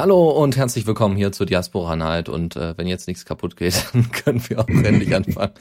Hallo 0.00 0.30
und 0.30 0.56
herzlich 0.56 0.86
willkommen 0.86 1.14
hier 1.14 1.30
zur 1.30 1.44
Diaspora 1.44 1.94
Night 1.94 2.30
und 2.30 2.56
äh, 2.56 2.72
wenn 2.78 2.86
jetzt 2.86 3.06
nichts 3.06 3.26
kaputt 3.26 3.54
geht, 3.58 3.84
dann 3.92 4.10
können 4.10 4.42
wir 4.48 4.60
auch 4.60 4.66
endlich 4.66 5.14
anfangen. 5.14 5.52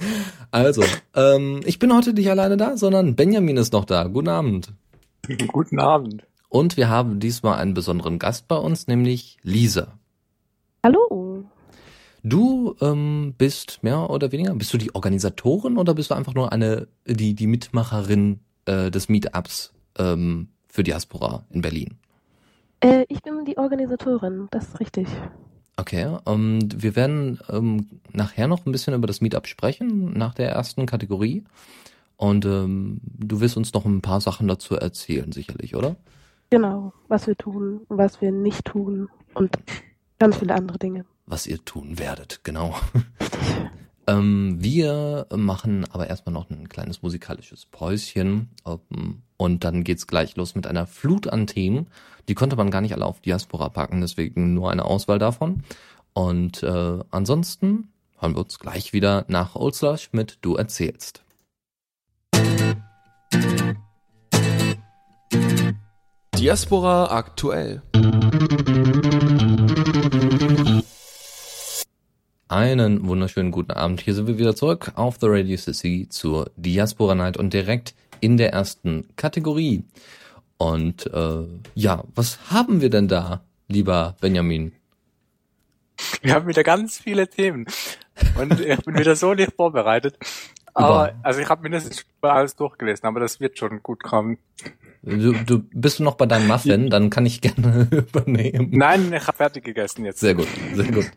Also, 0.49 0.81
ähm, 1.13 1.59
ich 1.65 1.77
bin 1.77 1.93
heute 1.93 2.13
nicht 2.13 2.29
alleine 2.29 2.55
da, 2.55 2.77
sondern 2.77 3.17
Benjamin 3.17 3.57
ist 3.57 3.73
noch 3.73 3.83
da. 3.83 4.05
Guten 4.05 4.29
Abend. 4.29 4.71
Guten 5.49 5.81
Abend. 5.81 6.23
Und 6.47 6.77
wir 6.77 6.87
haben 6.87 7.19
diesmal 7.19 7.59
einen 7.59 7.73
besonderen 7.73 8.17
Gast 8.17 8.47
bei 8.47 8.55
uns, 8.55 8.87
nämlich 8.87 9.35
Lisa. 9.43 9.99
Hallo. 10.85 11.43
Du 12.23 12.77
ähm, 12.79 13.33
bist 13.37 13.79
mehr 13.83 14.09
oder 14.09 14.31
weniger, 14.31 14.55
bist 14.55 14.73
du 14.73 14.77
die 14.77 14.95
Organisatorin 14.95 15.77
oder 15.77 15.93
bist 15.93 16.11
du 16.11 16.15
einfach 16.15 16.33
nur 16.33 16.53
eine 16.53 16.87
die 17.05 17.33
die 17.33 17.47
Mitmacherin 17.47 18.39
äh, 18.63 18.89
des 18.89 19.09
Meetups 19.09 19.73
ähm, 19.97 20.47
für 20.69 20.83
Diaspora 20.83 21.45
in 21.49 21.59
Berlin? 21.59 21.97
Äh, 22.81 23.05
ich 23.09 23.21
bin 23.21 23.45
die 23.45 23.57
Organisatorin, 23.57 24.47
das 24.51 24.69
ist 24.69 24.79
richtig. 24.79 25.07
Okay, 25.77 26.17
ähm, 26.25 26.59
wir 26.75 26.95
werden 26.95 27.39
ähm, 27.49 28.01
nachher 28.11 28.47
noch 28.47 28.65
ein 28.65 28.71
bisschen 28.71 28.93
über 28.93 29.07
das 29.07 29.21
Meetup 29.21 29.47
sprechen, 29.47 30.11
nach 30.17 30.33
der 30.33 30.49
ersten 30.51 30.85
Kategorie. 30.85 31.45
Und 32.17 32.45
ähm, 32.45 32.99
du 33.03 33.39
wirst 33.39 33.55
uns 33.55 33.73
noch 33.73 33.85
ein 33.85 34.01
paar 34.01 34.19
Sachen 34.19 34.47
dazu 34.47 34.75
erzählen, 34.75 35.31
sicherlich, 35.31 35.75
oder? 35.75 35.95
Genau, 36.49 36.91
was 37.07 37.27
wir 37.27 37.37
tun, 37.37 37.81
was 37.87 38.21
wir 38.21 38.31
nicht 38.31 38.65
tun 38.65 39.07
und 39.33 39.57
ganz 40.17 40.37
viele 40.37 40.53
andere 40.53 40.77
Dinge. 40.77 41.05
Was 41.25 41.47
ihr 41.47 41.63
tun 41.63 41.97
werdet, 41.97 42.41
genau. 42.43 42.75
ähm, 44.07 44.57
wir 44.59 45.27
machen 45.33 45.85
aber 45.91 46.07
erstmal 46.07 46.33
noch 46.33 46.49
ein 46.49 46.67
kleines 46.67 47.01
musikalisches 47.01 47.65
Päuschen. 47.67 48.49
Ähm, 48.65 49.21
und 49.39 49.63
dann 49.63 49.85
geht's 49.85 50.05
gleich 50.05 50.35
los 50.35 50.53
mit 50.53 50.67
einer 50.67 50.85
Flut 50.85 51.27
an 51.27 51.47
Themen. 51.47 51.87
Die 52.27 52.35
konnte 52.35 52.57
man 52.57 52.71
gar 52.71 52.81
nicht 52.81 52.93
alle 52.93 53.05
auf 53.05 53.21
Diaspora 53.21 53.69
packen, 53.69 54.01
deswegen 54.01 54.53
nur 54.53 54.69
eine 54.69 54.83
Auswahl 54.83 55.17
davon. 55.17 55.63
Und 56.13 56.61
äh, 56.61 56.99
ansonsten 57.09 57.87
hören 58.19 58.35
wir 58.35 58.41
uns 58.41 58.59
gleich 58.59 58.91
wieder 58.91 59.23
nach 59.29 59.55
Old 59.55 59.75
Slush 59.75 60.09
mit 60.11 60.39
Du 60.41 60.55
erzählst. 60.55 61.23
Diaspora 66.37 67.05
aktuell. 67.05 67.81
Einen 72.49 73.07
wunderschönen 73.07 73.51
guten 73.51 73.71
Abend. 73.71 74.01
Hier 74.01 74.15
sind 74.15 74.27
wir 74.27 74.37
wieder 74.37 74.55
zurück 74.55 74.91
auf 74.95 75.17
The 75.21 75.27
Radio 75.29 75.55
CC 75.55 76.09
zur 76.09 76.51
Diaspora 76.57 77.15
Night 77.15 77.37
und 77.37 77.53
direkt 77.53 77.95
in 78.21 78.37
der 78.37 78.53
ersten 78.53 79.07
Kategorie. 79.15 79.83
Und 80.57 81.11
äh, 81.13 81.45
ja, 81.75 82.03
was 82.15 82.51
haben 82.51 82.81
wir 82.81 82.89
denn 82.89 83.07
da, 83.07 83.43
lieber 83.67 84.15
Benjamin? 84.19 84.73
Wir 86.21 86.33
haben 86.33 86.47
wieder 86.47 86.63
ganz 86.63 86.97
viele 86.97 87.27
Themen. 87.29 87.65
Und 88.37 88.59
ich 88.59 88.79
bin 88.83 88.97
wieder 88.97 89.15
so 89.15 89.33
nicht 89.33 89.53
vorbereitet. 89.55 90.17
Aber, 90.73 91.13
also 91.23 91.41
ich 91.41 91.49
habe 91.49 91.63
mindestens 91.63 92.05
alles 92.21 92.55
durchgelesen, 92.55 93.05
aber 93.05 93.19
das 93.19 93.39
wird 93.39 93.57
schon 93.57 93.81
gut 93.83 94.03
kommen. 94.03 94.37
Du, 95.01 95.33
du 95.33 95.59
bist 95.73 95.99
du 95.99 96.03
noch 96.03 96.15
bei 96.15 96.25
deinem 96.25 96.47
Muffin, 96.47 96.89
dann 96.89 97.09
kann 97.09 97.25
ich 97.25 97.41
gerne 97.41 97.87
übernehmen. 97.91 98.69
Nein, 98.71 99.11
ich 99.13 99.27
habe 99.27 99.37
fertig 99.37 99.63
gegessen 99.63 100.05
jetzt. 100.05 100.19
Sehr 100.19 100.35
gut, 100.35 100.47
sehr 100.73 100.91
gut. 100.91 101.11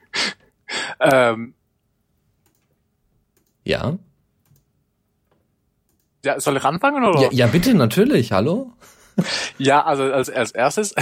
ähm, 1.00 1.54
ja. 3.64 3.98
Ja, 6.24 6.38
soll 6.40 6.56
ich 6.56 6.64
anfangen 6.64 7.04
oder? 7.04 7.20
Ja, 7.22 7.28
ja 7.30 7.46
bitte, 7.46 7.74
natürlich. 7.74 8.32
Hallo. 8.32 8.72
Ja, 9.58 9.84
also 9.84 10.04
als, 10.04 10.30
als 10.30 10.50
erstes, 10.52 10.94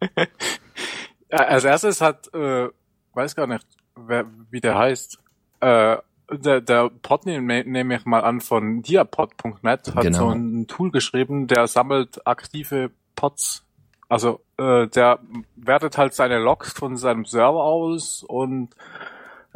als 1.30 1.64
erstes 1.64 2.00
hat, 2.00 2.32
äh, 2.34 2.68
weiß 3.14 3.36
gar 3.36 3.46
nicht, 3.46 3.66
wer, 3.96 4.26
wie 4.50 4.60
der 4.60 4.76
heißt, 4.78 5.18
äh, 5.60 5.96
der, 6.30 6.60
der 6.60 6.90
Pod 7.02 7.26
nehme 7.26 7.64
nehm 7.64 7.90
ich 7.90 8.04
mal 8.04 8.20
an 8.20 8.40
von 8.40 8.82
diapod.net 8.82 9.94
hat 9.94 10.02
Genau. 10.02 10.18
so 10.18 10.28
ein 10.28 10.66
Tool 10.66 10.90
geschrieben, 10.90 11.46
der 11.46 11.66
sammelt 11.66 12.26
aktive 12.26 12.90
Pods. 13.16 13.64
Also 14.08 14.40
äh, 14.58 14.86
der 14.88 15.20
wertet 15.56 15.96
halt 15.98 16.14
seine 16.14 16.38
Logs 16.38 16.72
von 16.72 16.96
seinem 16.96 17.24
Server 17.24 17.62
aus 17.62 18.22
und 18.22 18.70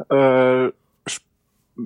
äh, 0.09 0.71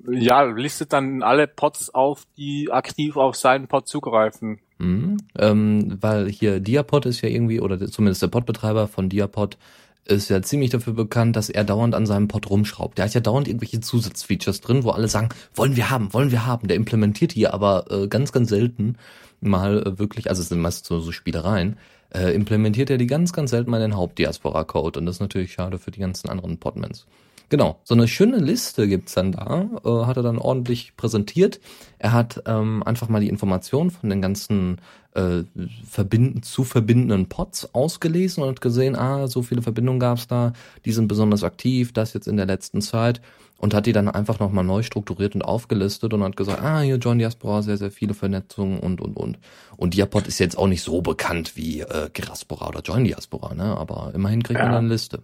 ja, 0.10 0.44
listet 0.44 0.94
dann 0.94 1.24
alle 1.24 1.48
Pods 1.48 1.94
auf, 1.94 2.24
die 2.38 2.72
aktiv 2.72 3.18
auf 3.18 3.36
seinen 3.36 3.68
Pod 3.68 3.88
zugreifen. 3.88 4.60
Mhm. 4.80 5.18
Ähm, 5.38 5.98
weil 6.02 6.30
hier 6.30 6.60
Diapod 6.60 7.06
ist 7.06 7.22
ja 7.22 7.30
irgendwie, 7.30 7.62
oder 7.62 7.80
zumindest 7.88 8.22
der 8.22 8.28
Podbetreiber 8.28 8.88
von 8.88 9.10
Diapod 9.10 9.58
ist 10.06 10.30
ja 10.30 10.42
ziemlich 10.42 10.70
dafür 10.70 10.94
bekannt, 10.94 11.36
dass 11.36 11.50
er 11.50 11.64
dauernd 11.64 11.94
an 11.94 12.06
seinem 12.06 12.28
Pod 12.28 12.50
rumschraubt. 12.50 12.98
Der 12.98 13.06
hat 13.06 13.14
ja 13.14 13.22
dauernd 13.22 13.48
irgendwelche 13.48 13.82
Zusatzfeatures 13.82 14.62
drin, 14.62 14.84
wo 14.84 14.92
alle 14.92 15.08
sagen, 15.08 15.30
wollen 15.54 15.76
wir 15.76 15.90
haben, 15.90 16.14
wollen 16.14 16.32
wir 16.32 16.46
haben. 16.46 16.68
Der 16.68 16.78
implementiert 16.78 17.34
hier 17.34 17.54
aber 17.54 17.86
äh, 17.90 18.08
ganz, 18.08 18.32
ganz 18.32 18.50
selten 18.50 18.98
mal 19.42 19.86
äh, 19.86 20.00
wirklich, 20.00 20.30
also 20.30 20.42
es 20.42 20.50
sind 20.50 20.62
meistens 20.62 20.88
so, 20.88 21.00
so 21.00 21.12
Spielereien, 21.12 21.78
äh, 22.14 22.34
implementiert 22.34 22.90
er 22.90 22.98
die 22.98 23.08
ganz, 23.08 23.34
ganz 23.34 23.52
selten 23.52 23.70
mal 23.70 23.78
in 23.78 23.92
den 23.92 23.98
Hauptdiaspora-Code. 23.98 25.00
Und 25.00 25.06
das 25.06 25.18
ist 25.18 25.22
natürlich 25.22 25.52
schade 25.52 25.78
für 25.78 25.92
die 25.92 26.00
ganzen 26.00 26.30
anderen 26.30 26.58
Podmans. 26.58 27.06
Genau, 27.50 27.80
so 27.84 27.94
eine 27.94 28.10
schöne 28.10 28.38
Liste 28.38 28.88
gibt's 28.90 29.14
dann 29.14 29.32
da, 29.32 29.70
äh, 29.86 30.06
hat 30.06 30.18
er 30.18 30.24
dann 30.24 30.38
ordentlich 30.38 30.98
präsentiert. 30.98 31.62
Er 31.98 32.12
hat 32.12 32.44
ähm, 32.46 32.84
einfach 32.84 33.08
mal 33.08 33.22
die 33.22 33.30
Informationen 33.30 33.90
von 33.90 34.10
den 34.10 34.22
ganzen 34.22 34.82
äh, 35.16 35.44
verbinden, 35.90 36.44
zu 36.44 36.66
verbindenden 36.66 37.28
Pods 37.30 37.74
ausgelesen 37.74 38.44
und 38.44 38.50
hat 38.50 38.62
gesehen, 38.62 38.98
ah, 38.98 39.28
so 39.28 39.44
viele 39.44 39.62
Verbindungen 39.62 40.00
gab's 40.00 40.28
da, 40.28 40.52
die 40.84 40.92
sind 40.92 41.08
besonders 41.08 41.44
aktiv, 41.44 41.94
das 41.94 42.14
jetzt 42.14 42.28
in 42.28 42.36
der 42.36 42.46
letzten 42.48 42.82
Zeit 42.82 43.22
und 43.58 43.74
hat 43.74 43.86
die 43.86 43.94
dann 43.94 44.10
einfach 44.10 44.40
nochmal 44.40 44.64
neu 44.64 44.84
strukturiert 44.84 45.34
und 45.34 45.42
aufgelistet 45.42 46.14
und 46.14 46.24
hat 46.24 46.36
gesagt, 46.36 46.62
ah, 46.62 46.82
hier 46.82 46.98
John 46.98 47.18
Diaspora, 47.18 47.62
sehr, 47.62 47.78
sehr 47.78 47.92
viele 47.92 48.14
Vernetzungen 48.14 48.80
und, 48.80 49.02
und, 49.02 49.16
und. 49.16 49.40
Und 49.78 49.94
Diapod 49.94 50.28
ist 50.28 50.40
jetzt 50.40 50.58
auch 50.58 50.68
nicht 50.68 50.84
so 50.84 51.02
bekannt 51.02 51.56
wie 51.56 51.80
äh, 51.80 52.10
Geraspora 52.12 52.68
oder 52.68 52.82
Join 52.82 53.06
Diaspora, 53.06 53.56
ne? 53.56 53.76
aber 53.78 54.12
immerhin 54.14 54.44
kriegt 54.44 54.60
man 54.60 54.72
Ja. 54.72 54.78
eine 54.78 54.90
Liste. 54.90 55.24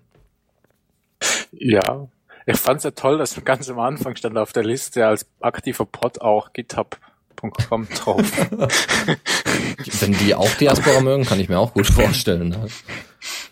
Ja, 1.57 2.07
ich 2.45 2.57
fand's 2.57 2.83
ja 2.83 2.91
toll, 2.91 3.17
dass 3.17 3.41
ganz 3.43 3.69
am 3.69 3.79
Anfang 3.79 4.15
stand 4.15 4.37
auf 4.37 4.53
der 4.53 4.63
Liste 4.63 5.07
als 5.07 5.25
aktiver 5.39 5.85
Pod 5.85 6.21
auch 6.21 6.51
github.com 6.53 7.87
drauf. 7.89 8.21
Wenn 9.99 10.13
die 10.13 10.35
auch 10.35 10.53
Diaspora 10.55 11.01
mögen, 11.01 11.25
kann 11.25 11.39
ich 11.39 11.49
mir 11.49 11.59
auch 11.59 11.73
gut 11.73 11.87
vorstellen. 11.87 12.49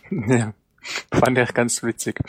Ne? 0.09 0.35
ja, 0.37 0.53
fand 1.11 1.37
ich 1.37 1.53
ganz 1.53 1.83
witzig. 1.83 2.19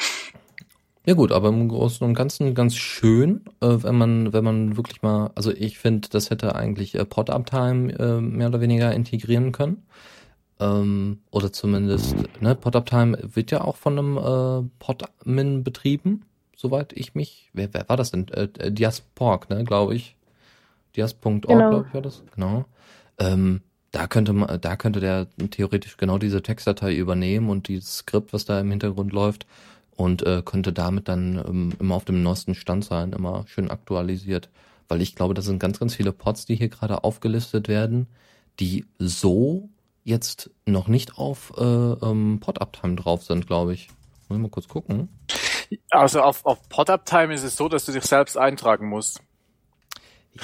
Ja 1.04 1.14
gut, 1.14 1.32
aber 1.32 1.48
im 1.48 1.68
Großen 1.68 2.06
und 2.06 2.14
Ganzen 2.14 2.54
ganz 2.54 2.76
schön, 2.76 3.40
äh, 3.60 3.66
wenn 3.82 3.96
man, 3.96 4.32
wenn 4.32 4.44
man 4.44 4.76
wirklich 4.76 5.02
mal, 5.02 5.32
also 5.34 5.50
ich 5.50 5.78
finde, 5.78 6.08
das 6.08 6.30
hätte 6.30 6.54
eigentlich 6.54 6.94
äh, 6.94 7.04
Pod-Uptime 7.04 7.92
äh, 7.98 8.20
mehr 8.20 8.46
oder 8.46 8.60
weniger 8.60 8.92
integrieren 8.92 9.50
können. 9.50 9.82
Ähm, 10.62 11.18
oder 11.30 11.52
zumindest, 11.52 12.14
ne, 12.40 12.54
Pod-Uptime 12.54 13.18
wird 13.22 13.50
ja 13.50 13.62
auch 13.62 13.76
von 13.76 13.98
einem 13.98 14.16
äh, 14.18 14.68
Podmin 14.78 15.64
betrieben, 15.64 16.24
soweit 16.56 16.92
ich 16.92 17.14
mich, 17.14 17.50
wer, 17.52 17.72
wer 17.74 17.88
war 17.88 17.96
das 17.96 18.12
denn? 18.12 18.28
Äh, 18.28 18.48
äh, 18.58 18.70
Diasporg, 18.70 19.50
ne, 19.50 19.64
glaube 19.64 19.94
ich. 19.94 20.16
Dias.org, 20.94 21.42
Genau. 21.42 21.70
glaube 21.70 21.86
ich, 21.88 21.94
war 21.94 22.02
das, 22.02 22.22
genau. 22.34 22.66
Ähm, 23.18 23.62
da 23.92 24.06
könnte 24.06 24.32
man, 24.32 24.60
da 24.60 24.76
könnte 24.76 25.00
der 25.00 25.26
theoretisch 25.50 25.96
genau 25.96 26.18
diese 26.18 26.42
Textdatei 26.42 26.94
übernehmen 26.94 27.48
und 27.50 27.68
dieses 27.68 27.98
Skript, 27.98 28.32
was 28.32 28.44
da 28.44 28.60
im 28.60 28.70
Hintergrund 28.70 29.12
läuft, 29.12 29.46
und 29.96 30.22
äh, 30.22 30.42
könnte 30.44 30.72
damit 30.72 31.08
dann 31.08 31.42
ähm, 31.46 31.72
immer 31.78 31.94
auf 31.96 32.04
dem 32.04 32.22
neuesten 32.22 32.54
Stand 32.54 32.84
sein, 32.84 33.12
immer 33.12 33.44
schön 33.46 33.70
aktualisiert. 33.70 34.48
Weil 34.88 35.00
ich 35.02 35.14
glaube, 35.14 35.34
das 35.34 35.44
sind 35.46 35.58
ganz, 35.58 35.78
ganz 35.78 35.94
viele 35.94 36.12
Pods, 36.12 36.46
die 36.46 36.56
hier 36.56 36.68
gerade 36.68 37.04
aufgelistet 37.04 37.68
werden, 37.68 38.06
die 38.60 38.84
so 38.98 39.68
jetzt 40.04 40.50
noch 40.66 40.88
nicht 40.88 41.18
auf 41.18 41.52
äh, 41.56 41.62
ähm, 41.62 42.40
Pod-Uptime 42.40 42.96
drauf 42.96 43.22
sind, 43.22 43.46
glaube 43.46 43.74
ich. 43.74 43.88
Muss 44.28 44.38
ich 44.38 44.42
mal 44.42 44.50
kurz 44.50 44.68
gucken. 44.68 45.08
Also 45.90 46.20
auf, 46.20 46.44
auf 46.44 46.68
Pod-Uptime 46.68 47.32
ist 47.32 47.44
es 47.44 47.56
so, 47.56 47.68
dass 47.68 47.86
du 47.86 47.92
dich 47.92 48.04
selbst 48.04 48.36
eintragen 48.36 48.88
musst. 48.88 49.22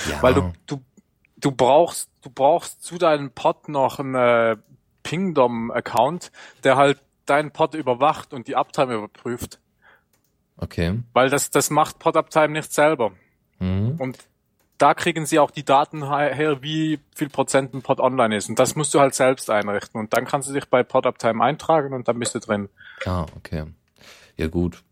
Ja, 0.08 0.22
Weil 0.22 0.34
du, 0.34 0.52
du, 0.66 0.82
du 1.36 1.50
brauchst, 1.52 2.10
du 2.22 2.30
brauchst 2.30 2.82
zu 2.82 2.98
deinem 2.98 3.30
Pod 3.30 3.68
noch 3.68 3.98
einen 3.98 4.14
äh, 4.14 4.56
Pingdom-Account, 5.02 6.30
der 6.64 6.76
halt 6.76 7.00
deinen 7.26 7.50
Pod 7.50 7.74
überwacht 7.74 8.32
und 8.32 8.48
die 8.48 8.56
Uptime 8.56 8.94
überprüft. 8.94 9.60
okay. 10.56 11.00
Weil 11.12 11.30
das, 11.30 11.50
das 11.50 11.70
macht 11.70 11.98
Pod-Uptime 11.98 12.48
nicht 12.48 12.72
selber. 12.72 13.12
Und 13.98 14.18
da 14.78 14.94
kriegen 14.94 15.26
sie 15.26 15.38
auch 15.38 15.50
die 15.50 15.64
Daten 15.64 16.04
he- 16.04 16.34
her, 16.34 16.62
wie 16.62 17.00
viel 17.14 17.28
Prozent 17.28 17.74
ein 17.74 17.82
Pod 17.82 18.00
online 18.00 18.36
ist. 18.36 18.48
Und 18.48 18.58
das 18.58 18.76
musst 18.76 18.94
du 18.94 19.00
halt 19.00 19.14
selbst 19.14 19.50
einrichten. 19.50 20.00
Und 20.00 20.12
dann 20.12 20.24
kannst 20.24 20.48
du 20.48 20.52
dich 20.54 20.66
bei 20.66 20.82
PodUptime 20.82 21.42
eintragen 21.42 21.92
und 21.92 22.08
dann 22.08 22.18
bist 22.18 22.34
du 22.34 22.38
drin. 22.38 22.68
Ja, 23.04 23.26
okay. 23.36 23.64
Ja, 24.36 24.46
gut. 24.46 24.82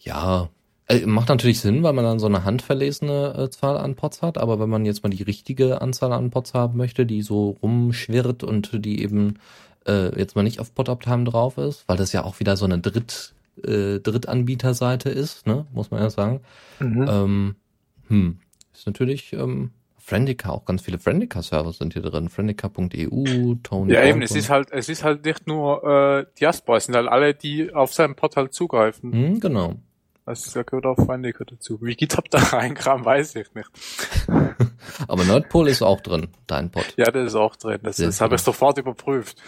Ja, 0.00 0.48
äh, 0.88 1.06
macht 1.06 1.28
natürlich 1.28 1.60
Sinn, 1.60 1.82
weil 1.82 1.92
man 1.92 2.04
dann 2.04 2.18
so 2.18 2.26
eine 2.26 2.44
handverlesene 2.44 3.34
äh, 3.36 3.50
Zahl 3.50 3.76
an 3.76 3.96
Pots 3.96 4.22
hat, 4.22 4.38
aber 4.38 4.58
wenn 4.60 4.68
man 4.70 4.84
jetzt 4.84 5.02
mal 5.02 5.10
die 5.10 5.22
richtige 5.22 5.80
Anzahl 5.82 6.12
an 6.12 6.30
Pots 6.30 6.54
haben 6.54 6.76
möchte, 6.76 7.06
die 7.06 7.22
so 7.22 7.56
rumschwirrt 7.62 8.42
und 8.42 8.84
die 8.84 9.02
eben 9.02 9.38
äh, 9.86 10.18
jetzt 10.18 10.36
mal 10.36 10.42
nicht 10.42 10.60
auf 10.60 10.74
PodUptime 10.74 11.24
drauf 11.24 11.58
ist, 11.58 11.84
weil 11.86 11.96
das 11.96 12.12
ja 12.12 12.24
auch 12.24 12.40
wieder 12.40 12.56
so 12.56 12.64
eine 12.64 12.78
Dritt, 12.78 13.34
äh, 13.64 14.00
Drittanbieterseite 14.00 15.10
ist, 15.10 15.46
ne, 15.46 15.66
muss 15.72 15.90
man 15.90 16.00
ja 16.02 16.10
sagen. 16.10 16.40
Ähm, 16.80 17.56
hm, 18.08 18.38
ist 18.80 18.86
natürlich 18.86 19.32
ähm, 19.34 19.72
Friendica, 19.98 20.50
auch 20.50 20.64
ganz 20.64 20.82
viele 20.82 20.98
Friendica-Server 20.98 21.72
sind 21.72 21.92
hier 21.92 22.02
drin. 22.02 22.28
Friendica.eu, 22.28 23.54
Tony. 23.62 23.92
Ja, 23.92 24.04
eben, 24.04 24.22
es 24.22 24.32
ist 24.32 24.48
halt, 24.48 24.72
es 24.72 24.88
ist 24.88 25.04
halt 25.04 25.24
nicht 25.24 25.46
nur 25.46 25.84
äh, 25.84 26.26
Diaspora, 26.40 26.78
es 26.78 26.86
sind 26.86 26.96
halt 26.96 27.06
alle, 27.06 27.34
die 27.34 27.72
auf 27.74 27.92
seinen 27.92 28.16
Pod 28.16 28.36
halt 28.36 28.54
zugreifen. 28.54 29.12
Hm, 29.12 29.40
genau. 29.40 29.76
Das 30.24 30.52
gehört 30.52 30.86
auch 30.86 30.96
Friendica 30.96 31.44
dazu. 31.44 31.80
Wie 31.82 31.94
GitHub 31.94 32.30
da 32.30 32.38
reinkam, 32.52 33.04
weiß 33.04 33.36
ich 33.36 33.52
nicht. 33.54 33.70
Aber 35.08 35.24
Nerdpool 35.24 35.68
ist 35.68 35.82
auch 35.82 36.00
drin, 36.00 36.28
dein 36.46 36.70
Pod. 36.70 36.86
Ja, 36.96 37.10
das 37.10 37.28
ist 37.28 37.34
auch 37.34 37.56
drin. 37.56 37.80
Das, 37.82 37.96
das 37.96 38.20
habe 38.20 38.36
ich 38.36 38.40
sofort 38.40 38.78
überprüft. 38.78 39.42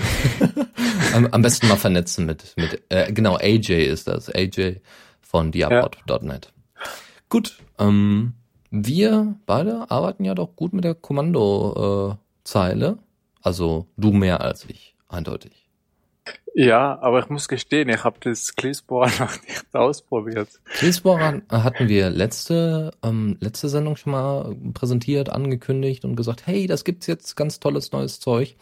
Am, 1.14 1.26
am 1.26 1.43
besten 1.43 1.69
mal 1.69 1.76
vernetzen 1.76 2.26
mit, 2.26 2.55
mit 2.56 2.82
äh, 2.88 3.12
genau, 3.12 3.37
AJ 3.37 3.84
ist 3.84 4.08
das. 4.08 4.29
AJ 4.29 4.81
von 5.20 5.52
diapod.net. 5.52 6.52
Gut, 7.29 7.58
ähm, 7.79 8.34
wir 8.72 9.36
beide 9.46 9.90
arbeiten 9.90 10.24
ja 10.24 10.34
doch 10.34 10.56
gut 10.56 10.72
mit 10.72 10.84
der 10.84 10.94
Kommandozeile. 10.94 12.19
Zeile. 12.44 12.98
also 13.40 13.86
du 13.96 14.10
mehr 14.12 14.40
als 14.40 14.64
ich, 14.64 14.96
eindeutig. 15.08 15.69
Ja, 16.54 16.98
aber 17.00 17.20
ich 17.20 17.28
muss 17.28 17.48
gestehen, 17.48 17.88
ich 17.88 18.04
habe 18.04 18.19
das 18.20 18.56
Cleesborer 18.56 19.10
noch 19.19 19.42
nicht 19.42 19.74
ausprobiert. 19.74 20.48
Cleesborer 20.64 21.42
hatten 21.50 21.88
wir 21.88 22.10
letzte, 22.10 22.92
ähm, 23.02 23.36
letzte 23.40 23.69
Sendung 23.69 23.96
schon 23.96 24.12
mal 24.12 24.56
präsentiert, 24.74 25.30
angekündigt 25.30 26.04
und 26.04 26.16
gesagt, 26.16 26.46
hey, 26.46 26.66
das 26.66 26.84
gibt's 26.84 27.06
jetzt 27.06 27.36
ganz 27.36 27.60
tolles 27.60 27.92
neues 27.92 28.20
Zeug. 28.20 28.56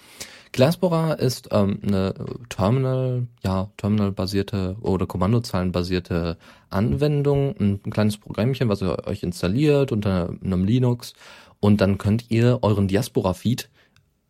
Glassborer 0.53 1.19
ist 1.19 1.49
ähm, 1.53 1.79
eine 1.87 2.15
Terminal, 2.49 3.27
ja, 3.43 3.71
Terminal-basierte 3.77 4.77
oder 4.81 5.07
Kommandozeilen-basierte 5.07 6.37
Anwendung, 6.71 7.55
ein, 7.59 7.81
ein 7.85 7.91
kleines 7.91 8.19
Programmchen, 8.19 8.69
was 8.69 8.83
ihr 8.83 9.07
euch 9.07 9.23
installiert 9.23 9.93
unter 9.93 10.35
einem 10.43 10.65
Linux 10.65 11.15
und 11.61 11.81
dann 11.81 11.99
könnt 11.99 12.31
ihr 12.31 12.59
euren 12.63 12.89
Diaspora-Feed 12.89 13.69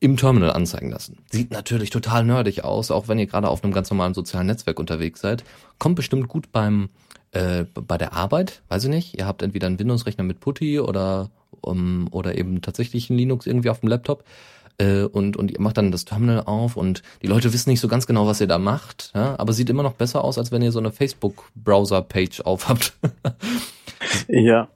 im 0.00 0.17
Terminal 0.17 0.52
anzeigen 0.52 0.90
lassen. 0.90 1.19
Sieht 1.31 1.50
natürlich 1.50 1.90
total 1.90 2.25
nerdig 2.25 2.64
aus, 2.64 2.90
auch 2.90 3.08
wenn 3.08 3.19
ihr 3.19 3.26
gerade 3.26 3.49
auf 3.49 3.62
einem 3.62 3.72
ganz 3.72 3.90
normalen 3.90 4.14
sozialen 4.14 4.46
Netzwerk 4.46 4.78
unterwegs 4.78 5.20
seid. 5.20 5.44
Kommt 5.78 5.96
bestimmt 5.96 6.28
gut 6.28 6.52
beim 6.52 6.88
äh, 7.32 7.64
bei 7.75 7.96
der 7.96 8.12
Arbeit, 8.14 8.62
weiß 8.69 8.84
ich 8.84 8.90
nicht. 8.90 9.19
Ihr 9.19 9.26
habt 9.26 9.43
entweder 9.43 9.69
einen 9.69 9.78
Windows-Rechner 9.78 10.25
mit 10.25 10.40
Putty 10.40 10.81
oder 10.81 11.31
um, 11.61 12.08
oder 12.11 12.37
eben 12.37 12.62
tatsächlich 12.62 13.11
ein 13.11 13.17
Linux 13.17 13.46
irgendwie 13.46 13.70
auf 13.70 13.81
dem 13.81 13.88
Laptop 13.88 14.25
äh, 14.81 15.05
und 15.05 15.37
und 15.37 15.50
ihr 15.53 15.61
macht 15.61 15.77
dann 15.79 15.93
das 15.93 16.05
Terminal 16.05 16.43
auf 16.47 16.77
und 16.77 17.03
die 17.23 17.27
Leute 17.29 17.53
wissen 17.53 17.71
nicht 17.71 17.81
so 17.81 17.87
ganz 17.88 18.06
genau, 18.06 18.27
was 18.27 18.41
ihr 18.41 18.47
da 18.49 18.59
macht, 18.59 19.12
ja? 19.15 19.37
aber 19.38 19.53
sieht 19.53 19.71
immer 19.71 19.82
noch 19.85 19.93
besser 19.94 20.25
aus, 20.25 20.38
als 20.38 20.50
wenn 20.50 20.62
ihr 20.62 20.73
so 20.73 20.79
eine 20.81 20.91
Facebook-Browser-Page 20.91 22.41
aufhabt. 22.43 22.94
Ja. 24.29 24.69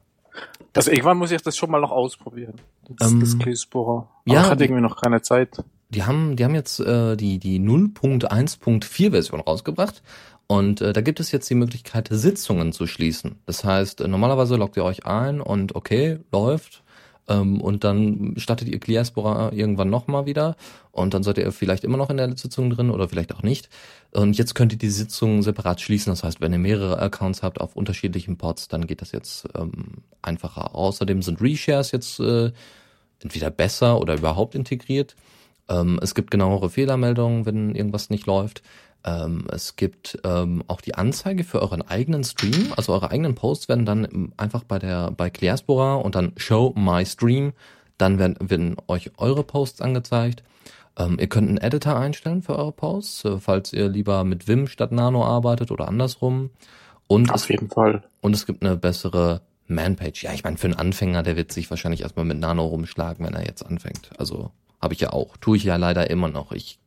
Also 0.77 0.91
irgendwann 0.91 1.17
muss 1.17 1.31
ich 1.31 1.41
das 1.41 1.56
schon 1.56 1.71
mal 1.71 1.81
noch 1.81 1.91
ausprobieren. 1.93 2.55
Das, 2.89 3.11
Ähm, 3.11 3.21
das 3.21 3.39
Cleesborer. 3.39 4.09
Aber 4.27 4.35
ja, 4.35 4.43
ich 4.43 4.47
hatte 4.49 4.56
die- 4.59 4.65
irgendwie 4.65 4.83
noch 4.83 5.01
keine 5.01 5.23
Zeit. 5.23 5.65
Die 5.91 6.03
haben, 6.03 6.37
die 6.37 6.45
haben 6.45 6.55
jetzt 6.55 6.81
äh, 6.81 7.17
die, 7.17 7.39
die 7.39 7.59
0.1.4 7.61 9.11
Version 9.12 9.41
rausgebracht 9.41 10.03
und 10.47 10.81
äh, 10.81 10.93
da 10.93 11.01
gibt 11.01 11.21
es 11.21 11.31
jetzt 11.33 11.49
die 11.49 11.55
Möglichkeit, 11.55 12.09
Sitzungen 12.11 12.73
zu 12.73 12.87
schließen. 12.87 13.37
Das 13.47 13.65
heißt, 13.65 14.01
äh, 14.03 14.09
normalerweise 14.09 14.56
loggt 14.56 14.77
ihr 14.77 14.85
euch 14.85 15.06
ein 15.06 15.41
und 15.41 15.75
okay, 15.75 16.19
läuft. 16.33 16.83
Ähm, 17.29 17.61
und 17.61 17.85
dann 17.85 18.35
startet 18.37 18.69
ihr 18.69 18.79
Clearspora 18.79 19.53
irgendwann 19.53 19.91
nochmal 19.91 20.26
wieder 20.26 20.56
und 20.93 21.15
dann 21.15 21.23
seid 21.23 21.38
ihr 21.38 21.50
vielleicht 21.53 21.85
immer 21.85 21.97
noch 21.97 22.11
in 22.11 22.19
der 22.19 22.37
Sitzung 22.37 22.71
drin 22.71 22.91
oder 22.91 23.09
vielleicht 23.09 23.35
auch 23.35 23.43
nicht. 23.43 23.69
Und 24.12 24.37
jetzt 24.37 24.55
könnt 24.55 24.73
ihr 24.73 24.79
die 24.79 24.91
Sitzung 24.91 25.43
separat 25.43 25.81
schließen. 25.81 26.12
Das 26.12 26.23
heißt, 26.23 26.41
wenn 26.41 26.53
ihr 26.53 26.59
mehrere 26.59 26.99
Accounts 27.00 27.43
habt 27.43 27.61
auf 27.61 27.76
unterschiedlichen 27.76 28.37
Pods, 28.37 28.69
dann 28.69 28.87
geht 28.87 29.00
das 29.00 29.12
jetzt 29.12 29.49
ähm, 29.56 30.03
einfacher. 30.23 30.75
Außerdem 30.75 31.23
sind 31.23 31.41
Reshares 31.41 31.93
jetzt 31.93 32.21
äh, 32.21 32.53
entweder 33.21 33.50
besser 33.50 34.00
oder 34.00 34.15
überhaupt 34.15 34.55
integriert. 34.55 35.17
Ähm, 35.69 35.99
es 36.03 36.15
gibt 36.15 36.31
genauere 36.31 36.69
Fehlermeldungen, 36.69 37.47
wenn 37.47 37.75
irgendwas 37.75 38.11
nicht 38.11 38.27
läuft. 38.27 38.62
Ähm, 39.05 39.47
es 39.53 39.77
gibt 39.77 40.19
ähm, 40.25 40.65
auch 40.67 40.81
die 40.81 40.95
Anzeige 40.95 41.45
für 41.45 41.61
euren 41.61 41.83
eigenen 41.83 42.25
Stream, 42.25 42.73
also 42.77 42.93
eure 42.93 43.11
eigenen 43.11 43.35
Posts 43.35 43.69
werden 43.69 43.85
dann 43.85 44.33
einfach 44.37 44.65
bei 44.65 44.79
der 44.79 45.11
bei 45.11 45.29
Clearspora 45.29 45.97
und 45.97 46.15
dann 46.15 46.33
Show 46.37 46.73
My 46.77 47.05
Stream, 47.05 47.53
dann 47.99 48.19
werden, 48.19 48.37
werden 48.41 48.77
euch 48.89 49.11
eure 49.19 49.45
Posts 49.45 49.83
angezeigt. 49.83 50.43
Ähm, 50.97 51.19
ihr 51.21 51.27
könnt 51.27 51.49
einen 51.49 51.59
Editor 51.59 51.97
einstellen 51.97 52.43
für 52.43 52.56
eure 52.56 52.73
Posts, 52.73 53.25
äh, 53.25 53.39
falls 53.39 53.73
ihr 53.73 53.89
lieber 53.89 54.25
mit 54.25 54.49
Vim 54.49 54.67
statt 54.69 54.93
Nano 54.93 55.25
arbeitet 55.25 55.71
oder 55.71 55.89
andersrum. 55.89 56.51
Und 57.06 57.29
es 57.29 57.43
Auf 57.43 57.51
jeden 57.51 57.69
Fall. 57.69 58.03
und 58.23 58.35
es 58.35 58.47
gibt 58.47 58.65
eine 58.65 58.77
bessere 58.77 59.43
Manpage. 59.67 60.23
Ja, 60.23 60.33
ich 60.33 60.45
meine, 60.45 60.56
für 60.56 60.67
einen 60.67 60.77
Anfänger, 60.77 61.23
der 61.23 61.37
wird 61.37 61.53
sich 61.53 61.69
wahrscheinlich 61.69 62.03
erstmal 62.03 62.25
mit 62.25 62.39
Nano 62.39 62.65
rumschlagen, 62.65 63.27
wenn 63.27 63.35
er 63.35 63.45
jetzt 63.45 63.65
anfängt. 63.65 64.11
Also 64.19 64.51
habe 64.81 64.95
ich 64.95 65.01
ja 65.01 65.12
auch. 65.12 65.37
Tue 65.39 65.56
ich 65.56 65.65
ja 65.65 65.77
leider 65.77 66.09
immer 66.11 66.29
noch. 66.29 66.53
Ich 66.53 66.79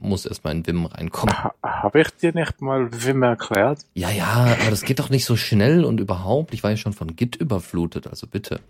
muss 0.00 0.26
erstmal 0.26 0.54
in 0.54 0.66
Vim 0.66 0.86
reinkommen. 0.86 1.34
Ha, 1.42 1.54
Habe 1.62 2.00
ich 2.00 2.10
dir 2.16 2.32
nicht 2.34 2.60
mal 2.60 2.88
Wim 2.92 3.22
erklärt? 3.22 3.80
Ja, 3.94 4.10
ja, 4.10 4.56
aber 4.60 4.70
das 4.70 4.82
geht 4.82 4.98
doch 4.98 5.10
nicht 5.10 5.24
so 5.24 5.36
schnell 5.36 5.84
und 5.84 6.00
überhaupt. 6.00 6.54
Ich 6.54 6.62
war 6.62 6.70
ja 6.70 6.76
schon 6.76 6.92
von 6.92 7.14
Git 7.16 7.36
überflutet, 7.36 8.06
also 8.06 8.26
bitte. 8.26 8.60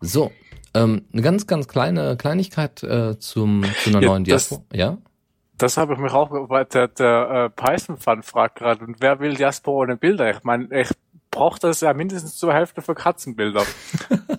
So, 0.00 0.32
ähm, 0.74 1.04
eine 1.12 1.22
ganz, 1.22 1.46
ganz 1.46 1.68
kleine 1.68 2.16
Kleinigkeit 2.16 2.82
äh, 2.82 3.18
zum, 3.18 3.64
zu 3.82 3.90
einer 3.90 4.00
Ja, 4.00 4.08
neuen 4.08 4.24
Diaspora. 4.24 4.62
Ja? 4.72 4.98
Das 5.56 5.76
habe 5.76 5.94
ich 5.94 6.00
mich 6.00 6.12
auch, 6.12 6.30
weil 6.50 6.64
der, 6.64 6.88
der 6.88 7.30
äh, 7.30 7.50
Python-Fan 7.50 8.22
fragt 8.22 8.56
gerade, 8.56 8.84
und 8.84 8.96
wer 9.00 9.20
will 9.20 9.34
Diaspora 9.34 9.84
ohne 9.84 9.96
Bilder? 9.96 10.30
Ich 10.30 10.42
meine, 10.42 10.68
ich 10.80 10.90
brauche 11.34 11.58
das 11.58 11.80
ja 11.80 11.92
mindestens 11.92 12.36
zur 12.36 12.54
Hälfte 12.54 12.80
für 12.80 12.94
Katzenbilder. 12.94 13.64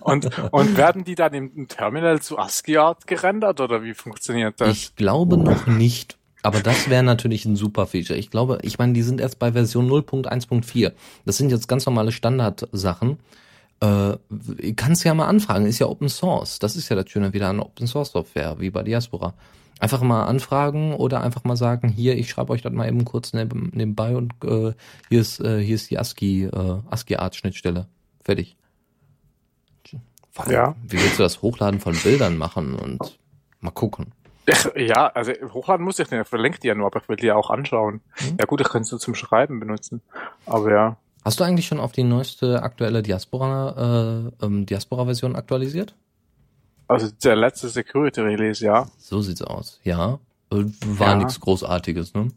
und, 0.00 0.30
und 0.52 0.76
werden 0.76 1.04
die 1.04 1.14
dann 1.14 1.34
im 1.34 1.68
Terminal 1.68 2.20
zu 2.20 2.38
ASCII-Art 2.38 3.06
gerendert 3.06 3.60
oder 3.60 3.82
wie 3.82 3.94
funktioniert 3.94 4.60
das? 4.60 4.70
Ich 4.70 4.96
glaube 4.96 5.36
noch 5.36 5.66
nicht. 5.66 6.16
Aber 6.42 6.60
das 6.60 6.88
wäre 6.88 7.02
natürlich 7.02 7.44
ein 7.44 7.56
super 7.56 7.86
Feature. 7.86 8.18
Ich 8.18 8.30
glaube, 8.30 8.58
ich 8.62 8.78
meine, 8.78 8.92
die 8.92 9.02
sind 9.02 9.20
erst 9.20 9.38
bei 9.38 9.52
Version 9.52 9.90
0.1.4. 9.90 10.92
Das 11.24 11.36
sind 11.36 11.50
jetzt 11.50 11.66
ganz 11.66 11.86
normale 11.86 12.12
Standardsachen. 12.12 13.18
Äh, 13.80 14.16
kannst 14.76 15.04
ja 15.04 15.12
mal 15.12 15.26
anfragen, 15.26 15.66
ist 15.66 15.80
ja 15.80 15.86
Open 15.86 16.08
Source. 16.08 16.60
Das 16.60 16.76
ist 16.76 16.88
ja 16.88 16.96
das 16.96 17.10
Schöne 17.10 17.32
wieder 17.32 17.48
an 17.48 17.60
Open 17.60 17.86
Source 17.86 18.12
Software, 18.12 18.56
wie 18.60 18.70
bei 18.70 18.82
Diaspora. 18.82 19.34
Einfach 19.78 20.00
mal 20.00 20.24
anfragen 20.24 20.94
oder 20.94 21.22
einfach 21.22 21.44
mal 21.44 21.56
sagen, 21.56 21.88
hier, 21.88 22.16
ich 22.16 22.30
schreibe 22.30 22.52
euch 22.52 22.62
das 22.62 22.72
mal 22.72 22.88
eben 22.88 23.04
kurz 23.04 23.34
neben, 23.34 23.70
nebenbei 23.74 24.16
und 24.16 24.32
äh, 24.42 24.72
hier 25.08 25.20
ist 25.20 25.40
äh, 25.40 25.60
hier 25.62 25.74
ist 25.74 25.90
die 25.90 25.98
ASCII 25.98 26.44
äh, 26.44 26.80
ASCII 26.90 27.16
Art 27.16 27.36
Schnittstelle. 27.36 27.86
Fertig. 28.24 28.56
Allem, 30.36 30.52
Ja. 30.52 30.74
Wie 30.86 30.98
willst 30.98 31.18
du 31.18 31.22
das 31.22 31.42
Hochladen 31.42 31.80
von 31.80 31.94
Bildern 31.94 32.36
machen 32.36 32.74
und 32.74 33.18
mal 33.60 33.70
gucken? 33.70 34.12
Ja, 34.76 35.08
also 35.08 35.32
hochladen 35.52 35.84
muss 35.84 35.98
ich 35.98 36.08
nicht, 36.08 36.20
ich 36.20 36.28
verlinke 36.28 36.60
die 36.60 36.68
ja 36.68 36.76
nur, 36.76 36.86
aber 36.86 37.02
ich 37.02 37.08
will 37.08 37.16
die 37.16 37.26
ja 37.26 37.34
auch 37.34 37.50
anschauen. 37.50 38.00
Mhm. 38.20 38.36
Ja 38.38 38.46
gut, 38.46 38.60
ich 38.60 38.68
könnte 38.68 38.88
sie 38.88 38.98
zum 38.98 39.16
Schreiben 39.16 39.58
benutzen. 39.58 40.02
Aber 40.46 40.70
ja. 40.70 40.96
Hast 41.24 41.40
du 41.40 41.44
eigentlich 41.44 41.66
schon 41.66 41.80
auf 41.80 41.90
die 41.90 42.04
neueste 42.04 42.62
aktuelle 42.62 43.02
Diaspora, 43.02 44.30
äh, 44.40 44.44
ähm, 44.46 44.64
Diaspora-Version 44.64 45.34
aktualisiert? 45.34 45.96
Also 46.88 47.08
der 47.24 47.36
letzte 47.36 47.68
Security 47.68 48.20
Release, 48.20 48.64
ja. 48.64 48.86
So 48.98 49.20
sieht's 49.20 49.42
aus. 49.42 49.80
Ja. 49.84 50.18
Äh, 50.52 50.64
War 50.86 51.08
Ja. 51.10 51.14
nichts 51.16 51.40
Großartiges, 51.40 52.14
ne? 52.14 52.28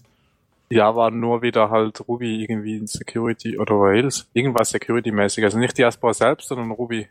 Ja, 0.71 0.95
war 0.95 1.09
nur 1.11 1.41
wieder 1.41 1.69
halt 1.69 2.07
Ruby 2.07 2.41
irgendwie 2.43 2.77
in 2.77 2.87
Security 2.87 3.57
oder 3.57 3.73
Rails. 3.75 4.27
Irgendwas 4.33 4.69
Security-mäßig. 4.69 5.43
Also 5.43 5.57
nicht 5.57 5.77
Diaspora 5.77 6.13
selbst, 6.13 6.47
sondern 6.47 6.69
Ruby. 6.71 7.07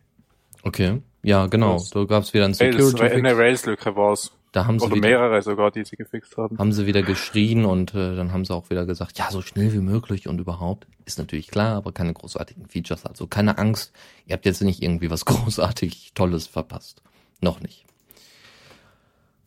Okay. 0.63 1.01
Ja, 1.23 1.47
genau. 1.47 1.75
Das- 1.75 1.91
Da 1.91 2.05
gab's 2.05 2.33
wieder 2.35 2.45
ein 2.45 2.55
Rails, 2.55 2.77
Security 2.91 3.03
eine. 3.17 3.37
Rails-Lücke 3.37 3.97
war's. 3.97 4.33
Da 4.53 4.65
haben 4.67 4.79
sie 4.79 4.87
Oder 4.87 4.97
wieder, 4.97 5.09
mehrere 5.09 5.43
sogar, 5.43 5.71
die 5.71 5.85
sie 5.85 5.97
gefixt 5.97 6.37
haben. 6.39 6.57
haben 6.59 6.73
sie 6.73 6.87
wieder 6.87 7.03
geschrien 7.03 7.65
und 7.67 7.95
äh, 7.95 8.17
dann 8.17 8.33
haben 8.33 8.45
sie 8.47 8.55
auch 8.55 8.71
wieder 8.71 8.87
gesagt, 8.87 9.19
ja, 9.19 9.31
so 9.31 9.43
schnell 9.43 9.73
wie 9.75 9.79
möglich 9.81 10.27
und 10.27 10.41
überhaupt. 10.41 10.87
Ist 11.05 11.19
natürlich 11.19 11.49
klar, 11.49 11.77
aber 11.77 11.93
keine 11.93 12.15
großartigen 12.15 12.67
Features. 12.67 13.05
Also 13.05 13.27
keine 13.27 13.59
Angst, 13.59 13.93
ihr 14.27 14.33
habt 14.35 14.47
jetzt 14.47 14.63
nicht 14.63 14.83
irgendwie 14.83 15.11
was 15.11 15.25
großartig 15.27 16.13
Tolles 16.15 16.47
verpasst. 16.47 17.03
Noch 17.41 17.61
nicht. 17.61 17.85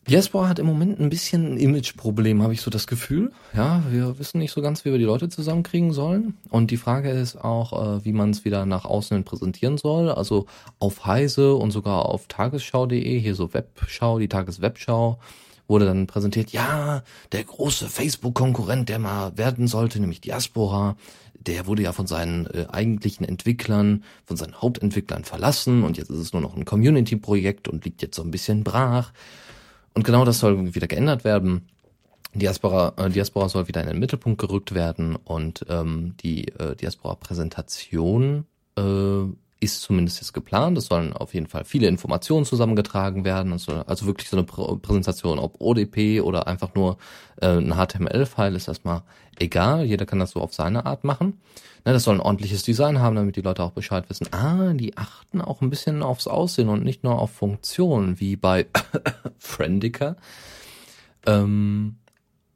Diaspora 0.07 0.49
hat 0.49 0.57
im 0.57 0.65
Moment 0.65 0.99
ein 0.99 1.09
bisschen 1.09 1.53
ein 1.53 1.57
Imageproblem, 1.57 2.41
habe 2.41 2.53
ich 2.53 2.61
so 2.61 2.71
das 2.71 2.87
Gefühl. 2.87 3.31
Ja, 3.53 3.83
wir 3.91 4.17
wissen 4.17 4.39
nicht 4.39 4.51
so 4.51 4.61
ganz, 4.61 4.83
wie 4.83 4.91
wir 4.91 4.97
die 4.97 5.05
Leute 5.05 5.29
zusammenkriegen 5.29 5.93
sollen. 5.93 6.37
Und 6.49 6.71
die 6.71 6.77
Frage 6.77 7.11
ist 7.11 7.37
auch, 7.37 7.99
äh, 7.99 8.03
wie 8.03 8.11
man 8.11 8.31
es 8.31 8.43
wieder 8.43 8.65
nach 8.65 8.83
außen 8.83 9.23
präsentieren 9.23 9.77
soll. 9.77 10.09
Also 10.09 10.47
auf 10.79 11.05
Heise 11.05 11.53
und 11.53 11.69
sogar 11.69 12.07
auf 12.07 12.27
tagesschau.de, 12.27 13.19
hier 13.19 13.35
so 13.35 13.53
Webschau, 13.53 14.17
die 14.17 14.27
Tageswebschau, 14.27 15.19
wurde 15.71 15.85
dann 15.85 16.05
präsentiert, 16.05 16.51
ja, 16.51 17.01
der 17.31 17.43
große 17.43 17.87
Facebook-Konkurrent, 17.87 18.89
der 18.89 18.99
mal 18.99 19.37
werden 19.37 19.67
sollte, 19.67 19.99
nämlich 19.99 20.21
Diaspora, 20.21 20.97
der 21.33 21.65
wurde 21.65 21.81
ja 21.81 21.93
von 21.93 22.05
seinen 22.05 22.45
äh, 22.47 22.67
eigentlichen 22.71 23.25
Entwicklern, 23.25 24.03
von 24.25 24.37
seinen 24.37 24.61
Hauptentwicklern 24.61 25.23
verlassen 25.23 25.83
und 25.83 25.97
jetzt 25.97 26.09
ist 26.09 26.19
es 26.19 26.33
nur 26.33 26.41
noch 26.41 26.55
ein 26.55 26.65
Community-Projekt 26.65 27.67
und 27.69 27.85
liegt 27.85 28.01
jetzt 28.01 28.15
so 28.15 28.21
ein 28.21 28.31
bisschen 28.31 28.63
brach. 28.63 29.13
Und 29.93 30.03
genau 30.03 30.25
das 30.25 30.39
soll 30.39 30.75
wieder 30.75 30.87
geändert 30.87 31.23
werden. 31.23 31.67
Diaspora, 32.33 32.93
äh, 32.97 33.09
Diaspora 33.09 33.49
soll 33.49 33.67
wieder 33.67 33.81
in 33.81 33.87
den 33.87 33.99
Mittelpunkt 33.99 34.39
gerückt 34.39 34.73
werden 34.73 35.15
und 35.15 35.65
ähm, 35.69 36.15
die 36.21 36.49
äh, 36.49 36.75
Diaspora-Präsentation 36.75 38.45
äh, 38.77 39.23
ist 39.61 39.81
zumindest 39.81 40.19
jetzt 40.19 40.33
geplant. 40.33 40.77
Es 40.77 40.87
sollen 40.87 41.13
auf 41.13 41.33
jeden 41.33 41.47
Fall 41.47 41.63
viele 41.65 41.87
Informationen 41.87 42.45
zusammengetragen 42.45 43.23
werden. 43.23 43.53
Also, 43.53 43.73
also 43.85 44.07
wirklich 44.07 44.27
so 44.27 44.35
eine 44.35 44.45
Pr 44.45 44.77
Präsentation, 44.81 45.39
ob 45.39 45.61
ODP 45.61 46.19
oder 46.21 46.47
einfach 46.47 46.73
nur 46.73 46.97
äh, 47.39 47.57
ein 47.57 47.75
HTML-File 47.75 48.55
ist 48.55 48.67
erstmal 48.67 49.03
egal. 49.39 49.85
Jeder 49.85 50.05
kann 50.07 50.19
das 50.19 50.31
so 50.31 50.41
auf 50.41 50.53
seine 50.53 50.85
Art 50.87 51.03
machen. 51.03 51.39
Ne, 51.85 51.93
das 51.93 52.03
soll 52.03 52.15
ein 52.15 52.21
ordentliches 52.21 52.63
Design 52.63 52.99
haben, 52.99 53.15
damit 53.15 53.35
die 53.35 53.41
Leute 53.41 53.63
auch 53.63 53.71
Bescheid 53.71 54.09
wissen. 54.09 54.27
Ah, 54.33 54.73
die 54.73 54.97
achten 54.97 55.41
auch 55.41 55.61
ein 55.61 55.69
bisschen 55.69 56.01
aufs 56.01 56.27
Aussehen 56.27 56.69
und 56.69 56.83
nicht 56.83 57.03
nur 57.03 57.19
auf 57.19 57.31
Funktionen, 57.31 58.19
wie 58.19 58.35
bei 58.35 58.65
Friendica. 59.37 60.15
Ähm, 61.27 61.97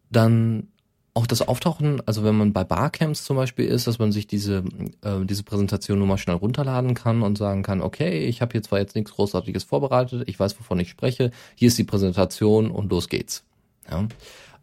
dann 0.10 0.70
auch 1.16 1.26
das 1.26 1.42
Auftauchen, 1.42 2.06
also 2.06 2.26
wenn 2.26 2.38
man 2.38 2.52
bei 2.52 2.66
Barcamps 2.66 3.24
zum 3.24 3.38
Beispiel 3.38 3.66
ist, 3.66 3.88
dass 3.88 4.00
man 4.00 4.12
sich 4.12 4.28
diese, 4.28 4.66
äh, 5.02 5.24
diese 5.24 5.44
Präsentation 5.44 5.98
nur 5.98 6.08
mal 6.08 6.18
schnell 6.18 6.36
runterladen 6.36 6.94
kann 6.94 7.22
und 7.22 7.38
sagen 7.38 7.64
kann, 7.64 7.82
okay, 7.82 8.26
ich 8.26 8.42
habe 8.42 8.52
hier 8.52 8.62
zwar 8.62 8.80
jetzt 8.80 8.96
nichts 8.96 9.14
Großartiges 9.14 9.64
vorbereitet, 9.64 10.28
ich 10.28 10.38
weiß, 10.38 10.60
wovon 10.60 10.78
ich 10.80 10.90
spreche, 10.90 11.32
hier 11.56 11.70
ist 11.70 11.78
die 11.78 11.86
Präsentation 11.86 12.70
und 12.70 12.92
los 12.92 13.08
geht's. 13.08 13.46
Ja. 13.90 14.08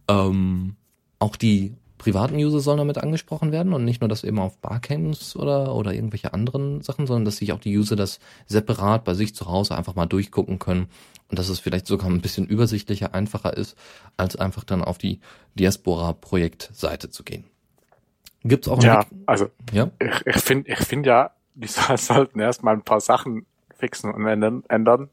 Ähm, 0.09 0.76
auch 1.18 1.37
die 1.37 1.73
privaten 2.02 2.35
User 2.35 2.59
sollen 2.59 2.78
damit 2.78 2.99
angesprochen 2.99 3.52
werden 3.52 3.73
und 3.73 3.85
nicht 3.85 4.00
nur 4.00 4.09
das 4.09 4.25
eben 4.25 4.40
auf 4.40 4.59
Barcamps 4.59 5.37
oder, 5.37 5.73
oder 5.73 5.94
irgendwelche 5.94 6.35
anderen 6.35 6.80
Sachen, 6.80 7.06
sondern 7.06 7.25
dass 7.25 7.37
sich 7.37 7.52
auch 7.52 7.61
die 7.61 7.78
User 7.78 7.94
das 7.94 8.18
separat 8.47 9.04
bei 9.04 9.14
sich 9.14 9.37
zu 9.37 9.47
Hause 9.47 9.76
einfach 9.76 9.94
mal 9.94 10.06
durchgucken 10.06 10.59
können 10.59 10.88
und 11.28 11.38
dass 11.38 11.49
es 11.49 11.61
vielleicht 11.61 11.87
sogar 11.87 12.11
ein 12.11 12.21
bisschen 12.21 12.44
übersichtlicher, 12.44 13.14
einfacher 13.14 13.56
ist, 13.56 13.78
als 14.16 14.35
einfach 14.35 14.64
dann 14.64 14.82
auf 14.82 14.99
die 14.99 15.21
Diaspora-Projektseite 15.54 17.09
zu 17.11 17.23
gehen. 17.23 17.44
Gibt's 18.42 18.66
auch 18.66 18.82
Ja, 18.82 19.06
also 19.26 19.50
ja? 19.73 19.92
ich, 20.00 20.26
ich 20.26 20.42
finde 20.42 20.73
ich 20.73 20.80
finde 20.80 21.09
ja, 21.09 21.30
die 21.54 21.68
sollten 21.97 22.40
erstmal 22.40 22.75
ein 22.75 22.82
paar 22.82 23.00
Sachen 23.00 23.47
fixen 23.78 24.12
und 24.12 24.26
ändern 24.26 25.09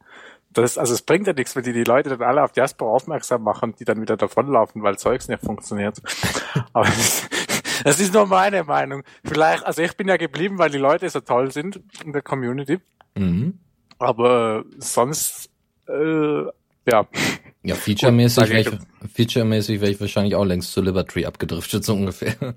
das, 0.51 0.77
also 0.77 0.93
es 0.93 1.01
bringt 1.01 1.27
ja 1.27 1.33
nichts, 1.33 1.55
wenn 1.55 1.63
die 1.63 1.73
die 1.73 1.83
Leute 1.83 2.09
dann 2.09 2.21
alle 2.21 2.43
auf 2.43 2.51
Diaspora 2.51 2.91
aufmerksam 2.91 3.43
machen, 3.43 3.75
die 3.79 3.85
dann 3.85 4.01
wieder 4.01 4.17
davonlaufen, 4.17 4.81
weil 4.81 4.97
Zeugs 4.97 5.27
nicht 5.27 5.43
funktioniert. 5.43 6.01
Aber 6.73 6.85
das, 6.85 7.29
das 7.83 7.99
ist 7.99 8.13
nur 8.13 8.25
meine 8.25 8.63
Meinung. 8.63 9.03
Vielleicht, 9.23 9.65
also 9.65 9.81
ich 9.81 9.95
bin 9.95 10.07
ja 10.07 10.17
geblieben, 10.17 10.57
weil 10.57 10.71
die 10.71 10.77
Leute 10.77 11.09
so 11.09 11.19
toll 11.19 11.51
sind 11.51 11.81
in 12.03 12.13
der 12.13 12.21
Community. 12.21 12.79
Mhm. 13.15 13.59
Aber 13.99 14.63
sonst, 14.77 15.49
äh, 15.87 16.43
ja. 16.89 17.07
Ja, 17.63 17.75
featuremäßig 17.75 18.49
wäre 18.49 18.61
ich, 18.61 19.11
featuremäßig 19.13 19.81
wäre 19.81 19.91
ich 19.91 20.01
wahrscheinlich 20.01 20.35
auch 20.35 20.45
längst 20.45 20.71
zu 20.71 20.81
Liberty 20.81 21.25
abgedriftet, 21.25 21.83
so 21.83 21.93
ungefähr. 21.93 22.55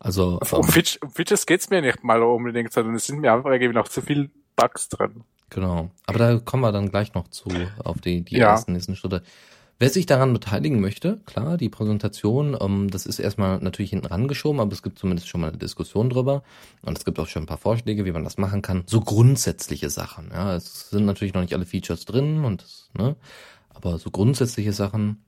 Also. 0.00 0.40
Um, 0.40 0.60
um, 0.60 0.68
Feature, 0.68 0.98
um 1.02 1.10
Features 1.10 1.46
geht's 1.46 1.70
mir 1.70 1.82
nicht 1.82 2.02
mal 2.02 2.22
unbedingt, 2.22 2.72
sondern 2.72 2.94
es 2.94 3.06
sind 3.06 3.20
mir 3.20 3.32
einfach 3.32 3.50
irgendwie 3.50 3.74
noch 3.74 3.88
zu 3.88 4.00
viel 4.00 4.30
Bugs 4.56 4.88
drin. 4.88 5.24
Genau. 5.50 5.90
Aber 6.06 6.18
da 6.18 6.38
kommen 6.38 6.62
wir 6.62 6.72
dann 6.72 6.90
gleich 6.90 7.14
noch 7.14 7.28
zu, 7.28 7.48
auf 7.82 8.00
die, 8.00 8.22
die 8.22 8.36
ja. 8.36 8.50
ersten 8.50 8.72
nächsten 8.72 8.96
Schritte. 8.96 9.22
Wer 9.80 9.90
sich 9.90 10.06
daran 10.06 10.32
beteiligen 10.32 10.80
möchte, 10.80 11.20
klar, 11.24 11.56
die 11.56 11.68
Präsentation, 11.68 12.56
ähm, 12.60 12.90
das 12.90 13.06
ist 13.06 13.20
erstmal 13.20 13.60
natürlich 13.60 13.90
hinten 13.90 14.06
rangeschoben, 14.06 14.60
aber 14.60 14.72
es 14.72 14.82
gibt 14.82 14.98
zumindest 14.98 15.28
schon 15.28 15.40
mal 15.40 15.48
eine 15.48 15.58
Diskussion 15.58 16.10
drüber. 16.10 16.42
Und 16.82 16.98
es 16.98 17.04
gibt 17.04 17.20
auch 17.20 17.28
schon 17.28 17.44
ein 17.44 17.46
paar 17.46 17.58
Vorschläge, 17.58 18.04
wie 18.04 18.10
man 18.10 18.24
das 18.24 18.38
machen 18.38 18.60
kann. 18.60 18.82
So 18.86 19.00
grundsätzliche 19.00 19.88
Sachen. 19.88 20.30
Ja, 20.32 20.56
es 20.56 20.90
sind 20.90 21.06
natürlich 21.06 21.32
noch 21.32 21.42
nicht 21.42 21.54
alle 21.54 21.64
Features 21.64 22.04
drin 22.06 22.44
und 22.44 22.64
ne, 22.94 23.14
aber 23.68 23.98
so 23.98 24.10
grundsätzliche 24.10 24.72
Sachen, 24.72 25.22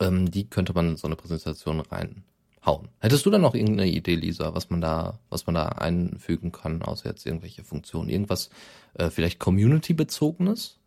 ähm, 0.00 0.30
die 0.30 0.48
könnte 0.48 0.72
man 0.72 0.90
in 0.90 0.96
so 0.96 1.06
eine 1.06 1.16
Präsentation 1.16 1.80
rein 1.80 2.24
hauen. 2.64 2.88
Hättest 3.00 3.26
du 3.26 3.30
da 3.30 3.38
noch 3.38 3.54
irgendeine 3.54 3.90
Idee, 3.90 4.14
Lisa, 4.14 4.54
was 4.54 4.70
man 4.70 4.80
da, 4.80 5.18
was 5.28 5.46
man 5.46 5.54
da 5.54 5.66
einfügen 5.66 6.52
kann, 6.52 6.82
außer 6.82 7.08
jetzt 7.08 7.26
irgendwelche 7.26 7.64
Funktionen? 7.64 8.08
Irgendwas 8.08 8.50
äh, 8.94 9.10
vielleicht 9.10 9.38
Community-bezogenes? 9.38 10.78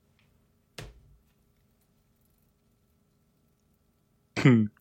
Hm. 4.39 4.71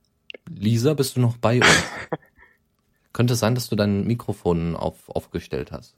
Lisa, 0.49 0.95
bist 0.95 1.17
du 1.17 1.21
noch 1.21 1.37
bei 1.37 1.57
uns? 1.57 1.85
Könnte 3.13 3.35
es 3.35 3.41
sein, 3.41 3.55
dass 3.55 3.69
du 3.69 3.77
dein 3.77 4.07
Mikrofon 4.07 4.77
auf, 4.77 5.09
aufgestellt 5.09 5.73
hast. 5.73 5.97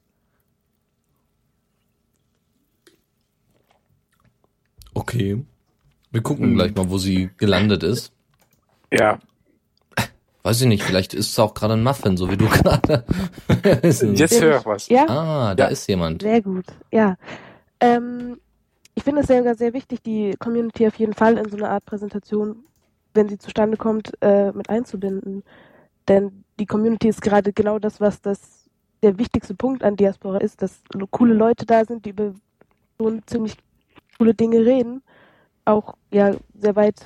Okay. 4.94 5.44
Wir 6.10 6.22
gucken 6.22 6.46
hm. 6.46 6.54
gleich 6.54 6.74
mal, 6.74 6.88
wo 6.88 6.98
sie 6.98 7.30
gelandet 7.36 7.82
ist. 7.82 8.12
Ja, 8.92 9.18
Weiß 10.46 10.60
ich 10.60 10.68
nicht, 10.68 10.84
vielleicht 10.84 11.12
ist 11.12 11.32
es 11.32 11.38
auch 11.40 11.54
gerade 11.54 11.74
ein 11.74 11.82
Muffin, 11.82 12.16
so 12.16 12.30
wie 12.30 12.36
du 12.36 12.46
gerade. 12.48 13.04
Jetzt 13.82 14.40
höre 14.40 14.60
ich 14.60 14.64
was. 14.64 14.88
Ja? 14.88 15.04
Ah, 15.08 15.54
da 15.56 15.64
ja. 15.64 15.70
ist 15.70 15.88
jemand. 15.88 16.22
Sehr 16.22 16.40
gut, 16.40 16.66
ja. 16.92 17.16
Ähm, 17.80 18.38
ich 18.94 19.02
finde 19.02 19.22
es 19.22 19.26
sehr, 19.26 19.56
sehr 19.56 19.72
wichtig, 19.72 20.04
die 20.04 20.36
Community 20.38 20.86
auf 20.86 20.94
jeden 20.94 21.14
Fall 21.14 21.36
in 21.36 21.48
so 21.50 21.56
eine 21.56 21.68
Art 21.68 21.84
Präsentation, 21.84 22.62
wenn 23.12 23.28
sie 23.28 23.38
zustande 23.38 23.76
kommt, 23.76 24.12
äh, 24.20 24.52
mit 24.52 24.70
einzubinden. 24.70 25.42
Denn 26.06 26.44
die 26.60 26.66
Community 26.66 27.08
ist 27.08 27.22
gerade 27.22 27.52
genau 27.52 27.80
das, 27.80 28.00
was 28.00 28.22
das 28.22 28.68
der 29.02 29.18
wichtigste 29.18 29.56
Punkt 29.56 29.82
an 29.82 29.96
Diaspora 29.96 30.38
ist, 30.38 30.62
dass 30.62 30.80
coole 31.10 31.34
Leute 31.34 31.66
da 31.66 31.84
sind, 31.84 32.04
die 32.04 32.10
über 32.10 32.34
so 33.00 33.18
ziemlich 33.26 33.56
coole 34.16 34.32
Dinge 34.32 34.64
reden. 34.64 35.02
Auch 35.64 35.96
ja 36.12 36.36
sehr 36.54 36.76
weit 36.76 37.04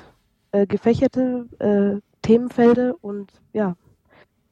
äh, 0.52 0.66
gefächerte 0.66 1.48
äh, 1.58 2.09
Themenfelder 2.22 2.94
und 3.00 3.32
ja, 3.52 3.76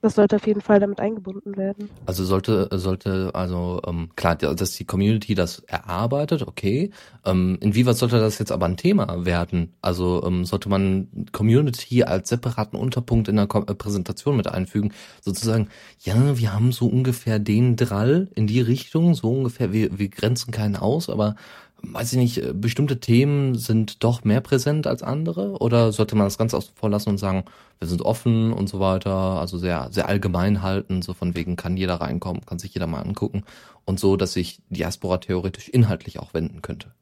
das 0.00 0.14
sollte 0.14 0.36
auf 0.36 0.46
jeden 0.46 0.60
Fall 0.60 0.78
damit 0.78 1.00
eingebunden 1.00 1.56
werden. 1.56 1.90
Also 2.06 2.24
sollte, 2.24 2.68
sollte, 2.72 3.30
also 3.34 3.80
ähm, 3.84 4.10
klar, 4.14 4.36
dass 4.36 4.72
die 4.74 4.84
Community 4.84 5.34
das 5.34 5.58
erarbeitet, 5.66 6.46
okay. 6.46 6.90
Ähm, 7.24 7.58
inwieweit 7.60 7.96
sollte 7.96 8.20
das 8.20 8.38
jetzt 8.38 8.52
aber 8.52 8.66
ein 8.66 8.76
Thema 8.76 9.24
werden? 9.24 9.72
Also 9.82 10.22
ähm, 10.24 10.44
sollte 10.44 10.68
man 10.68 11.08
Community 11.32 12.04
als 12.04 12.28
separaten 12.28 12.78
Unterpunkt 12.78 13.26
in 13.26 13.36
der 13.36 13.48
Ko 13.48 13.62
äh, 13.62 13.74
Präsentation 13.74 14.36
mit 14.36 14.46
einfügen, 14.46 14.92
sozusagen, 15.20 15.68
ja, 15.98 16.38
wir 16.38 16.52
haben 16.52 16.70
so 16.70 16.86
ungefähr 16.86 17.40
den 17.40 17.74
Drall 17.74 18.28
in 18.36 18.46
die 18.46 18.60
Richtung, 18.60 19.14
so 19.14 19.32
ungefähr, 19.32 19.72
wir, 19.72 19.98
wir 19.98 20.08
grenzen 20.10 20.52
keinen 20.52 20.76
aus, 20.76 21.10
aber 21.10 21.34
weiß 21.82 22.12
ich 22.12 22.18
nicht, 22.18 22.38
äh, 22.38 22.52
bestimmte 22.52 23.00
Themen 23.00 23.54
sind 23.54 24.02
doch 24.04 24.24
mehr 24.24 24.40
präsent 24.40 24.86
als 24.86 25.02
andere? 25.02 25.58
Oder 25.58 25.92
sollte 25.92 26.16
man 26.16 26.26
das 26.26 26.38
ganz 26.38 26.54
außen 26.54 26.74
vor 26.74 26.90
lassen 26.90 27.10
und 27.10 27.18
sagen, 27.18 27.44
wir 27.78 27.88
sind 27.88 28.02
offen 28.02 28.52
und 28.52 28.68
so 28.68 28.80
weiter, 28.80 29.12
also 29.12 29.58
sehr, 29.58 29.88
sehr 29.90 30.08
allgemein 30.08 30.62
halten, 30.62 31.02
so 31.02 31.14
von 31.14 31.36
wegen 31.36 31.56
kann 31.56 31.76
jeder 31.76 31.96
reinkommen, 31.96 32.44
kann 32.44 32.58
sich 32.58 32.74
jeder 32.74 32.86
mal 32.86 33.02
angucken 33.02 33.44
und 33.84 34.00
so, 34.00 34.16
dass 34.16 34.32
sich 34.32 34.60
Diaspora 34.68 35.18
theoretisch 35.18 35.68
inhaltlich 35.68 36.18
auch 36.18 36.34
wenden 36.34 36.62
könnte? 36.62 36.92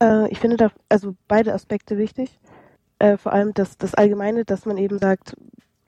Äh, 0.00 0.30
ich 0.30 0.38
finde 0.38 0.56
da 0.56 0.70
also 0.88 1.16
beide 1.26 1.52
Aspekte 1.52 1.98
wichtig. 1.98 2.38
Äh, 2.98 3.16
vor 3.16 3.32
allem 3.32 3.52
das, 3.54 3.78
das 3.78 3.94
Allgemeine, 3.94 4.44
dass 4.44 4.66
man 4.66 4.76
eben 4.76 4.98
sagt, 4.98 5.34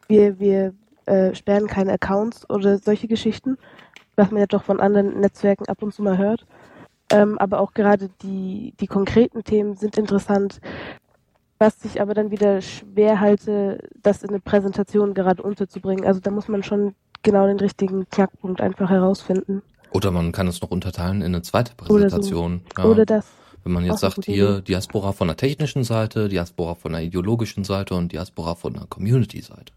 wir, 0.09 0.39
wir 0.39 0.75
äh, 1.07 1.35
sperren 1.35 1.67
keine 1.67 1.93
Accounts 1.93 2.49
oder 2.50 2.79
solche 2.79 3.09
Geschichten, 3.09 3.57
was 4.17 4.31
man 4.31 4.41
ja 4.41 4.47
doch 4.47 4.65
von 4.65 4.81
anderen 4.81 5.21
Netzwerken 5.21 5.69
ab 5.69 5.83
und 5.83 5.95
zu 5.95 6.03
mal 6.03 6.19
hört. 6.19 6.47
Ähm, 7.11 7.38
aber 7.38 7.61
auch 7.61 7.75
gerade 7.75 8.09
die, 8.23 8.75
die 8.81 8.87
konkreten 8.87 9.43
Themen 9.45 9.76
sind 9.76 9.99
interessant. 9.99 10.61
Was 11.59 11.85
ich 11.85 12.00
aber 12.00 12.14
dann 12.14 12.31
wieder 12.31 12.62
schwer 12.62 13.21
halte, 13.21 13.87
das 14.02 14.23
in 14.23 14.31
eine 14.31 14.40
Präsentation 14.40 15.12
gerade 15.12 15.43
unterzubringen. 15.43 16.07
Also 16.07 16.21
da 16.21 16.31
muss 16.31 16.49
man 16.49 16.62
schon 16.62 16.95
genau 17.23 17.47
den 17.47 17.59
richtigen 17.59 18.09
Knackpunkt 18.09 18.61
einfach 18.61 18.88
herausfinden. 18.88 19.62
Oder 19.93 20.11
man 20.11 20.33
kann 20.33 20.47
es 20.47 20.62
noch 20.62 20.71
unterteilen 20.71 21.21
in 21.21 21.35
eine 21.35 21.43
zweite 21.43 21.75
Präsentation. 21.75 22.62
Oder, 22.64 22.75
so. 22.76 22.83
ja. 22.83 22.88
Oder 22.88 23.07
das. 23.07 23.26
Wenn 23.62 23.73
man 23.73 23.85
jetzt 23.85 24.00
sagt, 24.00 24.25
hier 24.25 24.62
Diaspora 24.62 25.12
von 25.12 25.29
der 25.29 25.37
technischen 25.37 25.85
Seite, 25.85 26.29
Diaspora 26.29 26.76
von 26.76 26.93
der 26.93 27.02
ideologischen 27.02 27.64
Seite 27.64 27.95
und 27.95 28.12
Diaspora 28.12 28.55
von 28.55 28.73
der 28.73 28.87
Community-Seite. 28.88 29.75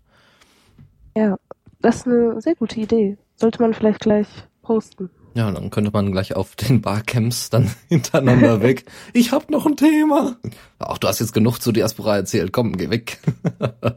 Ja, 1.18 1.38
das 1.82 1.98
ist 1.98 2.08
eine 2.08 2.42
sehr 2.42 2.56
gute 2.56 2.80
Idee. 2.80 3.18
Sollte 3.36 3.62
man 3.62 3.74
vielleicht 3.74 4.00
gleich 4.00 4.28
posten. 4.62 5.10
Ja, 5.36 5.52
dann 5.52 5.72
könnte 5.72 5.92
man 5.92 6.12
gleich 6.12 6.36
auf 6.36 6.56
den 6.56 6.82
Barcamps 6.82 7.50
dann 7.50 7.74
hintereinander 7.90 8.62
weg. 8.62 8.86
Ich 9.14 9.32
hab 9.32 9.50
noch 9.50 9.66
ein 9.66 9.78
Thema. 9.78 10.38
Ach, 10.80 10.98
du 10.98 11.08
hast 11.08 11.20
jetzt 11.20 11.34
genug 11.34 11.60
zu 11.60 11.72
Diaspora 11.72 12.18
erzählt. 12.18 12.54
Komm, 12.54 12.78
geh 12.78 12.90
weg. 12.90 13.20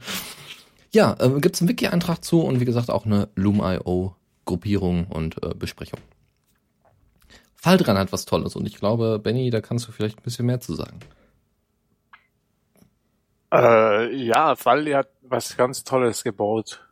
ja, 0.92 1.14
äh, 1.18 1.40
gibt's 1.40 1.60
einen 1.60 1.68
Wiki-Eintrag 1.68 2.24
zu 2.24 2.40
und 2.40 2.60
wie 2.60 2.64
gesagt 2.64 2.90
auch 2.90 3.04
eine 3.04 3.28
Loom.io 3.34 4.16
Gruppierung 4.46 5.08
und 5.08 5.42
äh, 5.42 5.54
Besprechung. 5.54 5.98
Faldran 7.56 7.98
hat 7.98 8.12
was 8.12 8.24
Tolles 8.24 8.54
und 8.54 8.66
ich 8.66 8.76
glaube, 8.76 9.18
Benny, 9.18 9.50
da 9.50 9.60
kannst 9.60 9.88
du 9.88 9.92
vielleicht 9.92 10.18
ein 10.18 10.22
bisschen 10.22 10.46
mehr 10.46 10.60
zu 10.60 10.74
sagen. 10.74 11.00
Äh, 13.52 14.14
ja, 14.14 14.54
Faldi 14.54 14.92
hat 14.92 15.08
was 15.22 15.56
ganz 15.56 15.84
Tolles 15.84 16.22
gebaut. 16.24 16.86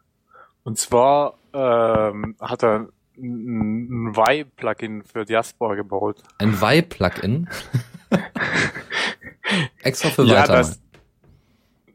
Und 0.64 0.78
zwar 0.78 1.34
ähm, 1.52 2.36
hat 2.40 2.64
er 2.64 2.88
ein, 3.16 4.14
Y-Plugin 4.16 5.02
für 5.04 5.24
Diaspora 5.24 5.74
gebaut. 5.74 6.22
Ein 6.38 6.54
Y-Plugin? 6.54 7.48
Extra 9.82 10.10
für 10.10 10.24
ja, 10.24 10.42
Weitermai. 10.42 10.58
das, 10.58 10.80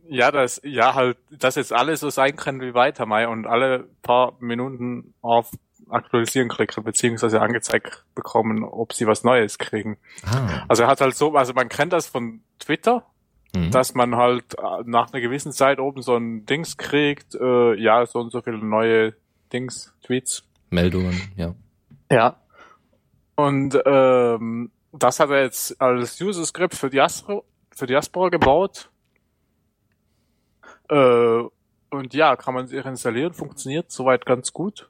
ja, 0.07 0.31
das, 0.31 0.61
ja, 0.63 0.95
halt, 0.95 1.17
dass 1.29 1.55
jetzt 1.55 1.73
alles 1.73 1.99
so 1.99 2.09
sein 2.09 2.35
kann 2.35 2.61
wie 2.61 2.73
Weitermai 2.73 3.27
und 3.27 3.45
alle 3.47 3.87
paar 4.01 4.33
Minuten 4.39 5.13
auf 5.21 5.51
aktualisieren 5.89 6.49
klicken, 6.49 6.83
beziehungsweise 6.83 7.41
angezeigt 7.41 8.05
bekommen, 8.13 8.63
ob 8.63 8.93
sie 8.93 9.07
was 9.07 9.23
Neues 9.23 9.57
kriegen. 9.57 9.97
Ah. 10.23 10.63
Also 10.67 10.83
er 10.83 10.89
hat 10.89 11.01
halt 11.01 11.15
so, 11.15 11.35
also 11.35 11.53
man 11.53 11.67
kennt 11.67 11.93
das 11.93 12.07
von 12.07 12.41
Twitter, 12.59 13.05
Mhm. 13.55 13.71
dass 13.71 13.95
man 13.95 14.15
halt 14.15 14.55
äh, 14.59 14.83
nach 14.85 15.11
einer 15.11 15.21
gewissen 15.21 15.51
Zeit 15.51 15.79
oben 15.79 16.01
so 16.01 16.15
ein 16.15 16.45
Dings 16.45 16.77
kriegt, 16.77 17.33
äh, 17.33 17.73
ja, 17.75 18.05
so 18.05 18.19
und 18.19 18.31
so 18.31 18.41
viele 18.41 18.59
neue 18.59 19.15
Dings, 19.51 19.93
Tweets. 20.03 20.43
Meldungen, 20.69 21.19
ja. 21.35 21.55
Ja. 22.11 22.37
Und 23.35 23.79
ähm, 23.85 24.71
das 24.91 25.19
hat 25.19 25.29
er 25.29 25.43
jetzt 25.43 25.79
als 25.81 26.19
User-Script 26.19 26.75
für 26.75 26.89
Diaspora, 26.89 27.43
für 27.71 27.85
Diaspora 27.85 28.29
gebaut. 28.29 28.89
Äh, 30.89 31.43
und 31.91 32.13
ja, 32.13 32.35
kann 32.35 32.53
man 32.53 32.67
sich 32.67 32.83
installieren, 32.85 33.33
funktioniert 33.33 33.91
soweit 33.91 34.25
ganz 34.25 34.53
gut. 34.53 34.89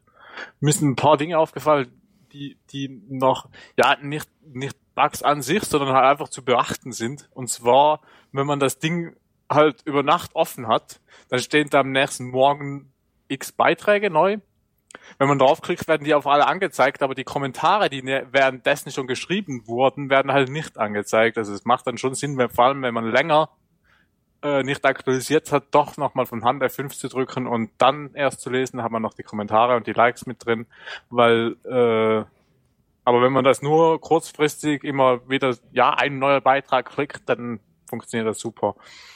Mir 0.60 0.74
sind 0.74 0.90
ein 0.90 0.96
paar 0.96 1.18
Dinge 1.18 1.38
aufgefallen, 1.38 1.92
die, 2.32 2.58
die 2.72 3.02
noch, 3.10 3.50
ja, 3.78 3.98
nicht, 4.02 4.30
nicht 4.46 4.78
Bugs 4.96 5.24
an 5.24 5.42
sich, 5.42 5.64
sondern 5.64 5.94
halt 5.94 6.06
einfach 6.06 6.30
zu 6.30 6.44
beachten 6.44 6.92
sind. 6.92 7.30
Und 7.34 7.50
zwar, 7.50 8.02
wenn 8.32 8.46
man 8.46 8.60
das 8.60 8.80
Ding 8.80 9.16
halt 9.50 9.82
über 9.86 10.04
Nacht 10.04 10.36
offen 10.36 10.68
hat, 10.68 11.00
dann 11.30 11.40
stehen 11.40 11.70
da 11.70 11.80
am 11.82 11.92
nächsten 11.92 12.30
Morgen 12.30 12.92
x 13.28 13.52
Beiträge 13.52 14.10
neu. 14.10 14.38
Wenn 15.18 15.28
man 15.28 15.40
draufklickt, 15.40 15.88
werden 15.88 16.04
die 16.04 16.14
auf 16.14 16.28
alle 16.28 16.48
angezeigt, 16.48 17.04
aber 17.04 17.14
die 17.14 17.24
Kommentare, 17.24 17.90
die 17.90 18.02
ne- 18.02 18.28
währenddessen 18.32 18.92
schon 18.92 19.08
geschrieben 19.08 19.68
wurden, 19.68 20.10
werden 20.10 20.32
halt 20.32 20.50
nicht 20.50 20.78
angezeigt. 20.78 21.38
Also 21.38 21.54
es 21.54 21.66
macht 21.66 21.88
dann 21.88 21.98
schon 21.98 22.16
Sinn, 22.16 22.38
wenn, 22.38 22.50
vor 22.50 22.66
allem 22.66 22.82
wenn 22.82 22.94
man 22.94 23.12
länger 23.12 23.50
äh, 24.42 24.64
nicht 24.64 24.86
aktualisiert 24.86 25.52
hat, 25.52 25.66
doch 25.72 25.98
nochmal 25.98 26.26
von 26.26 26.44
Hand 26.44 26.64
F5 26.64 26.98
zu 26.98 27.10
drücken 27.10 27.46
und 27.48 27.72
dann 27.78 28.12
erst 28.14 28.42
zu 28.42 28.50
lesen, 28.50 28.82
hat 28.82 28.92
man 28.92 29.02
noch 29.02 29.14
die 29.14 29.24
Kommentare 29.24 29.76
und 29.76 29.86
die 29.86 29.94
Likes 29.94 30.26
mit 30.26 30.46
drin, 30.46 30.66
weil 31.10 31.58
äh, 31.66 32.26
aber 33.06 33.24
wenn 33.24 33.34
man 33.34 33.44
das 33.44 33.64
nur 33.64 34.00
kurzfristig 34.00 34.84
immer 34.84 35.28
wieder, 35.28 35.56
ja, 35.72 35.96
ein 35.96 36.20
neuer 36.20 36.42
Beitrag 36.42 36.90
klickt, 36.90 37.28
dann 37.28 37.60
funktioniert 37.90 38.28
das 38.28 38.40
super. 38.40 38.76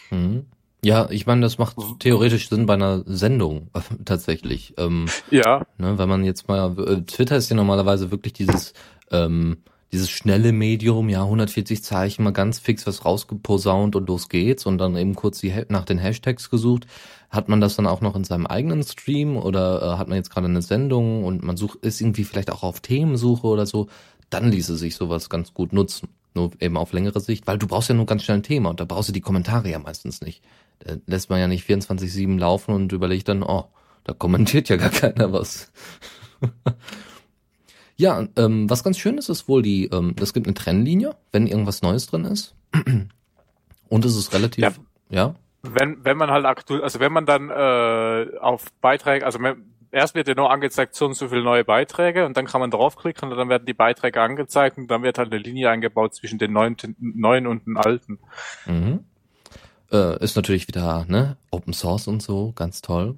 Mhm. 0.10 0.48
Ja, 0.84 1.08
ich 1.10 1.26
meine, 1.26 1.42
das 1.42 1.58
macht 1.58 1.78
theoretisch 2.00 2.50
Sinn 2.50 2.66
bei 2.66 2.74
einer 2.74 3.04
Sendung 3.06 3.70
tatsächlich. 4.06 4.74
Ähm, 4.78 5.06
Ja, 5.32 5.66
ne, 5.78 5.98
wenn 5.98 6.10
man 6.10 6.24
jetzt 6.26 6.48
mal, 6.48 6.78
äh, 6.78 7.02
Twitter 7.04 7.38
ist 7.38 7.50
ja 7.50 7.56
normalerweise 7.56 8.12
wirklich 8.12 8.34
dieses, 8.34 8.74
ähm, 9.10 9.58
dieses 9.94 10.10
schnelle 10.10 10.52
Medium, 10.52 11.08
ja, 11.08 11.24
140 11.24 11.84
Zeichen, 11.84 12.24
mal 12.24 12.32
ganz 12.32 12.60
fix 12.60 12.86
was 12.86 13.06
rausgeposaunt 13.06 13.96
und 13.96 14.08
los 14.10 14.28
geht's 14.28 14.66
und 14.66 14.78
dann 14.78 14.98
eben 14.98 15.16
kurz 15.16 15.40
die, 15.40 15.54
nach 15.70 15.86
den 15.86 16.00
Hashtags 16.00 16.50
gesucht. 16.50 16.86
Hat 17.30 17.48
man 17.48 17.62
das 17.62 17.76
dann 17.76 17.88
auch 17.88 18.02
noch 18.02 18.16
in 18.16 18.24
seinem 18.24 18.46
eigenen 18.46 18.84
Stream 18.84 19.38
oder 19.38 19.82
äh, 19.82 19.98
hat 19.98 20.10
man 20.10 20.18
jetzt 20.18 20.32
gerade 20.32 20.48
eine 20.48 20.62
Sendung 20.62 21.24
und 21.24 21.44
man 21.44 21.58
sucht, 21.58 21.80
ist 21.84 22.02
irgendwie 22.02 22.26
vielleicht 22.26 22.52
auch 22.52 22.64
auf 22.64 22.82
Themensuche 22.82 23.48
oder 23.48 23.66
so, 23.66 23.88
dann 24.30 24.52
ließe 24.52 24.76
sich 24.76 24.96
sowas 24.96 25.30
ganz 25.30 25.54
gut 25.54 25.74
nutzen. 25.74 26.10
Nur 26.36 26.52
eben 26.60 26.78
auf 26.78 26.94
längere 26.94 27.20
Sicht, 27.20 27.46
weil 27.48 27.58
du 27.58 27.68
brauchst 27.68 27.90
ja 27.90 27.96
nur 27.96 28.06
ganz 28.06 28.24
schnell 28.24 28.38
ein 28.38 28.44
Thema 28.44 28.70
und 28.70 28.80
da 28.80 28.86
brauchst 28.86 29.10
du 29.10 29.14
die 29.14 29.22
Kommentare 29.22 29.70
ja 29.70 29.80
meistens 29.80 30.22
nicht. 30.22 30.44
Da 30.80 30.96
lässt 31.06 31.30
man 31.30 31.40
ja 31.40 31.48
nicht 31.48 31.68
24-7 31.70 32.40
laufen 32.40 32.74
und 32.74 32.92
überlegt 32.92 33.28
dann, 33.28 33.44
oh, 33.44 33.66
da 34.04 34.14
kommentiert 34.14 34.70
ja 34.70 34.78
gar 34.78 34.90
keiner 34.90 35.32
was. 35.32 35.72
ja, 37.96 38.28
ähm, 38.36 38.70
was 38.70 38.84
ganz 38.84 38.98
schön 38.98 39.18
ist, 39.18 39.30
ist 39.30 39.48
wohl 39.48 39.62
die, 39.62 39.86
ähm, 39.86 40.16
es 40.20 40.34
gibt 40.34 40.48
eine 40.48 40.56
Trennlinie, 40.56 41.16
wenn 41.32 41.48
irgendwas 41.48 41.82
Neues 41.82 42.08
drin 42.08 42.26
ist. 42.26 42.56
Und 43.90 44.06
es 44.06 44.16
ist 44.16 44.34
relativ, 44.34 44.64
Ja. 44.64 44.72
ja, 45.10 45.36
wenn, 45.64 46.04
wenn 46.04 46.18
man 46.18 46.30
halt 46.30 46.46
aktuell, 46.46 46.84
also 46.84 47.00
wenn 47.00 47.14
man 47.14 47.26
dann 47.26 47.50
äh, 47.50 48.38
auf 48.40 48.66
Beiträge, 48.82 49.26
also 49.26 49.40
man, 49.40 49.73
erst 49.94 50.16
wird 50.16 50.28
ja 50.28 50.36
nur 50.36 50.52
angezeigt, 50.52 50.96
so 50.96 51.06
und 51.06 51.14
so 51.14 51.30
viele 51.30 51.44
neue 51.44 51.64
Beiträge 51.64 52.26
und 52.26 52.36
dann 52.36 52.46
kann 52.46 52.60
man 52.60 52.72
draufklicken 52.72 53.32
und 53.32 53.38
dann 53.38 53.50
werden 53.50 53.66
die 53.66 53.74
Beiträge 53.74 54.22
angezeigt 54.22 54.78
und 54.78 54.88
dann 54.88 55.04
wird 55.04 55.18
halt 55.18 55.32
eine 55.32 55.42
Linie 55.42 55.70
eingebaut 55.70 56.16
zwischen 56.16 56.40
den 56.40 56.52
neuen, 56.52 56.76
neuen 57.00 57.48
und 57.48 57.66
den 57.66 57.78
alten. 57.78 58.20
Mhm. 58.66 59.06
Äh, 59.92 60.22
ist 60.24 60.36
natürlich 60.36 60.68
wieder 60.68 61.06
ne 61.08 61.38
Open 61.52 61.74
Source 61.74 62.08
und 62.08 62.22
so, 62.22 62.52
ganz 62.56 62.82
toll. 62.82 63.18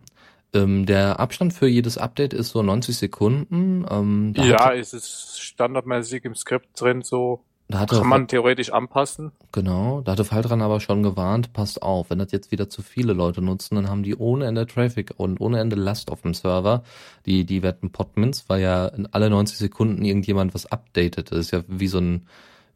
Ähm, 0.53 0.85
der 0.85 1.19
Abstand 1.19 1.53
für 1.53 1.67
jedes 1.67 1.97
Update 1.97 2.33
ist 2.33 2.49
so 2.49 2.61
90 2.61 2.97
Sekunden. 2.97 3.85
Ähm, 3.89 4.33
ja, 4.37 4.69
ist 4.69 4.93
es 4.93 5.39
standardmäßig 5.39 6.25
im 6.25 6.35
Skript 6.35 6.79
drin, 6.79 7.01
so 7.01 7.43
da 7.67 7.79
hatte 7.79 7.97
kann 7.97 8.07
man 8.07 8.27
theoretisch 8.27 8.71
anpassen. 8.71 9.31
genau, 9.51 10.01
da 10.01 10.11
hatte 10.13 10.25
Faltran 10.25 10.61
aber 10.61 10.79
schon 10.79 11.01
gewarnt, 11.03 11.53
passt 11.53 11.81
auf, 11.81 12.09
wenn 12.09 12.19
das 12.19 12.31
jetzt 12.31 12.51
wieder 12.51 12.69
zu 12.69 12.81
viele 12.81 13.13
Leute 13.13 13.41
nutzen, 13.41 13.75
dann 13.75 13.89
haben 13.89 14.03
die 14.03 14.15
ohne 14.15 14.45
Ende 14.45 14.67
Traffic 14.67 15.13
und 15.17 15.41
ohne 15.41 15.59
Ende 15.59 15.75
Last 15.75 16.11
auf 16.11 16.21
dem 16.21 16.33
Server. 16.33 16.83
Die 17.25 17.43
die 17.45 17.63
werden 17.63 17.91
Podmins, 17.91 18.45
weil 18.47 18.61
ja 18.61 18.87
in 18.87 19.07
alle 19.07 19.29
90 19.29 19.57
Sekunden 19.57 20.05
irgendjemand 20.05 20.53
was 20.53 20.65
updatet. 20.67 21.31
Das 21.31 21.39
ist 21.39 21.51
ja 21.51 21.63
wie 21.67 21.87
so 21.87 21.99
ein 21.99 22.27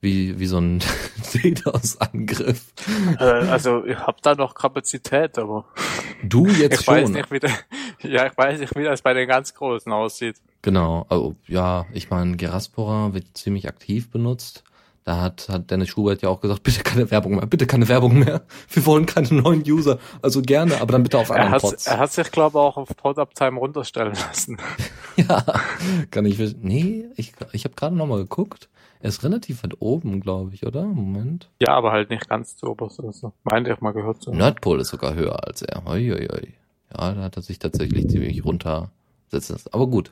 wie 0.02 0.40
wie 0.40 0.48
so 0.48 0.58
ein 0.58 0.80
DDoS-Angriff. 1.34 2.74
Äh, 3.20 3.24
also 3.24 3.86
ich 3.86 3.98
habe 3.98 4.18
da 4.22 4.34
noch 4.34 4.56
Kapazität, 4.56 5.38
aber 5.38 5.66
Du 6.24 6.48
jetzt 6.48 6.74
ich 6.80 6.86
schon. 6.86 6.96
weiß 6.96 7.10
nicht, 7.10 7.32
wie 7.32 7.40
der, 7.40 7.52
ja, 8.02 8.26
ich 8.28 8.38
weiß 8.38 8.60
nicht, 8.60 8.76
wie 8.76 8.84
das 8.84 9.02
bei 9.02 9.14
den 9.14 9.28
ganz 9.28 9.54
Großen 9.54 9.92
aussieht. 9.92 10.38
Genau, 10.62 11.06
also, 11.10 11.36
ja, 11.48 11.86
ich 11.94 12.10
meine, 12.10 12.36
Geraspora 12.38 13.14
wird 13.14 13.26
ziemlich 13.38 13.68
aktiv 13.68 14.10
benutzt. 14.10 14.64
Da 15.06 15.22
hat, 15.22 15.50
hat 15.50 15.72
Dennis 15.72 15.90
Schubert 15.90 16.22
ja 16.22 16.30
auch 16.30 16.42
gesagt, 16.42 16.64
bitte 16.64 16.84
keine 16.84 17.10
Werbung 17.10 17.36
mehr, 17.36 17.46
bitte 17.48 17.66
keine 17.66 17.88
Werbung 17.88 18.20
mehr. 18.20 18.42
Wir 18.70 18.86
wollen 18.86 19.06
keine 19.06 19.30
neuen 19.34 19.64
User. 19.70 20.00
Also 20.22 20.42
gerne, 20.42 20.82
aber 20.82 20.92
dann 20.94 21.04
bitte 21.04 21.18
auf 21.18 21.30
Er 21.30 21.36
anderen 21.36 21.54
hat, 21.54 21.62
Pods. 21.62 21.88
er 21.88 21.98
hat 22.00 22.12
sich, 22.12 22.32
glaube 22.32 22.58
ich, 22.58 22.62
auch 22.64 22.78
auf 22.78 22.90
Pod-Uptime 22.96 23.58
runterstellen 23.60 24.14
lassen. 24.14 24.58
Ja, 25.18 25.44
kann 26.12 26.26
ich 26.26 26.38
wissen. 26.38 26.60
Nee, 26.62 27.06
ich, 27.18 27.34
ich 27.52 27.66
habe 27.66 27.76
gerade 27.76 27.94
nochmal 27.94 28.20
geguckt. 28.20 28.70
Er 29.02 29.10
ist 29.10 29.22
relativ 29.24 29.64
weit 29.64 29.82
oben, 29.82 30.22
glaube 30.22 30.54
ich, 30.54 30.66
oder? 30.66 30.84
Moment. 30.86 31.50
Ja, 31.62 31.74
aber 31.74 31.92
halt 31.92 32.10
nicht 32.10 32.30
ganz 32.30 32.56
zu 32.56 32.68
oberst 32.68 33.00
oder 33.00 33.12
so. 33.12 33.34
Meinte 33.44 33.72
ich 33.74 33.82
mal 33.82 33.92
gehört 33.92 34.22
zu. 34.22 34.32
Nerdpol 34.32 34.80
ist 34.80 34.90
sogar 34.90 35.16
höher 35.16 35.46
als 35.46 35.62
er. 35.62 35.84
Hoi, 35.86 36.08
hoi, 36.10 36.26
hoi. 36.32 36.54
Ja, 36.94 37.14
da 37.14 37.22
hat 37.24 37.36
er 37.36 37.42
sich 37.42 37.60
tatsächlich 37.60 38.08
ziemlich 38.10 38.46
runtersetzen 38.46 39.56
lassen. 39.56 39.70
Aber 39.74 39.88
gut. 39.88 40.12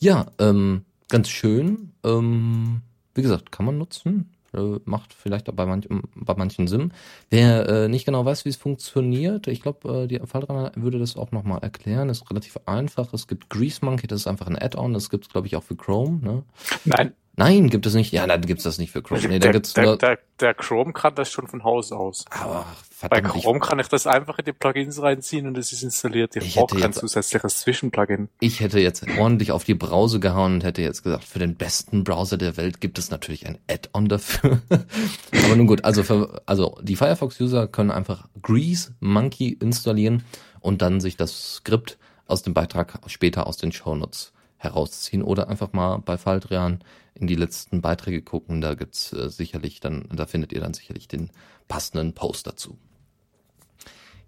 Ja, 0.00 0.26
ähm, 0.40 0.84
ganz 1.08 1.28
schön. 1.28 1.92
Ähm, 2.04 2.82
wie 3.14 3.22
gesagt, 3.22 3.52
kann 3.52 3.66
man 3.66 3.78
nutzen. 3.78 4.32
Äh, 4.54 4.80
macht 4.84 5.14
vielleicht 5.14 5.48
auch 5.48 5.54
bei, 5.54 5.64
manch, 5.64 5.88
bei 5.88 6.34
manchen 6.36 6.66
Sinn. 6.66 6.92
Wer 7.30 7.68
äh, 7.68 7.88
nicht 7.88 8.04
genau 8.04 8.24
weiß, 8.24 8.44
wie 8.44 8.50
es 8.50 8.56
funktioniert, 8.56 9.46
ich 9.46 9.62
glaube, 9.62 10.02
äh, 10.02 10.06
die 10.06 10.20
Fallrenner 10.26 10.72
würde 10.74 10.98
das 10.98 11.16
auch 11.16 11.32
nochmal 11.32 11.60
erklären. 11.62 12.10
Ist 12.10 12.28
relativ 12.30 12.58
einfach. 12.66 13.14
Es 13.14 13.26
gibt 13.26 13.48
Grease 13.48 13.82
Monkey, 13.82 14.06
das 14.06 14.20
ist 14.20 14.26
einfach 14.26 14.48
ein 14.48 14.60
Add-on. 14.60 14.92
Das 14.92 15.08
gibt 15.08 15.24
es, 15.24 15.30
glaube 15.30 15.46
ich, 15.46 15.56
auch 15.56 15.62
für 15.62 15.76
Chrome. 15.76 16.20
Ne? 16.22 16.42
Nein, 16.84 17.14
Nein, 17.36 17.70
gibt 17.70 17.86
es 17.86 17.94
nicht. 17.94 18.12
Ja, 18.12 18.26
dann 18.26 18.42
gibt's 18.42 18.64
das 18.64 18.78
nicht 18.78 18.92
für 18.92 19.02
Chrome. 19.02 19.22
Nee, 19.22 19.38
da 19.38 19.46
der, 19.46 19.52
gibt's 19.52 19.72
der, 19.72 19.96
der, 19.96 20.18
der 20.38 20.54
Chrome 20.54 20.92
kann 20.92 21.14
das 21.14 21.30
schon 21.30 21.46
von 21.46 21.64
Haus 21.64 21.90
aus. 21.90 22.26
Aber 22.30 22.66
Bei 23.02 23.16
verdammt, 23.16 23.36
ich, 23.36 23.42
Chrome 23.42 23.60
kann 23.60 23.78
ich 23.78 23.88
das 23.88 24.06
einfach 24.06 24.38
in 24.38 24.44
die 24.44 24.52
Plugins 24.52 25.00
reinziehen 25.02 25.46
und 25.46 25.58
es 25.58 25.72
ist 25.72 25.82
installiert. 25.82 26.36
Ich, 26.36 26.44
Ich 26.46 26.54
brauche 26.54 26.74
hätte 26.74 26.80
kein 26.82 26.90
jetzt- 26.92 27.00
zusätzliches 27.00 27.60
Zwischenplugin. 27.60 28.28
ich 28.40 28.60
hätte 28.60 28.78
jetzt 28.80 29.04
ordentlich 29.18 29.52
auf 29.52 29.64
die 29.64 29.74
Brause 29.74 30.20
gehauen 30.20 30.54
und 30.54 30.64
hätte 30.64 30.82
jetzt 30.82 31.02
gesagt, 31.02 31.24
für 31.24 31.38
den 31.38 31.56
besten 31.56 32.04
Browser 32.04 32.36
der 32.38 32.56
Welt 32.56 32.80
gibt 32.80 32.98
es 32.98 33.10
natürlich 33.10 33.46
ein 33.46 33.58
Add-on 33.68 34.08
dafür. 34.08 34.62
Aber 35.44 35.56
nun 35.56 35.66
gut, 35.66 35.84
also 35.84 36.02
für, 36.02 36.42
also 36.46 36.78
die 36.82 36.96
Firefox-User 36.96 37.66
können 37.68 37.90
einfach 37.90 38.28
Grease 38.42 38.94
Monkey 39.00 39.48
installieren 39.60 40.24
und 40.60 40.82
dann 40.82 41.00
sich 41.00 41.16
das 41.16 41.54
Skript 41.56 41.98
aus 42.26 42.42
dem 42.42 42.54
Beitrag 42.54 43.00
später 43.06 43.46
aus 43.46 43.56
den 43.56 43.72
Shownotes 43.72 44.32
herausziehen 44.58 45.22
oder 45.22 45.48
einfach 45.48 45.72
mal 45.72 45.98
bei 45.98 46.16
Faldrian 46.16 46.84
in 47.14 47.26
die 47.26 47.34
letzten 47.34 47.80
Beiträge 47.82 48.22
gucken. 48.22 48.60
Da 48.60 48.74
gibt's 48.74 49.12
äh, 49.12 49.28
sicherlich 49.28 49.80
dann, 49.80 50.08
da 50.14 50.24
findet 50.26 50.52
ihr 50.52 50.60
dann 50.60 50.72
sicherlich 50.72 51.08
den 51.08 51.30
passenden 51.68 52.14
Post 52.14 52.46
dazu. 52.46 52.78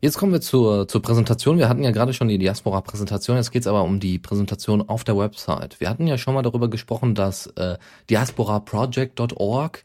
Jetzt 0.05 0.19
kommen 0.19 0.35
wir 0.35 0.43
zur, 0.43 0.87
zur 0.87 1.01
Präsentation. 1.01 1.57
Wir 1.57 1.67
hatten 1.67 1.83
ja 1.83 1.91
gerade 1.91 2.13
schon 2.13 2.29
die 2.29 2.37
Diaspora-Präsentation, 2.37 3.39
jetzt 3.39 3.53
geht's 3.53 3.67
aber 3.67 3.85
um 3.85 4.01
die 4.01 4.19
Präsentation 4.19 4.87
auf 4.87 5.03
der 5.03 5.17
Website. 5.17 5.81
Wir 5.81 5.89
hatten 5.89 6.07
ja 6.07 6.19
schon 6.19 6.35
mal 6.35 6.43
darüber 6.43 6.69
gesprochen, 6.69 7.15
dass 7.15 7.47
äh, 7.57 7.79
diasporaproject.org 8.11 9.83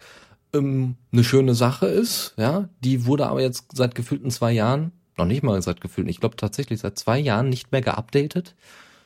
ähm, 0.51 0.97
eine 1.13 1.23
schöne 1.23 1.55
Sache 1.55 1.85
ist. 1.85 2.33
Ja, 2.35 2.67
Die 2.81 3.05
wurde 3.05 3.27
aber 3.27 3.41
jetzt 3.41 3.67
seit 3.73 3.95
gefühlten 3.95 4.29
zwei 4.29 4.51
Jahren, 4.51 4.91
noch 5.15 5.23
nicht 5.23 5.41
mal 5.41 5.61
seit 5.61 5.79
gefühlten, 5.79 6.09
ich 6.09 6.19
glaube 6.19 6.35
tatsächlich 6.35 6.81
seit 6.81 6.99
zwei 6.99 7.17
Jahren 7.17 7.47
nicht 7.47 7.71
mehr 7.71 7.81
geupdatet. 7.81 8.57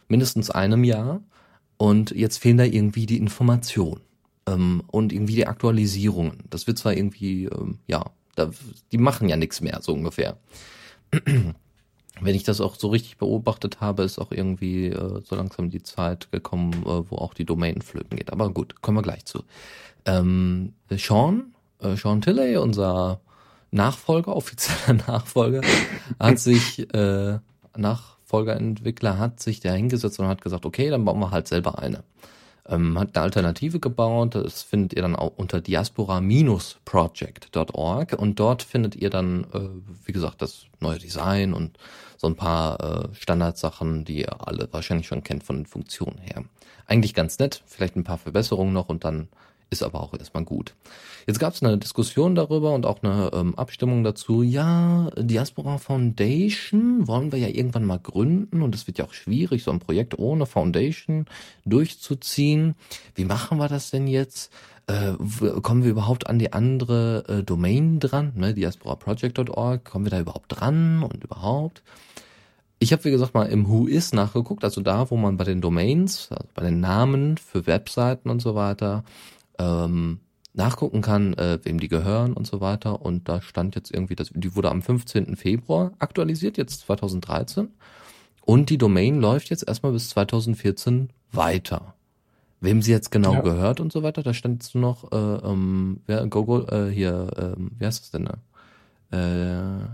Mindestens 0.07 0.49
einem 0.49 0.83
Jahr. 0.83 1.21
Und 1.77 2.09
jetzt 2.09 2.39
fehlen 2.39 2.57
da 2.57 2.63
irgendwie 2.63 3.05
die 3.05 3.19
Informationen 3.19 4.01
ähm, 4.47 4.81
und 4.87 5.13
irgendwie 5.13 5.35
die 5.35 5.45
Aktualisierungen. 5.45 6.39
Das 6.49 6.65
wird 6.65 6.79
zwar 6.79 6.93
irgendwie, 6.93 7.45
ähm, 7.45 7.77
ja, 7.85 8.03
da, 8.33 8.49
die 8.91 8.97
machen 8.97 9.29
ja 9.29 9.35
nichts 9.35 9.61
mehr, 9.61 9.77
so 9.83 9.93
ungefähr. 9.93 10.39
Wenn 12.21 12.35
ich 12.35 12.43
das 12.43 12.61
auch 12.61 12.75
so 12.75 12.89
richtig 12.89 13.17
beobachtet 13.17 13.81
habe, 13.81 14.03
ist 14.03 14.19
auch 14.19 14.31
irgendwie 14.31 14.87
äh, 14.87 15.21
so 15.23 15.35
langsam 15.35 15.69
die 15.69 15.81
Zeit 15.81 16.31
gekommen, 16.31 16.73
äh, 16.83 17.09
wo 17.09 17.17
auch 17.17 17.33
die 17.33 17.45
Domain 17.45 17.81
flöten 17.81 18.17
geht. 18.17 18.31
Aber 18.31 18.51
gut, 18.51 18.81
kommen 18.81 18.97
wir 18.97 19.01
gleich 19.01 19.25
zu. 19.25 19.43
Ähm, 20.05 20.73
Sean, 20.91 21.55
äh, 21.79 21.95
Sean 21.95 22.21
Tilley, 22.21 22.57
unser 22.57 23.19
Nachfolger, 23.71 24.35
offizieller 24.35 24.99
Nachfolger, 25.07 25.61
hat 26.19 26.39
sich, 26.39 26.93
äh, 26.93 27.39
Nachfolgerentwickler 27.75 29.17
hat 29.17 29.39
sich 29.39 29.59
da 29.59 29.73
hingesetzt 29.73 30.19
und 30.19 30.27
hat 30.27 30.41
gesagt, 30.41 30.65
okay, 30.65 30.91
dann 30.91 31.05
bauen 31.05 31.19
wir 31.19 31.31
halt 31.31 31.47
selber 31.47 31.79
eine 31.79 32.03
ähm, 32.67 32.99
hat 32.99 33.15
eine 33.15 33.23
Alternative 33.23 33.79
gebaut. 33.79 34.35
Das 34.35 34.61
findet 34.61 34.93
ihr 34.93 35.01
dann 35.01 35.15
auch 35.15 35.31
unter 35.35 35.61
diaspora-project.org 35.61 38.13
und 38.13 38.39
dort 38.39 38.61
findet 38.63 38.95
ihr 38.95 39.09
dann, 39.09 39.45
äh, 39.53 39.69
wie 40.05 40.11
gesagt, 40.11 40.41
das 40.41 40.65
neue 40.79 40.99
Design 40.99 41.53
und 41.53 41.77
so 42.17 42.27
ein 42.27 42.35
paar 42.35 42.79
äh, 42.79 43.07
Standardsachen, 43.15 44.05
die 44.05 44.21
ihr 44.21 44.47
alle 44.47 44.67
wahrscheinlich 44.71 45.07
schon 45.07 45.23
kennt 45.23 45.43
von 45.43 45.57
den 45.57 45.65
Funktionen 45.65 46.19
her. 46.19 46.43
Eigentlich 46.87 47.13
ganz 47.13 47.37
nett, 47.39 47.63
vielleicht 47.65 47.95
ein 47.95 48.03
paar 48.03 48.17
Verbesserungen 48.17 48.73
noch 48.73 48.89
und 48.89 49.03
dann 49.03 49.27
ist 49.69 49.83
aber 49.83 50.01
auch 50.01 50.13
erstmal 50.13 50.43
gut. 50.43 50.73
Jetzt 51.25 51.39
gab 51.39 51.53
es 51.53 51.63
eine 51.63 51.77
Diskussion 51.77 52.35
darüber 52.35 52.73
und 52.73 52.85
auch 52.85 53.01
eine 53.01 53.31
ähm, 53.33 53.55
Abstimmung 53.55 54.03
dazu. 54.03 54.43
Ja, 54.43 55.09
Diaspora 55.17 55.77
Foundation 55.77 57.07
wollen 57.07 57.31
wir 57.31 57.39
ja 57.39 57.47
irgendwann 57.47 57.85
mal 57.85 57.99
gründen 57.99 58.61
und 58.61 58.75
es 58.75 58.87
wird 58.87 58.97
ja 58.97 59.05
auch 59.05 59.13
schwierig, 59.13 59.63
so 59.63 59.71
ein 59.71 59.79
Projekt 59.79 60.19
ohne 60.19 60.45
Foundation 60.45 61.25
durchzuziehen. 61.65 62.75
Wie 63.15 63.25
machen 63.25 63.57
wir 63.57 63.69
das 63.69 63.89
denn 63.89 64.07
jetzt? 64.07 64.51
Äh, 64.87 65.13
kommen 65.61 65.83
wir 65.83 65.91
überhaupt 65.91 66.27
an 66.27 66.39
die 66.39 66.51
andere 66.51 67.23
äh, 67.29 67.43
Domain 67.43 68.01
dran, 68.01 68.33
ne, 68.35 68.53
diasporaproject.org? 68.53 69.85
Kommen 69.85 70.05
wir 70.05 70.11
da 70.11 70.19
überhaupt 70.19 70.47
dran 70.49 71.03
und 71.03 71.23
überhaupt? 71.23 71.83
Ich 72.79 72.91
habe, 72.91 73.05
wie 73.05 73.11
gesagt, 73.11 73.33
mal 73.33 73.45
im 73.45 73.69
Who 73.69 73.87
Is 73.87 74.11
nachgeguckt, 74.11 74.65
also 74.65 74.81
da, 74.81 75.09
wo 75.09 75.15
man 75.15 75.37
bei 75.37 75.45
den 75.45 75.61
Domains, 75.61 76.27
also 76.31 76.43
bei 76.53 76.63
den 76.63 76.81
Namen 76.81 77.37
für 77.37 77.65
Webseiten 77.65 78.29
und 78.29 78.41
so 78.41 78.55
weiter, 78.55 79.05
ähm, 79.59 80.19
nachgucken 80.53 81.01
kann, 81.01 81.33
äh, 81.33 81.59
wem 81.63 81.79
die 81.79 81.87
gehören 81.87 82.33
und 82.33 82.45
so 82.45 82.61
weiter. 82.61 83.01
Und 83.01 83.27
da 83.27 83.41
stand 83.41 83.75
jetzt 83.75 83.91
irgendwie, 83.91 84.15
dass 84.15 84.29
die 84.33 84.55
wurde 84.55 84.69
am 84.69 84.81
15. 84.81 85.35
Februar 85.35 85.93
aktualisiert, 85.99 86.57
jetzt 86.57 86.81
2013. 86.81 87.69
Und 88.45 88.69
die 88.69 88.77
Domain 88.77 89.19
läuft 89.19 89.49
jetzt 89.49 89.67
erstmal 89.67 89.93
bis 89.93 90.09
2014 90.09 91.09
weiter. 91.31 91.95
Wem 92.59 92.81
sie 92.81 92.91
jetzt 92.91 93.11
genau 93.11 93.33
ja. 93.33 93.41
gehört 93.41 93.79
und 93.79 93.91
so 93.91 94.03
weiter, 94.03 94.23
da 94.23 94.33
stand 94.33 94.63
jetzt 94.63 94.75
nur 94.75 94.81
noch, 94.81 95.11
äh, 95.11 95.47
ähm, 95.47 96.01
wer, 96.05 96.25
Google, 96.27 96.65
äh, 96.69 96.93
hier, 96.93 97.29
ähm, 97.37 97.71
wie 97.77 97.85
heißt 97.85 98.03
das 98.03 98.11
denn 98.11 98.25
da? 98.25 98.37
Äh, 99.17 99.85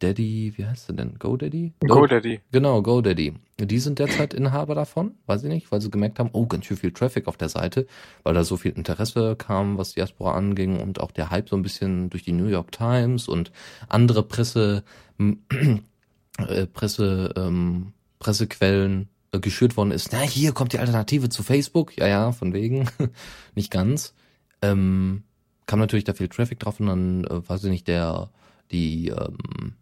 Daddy, 0.00 0.52
wie 0.56 0.66
heißt 0.66 0.88
der 0.88 0.96
denn? 0.96 1.18
GoDaddy? 1.18 1.72
GoDaddy. 1.80 2.40
Genau, 2.52 2.82
GoDaddy. 2.82 3.34
Die 3.58 3.78
sind 3.78 3.98
derzeit 3.98 4.34
Inhaber 4.34 4.74
davon, 4.74 5.14
weiß 5.24 5.44
ich 5.44 5.48
nicht, 5.48 5.72
weil 5.72 5.80
sie 5.80 5.90
gemerkt 5.90 6.18
haben, 6.18 6.28
oh, 6.32 6.46
ganz 6.46 6.66
schön 6.66 6.76
viel 6.76 6.92
Traffic 6.92 7.26
auf 7.26 7.38
der 7.38 7.48
Seite, 7.48 7.86
weil 8.22 8.34
da 8.34 8.44
so 8.44 8.58
viel 8.58 8.72
Interesse 8.72 9.36
kam, 9.36 9.78
was 9.78 9.94
Diaspora 9.94 10.34
anging 10.34 10.78
und 10.78 11.00
auch 11.00 11.10
der 11.10 11.30
Hype 11.30 11.48
so 11.48 11.56
ein 11.56 11.62
bisschen 11.62 12.10
durch 12.10 12.24
die 12.24 12.32
New 12.32 12.48
York 12.48 12.72
Times 12.72 13.26
und 13.28 13.52
andere 13.88 14.22
Presse, 14.22 14.84
äh, 15.18 16.66
Presse, 16.66 17.32
ähm, 17.36 17.94
Pressequellen 18.18 19.08
äh, 19.32 19.40
geschürt 19.40 19.78
worden 19.78 19.92
ist. 19.92 20.12
Na, 20.12 20.20
hier 20.20 20.52
kommt 20.52 20.74
die 20.74 20.78
Alternative 20.78 21.30
zu 21.30 21.42
Facebook. 21.42 21.96
Ja, 21.96 22.06
ja, 22.06 22.32
von 22.32 22.52
wegen. 22.52 22.90
nicht 23.54 23.70
ganz. 23.70 24.14
Ähm, 24.60 25.22
kam 25.66 25.78
natürlich 25.78 26.04
da 26.04 26.12
viel 26.12 26.28
Traffic 26.28 26.58
drauf 26.58 26.80
und 26.80 26.86
dann, 26.86 27.24
äh, 27.24 27.48
weiß 27.48 27.64
ich 27.64 27.70
nicht, 27.70 27.88
der, 27.88 28.30
die, 28.70 29.08
ähm, 29.08 29.74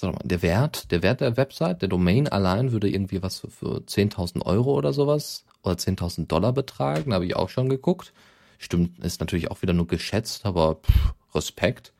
sag 0.00 0.12
mal, 0.12 0.20
der 0.24 0.42
Wert, 0.42 0.90
der 0.90 1.02
Wert 1.02 1.20
der 1.20 1.36
Website, 1.36 1.82
der 1.82 1.88
Domain 1.88 2.26
allein 2.28 2.72
würde 2.72 2.90
irgendwie 2.90 3.22
was 3.22 3.40
für, 3.40 3.50
für 3.50 3.80
10.000 3.80 4.44
Euro 4.44 4.74
oder 4.74 4.92
sowas 4.92 5.44
oder 5.62 5.74
10.000 5.74 6.26
Dollar 6.26 6.52
betragen, 6.52 7.14
habe 7.14 7.26
ich 7.26 7.36
auch 7.36 7.48
schon 7.48 7.68
geguckt. 7.68 8.12
Stimmt, 8.58 8.98
ist 8.98 9.20
natürlich 9.20 9.50
auch 9.50 9.62
wieder 9.62 9.72
nur 9.72 9.86
geschätzt, 9.86 10.44
aber 10.44 10.76
pff, 10.76 11.14
Respekt. 11.34 11.92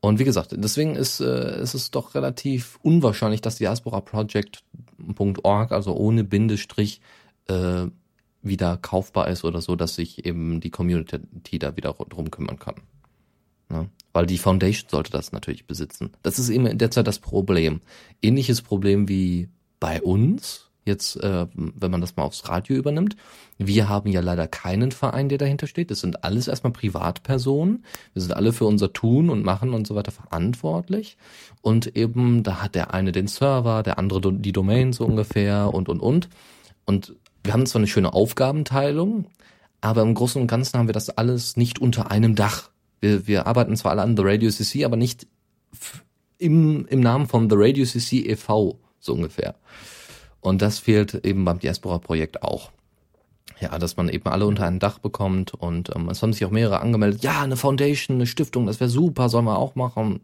Und 0.00 0.18
wie 0.18 0.24
gesagt, 0.24 0.54
deswegen 0.56 0.96
ist, 0.96 1.20
äh, 1.20 1.62
ist 1.62 1.74
es 1.74 1.90
doch 1.90 2.14
relativ 2.14 2.78
unwahrscheinlich, 2.82 3.40
dass 3.40 3.56
diasporaproject.org, 3.56 5.72
also 5.72 5.96
ohne 5.96 6.24
Bindestrich, 6.24 7.00
äh, 7.48 7.86
wieder 8.42 8.76
kaufbar 8.76 9.28
ist 9.28 9.44
oder 9.44 9.62
so, 9.62 9.76
dass 9.76 9.94
sich 9.94 10.26
eben 10.26 10.60
die 10.60 10.70
Community 10.70 11.58
da 11.58 11.76
wieder 11.76 11.94
drum 11.94 12.30
kümmern 12.30 12.58
kann. 12.58 12.74
Ne? 13.70 13.88
Weil 14.14 14.24
die 14.24 14.38
Foundation 14.38 14.88
sollte 14.88 15.10
das 15.10 15.32
natürlich 15.32 15.66
besitzen. 15.66 16.12
Das 16.22 16.38
ist 16.38 16.48
eben 16.48 16.78
derzeit 16.78 17.06
das 17.06 17.18
Problem. 17.18 17.82
Ähnliches 18.22 18.62
Problem 18.62 19.08
wie 19.08 19.48
bei 19.80 20.00
uns, 20.00 20.70
jetzt, 20.84 21.16
äh, 21.16 21.46
wenn 21.54 21.90
man 21.90 22.00
das 22.00 22.16
mal 22.16 22.22
aufs 22.22 22.48
Radio 22.48 22.76
übernimmt. 22.76 23.16
Wir 23.58 23.88
haben 23.88 24.10
ja 24.10 24.20
leider 24.20 24.46
keinen 24.46 24.92
Verein, 24.92 25.28
der 25.28 25.38
dahinter 25.38 25.66
steht. 25.66 25.90
Das 25.90 26.00
sind 26.00 26.24
alles 26.24 26.48
erstmal 26.48 26.72
Privatpersonen. 26.72 27.84
Wir 28.12 28.22
sind 28.22 28.32
alle 28.34 28.52
für 28.52 28.66
unser 28.66 28.92
Tun 28.92 29.30
und 29.30 29.44
Machen 29.44 29.74
und 29.74 29.86
so 29.86 29.94
weiter 29.94 30.12
verantwortlich. 30.12 31.16
Und 31.60 31.96
eben, 31.96 32.42
da 32.42 32.62
hat 32.62 32.74
der 32.74 32.94
eine 32.94 33.12
den 33.12 33.26
Server, 33.26 33.82
der 33.82 33.98
andere 33.98 34.32
die 34.32 34.52
Domain 34.52 34.92
so 34.92 35.04
ungefähr 35.04 35.74
und, 35.74 35.88
und, 35.88 36.00
und. 36.00 36.28
Und 36.84 37.14
wir 37.42 37.52
haben 37.52 37.66
zwar 37.66 37.80
eine 37.80 37.88
schöne 37.88 38.12
Aufgabenteilung, 38.12 39.26
aber 39.80 40.02
im 40.02 40.14
Großen 40.14 40.40
und 40.40 40.48
Ganzen 40.48 40.78
haben 40.78 40.88
wir 40.88 40.94
das 40.94 41.10
alles 41.10 41.56
nicht 41.56 41.78
unter 41.78 42.10
einem 42.10 42.34
Dach 42.34 42.70
wir, 43.04 43.26
wir 43.26 43.46
arbeiten 43.46 43.76
zwar 43.76 43.92
alle 43.92 44.02
an 44.02 44.16
The 44.16 44.22
Radio 44.24 44.50
CC, 44.50 44.84
aber 44.84 44.96
nicht 44.96 45.26
im, 46.38 46.86
im 46.86 47.00
Namen 47.00 47.26
von 47.26 47.48
The 47.48 47.56
Radio 47.58 47.84
CC 47.84 48.20
e.V., 48.26 48.78
so 48.98 49.12
ungefähr. 49.12 49.54
Und 50.40 50.62
das 50.62 50.78
fehlt 50.78 51.14
eben 51.24 51.44
beim 51.44 51.58
Diaspora-Projekt 51.58 52.42
auch. 52.42 52.70
Ja, 53.60 53.78
dass 53.78 53.96
man 53.96 54.08
eben 54.08 54.28
alle 54.28 54.46
unter 54.46 54.66
ein 54.66 54.80
Dach 54.80 54.98
bekommt 54.98 55.54
und 55.54 55.94
ähm, 55.94 56.08
es 56.08 56.22
haben 56.22 56.32
sich 56.32 56.44
auch 56.44 56.50
mehrere 56.50 56.80
angemeldet. 56.80 57.22
Ja, 57.22 57.42
eine 57.42 57.56
Foundation, 57.56 58.16
eine 58.16 58.26
Stiftung, 58.26 58.66
das 58.66 58.80
wäre 58.80 58.90
super, 58.90 59.28
sollen 59.28 59.44
wir 59.44 59.58
auch 59.58 59.74
machen. 59.74 60.20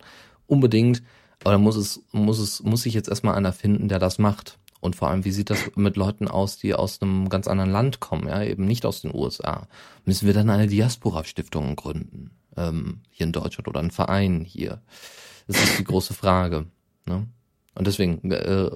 Unbedingt. 0.47 1.03
Aber 1.43 1.53
dann 1.53 1.63
muss 1.63 1.77
es, 1.77 2.03
muss 2.13 2.39
es, 2.39 2.63
muss 2.63 2.83
sich 2.83 2.93
jetzt 2.93 3.09
erstmal 3.09 3.35
einer 3.35 3.53
finden, 3.53 3.89
der 3.89 3.99
das 3.99 4.19
macht. 4.19 4.59
Und 4.81 4.97
vor 4.97 5.09
allem, 5.09 5.25
wie 5.25 5.31
sieht 5.31 5.51
das 5.51 5.71
mit 5.77 5.97
Leuten 5.97 6.27
aus, 6.27 6.59
die 6.59 6.75
aus 6.75 7.01
einem 7.01 7.29
ganz 7.29 7.47
anderen 7.47 7.71
Land 7.71 8.01
kommen, 8.01 8.27
ja, 8.27 8.43
eben 8.43 8.65
nicht 8.65 8.85
aus 8.87 9.03
den 9.03 9.15
USA? 9.15 9.69
Müssen 10.05 10.27
wir 10.27 10.35
dann 10.35 10.51
eine 10.51 10.67
Diaspora-Stiftung 10.67 11.77
gründen? 11.77 12.31
Ähm, 12.57 13.01
hier 13.11 13.27
in 13.27 13.33
Deutschland 13.33 13.69
oder 13.69 13.81
ein 13.81 13.91
Verein 13.91 14.45
hier? 14.45 14.81
Das 15.47 15.63
ist 15.63 15.79
die 15.79 15.85
große 15.85 16.15
Frage. 16.15 16.67
Ne? 17.07 17.27
Und 17.75 17.87
deswegen, 17.87 18.31
äh, 18.31 18.71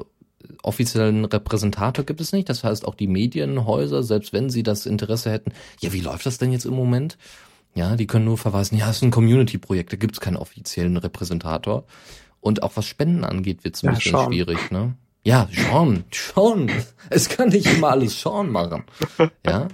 offiziellen 0.62 1.24
Repräsentator 1.24 2.04
gibt 2.04 2.20
es 2.20 2.32
nicht. 2.32 2.48
Das 2.48 2.64
heißt, 2.64 2.86
auch 2.86 2.94
die 2.94 3.06
Medienhäuser, 3.06 4.02
selbst 4.02 4.32
wenn 4.32 4.50
sie 4.50 4.62
das 4.62 4.86
Interesse 4.86 5.30
hätten, 5.30 5.52
ja, 5.80 5.92
wie 5.92 6.00
läuft 6.00 6.26
das 6.26 6.38
denn 6.38 6.52
jetzt 6.52 6.66
im 6.66 6.74
Moment? 6.74 7.18
Ja, 7.74 7.96
die 7.96 8.06
können 8.06 8.24
nur 8.24 8.38
verweisen, 8.38 8.76
ja, 8.76 8.88
es 8.88 8.96
ist 8.96 9.02
ein 9.02 9.10
Community-Projekt, 9.10 9.92
da 9.92 9.96
gibt 9.96 10.14
es 10.14 10.20
keinen 10.20 10.36
offiziellen 10.36 10.96
Repräsentator. 10.96 11.84
Und 12.40 12.62
auch 12.62 12.72
was 12.76 12.86
Spenden 12.86 13.24
angeht, 13.24 13.64
wird 13.64 13.74
es 13.74 13.82
ein 13.82 13.86
ja, 13.86 13.92
bisschen 13.92 14.12
schon. 14.12 14.26
schwierig, 14.26 14.70
ne? 14.70 14.94
Ja, 15.24 15.48
Sean, 15.50 16.04
Sean. 16.12 16.70
Es 17.08 17.30
kann 17.30 17.48
nicht 17.48 17.66
immer 17.66 17.88
alles 17.88 18.20
Sean 18.20 18.52
machen. 18.52 18.84
Ja. 19.46 19.68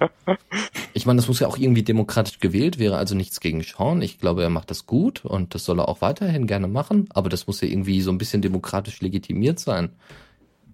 Ich 0.93 1.05
meine, 1.05 1.17
das 1.17 1.27
muss 1.27 1.41
ja 1.41 1.47
auch 1.47 1.57
irgendwie 1.57 1.83
demokratisch 1.83 2.39
gewählt, 2.39 2.79
wäre 2.79 2.95
also 2.97 3.15
nichts 3.15 3.41
gegen 3.41 3.61
Sean. 3.61 4.01
Ich 4.01 4.17
glaube, 4.17 4.43
er 4.43 4.49
macht 4.49 4.71
das 4.71 4.85
gut 4.85 5.25
und 5.25 5.53
das 5.53 5.65
soll 5.65 5.81
er 5.81 5.89
auch 5.89 5.99
weiterhin 5.99 6.47
gerne 6.47 6.69
machen, 6.69 7.09
aber 7.09 7.27
das 7.27 7.47
muss 7.47 7.59
ja 7.59 7.67
irgendwie 7.67 8.01
so 8.01 8.11
ein 8.11 8.17
bisschen 8.17 8.41
demokratisch 8.41 9.01
legitimiert 9.01 9.59
sein. 9.59 9.89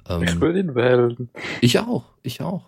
Ähm, 0.07 0.21
ich 0.21 0.39
will 0.39 0.55
ihn 0.55 0.75
wählen. 0.75 1.29
Ich 1.59 1.79
auch, 1.79 2.03
ich 2.21 2.41
auch. 2.41 2.65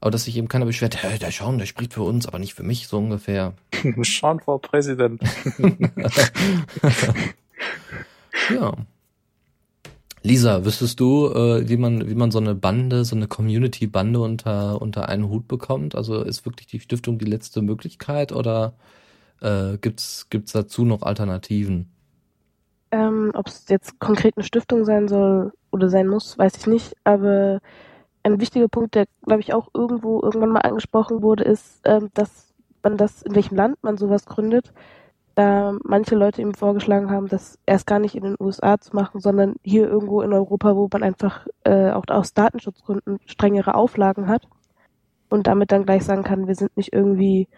Aber 0.00 0.10
dass 0.10 0.24
sich 0.24 0.36
eben 0.36 0.48
keiner 0.48 0.66
beschwert, 0.66 1.02
hey, 1.02 1.18
der 1.18 1.30
Sean, 1.30 1.56
der 1.56 1.64
spricht 1.64 1.94
für 1.94 2.02
uns, 2.02 2.26
aber 2.26 2.38
nicht 2.38 2.52
für 2.52 2.62
mich, 2.62 2.88
so 2.88 2.98
ungefähr. 2.98 3.54
Sean 4.02 4.40
vor 4.40 4.60
Präsident. 4.60 5.22
ja. 8.50 8.74
Lisa, 10.26 10.64
wüsstest 10.64 11.00
du, 11.00 11.28
äh, 11.28 11.68
wie 11.68 11.76
man, 11.76 12.08
wie 12.08 12.14
man 12.14 12.30
so 12.30 12.38
eine 12.38 12.54
Bande, 12.54 13.04
so 13.04 13.14
eine 13.14 13.28
Community-Bande 13.28 14.18
unter, 14.18 14.80
unter 14.80 15.10
einen 15.10 15.28
Hut 15.28 15.46
bekommt? 15.48 15.94
Also 15.94 16.22
ist 16.22 16.46
wirklich 16.46 16.66
die 16.66 16.80
Stiftung 16.80 17.18
die 17.18 17.26
letzte 17.26 17.60
Möglichkeit 17.60 18.32
oder 18.32 18.72
äh, 19.42 19.76
gibt's, 19.76 20.30
gibt's 20.30 20.52
dazu 20.52 20.86
noch 20.86 21.02
Alternativen? 21.02 21.90
Ähm, 22.90 23.32
Ob 23.34 23.48
es 23.48 23.68
jetzt 23.68 23.98
konkret 23.98 24.38
eine 24.38 24.44
Stiftung 24.44 24.86
sein 24.86 25.08
soll 25.08 25.52
oder 25.70 25.90
sein 25.90 26.08
muss, 26.08 26.38
weiß 26.38 26.56
ich 26.56 26.66
nicht. 26.68 26.96
Aber 27.04 27.60
ein 28.22 28.40
wichtiger 28.40 28.68
Punkt, 28.68 28.94
der, 28.94 29.04
glaube 29.26 29.42
ich, 29.42 29.52
auch 29.52 29.68
irgendwo 29.74 30.22
irgendwann 30.22 30.52
mal 30.52 30.60
angesprochen 30.60 31.20
wurde, 31.20 31.44
ist, 31.44 31.82
ähm, 31.84 32.08
dass 32.14 32.54
man 32.82 32.96
das, 32.96 33.20
in 33.20 33.34
welchem 33.34 33.56
Land 33.58 33.76
man 33.82 33.98
sowas 33.98 34.24
gründet, 34.24 34.72
da 35.34 35.76
manche 35.82 36.14
Leute 36.14 36.42
ihm 36.42 36.54
vorgeschlagen 36.54 37.10
haben, 37.10 37.28
das 37.28 37.58
erst 37.66 37.86
gar 37.86 37.98
nicht 37.98 38.14
in 38.14 38.24
den 38.24 38.36
USA 38.38 38.78
zu 38.78 38.94
machen, 38.94 39.20
sondern 39.20 39.56
hier 39.62 39.88
irgendwo 39.88 40.22
in 40.22 40.32
Europa, 40.32 40.76
wo 40.76 40.88
man 40.92 41.02
einfach 41.02 41.46
äh, 41.64 41.90
auch 41.90 42.04
aus 42.08 42.34
Datenschutzgründen 42.34 43.18
strengere 43.26 43.74
Auflagen 43.74 44.28
hat 44.28 44.48
und 45.28 45.46
damit 45.46 45.72
dann 45.72 45.84
gleich 45.84 46.04
sagen 46.04 46.22
kann, 46.22 46.46
wir 46.46 46.54
sind 46.54 46.76
nicht 46.76 46.92
irgendwie 46.92 47.48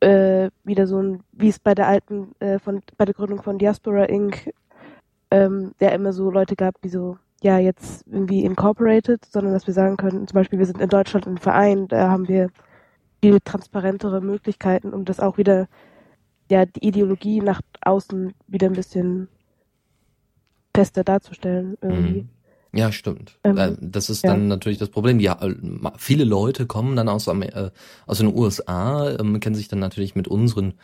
äh, 0.00 0.50
wieder 0.64 0.86
so 0.86 1.00
ein, 1.00 1.22
wie 1.32 1.48
es 1.48 1.58
bei 1.58 1.74
der 1.74 1.88
alten, 1.88 2.32
äh, 2.40 2.58
von 2.58 2.82
bei 2.96 3.04
der 3.04 3.14
Gründung 3.14 3.42
von 3.42 3.58
Diaspora 3.58 4.04
Inc. 4.04 4.52
Ähm, 5.30 5.72
der 5.78 5.92
immer 5.92 6.14
so 6.14 6.30
Leute 6.30 6.56
gab, 6.56 6.80
die 6.80 6.88
so, 6.88 7.18
ja, 7.42 7.58
jetzt 7.58 8.06
irgendwie 8.06 8.44
incorporated, 8.44 9.26
sondern 9.26 9.52
dass 9.52 9.66
wir 9.66 9.74
sagen 9.74 9.98
können, 9.98 10.26
zum 10.26 10.34
Beispiel, 10.34 10.58
wir 10.58 10.64
sind 10.64 10.80
in 10.80 10.88
Deutschland 10.88 11.26
ein 11.26 11.36
Verein, 11.36 11.86
da 11.86 12.08
haben 12.08 12.28
wir 12.28 12.48
viel 13.20 13.38
transparentere 13.40 14.22
Möglichkeiten, 14.22 14.94
um 14.94 15.04
das 15.04 15.20
auch 15.20 15.36
wieder, 15.36 15.68
ja, 16.50 16.66
die 16.66 16.86
Ideologie 16.86 17.40
nach 17.40 17.60
außen 17.82 18.34
wieder 18.46 18.68
ein 18.68 18.74
bisschen 18.74 19.28
fester 20.74 21.04
darzustellen 21.04 21.76
irgendwie. 21.82 22.22
Mhm. 22.22 22.28
Ja, 22.72 22.92
stimmt. 22.92 23.38
Ähm, 23.44 23.56
Äh, 23.56 23.76
das 23.80 24.10
ist 24.10 24.22
ja. 24.22 24.30
dann 24.30 24.48
natürlich 24.48 24.78
das 24.78 24.90
Problem. 24.90 25.20
Ja, 25.20 25.38
äh, 25.42 25.54
viele 25.96 26.24
Leute 26.24 26.66
kommen 26.66 26.96
dann 26.96 27.08
aus, 27.08 27.26
äh, 27.26 27.70
aus 28.06 28.18
den 28.18 28.34
USA, 28.34 29.10
ähm, 29.18 29.40
kennen 29.40 29.56
sich 29.56 29.68
dann 29.68 29.78
natürlich 29.78 30.14
mit 30.14 30.28
unseren 30.28 30.74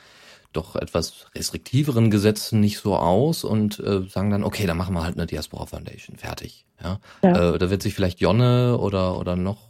doch 0.53 0.77
etwas 0.77 1.27
restriktiveren 1.35 2.11
Gesetzen 2.11 2.61
nicht 2.61 2.79
so 2.79 2.96
aus 2.96 3.44
und 3.44 3.81
äh, 3.81 4.03
sagen 4.09 4.31
dann, 4.31 4.44
okay, 4.44 4.66
dann 4.66 4.77
machen 4.77 4.94
wir 4.94 5.03
halt 5.03 5.16
eine 5.16 5.27
Diaspora 5.27 5.66
Foundation, 5.66 6.16
fertig. 6.16 6.64
Ja, 6.83 7.00
Ja. 7.22 7.55
Äh, 7.55 7.59
da 7.59 7.70
wird 7.70 7.83
sich 7.83 7.94
vielleicht 7.94 8.20
Jonne 8.20 8.79
oder 8.79 9.18
oder 9.18 9.37
noch, 9.37 9.68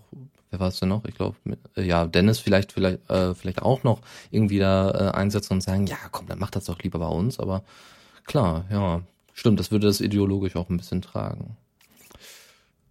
wer 0.55 0.61
war 0.61 0.69
es 0.69 0.79
denn 0.79 0.89
noch? 0.89 1.05
Ich 1.05 1.17
glaube, 1.17 1.37
äh, 1.77 1.83
ja, 1.83 2.07
Dennis 2.07 2.39
vielleicht 2.39 2.73
vielleicht 2.73 3.11
äh, 3.11 3.35
vielleicht 3.35 3.63
auch 3.63 3.83
noch 3.83 4.01
irgendwie 4.31 4.59
da 4.59 4.91
äh, 4.91 5.17
einsetzen 5.17 5.55
und 5.55 5.63
sagen, 5.63 5.87
ja, 5.87 5.97
komm, 6.13 6.29
dann 6.29 6.39
macht 6.39 6.55
das 6.55 6.67
doch 6.67 6.79
lieber 6.81 7.01
bei 7.01 7.09
uns. 7.09 7.41
Aber 7.41 7.65
klar, 8.25 8.65
ja, 8.71 9.03
stimmt, 9.33 9.59
das 9.59 9.73
würde 9.73 9.89
das 9.89 10.01
ideologisch 10.01 10.55
auch 10.55 10.71
ein 10.71 10.77
bisschen 10.77 11.03
tragen. 11.03 11.57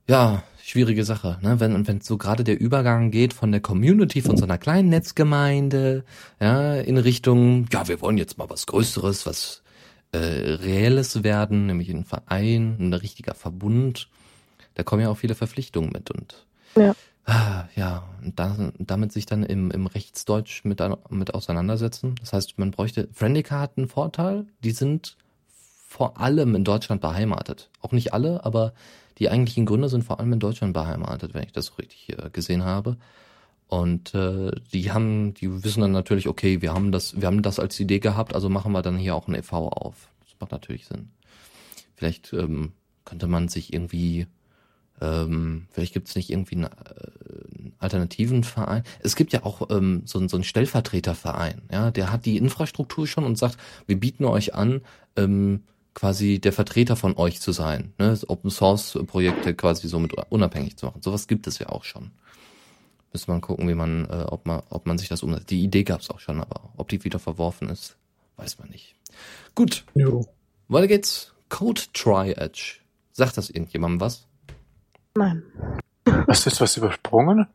Ja, 0.10 0.44
schwierige 0.62 1.06
Sache, 1.06 1.40
ne? 1.42 1.62
Wenn 1.62 1.74
und 1.74 1.88
wenn 1.88 2.02
so 2.02 2.18
gerade 2.18 2.44
der 2.44 2.60
Übergang 2.60 3.12
geht 3.12 3.34
von 3.34 3.52
der 3.54 3.62
Community, 3.62 4.22
von 4.22 4.36
so 4.36 4.44
einer 4.44 4.58
kleinen 4.58 4.90
Netzgemeinde, 4.90 6.04
ja, 6.42 6.76
in 6.76 6.98
Richtung, 6.98 7.68
ja, 7.72 7.88
wir 7.88 8.02
wollen 8.02 8.18
jetzt 8.18 8.38
mal 8.38 8.50
was 8.50 8.66
Größeres, 8.66 9.26
was 9.26 9.64
äh, 10.12 10.18
Reelles 10.18 11.24
werden, 11.24 11.68
nämlich 11.68 11.90
ein 11.90 12.04
Verein, 12.04 12.76
ein 12.80 12.94
richtiger 12.94 13.36
Verbund. 13.36 14.10
Da 14.76 14.84
kommen 14.84 15.02
ja 15.02 15.10
auch 15.10 15.18
viele 15.18 15.36
Verpflichtungen 15.36 15.92
mit 15.94 16.12
und 16.12 16.46
Ja. 16.76 16.94
Ah, 17.26 17.66
ja, 17.76 18.04
und 18.22 18.38
da, 18.38 18.72
damit 18.80 19.14
sich 19.14 19.26
dann 19.26 19.44
im, 19.44 19.72
im 19.72 19.88
Rechtsdeutsch 19.88 20.66
mit, 20.66 20.82
mit 21.10 21.34
auseinandersetzen. 21.34 22.16
Das 22.20 22.34
heißt, 22.34 22.60
man 22.60 22.72
bräuchte, 22.72 23.08
Friendica 23.14 23.60
hat 23.60 23.78
einen 23.78 23.88
Vorteil, 23.88 24.46
die 24.64 24.72
sind 24.72 25.16
vor 25.88 26.20
allem 26.20 26.56
in 26.56 26.64
Deutschland 26.64 27.02
beheimatet. 27.02 27.70
Auch 27.82 27.92
nicht 27.92 28.14
alle, 28.14 28.44
aber 28.44 28.74
die 29.20 29.30
eigentlichen 29.30 29.66
Gründer 29.66 29.90
sind 29.90 30.04
vor 30.04 30.20
allem 30.20 30.34
in 30.34 30.40
Deutschland 30.40 30.74
beheimatet, 30.74 31.34
wenn 31.34 31.44
ich 31.44 31.52
das 31.52 31.78
richtig 31.78 32.10
äh, 32.10 32.30
gesehen 32.30 32.66
habe. 32.66 32.98
Und 33.68 34.14
äh, 34.14 34.52
die 34.74 34.92
haben, 34.92 35.34
die 35.34 35.64
wissen 35.64 35.82
dann 35.82 35.92
natürlich, 35.92 36.28
okay, 36.28 36.62
wir 36.62 36.74
haben 36.74 36.92
das, 36.92 37.20
wir 37.20 37.28
haben 37.28 37.42
das 37.42 37.60
als 37.60 37.80
Idee 37.80 38.00
gehabt, 38.00 38.36
also 38.36 38.50
machen 38.50 38.72
wir 38.72 38.82
dann 38.82 38.98
hier 38.98 39.16
auch 39.16 39.28
ein 39.28 39.36
e.V. 39.36 39.70
auf. 39.70 40.10
Das 40.22 40.36
macht 40.40 40.52
natürlich 40.52 40.88
Sinn. 40.88 41.10
Vielleicht 41.96 42.34
ähm, 42.34 42.74
könnte 43.06 43.28
man 43.28 43.48
sich 43.48 43.72
irgendwie, 43.72 44.28
ähm, 45.04 45.68
vielleicht 45.72 45.94
gibt 45.94 46.08
es 46.08 46.16
nicht 46.16 46.30
irgendwie 46.32 46.56
einen, 46.56 46.64
äh, 46.66 47.72
alternativen 47.80 48.44
Verein. 48.44 48.84
Es 49.02 49.16
gibt 49.16 49.34
ja 49.34 49.44
auch 49.44 49.70
ähm, 49.70 50.04
so, 50.06 50.18
einen- 50.20 50.30
so 50.30 50.38
einen 50.38 50.44
Stellvertreterverein, 50.46 51.64
ja, 51.72 51.92
der 51.92 52.12
hat 52.12 52.26
die 52.26 52.38
Infrastruktur 52.38 53.06
schon 53.08 53.24
und 53.26 53.38
sagt, 53.38 53.58
wir 53.86 54.00
bieten 54.00 54.26
euch 54.26 54.56
an, 54.56 54.82
ähm, 55.18 55.64
quasi 55.94 56.40
der 56.40 56.54
Vertreter 56.54 56.96
von 56.96 57.18
euch 57.18 57.40
zu 57.42 57.52
sein, 57.52 57.94
ne? 58.00 58.18
Open 58.28 58.50
Source 58.50 58.98
Projekte 59.06 59.54
quasi 59.54 59.88
so 59.88 60.00
mit 60.00 60.14
unabhängig 60.32 60.78
zu 60.78 60.86
machen. 60.88 61.02
Sowas 61.04 61.28
gibt 61.28 61.46
es 61.46 61.60
ja 61.60 61.70
auch 61.70 61.84
schon. 61.84 62.12
Müsste 63.12 63.30
man 63.30 63.42
gucken, 63.42 63.68
wie 63.70 63.76
man, 63.76 64.06
äh, 64.10 64.26
ob 64.28 64.48
man, 64.48 64.64
ob 64.70 64.88
man 64.88 64.98
sich 64.98 65.08
das 65.10 65.22
umsetzt. 65.22 65.52
Die 65.52 65.62
Idee 65.64 65.84
gab 65.84 66.02
es 66.02 66.10
auch 66.10 66.20
schon, 66.20 66.42
aber 66.42 66.72
ob 66.78 66.90
die 66.90 67.04
wieder 67.04 67.20
verworfen 67.20 67.70
ist, 67.70 67.96
weiß 68.38 68.58
man 68.58 68.70
nicht. 68.70 68.96
Gut, 69.54 69.86
Jo. 69.94 70.26
weiter 70.68 70.88
geht's. 70.88 71.32
Code 71.50 71.82
Tri-Edge. 71.94 72.78
Sagt 73.12 73.38
das 73.38 73.52
irgendjemandem 73.52 74.00
was? 74.02 74.26
Nein. 75.16 75.44
Hast 76.28 76.46
du 76.46 76.50
jetzt 76.50 76.60
was 76.60 76.76
übersprungen? 76.76 77.48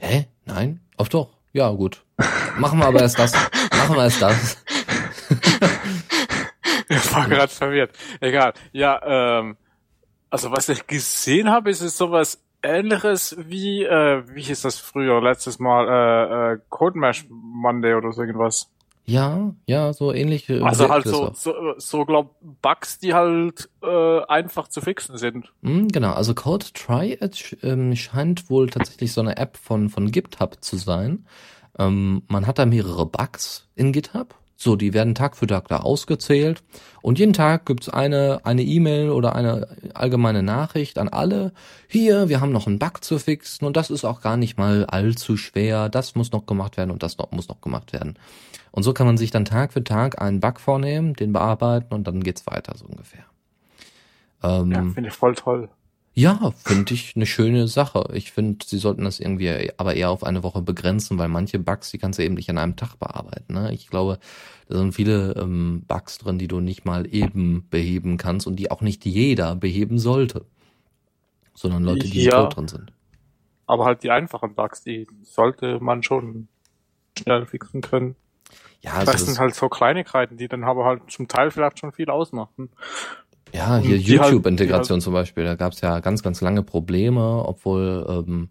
Hä? 0.00 0.26
Nein? 0.46 0.80
Ach 0.96 1.08
doch. 1.08 1.28
Ja, 1.52 1.70
gut. 1.70 2.02
Machen 2.58 2.80
wir 2.80 2.86
aber 2.86 3.00
erst 3.00 3.18
das. 3.18 3.32
Machen 3.32 3.96
wir 3.96 4.04
erst 4.04 4.22
das. 4.22 4.56
Ich 6.90 7.14
war 7.14 7.28
gerade 7.28 7.52
verwirrt. 7.52 7.90
Egal. 8.18 8.54
Ja, 8.72 9.00
ähm, 9.04 9.58
also 10.30 10.50
was 10.50 10.70
ich 10.70 10.86
gesehen 10.86 11.50
habe, 11.50 11.68
ist 11.70 11.82
es 11.82 11.98
sowas 11.98 12.42
ähnliches 12.62 13.36
wie, 13.38 13.84
äh, 13.84 14.22
wie 14.34 14.40
hieß 14.40 14.62
das 14.62 14.78
früher, 14.78 15.20
letztes 15.20 15.58
Mal, 15.58 15.86
äh, 15.86 16.54
äh, 16.54 16.58
Code 16.70 16.98
Mesh 16.98 17.26
Monday 17.28 17.92
oder 17.92 18.12
so 18.12 18.22
irgendwas. 18.22 18.70
Ja, 19.08 19.54
ja, 19.66 19.94
so 19.94 20.12
ähnliche. 20.12 20.62
Also 20.62 20.90
halt 20.90 21.08
so, 21.08 21.30
so, 21.32 21.54
so 21.78 22.04
glaub, 22.04 22.36
Bugs, 22.60 22.98
die 22.98 23.14
halt 23.14 23.70
äh, 23.82 24.20
einfach 24.28 24.68
zu 24.68 24.82
fixen 24.82 25.16
sind. 25.16 25.50
Hm, 25.62 25.88
genau, 25.88 26.12
also 26.12 26.34
Code 26.34 26.66
Tri-Edge 26.74 27.56
ähm, 27.62 27.96
scheint 27.96 28.50
wohl 28.50 28.68
tatsächlich 28.68 29.14
so 29.14 29.22
eine 29.22 29.38
App 29.38 29.56
von, 29.56 29.88
von 29.88 30.10
GitHub 30.10 30.58
zu 30.60 30.76
sein. 30.76 31.24
Ähm, 31.78 32.22
man 32.28 32.46
hat 32.46 32.58
da 32.58 32.66
mehrere 32.66 33.06
Bugs 33.06 33.66
in 33.76 33.92
GitHub. 33.92 34.34
So, 34.56 34.76
die 34.76 34.92
werden 34.92 35.14
Tag 35.14 35.38
für 35.38 35.46
Tag 35.46 35.68
da 35.68 35.78
ausgezählt. 35.78 36.62
Und 37.00 37.18
jeden 37.18 37.32
Tag 37.32 37.64
gibt's 37.64 37.88
eine 37.88 38.40
eine 38.44 38.62
E-Mail 38.62 39.08
oder 39.08 39.34
eine 39.34 39.68
allgemeine 39.94 40.42
Nachricht 40.42 40.98
an 40.98 41.08
alle. 41.08 41.52
Hier, 41.86 42.28
wir 42.28 42.42
haben 42.42 42.52
noch 42.52 42.66
einen 42.66 42.78
Bug 42.78 43.02
zu 43.02 43.18
fixen 43.18 43.64
und 43.64 43.76
das 43.76 43.88
ist 43.88 44.04
auch 44.04 44.20
gar 44.20 44.36
nicht 44.36 44.58
mal 44.58 44.84
allzu 44.84 45.38
schwer. 45.38 45.88
Das 45.88 46.14
muss 46.14 46.32
noch 46.32 46.44
gemacht 46.44 46.76
werden 46.76 46.90
und 46.90 47.02
das 47.02 47.16
noch, 47.16 47.30
muss 47.30 47.48
noch 47.48 47.62
gemacht 47.62 47.94
werden. 47.94 48.18
Und 48.72 48.82
so 48.82 48.92
kann 48.92 49.06
man 49.06 49.16
sich 49.18 49.30
dann 49.30 49.44
Tag 49.44 49.72
für 49.72 49.84
Tag 49.84 50.20
einen 50.20 50.40
Bug 50.40 50.60
vornehmen, 50.60 51.14
den 51.14 51.32
bearbeiten 51.32 51.94
und 51.94 52.06
dann 52.06 52.22
geht's 52.22 52.46
weiter, 52.46 52.76
so 52.76 52.86
ungefähr. 52.86 53.24
Ähm, 54.42 54.70
Ja, 54.72 54.84
finde 54.84 55.08
ich 55.08 55.14
voll 55.16 55.34
toll. 55.34 55.68
ja, 56.14 56.52
finde 56.64 56.94
ich 56.94 57.14
eine 57.16 57.26
schöne 57.26 57.68
Sache. 57.68 58.08
Ich 58.12 58.32
finde, 58.32 58.64
sie 58.66 58.78
sollten 58.78 59.04
das 59.04 59.20
irgendwie 59.20 59.70
aber 59.76 59.94
eher 59.94 60.10
auf 60.10 60.24
eine 60.24 60.42
Woche 60.42 60.62
begrenzen, 60.62 61.18
weil 61.18 61.28
manche 61.28 61.58
Bugs, 61.58 61.90
die 61.90 61.98
kannst 61.98 62.18
du 62.18 62.24
eben 62.24 62.34
nicht 62.34 62.50
an 62.50 62.58
einem 62.58 62.76
Tag 62.76 62.96
bearbeiten. 62.98 63.54
Ne? 63.54 63.72
Ich 63.72 63.88
glaube, 63.88 64.18
da 64.68 64.78
sind 64.78 64.92
viele 64.94 65.32
ähm, 65.36 65.84
Bugs 65.88 66.18
drin, 66.18 66.38
die 66.38 66.48
du 66.48 66.60
nicht 66.60 66.84
mal 66.84 67.06
eben 67.12 67.66
beheben 67.70 68.16
kannst 68.16 68.46
und 68.46 68.56
die 68.56 68.70
auch 68.70 68.80
nicht 68.80 69.04
jeder 69.04 69.54
beheben 69.56 69.98
sollte. 69.98 70.44
Sondern 71.54 71.84
Leute, 71.84 72.08
die 72.08 72.22
Ja. 72.24 72.42
Code 72.42 72.54
drin 72.54 72.68
sind. 72.68 72.92
Aber 73.66 73.84
halt 73.84 74.02
die 74.02 74.10
einfachen 74.10 74.54
Bugs, 74.54 74.82
die 74.82 75.06
sollte 75.22 75.78
man 75.80 76.02
schon 76.02 76.48
schnell 77.18 77.46
fixen 77.46 77.80
können. 77.80 78.16
Ja, 78.80 79.04
das 79.04 79.16
das, 79.16 79.26
sind 79.26 79.38
halt 79.38 79.54
so 79.54 79.68
Kleinigkeiten, 79.68 80.36
die 80.36 80.48
dann 80.48 80.64
aber 80.64 80.84
halt 80.84 81.02
zum 81.08 81.26
Teil 81.26 81.50
vielleicht 81.50 81.80
schon 81.80 81.92
viel 81.92 82.10
ausmachen. 82.10 82.70
ja 83.52 83.78
hier 83.78 83.96
halt- 83.96 84.06
YouTube-Integration 84.06 85.00
die 85.00 85.04
zum 85.04 85.12
Beispiel, 85.12 85.44
da 85.44 85.56
gab 85.56 85.72
es 85.72 85.80
ja 85.80 86.00
ganz, 86.00 86.22
ganz 86.22 86.40
lange 86.40 86.62
Probleme, 86.62 87.44
obwohl, 87.44 88.06
ähm, 88.08 88.50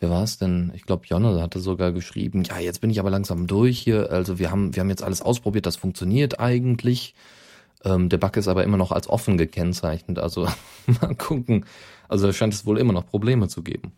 wer 0.00 0.10
war 0.10 0.24
es 0.24 0.38
denn? 0.38 0.72
Ich 0.74 0.84
glaube, 0.84 1.06
Jonne 1.06 1.40
hatte 1.40 1.60
sogar 1.60 1.92
geschrieben, 1.92 2.42
ja, 2.42 2.58
jetzt 2.58 2.80
bin 2.80 2.90
ich 2.90 2.98
aber 2.98 3.10
langsam 3.10 3.46
durch 3.46 3.78
hier. 3.78 4.10
Also 4.10 4.38
wir 4.38 4.50
haben, 4.50 4.74
wir 4.74 4.80
haben 4.80 4.90
jetzt 4.90 5.02
alles 5.02 5.22
ausprobiert, 5.22 5.66
das 5.66 5.76
funktioniert 5.76 6.40
eigentlich. 6.40 7.14
Ähm, 7.84 8.08
der 8.08 8.18
Bug 8.18 8.36
ist 8.36 8.48
aber 8.48 8.64
immer 8.64 8.76
noch 8.76 8.90
als 8.90 9.08
offen 9.08 9.38
gekennzeichnet. 9.38 10.18
Also 10.18 10.48
mal 11.00 11.14
gucken. 11.14 11.64
Also 12.08 12.26
da 12.26 12.32
scheint 12.32 12.54
es 12.54 12.66
wohl 12.66 12.78
immer 12.78 12.92
noch 12.92 13.06
Probleme 13.06 13.48
zu 13.48 13.62
geben. 13.62 13.92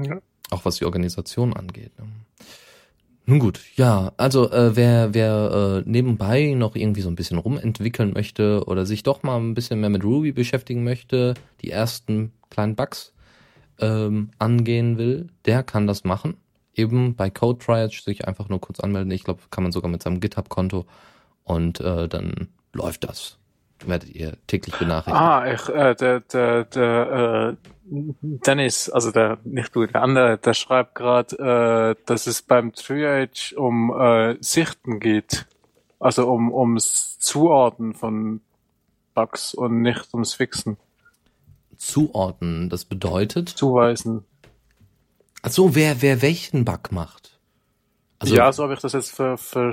Ja. 0.00 0.18
Auch 0.50 0.64
was 0.64 0.76
die 0.76 0.84
Organisation 0.84 1.54
angeht. 1.54 1.98
Ne? 1.98 2.06
Nun 3.28 3.40
gut, 3.40 3.60
ja, 3.74 4.12
also 4.18 4.52
äh, 4.52 4.76
wer, 4.76 5.12
wer 5.12 5.82
äh, 5.84 5.90
nebenbei 5.90 6.54
noch 6.54 6.76
irgendwie 6.76 7.00
so 7.00 7.08
ein 7.08 7.16
bisschen 7.16 7.38
rumentwickeln 7.38 8.12
möchte 8.12 8.62
oder 8.66 8.86
sich 8.86 9.02
doch 9.02 9.24
mal 9.24 9.36
ein 9.38 9.54
bisschen 9.54 9.80
mehr 9.80 9.90
mit 9.90 10.04
Ruby 10.04 10.30
beschäftigen 10.30 10.84
möchte, 10.84 11.34
die 11.60 11.72
ersten 11.72 12.32
kleinen 12.50 12.76
Bugs 12.76 13.14
ähm, 13.80 14.30
angehen 14.38 14.96
will, 14.96 15.28
der 15.44 15.64
kann 15.64 15.88
das 15.88 16.04
machen. 16.04 16.36
Eben 16.72 17.16
bei 17.16 17.28
Code 17.28 17.58
Triage 17.58 18.00
sich 18.04 18.28
einfach 18.28 18.48
nur 18.48 18.60
kurz 18.60 18.78
anmelden. 18.78 19.10
Ich 19.10 19.24
glaube, 19.24 19.40
kann 19.50 19.64
man 19.64 19.72
sogar 19.72 19.90
mit 19.90 20.04
seinem 20.04 20.20
GitHub-Konto 20.20 20.86
und 21.42 21.80
äh, 21.80 22.08
dann 22.08 22.48
läuft 22.72 23.04
das. 23.04 23.38
Werdet 23.84 24.14
ihr 24.14 24.36
täglich 24.46 24.74
benachrichtigt. 24.76 25.22
Ah, 25.22 25.52
ich, 25.52 25.68
äh, 25.68 25.94
der, 25.94 26.20
der, 26.20 26.64
der, 26.64 27.56
äh, 27.60 27.70
Dennis, 27.88 28.88
also 28.88 29.12
der, 29.12 29.38
nicht 29.44 29.74
du, 29.76 29.86
der 29.86 30.02
andere, 30.02 30.38
der 30.38 30.54
schreibt 30.54 30.94
gerade, 30.94 31.96
äh, 31.98 32.02
dass 32.06 32.26
es 32.26 32.42
beim 32.42 32.72
Triage 32.72 33.54
um 33.56 33.92
äh, 33.92 34.36
Sichten 34.40 34.98
geht. 34.98 35.46
Also 35.98 36.28
um 36.28 36.52
ums 36.52 37.18
Zuordnen 37.18 37.94
von 37.94 38.40
Bugs 39.14 39.54
und 39.54 39.82
nicht 39.82 40.12
ums 40.12 40.34
Fixen. 40.34 40.76
Zuordnen, 41.76 42.68
das 42.68 42.84
bedeutet. 42.84 43.48
Zuweisen. 43.50 44.24
Ach 45.42 45.50
so, 45.50 45.74
wer, 45.74 46.02
wer 46.02 46.22
welchen 46.22 46.64
Bug 46.64 46.90
macht. 46.90 47.38
Also, 48.18 48.34
ja, 48.34 48.50
so 48.52 48.62
habe 48.64 48.74
ich 48.74 48.80
das 48.80 48.94
jetzt 48.94 49.10
ver, 49.10 49.36
ver, 49.36 49.72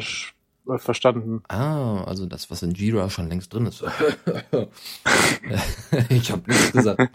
verstanden. 0.78 1.44
Ah, 1.48 2.04
also 2.04 2.26
das, 2.26 2.50
was 2.50 2.64
in 2.64 2.72
Jira 2.72 3.10
schon 3.10 3.30
längst 3.30 3.54
drin 3.54 3.66
ist. 3.66 3.84
ich 6.10 6.32
habe 6.32 6.50
nichts 6.50 6.72
gesagt. 6.72 7.10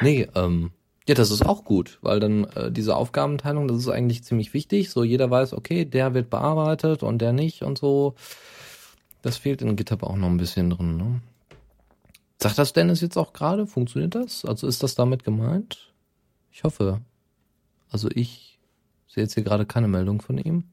Nee, 0.00 0.28
ähm, 0.34 0.70
ja, 1.06 1.14
das 1.14 1.30
ist 1.30 1.44
auch 1.44 1.64
gut, 1.64 1.98
weil 2.00 2.18
dann 2.18 2.44
äh, 2.54 2.72
diese 2.72 2.96
Aufgabenteilung, 2.96 3.68
das 3.68 3.78
ist 3.78 3.88
eigentlich 3.88 4.24
ziemlich 4.24 4.54
wichtig. 4.54 4.90
So 4.90 5.04
jeder 5.04 5.30
weiß, 5.30 5.52
okay, 5.52 5.84
der 5.84 6.14
wird 6.14 6.30
bearbeitet 6.30 7.02
und 7.02 7.18
der 7.18 7.32
nicht 7.32 7.62
und 7.62 7.76
so. 7.76 8.14
Das 9.20 9.36
fehlt 9.36 9.62
in 9.62 9.76
GitHub 9.76 10.02
auch 10.02 10.16
noch 10.16 10.28
ein 10.28 10.38
bisschen 10.38 10.70
drin. 10.70 10.96
Ne? 10.96 11.20
Sagt 12.40 12.58
das 12.58 12.72
Dennis 12.72 13.00
jetzt 13.00 13.18
auch 13.18 13.32
gerade? 13.32 13.66
Funktioniert 13.66 14.14
das? 14.14 14.44
Also 14.44 14.66
ist 14.66 14.82
das 14.82 14.94
damit 14.94 15.24
gemeint? 15.24 15.92
Ich 16.50 16.64
hoffe. 16.64 17.00
Also 17.90 18.08
ich 18.10 18.58
sehe 19.06 19.24
jetzt 19.24 19.34
hier 19.34 19.44
gerade 19.44 19.66
keine 19.66 19.88
Meldung 19.88 20.22
von 20.22 20.38
ihm. 20.38 20.64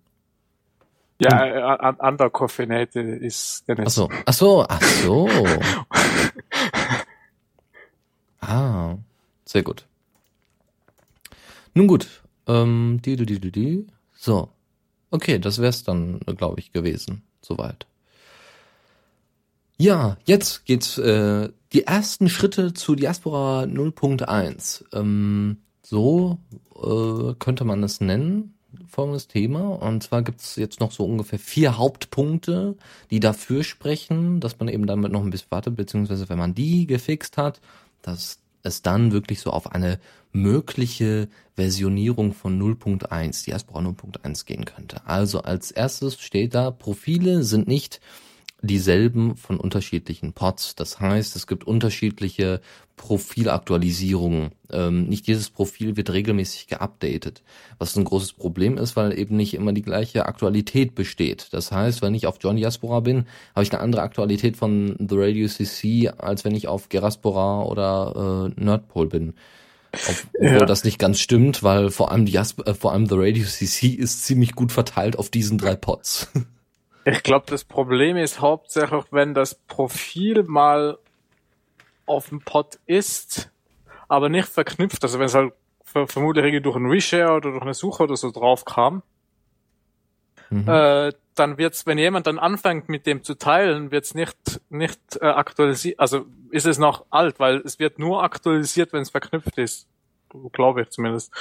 Ja, 1.21 1.39
hm. 1.39 1.95
äh, 1.99 2.07
undercoffeinated 2.07 3.21
ist 3.21 3.67
Dennis. 3.67 3.85
Ach 3.87 3.91
so, 3.91 4.09
ach 4.25 4.33
so, 4.33 4.65
ach 4.67 4.81
so. 5.03 5.29
ah, 8.41 8.95
sehr 9.45 9.61
gut. 9.61 9.85
Nun 11.75 11.85
gut, 11.85 12.23
ähm, 12.47 12.99
die, 13.05 13.15
die, 13.15 13.25
die, 13.25 13.39
die, 13.39 13.51
die. 13.51 13.87
So. 14.15 14.49
Okay, 15.11 15.37
das 15.37 15.61
wär's 15.61 15.83
dann, 15.83 16.21
glaube 16.37 16.59
ich, 16.59 16.71
gewesen. 16.71 17.21
Soweit. 17.41 17.85
Ja, 19.77 20.17
jetzt 20.25 20.65
geht's 20.65 20.97
äh, 20.97 21.49
die 21.73 21.83
ersten 21.85 22.29
Schritte 22.29 22.73
zu 22.73 22.95
Diaspora 22.95 23.63
0.1. 23.63 24.85
Ähm, 24.93 25.57
so 25.83 26.39
äh, 26.75 27.33
könnte 27.37 27.63
man 27.63 27.83
es 27.83 28.01
nennen, 28.01 28.55
folgendes 28.87 29.27
Thema. 29.27 29.61
Und 29.81 30.03
zwar 30.03 30.21
gibt's 30.21 30.55
jetzt 30.55 30.79
noch 30.79 30.91
so 30.91 31.05
ungefähr 31.05 31.39
vier 31.39 31.77
Hauptpunkte, 31.77 32.75
die 33.09 33.19
dafür 33.19 33.63
sprechen, 33.63 34.39
dass 34.39 34.59
man 34.59 34.67
eben 34.67 34.85
damit 34.85 35.11
noch 35.11 35.23
ein 35.23 35.29
bisschen 35.29 35.51
wartet, 35.51 35.75
beziehungsweise 35.75 36.29
wenn 36.29 36.37
man 36.37 36.55
die 36.55 36.87
gefixt 36.87 37.37
hat, 37.37 37.61
dass 38.01 38.39
es 38.63 38.81
dann 38.81 39.11
wirklich 39.11 39.41
so 39.41 39.51
auf 39.51 39.71
eine 39.71 39.99
mögliche 40.31 41.27
Versionierung 41.55 42.33
von 42.33 42.59
0.1, 42.61 43.45
Diaspora 43.45 43.81
0.1 43.81 44.45
gehen 44.45 44.65
könnte. 44.65 45.05
Also 45.05 45.41
als 45.41 45.71
erstes 45.71 46.19
steht 46.19 46.55
da, 46.55 46.71
Profile 46.71 47.43
sind 47.43 47.67
nicht 47.67 47.99
dieselben 48.61 49.35
von 49.35 49.59
unterschiedlichen 49.59 50.33
Pods. 50.33 50.75
Das 50.75 50.99
heißt, 50.99 51.35
es 51.35 51.47
gibt 51.47 51.65
unterschiedliche 51.65 52.61
Profilaktualisierungen. 52.95 54.51
Ähm, 54.71 55.07
nicht 55.07 55.27
jedes 55.27 55.49
Profil 55.49 55.97
wird 55.97 56.11
regelmäßig 56.11 56.67
geupdatet, 56.67 57.41
was 57.79 57.95
ein 57.95 58.03
großes 58.03 58.33
Problem 58.33 58.77
ist, 58.77 58.95
weil 58.95 59.17
eben 59.17 59.35
nicht 59.35 59.55
immer 59.55 59.73
die 59.73 59.81
gleiche 59.81 60.27
Aktualität 60.27 60.93
besteht. 60.93 61.47
Das 61.51 61.71
heißt, 61.71 62.03
wenn 62.03 62.13
ich 62.13 62.27
auf 62.27 62.37
John 62.39 62.57
Diaspora 62.57 62.99
bin, 62.99 63.25
habe 63.55 63.63
ich 63.63 63.73
eine 63.73 63.81
andere 63.81 64.03
Aktualität 64.03 64.55
von 64.55 64.95
The 64.99 65.15
Radio 65.17 65.47
CC, 65.47 66.09
als 66.15 66.45
wenn 66.45 66.53
ich 66.53 66.67
auf 66.67 66.89
Geraspora 66.89 67.63
oder 67.63 68.51
äh, 68.55 68.63
Nerdpol 68.63 69.07
bin. 69.07 69.33
Obwohl 69.93 70.47
ja. 70.47 70.65
das 70.65 70.83
nicht 70.83 70.99
ganz 70.99 71.19
stimmt, 71.19 71.63
weil 71.63 71.89
vor 71.89 72.11
allem, 72.11 72.25
Diasp 72.25 72.65
äh, 72.67 72.73
vor 72.73 72.93
allem 72.93 73.07
The 73.07 73.15
Radio 73.17 73.45
CC 73.45 73.87
ist 73.87 74.25
ziemlich 74.25 74.53
gut 74.53 74.71
verteilt 74.71 75.17
auf 75.17 75.29
diesen 75.29 75.57
drei 75.57 75.75
Pods. 75.75 76.29
Ich 77.05 77.23
glaube, 77.23 77.45
das 77.49 77.63
Problem 77.63 78.17
ist 78.17 78.41
hauptsächlich, 78.41 79.05
wenn 79.11 79.33
das 79.33 79.55
Profil 79.55 80.43
mal 80.43 80.97
auf 82.05 82.29
dem 82.29 82.41
Pod 82.41 82.79
ist, 82.85 83.49
aber 84.07 84.29
nicht 84.29 84.47
verknüpft. 84.47 85.03
Also 85.03 85.17
wenn 85.19 85.25
es 85.25 85.33
halt 85.33 85.53
vermutlich 85.83 86.61
durch 86.61 86.75
einen 86.75 86.89
Reshare 86.89 87.33
oder 87.33 87.51
durch 87.51 87.63
eine 87.63 87.73
Suche 87.73 88.03
oder 88.03 88.15
so 88.15 88.31
drauf 88.31 88.65
kam, 88.65 89.03
mhm. 90.49 90.67
äh, 90.67 91.11
dann 91.35 91.57
wird's, 91.57 91.85
wenn 91.85 91.97
jemand 91.97 92.27
dann 92.27 92.37
anfängt 92.37 92.89
mit 92.89 93.05
dem 93.07 93.23
zu 93.23 93.35
teilen, 93.35 93.91
wird's 93.91 94.13
nicht 94.13 94.61
nicht 94.69 94.99
äh, 95.21 95.25
aktualisiert. 95.25 95.99
Also 95.99 96.25
ist 96.51 96.65
es 96.65 96.77
noch 96.77 97.05
alt, 97.09 97.39
weil 97.39 97.57
es 97.65 97.79
wird 97.79 97.99
nur 97.99 98.23
aktualisiert, 98.23 98.93
wenn 98.93 99.01
es 99.01 99.09
verknüpft 99.09 99.57
ist, 99.57 99.87
glaube 100.51 100.81
ich 100.81 100.89
zumindest. 100.89 101.33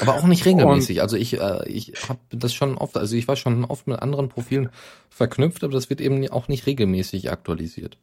Aber 0.00 0.14
auch 0.14 0.24
nicht 0.24 0.44
regelmäßig. 0.44 0.98
Und 0.98 1.02
also 1.02 1.16
ich, 1.16 1.40
äh, 1.40 1.68
ich 1.68 1.92
habe 2.08 2.20
das 2.30 2.52
schon 2.52 2.76
oft, 2.76 2.96
also 2.96 3.14
ich 3.14 3.28
war 3.28 3.36
schon 3.36 3.64
oft 3.64 3.86
mit 3.86 4.00
anderen 4.00 4.28
Profilen 4.28 4.70
verknüpft, 5.08 5.62
aber 5.62 5.72
das 5.72 5.88
wird 5.88 6.00
eben 6.00 6.28
auch 6.30 6.48
nicht 6.48 6.66
regelmäßig 6.66 7.30
aktualisiert. 7.30 7.96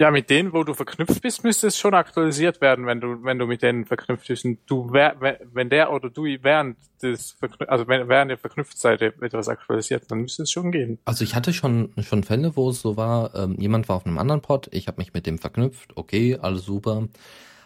Ja, 0.00 0.10
mit 0.10 0.30
denen, 0.30 0.52
wo 0.52 0.64
du 0.64 0.74
verknüpft 0.74 1.22
bist, 1.22 1.44
müsste 1.44 1.68
es 1.68 1.78
schon 1.78 1.94
aktualisiert 1.94 2.60
werden, 2.60 2.86
wenn 2.86 3.00
du, 3.00 3.22
wenn 3.22 3.38
du 3.38 3.46
mit 3.46 3.62
denen 3.62 3.84
verknüpft 3.84 4.26
bist. 4.26 4.44
Und 4.44 4.58
du, 4.66 4.90
wenn 4.90 5.70
der 5.70 5.92
oder 5.92 6.10
du 6.10 6.24
während 6.24 6.76
des, 7.02 7.36
also 7.68 7.86
während 7.86 8.30
der 8.30 8.38
verknüpft 8.38 8.76
seid, 8.78 9.00
etwas 9.00 9.48
aktualisiert, 9.48 10.10
dann 10.10 10.22
müsste 10.22 10.42
es 10.42 10.50
schon 10.50 10.72
gehen. 10.72 10.98
Also 11.04 11.22
ich 11.22 11.36
hatte 11.36 11.52
schon, 11.52 11.92
schon 12.00 12.24
Fälle, 12.24 12.56
wo 12.56 12.70
es 12.70 12.80
so 12.80 12.96
war, 12.96 13.32
ähm, 13.36 13.54
jemand 13.60 13.88
war 13.88 13.94
auf 13.94 14.06
einem 14.06 14.18
anderen 14.18 14.40
Pod, 14.40 14.68
ich 14.72 14.88
habe 14.88 15.00
mich 15.00 15.14
mit 15.14 15.26
dem 15.26 15.38
verknüpft, 15.38 15.96
okay, 15.96 16.36
alles 16.40 16.64
super 16.64 17.06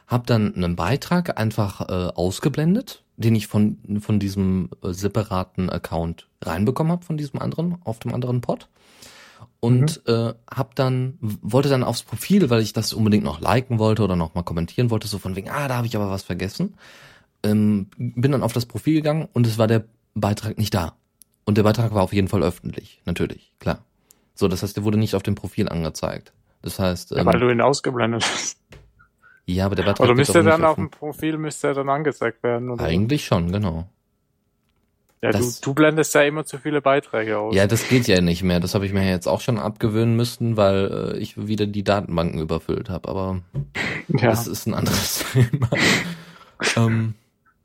habe 0.07 0.27
dann 0.27 0.55
einen 0.55 0.77
Beitrag 0.77 1.39
einfach 1.39 1.81
äh, 1.81 2.13
ausgeblendet, 2.15 3.03
den 3.17 3.35
ich 3.35 3.47
von 3.47 3.79
von 4.01 4.19
diesem 4.19 4.71
äh, 4.83 4.93
separaten 4.93 5.71
Account 5.71 6.29
reinbekommen 6.43 6.93
habe 6.93 7.05
von 7.05 7.17
diesem 7.17 7.41
anderen 7.41 7.77
auf 7.85 7.99
dem 7.99 8.15
anderen 8.15 8.41
Pod 8.41 8.69
und 9.61 10.07
mhm. 10.07 10.15
äh, 10.15 10.35
habe 10.55 10.71
dann 10.75 11.19
wollte 11.21 11.69
dann 11.69 11.83
aufs 11.83 12.03
Profil, 12.03 12.51
weil 12.51 12.63
ich 12.63 12.73
das 12.73 12.93
unbedingt 12.93 13.25
noch 13.25 13.41
liken 13.41 13.79
wollte 13.79 14.03
oder 14.03 14.17
noch 14.17 14.35
mal 14.35 14.43
kommentieren 14.43 14.91
wollte, 14.91 15.09
so 15.09 15.19
von 15.19 15.35
wegen 15.35 15.51
ah 15.51 15.69
da 15.69 15.77
habe 15.77 15.87
ich 15.87 15.97
aber 15.97 16.11
was 16.11 16.23
vergessen. 16.23 16.75
Ähm, 17.43 17.89
bin 17.97 18.33
dann 18.33 18.43
auf 18.43 18.53
das 18.53 18.67
Profil 18.67 18.95
gegangen 18.95 19.29
und 19.33 19.47
es 19.47 19.59
war 19.59 19.67
der 19.67 19.85
Beitrag 20.15 20.59
nicht 20.59 20.75
da 20.75 20.95
und 21.45 21.59
der 21.59 21.63
Beitrag 21.63 21.95
war 21.95 22.03
auf 22.03 22.13
jeden 22.13 22.29
Fall 22.29 22.43
öffentlich, 22.43 23.01
natürlich 23.05 23.53
klar. 23.59 23.85
So, 24.35 24.49
das 24.49 24.63
heißt, 24.63 24.77
der 24.77 24.85
wurde 24.85 24.99
nicht 24.99 25.15
auf 25.15 25.23
dem 25.23 25.35
Profil 25.35 25.69
angezeigt. 25.69 26.33
Das 26.63 26.79
heißt, 26.79 27.13
ähm, 27.13 27.19
ja, 27.19 27.27
weil 27.27 27.41
du 27.41 27.49
ihn 27.49 27.61
ausgeblendet 27.61 28.25
hast. 28.25 28.59
Ja, 29.47 29.67
aber 29.67 29.77
der 29.77 29.85
Beitrag 29.85 30.07
Oder 30.07 30.15
müsste 30.15 30.43
dann 30.43 30.65
auf 30.65 30.75
dem 30.75 30.91
Profil 30.91 31.39
müsste 31.39 31.69
er 31.69 31.75
dann 31.75 31.89
angezeigt 31.89 32.43
werden? 32.43 32.71
Oder? 32.71 32.85
Eigentlich 32.85 33.25
schon, 33.25 33.53
genau. 33.53 33.89
Ja, 35.23 35.31
du, 35.33 35.51
du 35.63 35.75
blendest 35.75 36.15
ja 36.15 36.23
immer 36.23 36.45
zu 36.45 36.59
viele 36.59 36.83
Beiträge 36.83 37.39
aus. 37.39 37.55
Ja, 37.55 37.67
das 37.67 37.89
geht 37.89 38.07
ja 38.07 38.21
nicht 38.21 38.43
mehr. 38.43 38.61
Das 38.61 38.75
habe 38.75 38.87
ich 38.87 38.93
mir 38.93 39.09
jetzt 39.09 39.27
auch 39.27 39.41
schon 39.41 39.59
abgewöhnen 39.59 40.15
müssen, 40.15 40.57
weil 40.57 41.15
äh, 41.15 41.19
ich 41.19 41.47
wieder 41.47 41.67
die 41.67 41.85
Datenbanken 41.85 42.41
überfüllt 42.41 42.91
habe. 42.91 43.09
Aber 43.09 43.41
ja. 44.09 44.31
das 44.31 44.47
ist 44.47 44.67
ein 44.67 44.75
anderes 44.75 45.25
Thema. 45.33 45.71
ähm, 46.77 47.15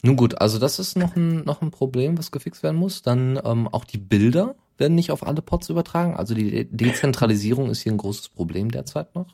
nun 0.03 0.15
gut, 0.15 0.39
also 0.39 0.59
das 0.59 0.79
ist 0.79 0.97
noch 0.97 1.15
ein, 1.15 1.43
noch 1.43 1.61
ein 1.61 1.71
Problem, 1.71 2.17
was 2.17 2.31
gefixt 2.31 2.63
werden 2.63 2.77
muss. 2.77 3.01
Dann 3.01 3.39
ähm, 3.43 3.67
auch 3.67 3.85
die 3.85 3.97
Bilder 3.99 4.55
werden 4.77 4.95
nicht 4.95 5.11
auf 5.11 5.25
alle 5.25 5.41
Pods 5.41 5.69
übertragen. 5.69 6.15
Also 6.15 6.33
die 6.33 6.65
Dezentralisierung 6.65 7.69
ist 7.69 7.81
hier 7.81 7.91
ein 7.91 7.97
großes 7.97 8.29
Problem 8.29 8.71
derzeit 8.71 9.13
noch. 9.13 9.27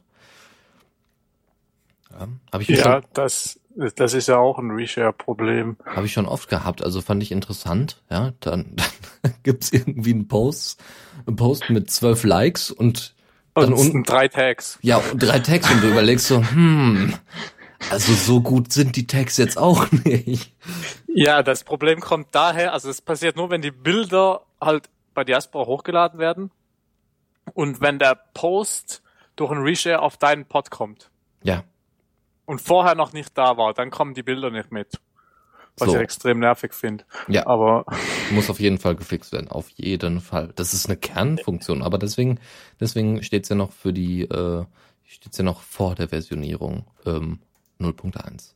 Ja, 2.18 2.28
hab 2.52 2.62
ich 2.62 2.70
ja 2.70 3.02
das, 3.14 3.60
das 3.96 4.14
ist 4.14 4.28
ja 4.28 4.38
auch 4.38 4.58
ein 4.58 4.72
Reshare-Problem. 4.72 5.78
Habe 5.86 6.06
ich 6.06 6.14
schon 6.14 6.26
oft 6.26 6.50
gehabt, 6.50 6.84
also 6.84 7.02
fand 7.02 7.22
ich 7.22 7.32
interessant. 7.32 8.02
Ja, 8.10 8.34
dann, 8.40 8.76
dann 9.22 9.34
gibt's 9.44 9.72
irgendwie 9.72 10.14
einen 10.14 10.28
Post, 10.28 10.84
einen 11.26 11.36
Post 11.36 11.70
mit 11.70 11.92
zwölf 11.92 12.24
Likes 12.24 12.72
und 12.72 13.16
dann 13.54 13.74
und 13.74 13.80
unten 13.80 14.04
drei 14.04 14.28
Tags. 14.28 14.80
Ja, 14.82 14.98
und 14.98 15.22
drei 15.22 15.40
Tags 15.40 15.72
und 15.72 15.82
du 15.82 15.90
überlegst 15.90 16.28
so, 16.28 16.44
hm, 16.44 17.14
also 17.90 18.14
so 18.14 18.42
gut 18.42 18.72
sind 18.72 18.96
die 18.96 19.08
Tags 19.08 19.38
jetzt 19.38 19.58
auch 19.58 19.92
nicht. 20.04 20.56
Ja, 21.08 21.44
das 21.44 21.64
Problem 21.64 22.00
kommt 22.00 22.30
daher, 22.32 22.74
also 22.74 22.90
es 22.90 23.02
passiert 23.02 23.36
nur, 23.36 23.50
wenn 23.50 23.62
die 23.62 23.72
Bilder 23.72 24.42
halt 24.62 24.90
bei 25.14 25.24
Diaspora 25.24 25.66
hochgeladen 25.66 26.20
werden 26.20 26.52
und 27.54 27.82
wenn 27.82 28.00
der 28.00 28.16
Post 28.34 29.02
durch 29.36 29.52
ein 29.52 29.60
Reshare 29.60 30.02
auf 30.02 30.18
deinen 30.18 30.46
Pod 30.46 30.72
kommt. 30.72 31.10
Ja 31.44 31.64
und 32.48 32.60
vorher 32.62 32.96
noch 32.96 33.14
nicht 33.14 33.38
da 33.38 33.58
war, 33.58 33.74
dann 33.74 33.92
kommen 33.92 34.16
die 34.16 34.24
Bilder 34.24 34.50
nicht 34.50 34.72
mit. 34.72 35.00
Was 35.78 35.90
so. 35.90 35.96
ich 35.96 36.02
extrem 36.02 36.40
nervig 36.40 36.74
finde. 36.74 37.04
Ja. 37.28 37.46
Aber. 37.46 37.86
Muss 38.32 38.50
auf 38.50 38.60
jeden 38.60 38.80
Fall 38.80 38.96
gefixt 38.96 39.32
werden. 39.32 39.50
Auf 39.50 39.70
jeden 39.70 40.22
Fall. 40.22 40.52
Das 40.56 40.74
ist 40.74 40.88
eine 40.88 40.98
Kernfunktion. 40.98 41.84
Aber 41.84 42.00
deswegen, 42.00 42.40
deswegen 42.80 43.22
steht's 43.22 43.50
ja 43.50 43.56
noch 43.56 43.72
für 43.72 43.94
die, 43.94 44.24
äh, 44.24 44.66
steht's 45.06 45.38
ja 45.38 45.44
noch 45.44 45.62
vor 45.62 45.94
der 45.94 46.10
Versionierung, 46.10 46.86
ähm, 47.06 47.40
0.1. 47.80 48.54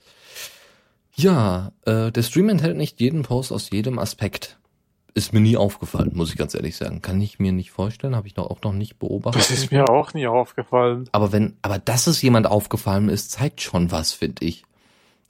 Ja, 1.14 1.74
äh, 1.86 2.12
der 2.12 2.24
Stream 2.24 2.50
enthält 2.50 2.78
nicht 2.78 3.00
jeden 3.00 3.22
Post 3.22 3.52
aus 3.52 3.70
jedem 3.70 4.00
Aspekt 4.00 4.58
ist 5.14 5.34
mir 5.34 5.42
nie 5.42 5.58
aufgefallen, 5.58 6.12
muss 6.14 6.32
ich 6.32 6.38
ganz 6.38 6.56
ehrlich 6.56 6.76
sagen. 6.76 7.02
Kann 7.02 7.22
ich 7.22 7.40
mir 7.40 7.52
nicht 7.52 7.72
vorstellen, 7.72 8.16
habe 8.16 8.28
ich 8.28 8.36
noch 8.36 8.50
auch 8.50 8.62
noch 8.64 8.74
nicht 8.74 8.98
beobachtet. 9.00 9.42
Das 9.42 9.52
ist 9.52 9.72
mir 9.72 9.90
auch 9.90 10.14
nie 10.14 10.28
aufgefallen. 10.28 11.10
Aber 11.12 11.32
wenn, 11.32 11.58
aber 11.62 11.80
dass 11.80 12.08
es 12.08 12.22
jemand 12.22 12.48
aufgefallen 12.48 13.10
ist, 13.10 13.32
zeigt 13.32 13.62
schon 13.62 13.92
was, 13.92 14.14
finde 14.14 14.46
ich. 14.46 14.64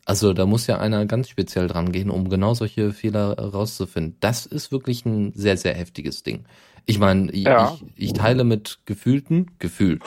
Also 0.06 0.34
da 0.34 0.46
muss 0.46 0.68
ja 0.68 0.80
einer 0.80 1.06
ganz 1.06 1.30
speziell 1.30 1.68
dran 1.68 1.92
gehen, 1.92 2.10
um 2.10 2.30
genau 2.30 2.54
solche 2.54 2.92
Fehler 2.92 3.38
rauszufinden. 3.38 4.18
Das 4.20 4.46
ist 4.46 4.72
wirklich 4.72 5.06
ein 5.06 5.32
sehr, 5.34 5.58
sehr 5.58 5.74
heftiges 5.74 6.24
Ding. 6.24 6.46
Ich 6.86 7.00
meine, 7.00 7.36
ja. 7.36 7.78
ich, 7.96 8.10
ich 8.10 8.14
teile 8.14 8.44
mit 8.44 8.80
gefühlten, 8.86 9.52
gefühlt, 9.60 10.02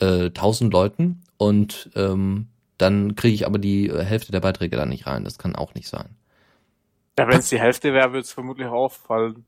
äh, 0.00 0.26
1000 0.26 0.72
Leuten 0.72 1.22
und 1.36 1.90
ähm, 1.94 2.48
dann 2.78 3.14
kriege 3.14 3.34
ich 3.34 3.46
aber 3.46 3.58
die 3.58 3.88
äh, 3.88 4.04
Hälfte 4.04 4.32
der 4.32 4.40
Beiträge 4.40 4.76
da 4.76 4.86
nicht 4.86 5.06
rein. 5.06 5.24
Das 5.24 5.38
kann 5.38 5.54
auch 5.54 5.74
nicht 5.74 5.88
sein. 5.88 6.16
Ja, 7.18 7.28
wenn 7.28 7.38
es 7.38 7.48
die 7.48 7.60
Hälfte 7.60 7.92
wäre, 7.92 8.10
würde 8.12 8.20
es 8.20 8.32
vermutlich 8.32 8.68
auffallen. 8.68 9.46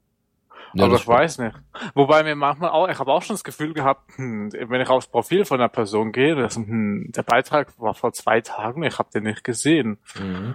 Ja, 0.75 0.85
aber 0.85 0.97
ich 0.97 1.07
weiß 1.07 1.39
nicht. 1.39 1.57
Wobei 1.95 2.23
mir 2.23 2.35
manchmal 2.35 2.71
auch, 2.71 2.89
ich 2.89 2.99
habe 2.99 3.13
auch 3.13 3.23
schon 3.23 3.35
das 3.35 3.45
Gefühl 3.45 3.73
gehabt, 3.73 4.17
hm, 4.17 4.53
wenn 4.53 4.81
ich 4.81 4.89
aufs 4.89 5.07
Profil 5.07 5.45
von 5.45 5.61
einer 5.61 5.69
Person 5.69 6.13
gehe, 6.13 6.35
das, 6.35 6.57
hm, 6.57 7.11
der 7.15 7.23
Beitrag 7.23 7.79
war 7.79 7.95
vor 7.95 8.13
zwei 8.13 8.41
Tagen, 8.41 8.83
ich 8.83 8.99
habe 8.99 9.11
den 9.13 9.25
nicht 9.25 9.45
gesehen. 9.45 9.99
Mhm. 10.19 10.55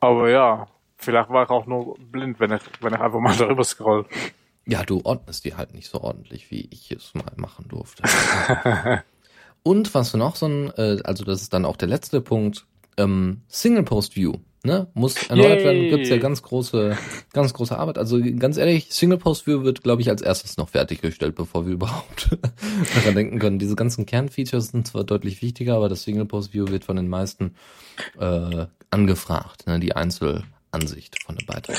Aber 0.00 0.28
ja, 0.30 0.66
vielleicht 0.96 1.30
war 1.30 1.44
ich 1.44 1.50
auch 1.50 1.66
nur 1.66 1.96
blind, 1.98 2.40
wenn 2.40 2.52
ich, 2.52 2.62
wenn 2.80 2.94
ich 2.94 3.00
einfach 3.00 3.20
mal 3.20 3.36
darüber 3.38 3.64
scroll. 3.64 4.06
Ja, 4.66 4.82
du 4.82 5.00
ordnest 5.04 5.44
die 5.44 5.54
halt 5.54 5.74
nicht 5.74 5.88
so 5.88 6.00
ordentlich, 6.00 6.50
wie 6.50 6.68
ich 6.70 6.90
es 6.90 7.14
mal 7.14 7.32
machen 7.36 7.66
durfte. 7.68 8.02
Und 9.62 9.94
was 9.94 10.10
für 10.10 10.18
noch 10.18 10.36
so 10.36 10.46
ein, 10.46 10.70
äh, 10.76 10.98
also 11.04 11.24
das 11.24 11.42
ist 11.42 11.52
dann 11.52 11.64
auch 11.64 11.76
der 11.76 11.88
letzte 11.88 12.20
Punkt, 12.20 12.66
ähm, 12.96 13.42
Single 13.48 13.84
Post 13.84 14.16
View, 14.16 14.34
ne, 14.66 14.88
muss 14.92 15.28
erneuert 15.28 15.60
Yay. 15.60 15.64
werden, 15.64 15.88
gibt's 15.88 16.08
ja 16.10 16.18
ganz 16.18 16.42
große, 16.42 16.98
ganz 17.32 17.54
große 17.54 17.78
Arbeit. 17.78 17.96
Also 17.96 18.20
ganz 18.38 18.58
ehrlich, 18.58 18.88
Single 18.90 19.18
Post 19.18 19.46
View 19.46 19.62
wird, 19.62 19.82
glaube 19.82 20.02
ich, 20.02 20.10
als 20.10 20.20
erstes 20.20 20.58
noch 20.58 20.68
fertiggestellt, 20.68 21.34
bevor 21.34 21.64
wir 21.66 21.72
überhaupt 21.74 22.36
daran 22.94 23.14
denken 23.14 23.38
können. 23.38 23.58
Diese 23.58 23.76
ganzen 23.76 24.04
Kernfeatures 24.04 24.68
sind 24.68 24.86
zwar 24.86 25.04
deutlich 25.04 25.40
wichtiger, 25.40 25.76
aber 25.76 25.88
das 25.88 26.02
Single 26.02 26.26
Post 26.26 26.52
View 26.52 26.66
wird 26.68 26.84
von 26.84 26.96
den 26.96 27.08
meisten 27.08 27.54
äh, 28.18 28.66
angefragt, 28.90 29.66
ne, 29.66 29.80
die 29.80 29.96
Einzelansicht 29.96 31.22
von 31.22 31.36
dem 31.36 31.46
Beitrag. 31.46 31.78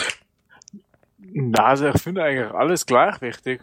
Na, 1.19 1.65
also 1.65 1.89
ich 1.89 2.01
finde 2.01 2.23
eigentlich 2.23 2.51
alles 2.51 2.85
gleich 2.85 3.21
wichtig. 3.21 3.61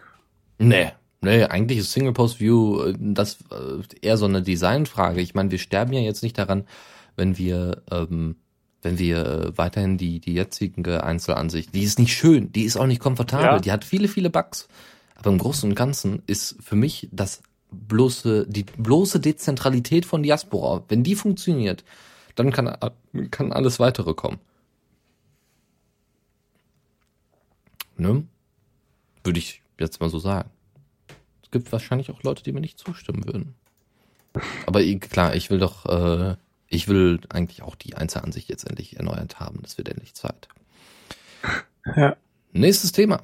Nee, 0.59 0.93
nee, 1.23 1.45
eigentlich 1.45 1.79
ist 1.79 1.93
Single 1.93 2.13
Post 2.13 2.41
View 2.41 2.83
äh, 2.83 2.95
das 2.99 3.39
äh, 3.51 3.83
eher 4.03 4.19
so 4.19 4.27
eine 4.27 4.43
Designfrage. 4.43 5.21
Ich 5.21 5.35
meine, 5.35 5.51
wir 5.51 5.59
sterben 5.59 5.93
ja 5.95 6.01
jetzt 6.01 6.23
nicht 6.23 6.39
daran, 6.39 6.67
wenn 7.17 7.39
wir 7.39 7.83
ähm, 7.91 8.37
wenn 8.85 8.99
wir 8.99 9.27
äh, 9.27 9.59
weiterhin 9.59 9.99
die 9.99 10.21
die 10.21 10.35
jetzige 10.35 11.03
Einzelansicht, 11.05 11.75
die 11.75 11.83
ist 11.83 11.99
nicht 11.99 12.13
schön, 12.15 12.53
die 12.53 12.63
ist 12.65 12.77
auch 12.77 12.87
nicht 12.87 13.01
komfortabel, 13.01 13.47
Ja. 13.47 13.59
die 13.59 13.73
hat 13.73 13.85
viele 13.85 14.09
viele 14.09 14.31
Bugs, 14.31 14.69
aber 15.17 15.31
im 15.31 15.39
Großen 15.39 15.69
und 15.69 15.75
Ganzen 15.75 16.23
ist 16.27 16.57
für 16.61 16.77
mich 16.77 17.09
das 17.11 17.43
bloße 17.71 18.47
die 18.49 18.63
bloße 18.65 19.19
Dezentralität 19.21 20.07
von 20.07 20.23
Diaspora, 20.23 20.85
wenn 20.89 21.03
die 21.03 21.17
funktioniert, 21.17 21.83
dann 22.37 22.53
kann 22.53 22.77
kann 23.31 23.53
alles 23.53 23.81
weitere 23.81 24.15
kommen. 24.15 24.39
Ne? 27.97 28.25
Würde 29.23 29.39
ich 29.39 29.63
jetzt 29.79 30.01
mal 30.01 30.11
so 30.11 30.19
sagen. 30.19 30.51
Es 31.43 31.51
gibt 31.51 31.71
wahrscheinlich 31.73 32.11
auch 32.11 32.23
Leute, 32.23 32.43
die 32.43 32.53
mir 32.53 32.61
nicht 32.61 32.79
zustimmen 32.79 33.25
würden. 33.27 33.55
Aber 34.67 34.83
klar, 34.99 35.37
ich 35.37 35.49
will 35.51 35.59
doch, 35.61 35.87
äh, 35.87 36.37
ich 36.75 36.89
will 36.89 37.21
eigentlich 37.29 37.63
auch 37.63 37.77
die 37.77 37.95
Einzelansicht 37.95 38.49
jetzt 38.49 38.69
endlich 38.69 38.97
erneuert 38.97 39.41
haben. 39.41 39.61
Das 39.63 39.79
wird 39.79 39.89
endlich 39.89 40.15
Zeit. 40.15 40.49
Ja. 41.97 42.17
Nächstes 42.53 42.93
Thema. 42.93 43.23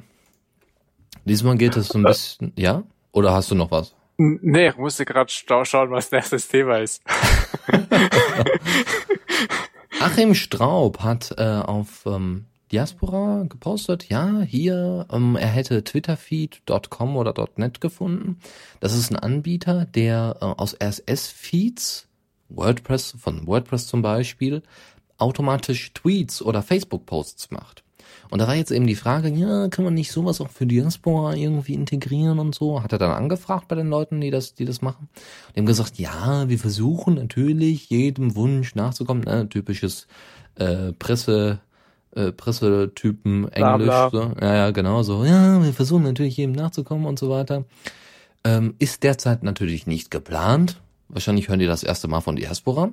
Diesmal 1.24 1.56
geht 1.56 1.76
es 1.76 1.88
so 1.88 1.98
ein 1.98 2.04
bisschen, 2.04 2.52
ja? 2.56 2.84
Oder 3.12 3.32
hast 3.32 3.50
du 3.50 3.54
noch 3.54 3.70
was? 3.70 3.94
Nee, 4.16 4.68
ich 4.68 4.76
musste 4.76 5.04
gerade 5.04 5.30
schauen, 5.30 5.90
was 5.90 6.12
nächstes 6.12 6.48
Thema 6.48 6.78
ist. 6.78 7.02
Achim 10.00 10.34
Straub 10.34 11.00
hat 11.00 11.34
äh, 11.38 11.42
auf 11.42 12.04
ähm, 12.06 12.46
Diaspora 12.70 13.46
gepostet, 13.48 14.08
ja, 14.08 14.40
hier, 14.40 15.06
ähm, 15.10 15.36
er 15.36 15.48
hätte 15.48 15.82
twitterfeed.com 15.82 17.16
oder 17.16 17.34
.net 17.56 17.80
gefunden. 17.80 18.38
Das 18.78 18.94
ist 18.94 19.10
ein 19.10 19.16
Anbieter, 19.16 19.86
der 19.86 20.36
äh, 20.40 20.44
aus 20.44 20.76
RSS-Feeds, 20.80 22.09
WordPress, 22.50 23.14
von 23.18 23.46
WordPress 23.46 23.86
zum 23.86 24.02
Beispiel, 24.02 24.62
automatisch 25.18 25.92
Tweets 25.92 26.42
oder 26.42 26.62
Facebook-Posts 26.62 27.50
macht. 27.50 27.84
Und 28.30 28.38
da 28.38 28.46
war 28.46 28.54
jetzt 28.54 28.70
eben 28.70 28.86
die 28.86 28.94
Frage, 28.94 29.28
ja, 29.28 29.68
kann 29.68 29.84
man 29.84 29.94
nicht 29.94 30.12
sowas 30.12 30.40
auch 30.40 30.48
für 30.48 30.66
Diaspora 30.66 31.34
irgendwie 31.34 31.74
integrieren 31.74 32.38
und 32.38 32.54
so? 32.54 32.82
Hat 32.82 32.92
er 32.92 32.98
dann 32.98 33.10
angefragt 33.10 33.66
bei 33.68 33.74
den 33.74 33.88
Leuten, 33.88 34.20
die 34.20 34.30
das, 34.30 34.54
die 34.54 34.64
das 34.64 34.82
machen? 34.82 35.08
Die 35.54 35.60
haben 35.60 35.66
gesagt, 35.66 35.98
ja, 35.98 36.48
wir 36.48 36.58
versuchen 36.58 37.14
natürlich 37.14 37.90
jedem 37.90 38.36
Wunsch 38.36 38.74
nachzukommen. 38.76 39.24
Ne? 39.24 39.48
Typisches 39.48 40.06
äh, 40.54 40.92
Presse, 40.92 41.60
äh, 42.14 42.30
Pressetypen 42.30 43.46
Bla, 43.46 43.72
Englisch. 43.74 43.86
bla. 43.86 44.10
So. 44.10 44.32
Ja, 44.40 44.54
ja, 44.54 44.70
genau 44.70 45.02
so. 45.02 45.24
Ja, 45.24 45.62
wir 45.62 45.72
versuchen 45.72 46.04
natürlich 46.04 46.36
jedem 46.36 46.52
nachzukommen 46.52 47.06
und 47.06 47.18
so 47.18 47.30
weiter. 47.30 47.64
Ähm, 48.44 48.74
ist 48.78 49.02
derzeit 49.02 49.42
natürlich 49.42 49.86
nicht 49.88 50.10
geplant. 50.10 50.80
Wahrscheinlich 51.12 51.48
hören 51.48 51.58
die 51.58 51.66
das 51.66 51.82
erste 51.82 52.08
Mal 52.08 52.20
von 52.20 52.36
Diaspora. 52.36 52.92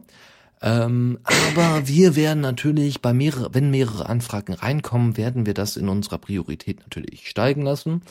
Ähm, 0.60 1.20
aber 1.24 1.88
wir 1.88 2.16
werden 2.16 2.42
natürlich 2.42 3.02
bei 3.02 3.14
mehrere, 3.14 3.54
wenn 3.54 3.70
mehrere 3.70 4.10
Anfragen 4.10 4.54
reinkommen, 4.54 5.16
werden 5.16 5.46
wir 5.46 5.54
das 5.54 5.78
in 5.78 5.88
unserer 5.88 6.18
Priorität 6.18 6.80
natürlich 6.80 7.30
steigen 7.30 7.62
lassen. 7.62 8.02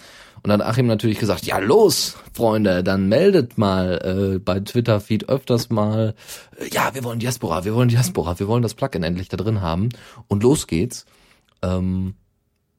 Und 0.43 0.51
dann 0.51 0.61
Achim 0.61 0.87
natürlich 0.87 1.19
gesagt, 1.19 1.45
ja 1.45 1.59
los, 1.59 2.17
Freunde, 2.33 2.85
dann 2.85 3.09
meldet 3.09 3.59
mal 3.59 4.35
äh, 4.37 4.39
bei 4.39 4.61
Twitter-Feed 4.61 5.29
öfters 5.29 5.71
mal, 5.71 6.15
äh, 6.59 6.69
ja, 6.73 6.95
wir 6.95 7.03
wollen 7.03 7.19
Diaspora, 7.19 7.65
wir 7.65 7.75
wollen 7.75 7.89
Diaspora, 7.89 8.39
wir 8.39 8.47
wollen 8.47 8.63
das 8.63 8.75
Plugin 8.75 9.03
endlich 9.03 9.29
da 9.29 9.37
drin 9.37 9.61
haben. 9.61 9.89
Und 10.29 10.45
los 10.45 10.69
geht's. 10.69 11.05
Ähm, 11.63 12.15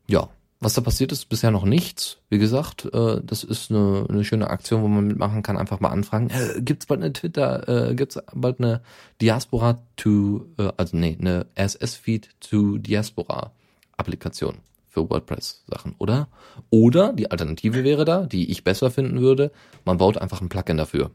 ja, 0.08 0.30
was 0.60 0.74
da 0.74 0.82
passiert 0.82 1.12
ist, 1.12 1.30
bisher 1.30 1.52
noch 1.52 1.66
nichts. 1.66 2.18
Wie 2.30 2.40
gesagt, 2.40 2.86
äh, 2.94 3.22
das 3.24 3.44
ist 3.44 3.70
eine, 3.70 4.06
eine 4.10 4.24
schöne 4.24 4.50
Aktion, 4.50 4.82
wo 4.82 4.88
man 4.88 5.06
mitmachen 5.08 5.44
kann. 5.44 5.58
Einfach 5.58 5.80
mal 5.80 5.90
anfragen. 5.90 6.30
Äh, 6.30 6.62
gibt's 6.62 6.88
bald 6.88 7.02
eine 7.02 7.14
Twitter? 7.14 7.90
Äh, 7.90 7.96
gibt's 7.96 8.20
bald 8.34 8.60
eine 8.60 8.82
Diaspora 9.22 9.80
to, 9.98 10.48
äh, 10.58 10.72
also 10.78 10.98
nee, 10.98 11.18
eine 11.20 11.46
RSS-Feed 11.58 12.30
to 12.40 12.78
Diaspora 12.80 13.52
Applikation 13.98 14.56
für 14.90 15.10
WordPress 15.10 15.64
Sachen, 15.68 15.94
oder? 16.00 16.28
Oder 16.72 17.14
die 17.14 17.30
Alternative 17.30 17.84
wäre 17.84 18.04
da, 18.04 18.26
die 18.26 18.50
ich 18.50 18.64
besser 18.64 18.90
finden 18.90 19.22
würde. 19.22 19.52
Man 19.86 19.98
baut 19.98 20.18
einfach 20.18 20.42
ein 20.42 20.50
Plugin 20.50 20.78
dafür. 20.78 21.12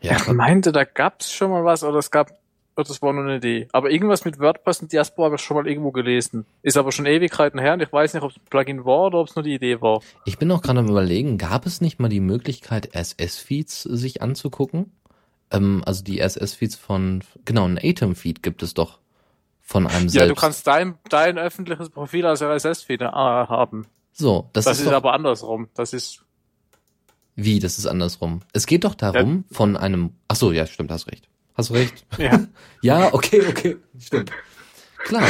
Ja, 0.00 0.16
Ich 0.16 0.28
meinte, 0.28 0.70
da 0.70 0.84
gab's 0.84 1.32
schon 1.32 1.50
mal 1.50 1.64
was, 1.64 1.82
oder 1.82 1.98
es 1.98 2.10
gab, 2.10 2.38
das 2.76 3.02
war 3.02 3.12
nur 3.12 3.24
eine 3.24 3.36
Idee. 3.36 3.68
Aber 3.72 3.90
irgendwas 3.90 4.24
mit 4.24 4.38
WordPress 4.38 4.82
und 4.82 4.92
Diaspora 4.92 5.26
habe 5.26 5.36
ich 5.36 5.42
schon 5.42 5.56
mal 5.56 5.66
irgendwo 5.66 5.92
gelesen. 5.92 6.44
Ist 6.62 6.76
aber 6.76 6.92
schon 6.92 7.06
Ewigkeiten 7.06 7.60
her 7.60 7.74
und 7.74 7.82
ich 7.82 7.92
weiß 7.92 8.14
nicht, 8.14 8.22
ob 8.22 8.30
es 8.30 8.36
ein 8.36 8.42
Plugin 8.50 8.84
war 8.84 9.06
oder 9.06 9.18
ob 9.18 9.28
es 9.28 9.36
nur 9.36 9.42
die 9.42 9.54
Idee 9.54 9.80
war. 9.80 10.00
Ich 10.24 10.38
bin 10.38 10.50
auch 10.50 10.62
gerade 10.62 10.80
am 10.80 10.88
überlegen, 10.88 11.38
gab 11.38 11.66
es 11.66 11.80
nicht 11.80 12.00
mal 12.00 12.08
die 12.08 12.20
Möglichkeit, 12.20 12.94
RSS-Feeds 12.94 13.82
sich 13.82 14.22
anzugucken? 14.22 14.92
Ähm, 15.50 15.82
also 15.86 16.02
die 16.02 16.20
RSS-Feeds 16.20 16.76
von, 16.76 17.22
genau, 17.44 17.66
ein 17.66 17.78
Atom-Feed 17.82 18.42
gibt 18.42 18.62
es 18.62 18.74
doch 18.74 18.98
von 19.60 19.86
einem 19.86 20.08
selbst. 20.08 20.14
Ja, 20.14 20.26
du 20.26 20.34
kannst 20.34 20.66
dein, 20.66 20.98
dein 21.08 21.38
öffentliches 21.38 21.90
Profil 21.90 22.26
als 22.26 22.42
RSS-Feed 22.42 23.02
äh, 23.02 23.06
haben. 23.06 23.86
So, 24.12 24.50
das, 24.52 24.64
Das, 24.64 24.78
ist, 24.78 24.86
ist, 24.86 24.92
aber 24.92 25.12
andersrum. 25.12 25.68
Das 25.74 25.92
ist, 25.92 26.24
wie, 27.36 27.58
das 27.58 27.78
ist 27.78 27.86
andersrum. 27.86 28.40
Es 28.52 28.66
geht 28.66 28.84
doch 28.84 28.94
darum, 28.94 29.44
von 29.50 29.76
einem, 29.76 30.12
ach 30.28 30.36
so, 30.36 30.52
ja, 30.52 30.66
stimmt, 30.66 30.90
hast 30.90 31.08
recht. 31.08 31.28
Hast 31.54 31.70
recht. 31.72 32.04
ja. 32.18 32.46
Ja, 32.82 33.14
okay, 33.14 33.42
okay, 33.48 33.76
stimmt. 33.98 34.30
Klar. 35.04 35.28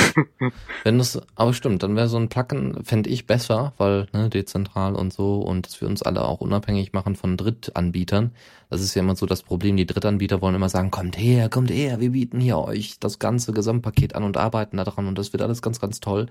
Wenn 0.85 0.99
das, 0.99 1.21
aber 1.35 1.53
stimmt, 1.53 1.83
dann 1.83 1.97
wäre 1.97 2.09
so 2.09 2.17
ein 2.17 2.29
Plugin, 2.29 2.85
fände 2.85 3.11
ich 3.11 3.27
besser, 3.27 3.73
weil, 3.77 4.07
ne, 4.13 4.29
dezentral 4.31 4.95
und 4.95 5.13
so 5.13 5.41
und 5.41 5.67
dass 5.67 5.81
wir 5.81 5.89
uns 5.89 6.03
alle 6.03 6.25
auch 6.25 6.41
unabhängig 6.41 6.93
machen 6.93 7.17
von 7.17 7.37
Drittanbietern. 7.37 8.33
Das 8.71 8.81
ist 8.81 8.95
ja 8.95 9.03
immer 9.03 9.17
so 9.17 9.27
das 9.27 9.43
Problem, 9.43 9.77
die 9.77 9.87
Drittanbieter 9.87 10.41
wollen 10.41 10.55
immer 10.55 10.69
sagen, 10.69 10.91
kommt 10.91 11.19
her, 11.19 11.49
kommt 11.49 11.71
her, 11.71 12.01
wir 12.01 12.11
bieten 12.11 12.41
hier 12.41 12.59
euch 12.59 12.99
das 13.01 13.19
ganze 13.19 13.53
Gesamtpaket 13.53 14.15
an 14.15 14.23
und 14.23 14.37
arbeiten 14.37 14.77
daran 14.77 15.07
und 15.07 15.19
das 15.19 15.33
wird 15.33 15.43
alles 15.43 15.61
ganz, 15.61 15.81
ganz 15.81 16.01
toll. 16.01 16.27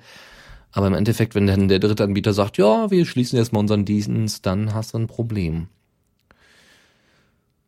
Aber 0.72 0.88
im 0.88 0.94
Endeffekt, 0.94 1.36
wenn 1.36 1.46
dann 1.48 1.68
der 1.68 1.80
Drittanbieter 1.80 2.34
sagt, 2.34 2.58
ja, 2.58 2.89
wir 2.91 3.06
schließen 3.06 3.38
jetzt 3.38 3.54
mal 3.54 3.60
unseren 3.60 3.86
Dienst, 3.86 4.46
dann 4.46 4.74
hast 4.74 4.94
du 4.94 4.98
ein 5.00 5.08
Problem. 5.08 5.68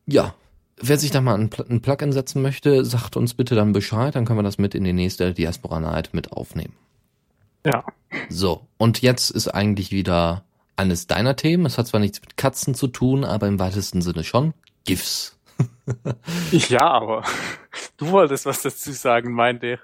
Ja, 0.07 0.36
wer 0.82 0.97
sich 0.97 1.11
da 1.11 1.21
mal 1.21 1.36
ein, 1.36 1.49
Pl- 1.49 1.69
ein 1.69 1.82
Plugin 1.82 2.11
setzen 2.11 2.41
möchte, 2.41 2.86
sagt 2.86 3.17
uns 3.17 3.34
bitte 3.34 3.55
dann 3.55 3.73
Bescheid, 3.73 4.15
dann 4.15 4.26
können 4.26 4.39
wir 4.39 4.43
das 4.43 4.57
mit 4.57 4.76
in 4.76 4.84
die 4.84 4.93
nächste 4.93 5.34
Diaspora 5.34 5.80
Night 5.80 6.13
mit 6.13 6.32
aufnehmen. 6.32 6.73
Ja. 7.65 7.84
So, 8.30 8.67
und 8.78 9.01
jetzt 9.01 9.32
ist 9.32 9.47
eigentlich 9.47 9.91
wieder 9.91 10.43
eines 10.76 11.07
deiner 11.07 11.36
Themen. 11.36 11.65
Es 11.65 11.78
hat 11.78 11.88
zwar 11.88 11.99
nichts 11.99 12.21
mit 12.21 12.38
Katzen 12.38 12.76
zu 12.76 12.88
tun, 12.88 13.23
aber 13.23 13.47
im 13.47 13.59
weitesten 13.59 14.01
Sinne 14.01 14.23
schon. 14.23 14.53
GIFs. 14.86 15.38
Ja, 16.51 16.82
aber 16.82 17.23
du 17.97 18.11
wolltest 18.11 18.45
was 18.45 18.61
dazu 18.61 18.91
sagen, 18.91 19.32
meinte 19.32 19.73
ich. 19.73 19.80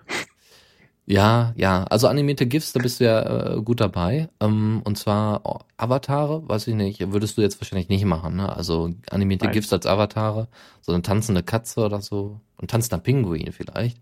Ja, 1.12 1.52
ja, 1.58 1.84
also 1.90 2.08
animierte 2.08 2.46
GIFs, 2.46 2.72
da 2.72 2.80
bist 2.80 3.02
du 3.02 3.04
ja 3.04 3.56
äh, 3.56 3.62
gut 3.62 3.82
dabei. 3.82 4.30
Ähm, 4.40 4.82
und 4.86 4.98
zwar 4.98 5.42
oh, 5.44 5.60
Avatare, 5.76 6.48
weiß 6.48 6.68
ich 6.68 6.76
nicht, 6.76 7.12
würdest 7.12 7.38
du 7.38 7.42
jetzt 7.42 7.60
wahrscheinlich 7.60 7.90
nicht 7.90 8.06
machen, 8.06 8.38
ne? 8.38 8.56
Also 8.56 8.92
animierte 9.10 9.46
Nein. 9.46 9.54
GIFs 9.54 9.74
als 9.74 9.86
Avatare, 9.86 10.48
so 10.80 10.94
eine 10.94 11.02
tanzende 11.02 11.44
Katze 11.44 11.82
oder 11.82 12.00
so, 12.02 12.40
ein 12.62 12.68
tanzender 12.68 13.04
Pinguin 13.04 13.52
vielleicht. 13.52 14.02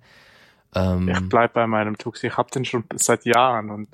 Ähm, 0.76 1.10
Ich 1.10 1.30
bleib 1.30 1.54
bei 1.54 1.66
meinem 1.66 1.98
Tux. 1.98 2.24
Ich 2.24 2.38
hab 2.38 2.52
den 2.52 2.64
schon 2.64 2.84
seit 2.94 3.26
Jahren 3.26 3.72
und 3.72 3.88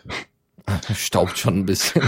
staubt 0.94 1.38
schon 1.38 1.60
ein 1.60 1.66
bisschen. 1.66 2.04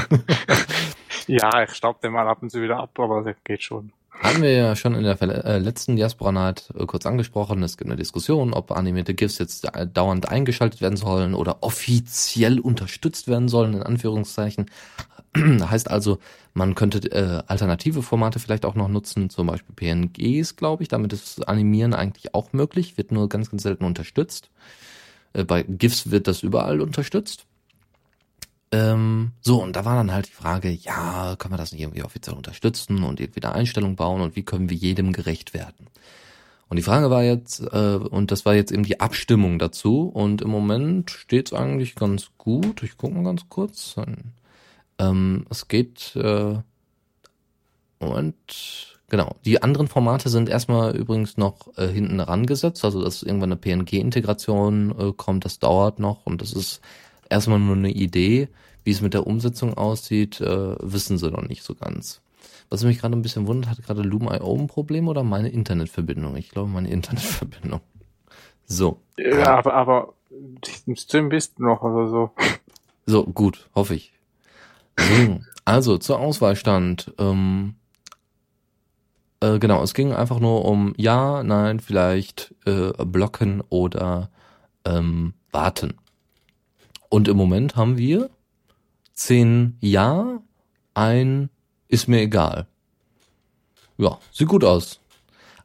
ja, 1.28 1.64
ich 1.64 1.72
staub 1.72 2.02
den 2.02 2.12
mal 2.12 2.28
ab 2.28 2.40
und 2.42 2.50
zu 2.50 2.62
wieder 2.62 2.80
ab, 2.80 3.00
aber 3.00 3.24
das 3.24 3.38
geht 3.46 3.64
schon. 3.64 3.94
Haben 4.22 4.42
wir 4.42 4.52
ja 4.52 4.76
schon 4.76 4.96
in 4.96 5.04
der 5.04 5.22
äh, 5.22 5.60
letzten 5.60 5.96
Diaspora 5.96 6.50
äh, 6.50 6.86
kurz 6.86 7.06
angesprochen. 7.06 7.64
Es 7.64 7.78
gibt 7.78 7.90
eine 7.90 7.98
Diskussion, 7.98 8.54
ob 8.54 8.72
animierte 8.72 9.14
GIFs 9.14 9.38
jetzt 9.38 9.74
äh, 9.76 9.88
dauernd 9.88 10.30
eingeschaltet 10.30 10.82
werden 10.82 10.98
sollen 10.98 11.34
oder 11.34 11.58
offiziell 11.62 12.60
unterstützt 12.60 13.28
werden 13.28 13.48
sollen, 13.48 13.76
in 13.76 13.84
Anführungszeichen. 13.84 14.70
heißt 15.38 15.90
also, 15.90 16.20
man 16.54 16.76
könnte 16.76 17.00
äh, 17.12 17.44
alternative 17.48 18.02
Formate 18.02 18.40
vielleicht 18.40 18.66
auch 18.66 18.76
noch 18.76 18.88
nutzen, 18.88 19.30
zum 19.30 19.48
Beispiel 19.48 19.76
PNGs, 19.76 20.56
glaube 20.56 20.84
ich. 20.84 20.90
Damit 20.90 21.14
ist 21.14 21.48
Animieren 21.48 21.94
eigentlich 21.94 22.34
auch 22.34 22.54
möglich, 22.54 22.98
wird 22.98 23.12
nur 23.12 23.30
ganz, 23.30 23.52
ganz 23.52 23.64
selten 23.64 23.86
unterstützt. 23.86 24.50
Äh, 25.34 25.44
bei 25.44 25.64
GIFs 25.64 26.10
wird 26.10 26.28
das 26.28 26.44
überall 26.44 26.82
unterstützt. 26.82 27.46
Ähm, 28.72 29.32
so, 29.42 29.62
und 29.64 29.76
da 29.76 29.86
war 29.86 29.96
dann 29.96 30.12
halt 30.12 30.28
die 30.28 30.34
Frage, 30.34 30.70
ja, 30.70 31.36
können 31.38 31.54
wir 31.54 31.58
das 31.58 31.72
nicht 31.72 31.82
irgendwie 31.82 32.04
offiziell 32.04 32.36
unterstützen 32.36 33.04
und 33.04 33.20
irgendwie 33.20 33.42
eine 33.44 33.56
Einstellung 33.56 33.96
bauen 33.96 34.22
und 34.22 34.36
wie 34.36 34.44
können 34.44 34.70
wir 34.70 34.78
jedem 34.78 35.14
gerecht 35.14 35.54
werden? 35.54 35.88
Und 36.70 36.76
die 36.76 36.84
Frage 36.84 37.10
war 37.10 37.24
jetzt, 37.24 37.62
äh, 37.62 37.96
und 37.96 38.32
das 38.32 38.46
war 38.46 38.56
jetzt 38.56 38.72
eben 38.72 38.84
die 38.84 39.00
Abstimmung 39.00 39.58
dazu, 39.58 40.10
und 40.14 40.42
im 40.42 40.50
Moment 40.50 41.12
steht 41.12 41.48
es 41.48 41.54
eigentlich 41.54 41.96
ganz 41.96 42.32
gut. 42.38 42.84
Ich 42.84 42.98
gucke 42.98 43.16
mal 43.16 43.24
ganz 43.24 43.48
kurz. 43.48 43.96
Ähm, 45.00 45.46
es 45.50 45.68
geht, 45.70 46.16
äh, 46.18 46.56
und 48.00 48.36
genau, 49.08 49.36
die 49.46 49.64
anderen 49.64 49.88
Formate 49.88 50.28
sind 50.28 50.50
erstmal 50.50 50.96
übrigens 50.96 51.38
noch 51.38 51.78
äh, 51.78 51.88
hinten 51.88 52.20
rangesetzt, 52.20 52.84
also 52.84 53.02
dass 53.02 53.24
irgendwann 53.24 53.54
eine 53.54 53.62
PNG-Integration 53.62 54.94
äh, 55.00 55.14
kommt, 55.16 55.46
das 55.46 55.60
dauert 55.60 56.00
noch 56.00 56.26
und 56.26 56.42
das 56.42 56.52
ist 56.52 56.82
erstmal 57.30 57.60
nur 57.60 57.76
eine 57.76 57.92
Idee. 57.92 58.50
Wie 58.84 58.92
es 58.92 59.02
mit 59.02 59.14
der 59.14 59.28
Umsetzung 59.28 59.74
aussieht, 59.74 60.40
äh, 60.40 60.76
wissen 60.80 61.18
sie 61.18 61.30
noch 61.30 61.44
nicht 61.44 61.64
so 61.64 61.76
ganz. 61.76 62.22
Was 62.70 62.84
mich 62.84 63.00
gerade 63.00 63.16
ein 63.16 63.22
bisschen 63.22 63.48
wundert, 63.48 63.70
hat 63.70 63.84
gerade 63.84 64.02
Loom.io 64.02 64.56
ein 64.56 64.68
Problem 64.68 65.08
oder 65.08 65.24
meine 65.24 65.50
Internetverbindung? 65.50 66.36
Ich 66.38 66.50
glaube, 66.50 66.70
meine 66.70 66.90
Internetverbindung. 66.92 67.82
So. 68.66 69.00
Ja, 69.18 69.58
aber, 69.58 69.74
aber 69.74 70.14
im 70.86 70.96
Stream 70.96 71.30
bist 71.30 71.58
du 71.58 71.64
noch 71.64 71.82
oder 71.82 72.08
so. 72.10 72.32
So, 73.06 73.24
gut, 73.24 73.70
hoffe 73.74 73.96
ich. 73.96 74.12
So, 75.00 75.40
also 75.66 75.98
zur 75.98 76.20
Auswahlstand. 76.20 77.14
Ähm, 77.18 77.76
äh, 79.40 79.60
genau, 79.60 79.84
es 79.84 79.94
ging 79.94 80.14
einfach 80.14 80.40
nur 80.40 80.66
um 80.66 80.94
ja, 80.98 81.44
nein, 81.44 81.80
vielleicht 81.80 82.54
äh, 82.66 82.92
blocken 83.06 83.64
oder 83.70 84.30
ähm, 84.86 85.34
warten. 85.52 85.94
Und 87.10 87.28
im 87.28 87.38
Moment 87.38 87.76
haben 87.76 87.98
wir 87.98 88.30
zehn 89.14 89.78
Ja, 89.82 90.42
ein 90.94 91.50
ist 91.88 92.08
mir 92.08 92.22
egal. 92.22 92.68
Ja, 93.98 94.20
sieht 94.32 94.48
gut 94.48 94.64
aus. 94.64 95.00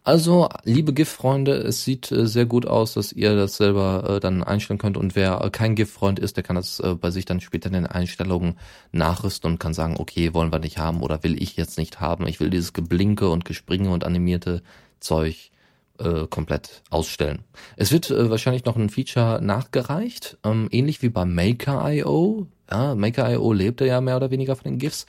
Also, 0.05 0.49
liebe 0.64 0.93
GIF-Freunde, 0.93 1.53
es 1.53 1.84
sieht 1.84 2.11
äh, 2.11 2.26
sehr 2.26 2.45
gut 2.47 2.66
aus, 2.66 2.95
dass 2.95 3.12
ihr 3.12 3.36
das 3.36 3.57
selber 3.57 4.16
äh, 4.16 4.20
dann 4.20 4.43
einstellen 4.43 4.78
könnt. 4.78 4.97
Und 4.97 5.14
wer 5.14 5.40
äh, 5.45 5.51
kein 5.51 5.76
GIF-Freund 5.76 6.18
ist, 6.18 6.36
der 6.36 6.43
kann 6.43 6.57
das 6.57 6.80
äh, 6.80 6.97
bei 6.97 7.12
sich 7.12 7.24
dann 7.24 7.40
später 7.40 7.68
in 7.68 7.74
den 7.74 7.86
Einstellungen 7.86 8.59
nachrüsten 8.90 9.53
und 9.53 9.59
kann 9.61 9.74
sagen, 9.74 9.95
okay, 9.99 10.34
wollen 10.34 10.51
wir 10.53 10.59
nicht 10.59 10.78
haben 10.78 11.03
oder 11.03 11.22
will 11.22 11.40
ich 11.40 11.57
jetzt 11.57 11.78
nicht 11.78 12.01
haben. 12.01 12.26
Ich 12.26 12.40
will 12.40 12.51
dieses 12.51 12.72
Geblinke 12.72 13.28
und 13.28 13.45
Gespringe 13.45 13.90
und 13.90 14.03
animierte 14.03 14.62
Zeug 14.99 15.53
äh, 15.99 16.26
komplett 16.28 16.82
ausstellen. 16.90 17.40
Es 17.76 17.93
wird 17.93 18.11
äh, 18.11 18.30
wahrscheinlich 18.30 18.64
noch 18.64 18.76
ein 18.76 18.90
Feature 18.90 19.40
nachgereicht, 19.43 20.38
ähm, 20.45 20.68
ähnlich 20.70 21.03
wie 21.03 21.09
bei 21.09 21.24
Maker.io. 21.24 22.47
Ja, 22.70 22.95
Maker.io 22.95 23.53
lebte 23.53 23.86
ja 23.86 24.01
mehr 24.01 24.16
oder 24.16 24.30
weniger 24.30 24.57
von 24.57 24.64
den 24.64 24.78
GIFs, 24.78 25.07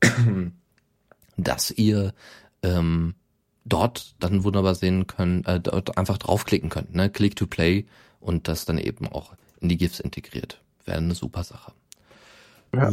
dass 1.36 1.70
ihr 1.70 2.14
ähm, 2.62 3.14
dort 3.64 4.14
dann 4.18 4.44
wunderbar 4.44 4.74
sehen 4.74 5.06
könnt, 5.06 5.46
äh, 5.46 5.60
dort 5.60 5.96
einfach 5.98 6.18
draufklicken 6.18 6.70
könnt, 6.70 6.94
ne? 6.94 7.10
Click 7.10 7.36
to 7.36 7.46
Play 7.46 7.86
und 8.20 8.48
das 8.48 8.64
dann 8.64 8.78
eben 8.78 9.08
auch 9.08 9.34
in 9.60 9.68
die 9.68 9.76
GIFs 9.76 10.00
integriert. 10.00 10.60
Wäre 10.84 10.98
eine 10.98 11.14
super 11.14 11.44
Sache. 11.44 11.72
Ja. 12.74 12.92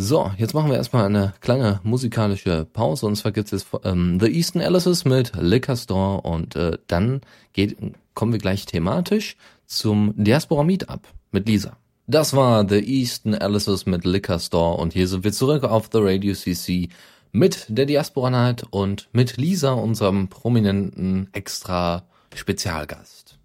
So, 0.00 0.30
jetzt 0.36 0.54
machen 0.54 0.70
wir 0.70 0.76
erstmal 0.76 1.06
eine 1.06 1.34
kleine 1.40 1.80
musikalische 1.82 2.64
Pause 2.64 3.04
und 3.04 3.16
zwar 3.16 3.32
gibt 3.32 3.52
es 3.52 3.66
ähm, 3.82 4.20
The 4.20 4.28
Eastern 4.28 4.62
Alices 4.62 5.04
mit 5.04 5.32
Liquor 5.34 5.74
Store 5.74 6.20
und 6.20 6.54
äh, 6.54 6.78
dann 6.86 7.20
geht, 7.52 7.76
kommen 8.14 8.30
wir 8.30 8.38
gleich 8.38 8.64
thematisch 8.64 9.36
zum 9.66 10.14
Diaspora 10.16 10.62
Meetup 10.62 11.00
mit 11.32 11.48
Lisa. 11.48 11.78
Das 12.06 12.36
war 12.36 12.68
The 12.68 12.78
Eastern 12.78 13.34
Alices 13.34 13.86
mit 13.86 14.04
Liquor 14.04 14.38
Store 14.38 14.76
und 14.76 14.92
hier 14.92 15.08
sind 15.08 15.24
wir 15.24 15.32
zurück 15.32 15.64
auf 15.64 15.88
The 15.92 15.98
Radio 16.00 16.32
CC 16.32 16.90
mit 17.32 17.66
der 17.68 17.86
Diaspora 17.86 18.30
Night 18.30 18.66
und 18.70 19.08
mit 19.10 19.36
Lisa, 19.36 19.72
unserem 19.72 20.28
prominenten 20.28 21.28
extra 21.32 22.04
Spezialgast. 22.36 23.36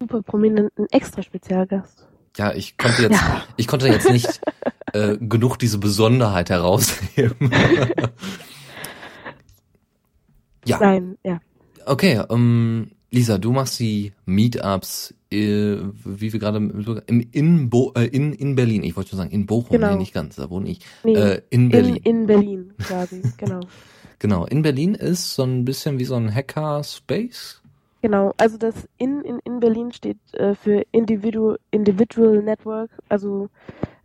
Super 0.00 0.20
prominenten 0.20 0.86
extra 0.90 1.22
Spezialgast. 1.22 2.06
Ja, 2.36 2.52
ich 2.52 2.76
konnte 2.76 3.00
jetzt, 3.00 3.12
ja. 3.12 3.44
ich 3.56 3.66
konnte 3.66 3.88
jetzt 3.88 4.10
nicht 4.10 4.28
äh, 4.92 5.16
genug 5.18 5.58
diese 5.58 5.78
Besonderheit 5.78 6.50
herausheben. 6.50 7.50
ja. 10.64 10.78
Nein, 10.80 11.18
ja. 11.24 11.40
Okay, 11.86 12.22
ähm, 12.28 12.90
Lisa, 13.10 13.38
du 13.38 13.52
machst 13.52 13.80
die 13.80 14.12
Meetups, 14.26 15.14
äh, 15.32 15.76
wie 16.04 16.32
wir 16.32 16.38
gerade 16.38 16.58
im 16.58 17.26
in, 17.32 17.70
Bo, 17.70 17.92
äh, 17.96 18.04
in 18.04 18.34
in 18.34 18.54
Berlin. 18.54 18.82
Ich 18.82 18.96
wollte 18.96 19.10
schon 19.10 19.18
sagen 19.18 19.30
in 19.30 19.46
Bochum, 19.46 19.70
genau. 19.70 19.92
nee, 19.92 19.98
nicht 19.98 20.12
ganz, 20.12 20.36
da 20.36 20.50
wohne 20.50 20.68
ich. 20.68 20.80
Nee, 21.04 21.14
äh, 21.14 21.40
in 21.48 21.70
Berlin. 21.70 21.96
In, 21.96 22.04
in 22.04 22.26
Berlin 22.26 22.74
quasi, 22.78 23.22
genau. 23.38 23.60
genau, 24.18 24.44
in 24.44 24.60
Berlin 24.60 24.94
ist 24.94 25.34
so 25.34 25.44
ein 25.44 25.64
bisschen 25.64 25.98
wie 25.98 26.04
so 26.04 26.16
ein 26.16 26.34
Hacker 26.34 26.84
Space. 26.84 27.62
Genau, 28.02 28.32
also 28.36 28.58
das 28.58 28.74
in 28.98 29.22
in, 29.22 29.38
in 29.44 29.60
Berlin 29.60 29.92
steht 29.92 30.18
äh, 30.34 30.54
für 30.54 30.84
Individual 30.92 31.58
Individual 31.70 32.42
Network. 32.42 32.90
Also 33.08 33.48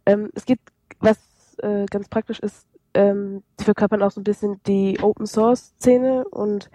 ähm, 0.05 0.29
es 0.33 0.45
gibt 0.45 0.72
was 1.03 1.17
äh, 1.59 1.85
ganz 1.85 2.09
praktisch 2.09 2.39
ist, 2.39 2.65
ähm, 2.93 3.43
sie 3.57 3.65
verkörpern 3.65 4.01
auch 4.01 4.11
so 4.11 4.21
ein 4.21 4.23
bisschen 4.23 4.59
die 4.67 4.99
Open 5.01 5.25
Source 5.25 5.73
Szene 5.79 6.25
und 6.29 6.69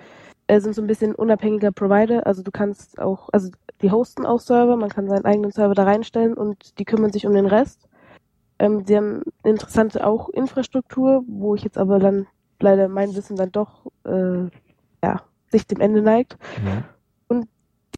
äh, 0.46 0.60
sind 0.60 0.74
so 0.74 0.82
ein 0.82 0.86
bisschen 0.86 1.14
unabhängiger 1.14 1.72
Provider. 1.72 2.26
Also 2.26 2.42
du 2.42 2.50
kannst 2.50 2.98
auch, 2.98 3.28
also 3.32 3.50
die 3.82 3.90
hosten 3.90 4.26
auch 4.26 4.40
Server, 4.40 4.76
man 4.76 4.88
kann 4.88 5.08
seinen 5.08 5.24
eigenen 5.24 5.52
Server 5.52 5.74
da 5.74 5.84
reinstellen 5.84 6.34
und 6.34 6.78
die 6.78 6.84
kümmern 6.84 7.12
sich 7.12 7.26
um 7.26 7.34
den 7.34 7.46
Rest. 7.46 7.88
Ähm, 8.58 8.84
sie 8.86 8.96
haben 8.96 9.22
interessante 9.44 10.04
auch 10.06 10.28
Infrastruktur, 10.30 11.22
wo 11.28 11.54
ich 11.54 11.62
jetzt 11.62 11.78
aber 11.78 12.00
dann 12.00 12.26
leider 12.60 12.88
mein 12.88 13.14
Wissen 13.14 13.36
dann 13.36 13.52
doch 13.52 13.86
äh, 14.04 14.48
ja, 15.02 15.22
sich 15.50 15.66
dem 15.66 15.80
Ende 15.80 16.02
neigt. 16.02 16.36
Ja. 16.64 16.84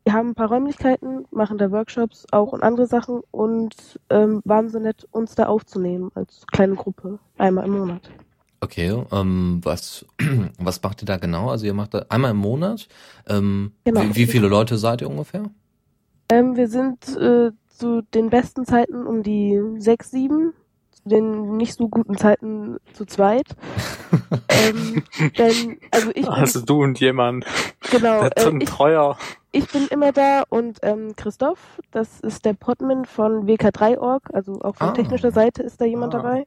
Die 0.07 0.13
haben 0.13 0.31
ein 0.31 0.35
paar 0.35 0.49
Räumlichkeiten, 0.49 1.27
machen 1.31 1.59
da 1.59 1.71
Workshops 1.71 2.27
auch 2.33 2.53
und 2.53 2.63
andere 2.63 2.87
Sachen 2.87 3.21
und 3.31 4.01
ähm, 4.09 4.41
waren 4.45 4.71
so 4.71 4.79
nett, 4.79 5.07
uns 5.11 5.35
da 5.35 5.47
aufzunehmen 5.47 6.11
als 6.15 6.47
kleine 6.51 6.75
Gruppe, 6.75 7.19
einmal 7.37 7.67
im 7.67 7.79
Monat. 7.79 8.11
Okay, 8.61 9.03
ähm, 9.13 9.61
was, 9.63 10.07
was 10.59 10.83
macht 10.83 11.03
ihr 11.03 11.07
da 11.07 11.17
genau? 11.17 11.51
Also 11.51 11.67
ihr 11.67 11.75
macht 11.75 11.95
da 11.95 12.07
einmal 12.09 12.31
im 12.33 12.39
Monat. 12.39 12.89
Ähm, 13.29 13.73
genau. 13.85 14.03
wie, 14.03 14.17
wie 14.17 14.27
viele 14.27 14.49
Leute 14.49 14.79
seid 14.79 15.01
ihr 15.01 15.09
ungefähr? 15.09 15.45
Ähm, 16.31 16.57
wir 16.57 16.69
sind 16.69 17.17
äh, 17.17 17.51
zu 17.69 18.03
den 18.15 18.31
besten 18.31 18.65
Zeiten 18.65 19.07
um 19.07 19.23
die 19.23 19.61
sechs, 19.79 20.11
sieben, 20.11 20.53
zu 21.03 21.09
den 21.09 21.57
nicht 21.57 21.75
so 21.75 21.89
guten 21.89 22.17
Zeiten 22.17 22.79
zu 22.93 23.05
zweit. 23.05 23.47
ähm, 24.49 25.03
denn, 25.39 25.79
also 25.91 26.11
ich 26.15 26.29
also 26.29 26.61
du 26.65 26.83
und 26.83 27.01
jemand. 27.01 27.45
Genau. 27.91 28.29
Der 28.29 28.37
äh, 28.37 28.57
ich, 28.61 28.69
treuer. 28.69 29.17
Ich 29.53 29.71
bin 29.71 29.87
immer 29.89 30.13
da 30.13 30.45
und 30.49 30.79
ähm, 30.83 31.15
Christoph, 31.17 31.81
das 31.91 32.21
ist 32.21 32.45
der 32.45 32.55
Podman 32.55 33.05
von 33.05 33.47
WK3.org, 33.47 34.23
also 34.33 34.61
auch 34.61 34.77
von 34.77 34.89
ah. 34.89 34.93
technischer 34.93 35.33
Seite 35.33 35.63
ist 35.63 35.81
da 35.81 35.85
jemand 35.85 36.15
ah. 36.15 36.19
dabei. 36.19 36.47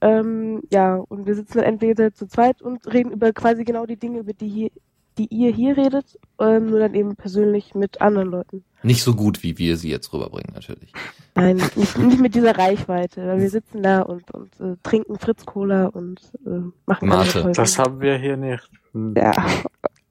Ähm, 0.00 0.62
ja, 0.70 0.96
und 0.96 1.26
wir 1.26 1.34
sitzen 1.34 1.58
dann 1.58 1.66
entweder 1.66 2.12
zu 2.12 2.26
zweit 2.26 2.60
und 2.60 2.92
reden 2.92 3.12
über 3.12 3.32
quasi 3.32 3.64
genau 3.64 3.86
die 3.86 3.96
Dinge, 3.96 4.20
über 4.20 4.32
die, 4.34 4.48
hier, 4.48 4.70
die 5.18 5.26
ihr 5.26 5.52
hier 5.52 5.76
redet, 5.76 6.18
ähm, 6.38 6.66
nur 6.66 6.80
dann 6.80 6.94
eben 6.94 7.16
persönlich 7.16 7.74
mit 7.74 8.00
anderen 8.00 8.28
Leuten. 8.28 8.64
Nicht 8.82 9.02
so 9.02 9.14
gut, 9.14 9.42
wie 9.42 9.58
wir 9.58 9.76
sie 9.76 9.90
jetzt 9.90 10.12
rüberbringen, 10.12 10.54
natürlich. 10.54 10.92
Nein, 11.34 11.56
nicht, 11.76 11.98
nicht 11.98 12.20
mit 12.20 12.34
dieser 12.34 12.56
Reichweite, 12.56 13.26
weil 13.26 13.40
wir 13.40 13.50
sitzen 13.50 13.82
da 13.82 14.02
und, 14.02 14.30
und 14.32 14.60
äh, 14.60 14.76
trinken 14.82 15.18
Fritz-Cola 15.18 15.86
und 15.86 16.20
äh, 16.46 16.60
machen 16.86 17.08
Mate. 17.08 17.50
Das 17.54 17.78
haben 17.78 18.00
wir 18.00 18.16
hier 18.16 18.36
nicht. 18.36 18.68
Hm. 18.92 19.14
Ja, 19.16 19.32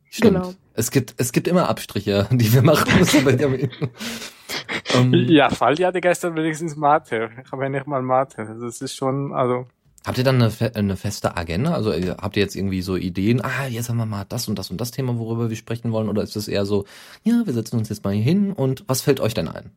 Stimmt. 0.09 0.33
genau. 0.35 0.53
Es 0.73 0.91
gibt, 0.91 1.15
es 1.17 1.31
gibt 1.31 1.47
immer 1.47 1.69
Abstriche, 1.69 2.27
die 2.31 2.51
wir 2.53 2.61
machen 2.61 2.99
müssen. 2.99 3.69
um, 4.97 5.13
ja, 5.13 5.49
Fall 5.49 5.75
hatte 5.77 6.01
gestern 6.01 6.35
wenigstens 6.35 6.75
Mate. 6.75 7.29
Ich 7.43 7.51
habe 7.51 7.63
ja 7.63 7.69
nicht 7.69 7.87
mal 7.87 8.01
Mate. 8.01 8.57
Das 8.59 8.81
ist 8.81 8.95
schon, 8.95 9.33
also 9.33 9.67
Habt 10.05 10.19
ihr 10.19 10.23
dann 10.23 10.41
eine, 10.41 10.51
eine 10.75 10.97
feste 10.97 11.35
Agenda? 11.35 11.73
Also 11.73 11.91
äh, 11.91 12.15
habt 12.21 12.37
ihr 12.37 12.43
jetzt 12.43 12.55
irgendwie 12.55 12.81
so 12.81 12.95
Ideen, 12.95 13.41
ah, 13.41 13.65
jetzt 13.67 13.89
haben 13.89 13.97
wir 13.97 14.05
mal 14.05 14.25
das 14.29 14.47
und 14.47 14.59
das 14.59 14.69
und 14.69 14.79
das 14.79 14.91
Thema, 14.91 15.17
worüber 15.17 15.49
wir 15.49 15.55
sprechen 15.55 15.91
wollen? 15.91 16.09
Oder 16.09 16.21
ist 16.21 16.35
es 16.35 16.47
eher 16.47 16.65
so, 16.65 16.85
ja, 17.23 17.41
wir 17.45 17.53
setzen 17.53 17.77
uns 17.77 17.89
jetzt 17.89 18.03
mal 18.03 18.13
hier 18.13 18.23
hin 18.23 18.53
und 18.53 18.83
was 18.87 19.01
fällt 19.01 19.19
euch 19.19 19.33
denn 19.33 19.47
ein? 19.47 19.71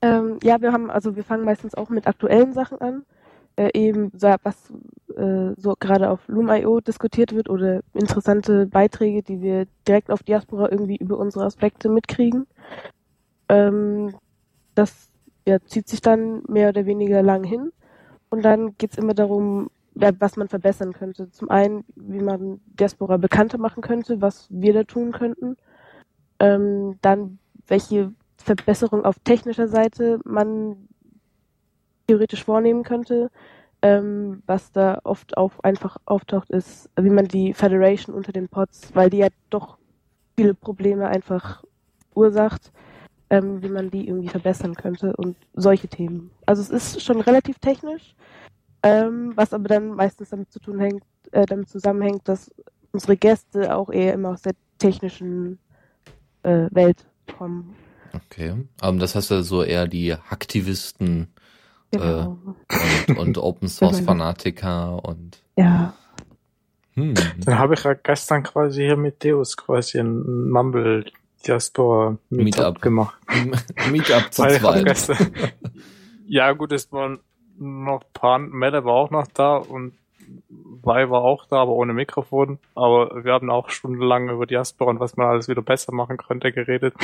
Ähm, 0.00 0.38
ja, 0.42 0.60
wir 0.60 0.72
haben, 0.72 0.90
also 0.90 1.16
wir 1.16 1.24
fangen 1.24 1.44
meistens 1.44 1.74
auch 1.74 1.90
mit 1.90 2.06
aktuellen 2.06 2.54
Sachen 2.54 2.80
an. 2.80 3.02
Äh, 3.56 3.70
eben, 3.72 4.10
was 4.12 4.54
äh, 5.16 5.54
so 5.56 5.74
gerade 5.78 6.10
auf 6.10 6.20
Loom.io 6.28 6.80
diskutiert 6.80 7.34
wird 7.34 7.48
oder 7.48 7.80
interessante 7.94 8.66
Beiträge, 8.66 9.22
die 9.22 9.40
wir 9.40 9.66
direkt 9.88 10.10
auf 10.10 10.22
Diaspora 10.22 10.70
irgendwie 10.70 10.96
über 10.96 11.18
unsere 11.18 11.46
Aspekte 11.46 11.88
mitkriegen. 11.88 12.46
Ähm, 13.48 14.14
das 14.74 15.08
ja, 15.46 15.58
zieht 15.64 15.88
sich 15.88 16.00
dann 16.02 16.42
mehr 16.48 16.68
oder 16.70 16.84
weniger 16.84 17.22
lang 17.22 17.44
hin. 17.44 17.72
Und 18.36 18.42
dann 18.42 18.76
geht's 18.76 18.98
immer 18.98 19.14
darum, 19.14 19.70
was 19.94 20.36
man 20.36 20.46
verbessern 20.48 20.92
könnte. 20.92 21.30
Zum 21.30 21.48
einen, 21.48 21.86
wie 21.94 22.20
man 22.20 22.60
Diaspora 22.78 23.16
bekannter 23.16 23.56
machen 23.56 23.82
könnte, 23.82 24.20
was 24.20 24.46
wir 24.50 24.74
da 24.74 24.84
tun 24.84 25.10
könnten. 25.10 25.56
Ähm, 26.38 26.98
dann, 27.00 27.38
welche 27.66 28.12
Verbesserung 28.36 29.06
auf 29.06 29.18
technischer 29.20 29.68
Seite 29.68 30.20
man 30.26 30.86
theoretisch 32.06 32.44
vornehmen 32.44 32.82
könnte. 32.82 33.30
Ähm, 33.80 34.42
was 34.44 34.70
da 34.70 35.00
oft 35.04 35.38
auch 35.38 35.52
einfach 35.60 35.96
auftaucht, 36.04 36.50
ist, 36.50 36.90
wie 37.00 37.08
man 37.08 37.26
die 37.26 37.54
Federation 37.54 38.14
unter 38.14 38.32
den 38.32 38.50
Pods, 38.50 38.94
weil 38.94 39.08
die 39.08 39.18
ja 39.18 39.28
doch 39.48 39.78
viele 40.36 40.52
Probleme 40.52 41.08
einfach 41.08 41.64
ursacht, 42.14 42.70
ähm, 43.30 43.62
wie 43.62 43.68
man 43.68 43.90
die 43.90 44.06
irgendwie 44.08 44.28
verbessern 44.28 44.74
könnte 44.74 45.14
und 45.16 45.36
solche 45.54 45.88
Themen. 45.88 46.30
Also 46.46 46.62
es 46.62 46.70
ist 46.70 47.02
schon 47.02 47.20
relativ 47.20 47.58
technisch, 47.58 48.14
ähm, 48.82 49.32
was 49.34 49.52
aber 49.52 49.68
dann 49.68 49.88
meistens 49.90 50.30
damit 50.30 50.52
zu 50.52 50.60
tun 50.60 50.78
hängt, 50.78 51.02
äh, 51.32 51.46
damit 51.46 51.68
zusammenhängt, 51.68 52.28
dass 52.28 52.50
unsere 52.92 53.16
Gäste 53.16 53.74
auch 53.74 53.90
eher 53.90 54.14
immer 54.14 54.30
aus 54.30 54.42
der 54.42 54.54
technischen 54.78 55.58
äh, 56.42 56.68
Welt 56.70 57.04
kommen. 57.36 57.74
Okay. 58.14 58.54
Um, 58.82 58.98
das 58.98 59.14
heißt 59.14 59.32
also 59.32 59.62
eher 59.62 59.86
die 59.86 60.12
Aktivisten 60.12 61.28
genau. 61.90 62.38
äh, 62.68 63.10
und, 63.10 63.18
und 63.18 63.38
Open 63.42 63.68
Source 63.68 64.00
Fanatiker 64.00 65.04
und 65.04 65.42
ja. 65.56 65.94
Hm. 66.94 67.14
Dann 67.44 67.58
habe 67.58 67.74
ich 67.74 67.84
ja 67.84 67.92
gestern 67.92 68.42
quasi 68.42 68.84
hier 68.84 68.96
mit 68.96 69.22
Deus 69.22 69.56
quasi 69.56 69.98
ein 69.98 70.48
Mumble 70.48 71.04
Diaspora 71.46 72.18
Meetup, 72.30 72.44
Meetup. 72.44 72.82
gemacht. 72.82 73.18
Meetup 73.90 74.32
zu 74.32 74.42
zweit. 74.46 75.08
ja 76.26 76.52
gut, 76.52 76.72
es 76.72 76.90
waren 76.92 77.18
noch 77.58 78.02
ein 78.02 78.12
paar, 78.12 78.38
Mette 78.38 78.84
war 78.84 78.94
auch 78.94 79.10
noch 79.10 79.26
da 79.28 79.56
und 79.56 79.92
Wei 80.82 81.08
war 81.10 81.22
auch 81.22 81.46
da, 81.46 81.56
aber 81.56 81.72
ohne 81.72 81.92
Mikrofon. 81.92 82.58
Aber 82.74 83.24
wir 83.24 83.32
haben 83.32 83.50
auch 83.50 83.70
stundenlang 83.70 84.28
über 84.28 84.46
Diaspora 84.46 84.90
und 84.90 85.00
was 85.00 85.16
man 85.16 85.28
alles 85.28 85.48
wieder 85.48 85.62
besser 85.62 85.92
machen 85.92 86.16
könnte 86.16 86.52
geredet. 86.52 86.94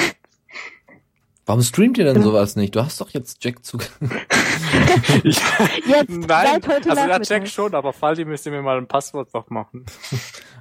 Warum 1.47 1.63
streamt 1.63 1.99
ihr 1.99 2.05
denn 2.05 2.23
sowas 2.23 2.55
nicht? 2.55 2.75
Du 2.75 2.81
hast 2.81 3.01
doch 3.01 3.11
jetzt 3.11 3.45
Jack 3.45 3.65
zu. 3.65 3.79
ich, 5.25 5.41
jetzt, 5.87 6.11
nein, 6.11 6.63
also 6.65 6.91
ja, 6.91 7.21
Jack 7.21 7.49
schon, 7.49 7.75
aber 7.75 7.93
Faldi 7.93 8.25
müsste 8.25 8.53
mir 8.53 8.63
mal 8.63 8.79
ein 8.79 8.87
Passwort 8.87 9.35
noch 9.35 9.51
machen. 9.51 9.85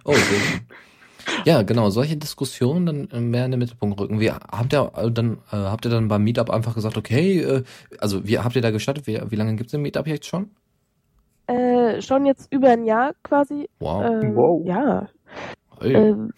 oh, 0.03 0.13
sehr 0.13 0.61
ja, 1.45 1.61
genau, 1.63 1.89
solche 1.89 2.17
Diskussionen 2.17 3.07
dann 3.09 3.29
mehr 3.29 3.45
in 3.45 3.51
den 3.51 3.59
Mittelpunkt 3.59 3.99
rücken. 3.99 4.19
Wie 4.19 4.31
habt 4.31 4.73
ihr 4.73 4.91
äh, 4.95 5.11
dann 5.11 5.37
äh, 5.51 5.55
habt 5.57 5.85
ihr 5.85 5.91
dann 5.91 6.07
beim 6.07 6.23
Meetup 6.23 6.49
einfach 6.49 6.75
gesagt, 6.75 6.97
okay, 6.97 7.39
äh, 7.39 7.63
also 7.99 8.27
wie 8.27 8.39
habt 8.39 8.55
ihr 8.55 8.61
da 8.61 8.71
gestartet? 8.71 9.07
Wie, 9.07 9.19
wie 9.29 9.35
lange 9.35 9.55
gibt's 9.55 9.71
den 9.71 9.81
Meetup 9.81 10.07
jetzt 10.07 10.27
schon? 10.27 10.51
Äh, 11.47 12.01
schon 12.01 12.25
jetzt 12.25 12.51
über 12.51 12.69
ein 12.69 12.85
Jahr 12.85 13.13
quasi. 13.23 13.69
Wow. 13.79 14.03
Ähm, 14.05 14.35
wow. 14.35 14.65
Ja. 14.65 15.07
Ähm, 15.81 16.31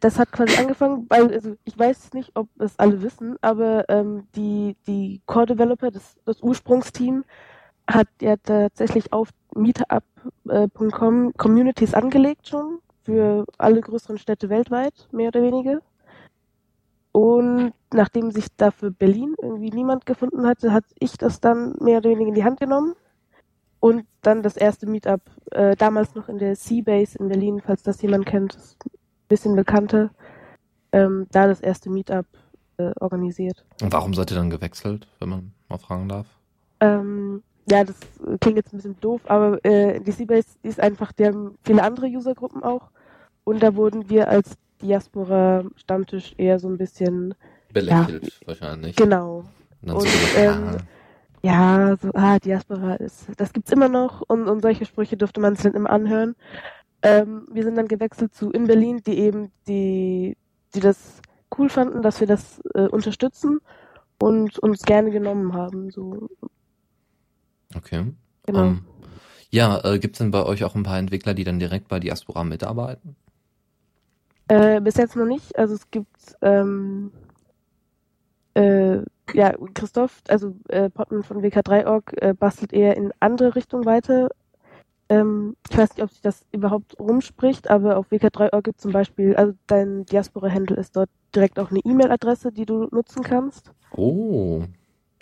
das 0.00 0.18
hat 0.18 0.32
quasi 0.32 0.56
angefangen, 0.58 1.06
weil 1.08 1.32
also 1.32 1.56
ich 1.64 1.78
weiß 1.78 2.12
nicht, 2.12 2.30
ob 2.34 2.48
es 2.58 2.78
alle 2.78 3.00
wissen, 3.02 3.36
aber 3.40 3.86
ähm, 3.88 4.24
die, 4.36 4.76
die 4.86 5.22
Core 5.24 5.46
Developer, 5.46 5.90
das, 5.90 6.16
das 6.26 6.42
Ursprungsteam, 6.42 7.24
hat 7.88 8.08
ja 8.20 8.36
tatsächlich 8.36 9.12
auf 9.12 9.30
meetup.com 9.54 11.28
äh, 11.28 11.32
Communities 11.36 11.94
angelegt 11.94 12.48
schon 12.48 12.78
für 13.04 13.44
alle 13.58 13.80
größeren 13.80 14.18
Städte 14.18 14.48
weltweit, 14.48 15.08
mehr 15.12 15.28
oder 15.28 15.42
weniger. 15.42 15.80
Und 17.12 17.74
nachdem 17.92 18.30
sich 18.30 18.46
dafür 18.56 18.90
Berlin 18.90 19.34
irgendwie 19.40 19.70
niemand 19.70 20.06
gefunden 20.06 20.46
hatte, 20.46 20.72
hat 20.72 20.84
ich 20.98 21.18
das 21.18 21.40
dann 21.40 21.74
mehr 21.80 21.98
oder 21.98 22.10
weniger 22.10 22.28
in 22.28 22.34
die 22.34 22.44
Hand 22.44 22.58
genommen 22.58 22.94
und 23.80 24.06
dann 24.22 24.42
das 24.42 24.56
erste 24.56 24.86
Meetup, 24.86 25.20
äh, 25.50 25.76
damals 25.76 26.14
noch 26.14 26.28
in 26.28 26.38
der 26.38 26.56
Seabase 26.56 27.18
in 27.18 27.28
Berlin, 27.28 27.60
falls 27.64 27.82
das 27.82 28.00
jemand 28.00 28.26
kennt, 28.26 28.54
ist 28.54 28.76
ein 28.86 28.90
bisschen 29.28 29.56
bekannter, 29.56 30.10
ähm, 30.92 31.26
da 31.32 31.48
das 31.48 31.60
erste 31.60 31.90
Meetup 31.90 32.26
äh, 32.76 32.92
organisiert. 33.00 33.64
Und 33.82 33.92
warum 33.92 34.14
seid 34.14 34.30
ihr 34.30 34.36
dann 34.36 34.50
gewechselt, 34.50 35.08
wenn 35.18 35.28
man 35.28 35.52
mal 35.68 35.78
fragen 35.78 36.08
darf? 36.08 36.26
Ähm, 36.80 37.42
ja, 37.70 37.84
das 37.84 37.96
klingt 38.40 38.56
jetzt 38.56 38.72
ein 38.72 38.78
bisschen 38.78 39.00
doof, 39.00 39.20
aber 39.26 39.64
äh, 39.64 40.00
die 40.00 40.12
Seabase 40.12 40.48
ist 40.62 40.80
einfach, 40.80 41.12
die 41.12 41.26
haben 41.26 41.56
viele 41.62 41.82
andere 41.82 42.06
Usergruppen 42.06 42.62
auch. 42.62 42.90
Und 43.44 43.62
da 43.62 43.74
wurden 43.74 44.08
wir 44.08 44.28
als 44.28 44.56
Diaspora-Stammtisch 44.82 46.34
eher 46.36 46.58
so 46.58 46.68
ein 46.68 46.78
bisschen 46.78 47.34
belächelt, 47.72 48.24
ja, 48.24 48.46
wahrscheinlich. 48.46 48.96
Genau. 48.96 49.44
Und, 49.82 49.92
und 49.92 50.08
so, 50.08 50.38
ähm, 50.38 50.76
ja, 51.42 51.96
so, 52.00 52.10
ah, 52.14 52.38
Diaspora 52.38 52.94
ist, 52.94 53.26
das 53.36 53.52
gibt's 53.52 53.72
immer 53.72 53.88
noch 53.88 54.22
und, 54.28 54.48
und 54.48 54.62
solche 54.62 54.84
Sprüche 54.84 55.16
durfte 55.16 55.40
man 55.40 55.54
sich 55.54 55.64
dann 55.64 55.74
immer 55.74 55.90
anhören. 55.90 56.36
Ähm, 57.02 57.48
wir 57.50 57.64
sind 57.64 57.76
dann 57.76 57.88
gewechselt 57.88 58.34
zu 58.34 58.50
in 58.50 58.66
Berlin, 58.66 59.02
die 59.04 59.18
eben, 59.18 59.50
die, 59.66 60.36
die 60.74 60.80
das 60.80 61.20
cool 61.58 61.68
fanden, 61.68 62.02
dass 62.02 62.20
wir 62.20 62.28
das 62.28 62.60
äh, 62.74 62.86
unterstützen 62.86 63.60
und 64.20 64.58
uns 64.60 64.82
gerne 64.82 65.10
genommen 65.10 65.52
haben. 65.52 65.90
So. 65.90 66.28
Okay. 67.76 68.12
Genau. 68.46 68.60
Um, 68.60 68.66
ähm, 68.66 68.84
ja, 69.50 69.84
äh, 69.84 69.98
gibt 69.98 70.14
es 70.14 70.18
denn 70.18 70.30
bei 70.30 70.44
euch 70.44 70.64
auch 70.64 70.74
ein 70.74 70.82
paar 70.82 70.98
Entwickler, 70.98 71.34
die 71.34 71.44
dann 71.44 71.58
direkt 71.58 71.88
bei 71.88 72.00
Diaspora 72.00 72.42
mitarbeiten? 72.42 73.16
Äh, 74.48 74.80
bis 74.80 74.96
jetzt 74.96 75.16
noch 75.16 75.26
nicht. 75.26 75.56
Also 75.56 75.74
es 75.74 75.90
gibt 75.90 76.36
ähm, 76.40 77.12
äh, 78.54 78.98
ja, 79.34 79.54
Christoph, 79.74 80.22
also 80.28 80.54
äh, 80.68 80.90
Pottman 80.90 81.22
von 81.22 81.42
WK3.org, 81.42 82.14
äh, 82.20 82.34
bastelt 82.34 82.72
eher 82.72 82.96
in 82.96 83.12
andere 83.20 83.54
Richtung 83.54 83.84
weiter. 83.84 84.30
Ähm, 85.08 85.56
ich 85.70 85.76
weiß 85.76 85.90
nicht, 85.90 86.02
ob 86.02 86.10
sich 86.10 86.22
das 86.22 86.44
überhaupt 86.52 86.98
rumspricht, 86.98 87.70
aber 87.70 87.96
auf 87.96 88.10
WK3.org 88.10 88.64
gibt 88.64 88.80
zum 88.80 88.92
Beispiel, 88.92 89.36
also 89.36 89.54
dein 89.66 90.04
Diaspora-Handle 90.06 90.76
ist 90.76 90.96
dort 90.96 91.10
direkt 91.34 91.58
auch 91.58 91.70
eine 91.70 91.80
E-Mail-Adresse, 91.80 92.52
die 92.52 92.66
du 92.66 92.88
nutzen 92.90 93.22
kannst. 93.22 93.72
Oh. 93.90 94.62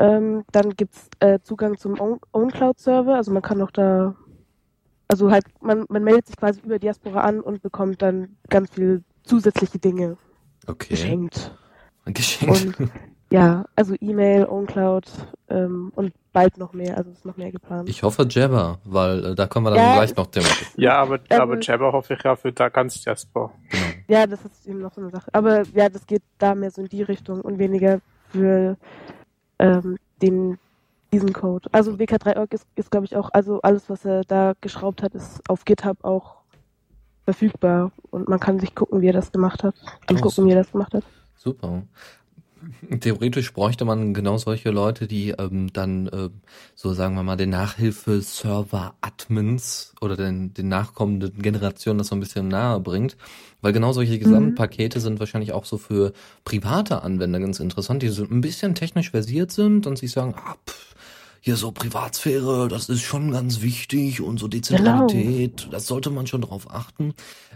Ähm, 0.01 0.45
dann 0.51 0.71
gibt's 0.71 1.11
äh, 1.21 1.41
Zugang 1.43 1.77
zum 1.77 2.01
OwnCloud-Server, 2.33 3.17
also 3.17 3.33
man 3.33 3.43
kann 3.43 3.61
auch 3.61 3.71
da, 3.71 4.17
also 5.09 5.31
halt, 5.31 5.45
man, 5.61 5.85
man 5.91 6.03
meldet 6.03 6.27
sich 6.27 6.37
quasi 6.37 6.61
über 6.65 6.79
Diaspora 6.79 7.21
an 7.21 7.41
und 7.41 7.61
bekommt 7.61 8.01
dann 8.01 8.37
ganz 8.49 8.71
viel 8.71 9.05
zusätzliche 9.25 9.79
Dinge 9.79 10.17
okay. 10.67 10.89
geschenkt. 10.89 11.55
Geschenkt. 12.07 12.81
Und 12.81 12.91
ja, 13.31 13.67
also 13.77 13.95
E-Mail, 14.01 14.47
OwnCloud 14.47 15.07
ähm, 15.51 15.93
und 15.95 16.15
bald 16.33 16.57
noch 16.57 16.73
mehr, 16.73 16.97
also 16.97 17.11
ist 17.11 17.27
noch 17.27 17.37
mehr 17.37 17.53
geplant. 17.53 17.87
Ich 17.91 18.03
hoffe 18.03 18.27
Jabber, 18.29 18.79
weil 18.85 19.25
äh, 19.25 19.35
da 19.35 19.47
kommen 19.49 19.67
wir 19.67 19.71
dann 19.73 19.85
ja, 19.85 19.97
gleich 19.97 20.17
noch 20.17 20.29
thematisch. 20.29 20.73
Ja, 20.77 20.97
aber, 20.97 21.17
ähm, 21.29 21.41
aber 21.43 21.61
Jabber 21.61 21.93
hoffe 21.93 22.15
ich 22.15 22.23
ja 22.23 22.37
für 22.37 22.53
da 22.53 22.71
ganz 22.71 23.05
Jasper. 23.05 23.53
Ja, 24.09 24.27
das 24.27 24.43
ist 24.47 24.67
eben 24.67 24.81
noch 24.81 24.95
so 24.95 25.03
eine 25.03 25.11
Sache. 25.11 25.29
Aber 25.33 25.63
ja, 25.75 25.91
das 25.91 26.07
geht 26.07 26.23
da 26.39 26.55
mehr 26.55 26.71
so 26.71 26.81
in 26.81 26.89
die 26.89 27.03
Richtung 27.03 27.43
und 27.43 27.59
weniger 27.59 28.01
für 28.31 28.79
ähm, 29.61 29.97
den 30.21 30.59
diesen 31.13 31.33
Code. 31.33 31.69
Also 31.73 31.93
WK3.org 31.93 32.53
ist, 32.53 32.67
ist 32.77 32.91
glaube 32.91 33.07
ich 33.07 33.17
auch, 33.17 33.31
also 33.33 33.61
alles, 33.63 33.91
was 33.91 34.05
er 34.05 34.23
da 34.23 34.55
geschraubt 34.61 35.03
hat, 35.03 35.15
ist 35.15 35.49
auf 35.49 35.65
GitHub 35.65 36.05
auch 36.05 36.37
verfügbar 37.25 37.93
und 38.11 38.29
man 38.29 38.41
kann 38.41 38.61
sich 38.61 38.75
gucken, 38.75 39.01
wie 39.01 39.09
er 39.09 39.13
das 39.13 39.33
gemacht 39.33 39.63
hat. 39.65 39.75
Und 40.09 40.19
oh, 40.19 40.23
gucken, 40.23 40.47
wie 40.47 40.53
er 40.53 40.59
das 40.59 40.73
gemacht 40.73 40.95
hat. 40.95 41.05
Super. 41.37 41.83
Theoretisch 43.01 43.53
bräuchte 43.53 43.85
man 43.85 44.15
genau 44.15 44.39
solche 44.39 44.71
Leute, 44.71 45.07
die 45.07 45.29
ähm, 45.31 45.73
dann 45.73 46.09
äh, 46.09 46.31
so 46.75 46.93
sagen 46.95 47.15
wir 47.15 47.23
mal 47.23 47.37
den 47.37 47.51
Nachhilfe-Server-Admins 47.51 49.95
oder 50.01 50.17
den, 50.17 50.53
den 50.55 50.67
nachkommenden 50.69 51.43
Generationen 51.43 51.99
das 51.99 52.09
so 52.09 52.17
ein 52.17 52.21
bisschen 52.21 52.49
nahe 52.49 52.81
bringt. 52.81 53.17
Weil 53.61 53.73
genau 53.73 53.93
solche 53.93 54.15
mhm. 54.15 54.21
Gesamtpakete 54.21 54.99
mhm. 54.99 55.03
sind 55.03 55.21
wahrscheinlich 55.21 55.53
auch 55.53 55.65
so 55.65 55.79
für 55.79 56.13
private 56.45 57.03
Anwender 57.03 57.39
ganz 57.41 57.61
interessant, 57.61 58.03
die 58.03 58.09
so 58.09 58.25
ein 58.25 58.41
bisschen 58.41 58.75
technisch 58.75 59.11
versiert 59.11 59.53
sind 59.53 59.87
und 59.87 59.99
sich 59.99 60.11
sagen, 60.11 60.35
ah, 60.37 60.57
pff, 60.67 60.97
hier 61.41 61.57
so 61.57 61.73
Privatsphäre, 61.73 62.69
das 62.69 62.91
ist 62.91 63.01
schon 63.01 63.33
ganz 63.33 63.63
wichtig 63.63 64.21
und 64.21 64.39
so 64.39 64.47
Dezentralität, 64.47 65.57
genau. 65.57 65.71
das 65.71 65.87
sollte 65.87 66.11
man 66.11 66.27
schon 66.27 66.43
drauf 66.43 66.71
achten. 66.71 67.15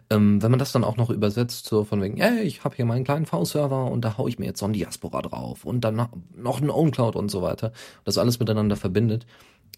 Ähm, 0.09 0.43
wenn 0.43 0.51
man 0.51 0.59
das 0.59 0.73
dann 0.73 0.85
auch 0.85 0.97
noch 0.97 1.11
übersetzt, 1.11 1.67
so 1.67 1.85
von 1.85 2.01
wegen, 2.01 2.17
hey, 2.17 2.43
ich 2.43 2.65
habe 2.65 2.77
hier 2.77 2.87
meinen 2.87 3.05
kleinen 3.05 3.27
V-Server 3.27 3.91
und 3.91 4.03
da 4.03 4.17
hau 4.17 4.27
ich 4.27 4.39
mir 4.39 4.47
jetzt 4.47 4.61
so 4.61 4.67
ein 4.67 4.73
Diaspora 4.73 5.21
drauf 5.21 5.67
und 5.67 5.83
dann 5.83 6.09
noch 6.35 6.61
ein 6.61 6.71
OwnCloud 6.71 7.15
und 7.15 7.31
so 7.31 7.43
weiter, 7.43 7.73
das 8.05 8.17
alles 8.17 8.41
miteinander 8.41 8.77
verbindet. 8.77 9.27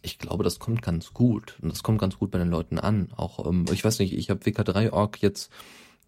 Ich 0.02 0.18
glaube, 0.18 0.44
das 0.44 0.60
kommt 0.60 0.82
ganz 0.82 1.12
gut 1.12 1.56
und 1.60 1.72
das 1.72 1.82
kommt 1.82 1.98
ganz 1.98 2.16
gut 2.16 2.30
bei 2.30 2.38
den 2.38 2.50
Leuten 2.50 2.78
an. 2.78 3.08
Auch, 3.16 3.44
ähm, 3.44 3.64
ich 3.72 3.84
weiß 3.84 3.98
nicht, 3.98 4.16
ich 4.16 4.30
habe 4.30 4.40
WK3.org 4.40 5.20
jetzt 5.20 5.50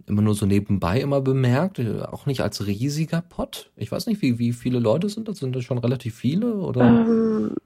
immer 0.06 0.22
nur 0.22 0.36
so 0.36 0.46
nebenbei 0.46 1.00
immer 1.00 1.20
bemerkt, 1.20 1.80
äh, 1.80 2.02
auch 2.02 2.26
nicht 2.26 2.42
als 2.42 2.64
riesiger 2.64 3.22
Pot. 3.22 3.70
Ich 3.74 3.90
weiß 3.90 4.06
nicht, 4.06 4.22
wie, 4.22 4.38
wie 4.38 4.52
viele 4.52 4.78
Leute 4.78 5.08
sind 5.08 5.26
das? 5.26 5.38
Sind 5.38 5.56
das 5.56 5.64
schon 5.64 5.78
relativ 5.78 6.14
viele 6.14 6.54
oder? 6.54 6.86
Ähm, 6.86 7.56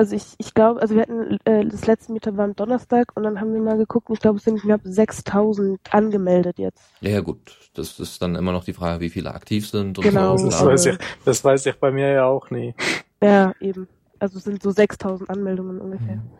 Also 0.00 0.16
ich, 0.16 0.24
ich 0.38 0.54
glaube, 0.54 0.80
also 0.80 0.94
wir 0.94 1.02
hatten 1.02 1.36
äh, 1.44 1.62
das 1.66 1.86
letzte 1.86 2.10
Meetup 2.14 2.38
war 2.38 2.46
am 2.46 2.56
Donnerstag 2.56 3.12
und 3.16 3.22
dann 3.22 3.38
haben 3.38 3.52
wir 3.52 3.60
mal 3.60 3.76
geguckt 3.76 4.08
und 4.08 4.14
ich 4.14 4.20
glaube, 4.20 4.38
es 4.38 4.44
sind 4.44 4.58
knapp 4.62 4.80
6000 4.82 5.78
angemeldet 5.90 6.58
jetzt. 6.58 6.80
Ja, 7.02 7.10
ja, 7.10 7.20
gut. 7.20 7.54
Das 7.74 8.00
ist 8.00 8.22
dann 8.22 8.34
immer 8.34 8.52
noch 8.52 8.64
die 8.64 8.72
Frage, 8.72 9.00
wie 9.00 9.10
viele 9.10 9.34
aktiv 9.34 9.68
sind 9.68 9.98
und 9.98 10.04
Genau. 10.04 10.38
so. 10.38 10.46
Das 10.46 10.64
weiß, 10.64 10.86
ich, 10.86 10.98
das 11.26 11.44
weiß 11.44 11.66
ich 11.66 11.74
bei 11.74 11.90
mir 11.90 12.08
ja 12.12 12.24
auch 12.24 12.48
nie. 12.50 12.74
Ja, 13.22 13.52
eben. 13.60 13.88
Also 14.18 14.38
es 14.38 14.44
sind 14.44 14.62
so 14.62 14.70
6000 14.70 15.28
Anmeldungen 15.28 15.78
ungefähr. 15.78 16.16
Mhm. 16.16 16.30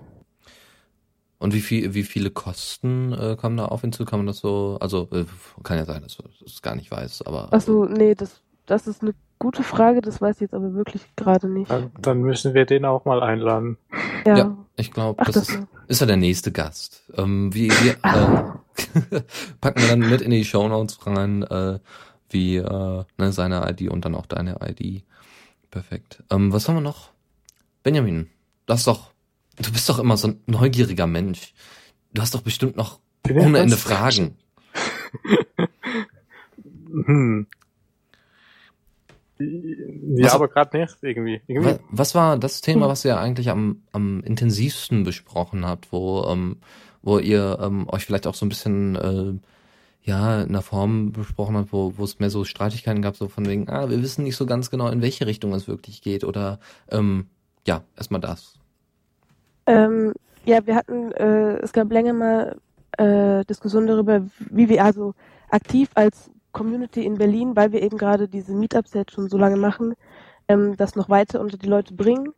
Und 1.38 1.52
wie 1.52 1.60
viel, 1.60 1.92
wie 1.92 2.04
viele 2.04 2.30
Kosten 2.30 3.12
äh, 3.12 3.36
kommen 3.38 3.58
da 3.58 3.66
auf 3.66 3.84
ihn 3.84 3.92
zu? 3.92 4.06
Kann 4.06 4.20
man 4.20 4.26
das 4.26 4.38
so, 4.38 4.78
also 4.80 5.06
äh, 5.12 5.26
kann 5.64 5.76
ja 5.76 5.84
sein, 5.84 6.00
dass 6.00 6.16
du 6.16 6.24
es 6.46 6.62
gar 6.62 6.76
nicht 6.76 6.90
weiß, 6.90 7.26
aber 7.26 7.52
Achso, 7.52 7.84
nee, 7.84 8.14
das, 8.14 8.40
das 8.64 8.86
ist 8.86 9.02
eine 9.02 9.12
gute 9.40 9.64
Frage, 9.64 10.02
das 10.02 10.20
weiß 10.20 10.36
ich 10.36 10.42
jetzt 10.42 10.54
aber 10.54 10.74
wirklich 10.74 11.02
gerade 11.16 11.48
nicht. 11.48 11.70
Dann, 11.70 11.90
dann 11.98 12.20
müssen 12.20 12.54
wir 12.54 12.66
den 12.66 12.84
auch 12.84 13.04
mal 13.04 13.20
einladen. 13.22 13.78
Ja. 14.24 14.38
ja, 14.38 14.56
ich 14.76 14.92
glaube, 14.92 15.24
das, 15.24 15.34
das 15.34 15.48
ist, 15.48 15.66
ist 15.88 16.00
ja 16.00 16.06
der 16.06 16.18
nächste 16.18 16.52
Gast. 16.52 17.02
Ähm, 17.16 17.52
wie, 17.52 17.70
wir 17.70 17.92
äh, 18.04 19.20
packen 19.60 19.80
wir 19.80 19.88
dann 19.88 19.98
mit 20.00 20.20
in 20.20 20.30
die 20.30 20.44
Shownotes 20.44 21.04
rein, 21.06 21.42
äh, 21.42 21.80
wie 22.28 22.56
äh, 22.56 23.04
ne, 23.18 23.32
seine 23.32 23.68
ID 23.68 23.90
und 23.90 24.04
dann 24.04 24.14
auch 24.14 24.26
deine 24.26 24.58
ID. 24.62 25.02
Perfekt. 25.70 26.22
Ähm, 26.30 26.52
was 26.52 26.68
haben 26.68 26.76
wir 26.76 26.82
noch? 26.82 27.10
Benjamin, 27.82 28.28
du 28.66 28.74
hast 28.74 28.86
doch, 28.86 29.10
du 29.56 29.72
bist 29.72 29.88
doch 29.88 29.98
immer 29.98 30.16
so 30.16 30.28
ein 30.28 30.40
neugieriger 30.46 31.06
Mensch. 31.06 31.54
Du 32.12 32.20
hast 32.20 32.34
doch 32.34 32.42
bestimmt 32.42 32.76
noch 32.76 33.00
ohne 33.28 33.58
Ende? 33.58 33.76
Fragen. 33.76 34.36
Hm. 36.92 37.46
Ja, 39.40 40.24
Was- 40.26 40.34
aber 40.34 40.48
gerade 40.48 40.78
nicht 40.78 40.96
irgendwie. 41.02 41.40
irgendwie. 41.46 41.72
Wa- 41.72 41.78
Was 41.90 42.14
war 42.14 42.38
das 42.38 42.60
Thema, 42.60 42.88
was 42.88 43.04
ihr 43.04 43.18
eigentlich 43.18 43.48
am, 43.50 43.82
am 43.92 44.22
intensivsten 44.22 45.04
besprochen 45.04 45.66
habt, 45.66 45.92
wo, 45.92 46.24
ähm, 46.28 46.56
wo 47.02 47.18
ihr 47.18 47.58
ähm, 47.60 47.88
euch 47.88 48.04
vielleicht 48.04 48.26
auch 48.26 48.34
so 48.34 48.44
ein 48.46 48.50
bisschen 48.50 48.96
äh, 48.96 49.32
ja 50.02 50.42
in 50.42 50.50
einer 50.50 50.62
Form 50.62 51.12
besprochen 51.12 51.56
habt, 51.56 51.72
wo, 51.72 51.94
wo 51.96 52.04
es 52.04 52.18
mehr 52.18 52.30
so 52.30 52.44
Streitigkeiten 52.44 53.02
gab, 53.02 53.16
so 53.16 53.28
von 53.28 53.46
wegen, 53.46 53.68
ah, 53.68 53.88
wir 53.90 54.02
wissen 54.02 54.24
nicht 54.24 54.36
so 54.36 54.46
ganz 54.46 54.70
genau, 54.70 54.88
in 54.88 55.02
welche 55.02 55.26
Richtung 55.26 55.52
es 55.54 55.68
wirklich 55.68 56.02
geht 56.02 56.24
oder 56.24 56.58
ähm, 56.90 57.26
ja, 57.66 57.82
erstmal 57.96 58.20
das. 58.20 58.58
Ähm, 59.66 60.12
ja, 60.44 60.66
wir 60.66 60.74
hatten, 60.74 61.12
äh, 61.12 61.56
es 61.58 61.72
gab 61.72 61.90
länger 61.92 62.12
mal 62.14 62.56
äh, 62.98 63.44
Diskussionen 63.44 63.86
darüber, 63.86 64.22
wie 64.50 64.68
wir 64.68 64.84
also 64.84 65.14
aktiv 65.50 65.90
als 65.94 66.30
Community 66.52 67.04
in 67.04 67.18
Berlin, 67.18 67.56
weil 67.56 67.72
wir 67.72 67.82
eben 67.82 67.98
gerade 67.98 68.28
diese 68.28 68.52
Meetups 68.52 68.94
jetzt 68.94 69.12
schon 69.12 69.28
so 69.28 69.38
lange 69.38 69.56
machen, 69.56 69.94
ähm, 70.48 70.76
das 70.76 70.96
noch 70.96 71.08
weiter 71.08 71.40
unter 71.40 71.56
die 71.58 71.68
Leute 71.68 71.94
bringen 71.94 72.32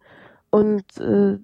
und 0.50 0.84
äh, 0.98 1.38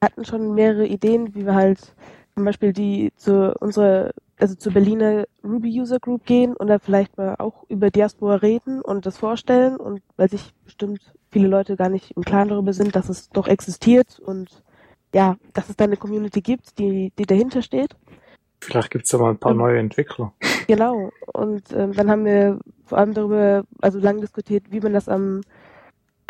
hatten 0.00 0.24
schon 0.24 0.54
mehrere 0.54 0.86
Ideen, 0.86 1.34
wie 1.34 1.46
wir 1.46 1.54
halt 1.54 1.94
zum 2.34 2.44
Beispiel 2.44 2.72
die 2.72 3.12
zu 3.16 3.54
unserer, 3.60 4.12
also 4.38 4.54
zur 4.54 4.72
Berliner 4.72 5.24
Ruby 5.44 5.80
User 5.80 6.00
Group 6.00 6.24
gehen 6.24 6.56
und 6.56 6.68
da 6.68 6.78
vielleicht 6.78 7.16
mal 7.18 7.36
auch 7.38 7.64
über 7.68 7.90
Diaspora 7.90 8.36
reden 8.36 8.80
und 8.80 9.06
das 9.06 9.18
vorstellen 9.18 9.76
und 9.76 10.02
weil 10.16 10.30
sich 10.30 10.52
bestimmt 10.64 11.00
viele 11.30 11.48
Leute 11.48 11.76
gar 11.76 11.88
nicht 11.88 12.12
im 12.16 12.24
Klaren 12.24 12.48
darüber 12.48 12.72
sind, 12.72 12.96
dass 12.96 13.08
es 13.08 13.30
doch 13.30 13.48
existiert 13.48 14.18
und 14.20 14.62
ja, 15.14 15.36
dass 15.52 15.68
es 15.68 15.76
da 15.76 15.84
eine 15.84 15.96
Community 15.96 16.40
gibt, 16.40 16.78
die, 16.78 17.12
die 17.18 17.26
dahinter 17.26 17.62
steht. 17.62 17.96
Vielleicht 18.62 18.92
gibt's 18.92 19.10
da 19.10 19.18
mal 19.18 19.30
ein 19.30 19.38
paar 19.38 19.52
Ähm. 19.52 19.58
neue 19.58 19.78
Entwickler. 19.78 20.32
Genau. 20.68 21.10
Und 21.32 21.72
ähm, 21.72 21.92
dann 21.92 22.08
haben 22.08 22.24
wir 22.24 22.60
vor 22.84 22.98
allem 22.98 23.14
darüber, 23.14 23.64
also 23.80 23.98
lang 23.98 24.20
diskutiert, 24.20 24.70
wie 24.70 24.80
man 24.80 24.92
das 24.92 25.08
am 25.08 25.40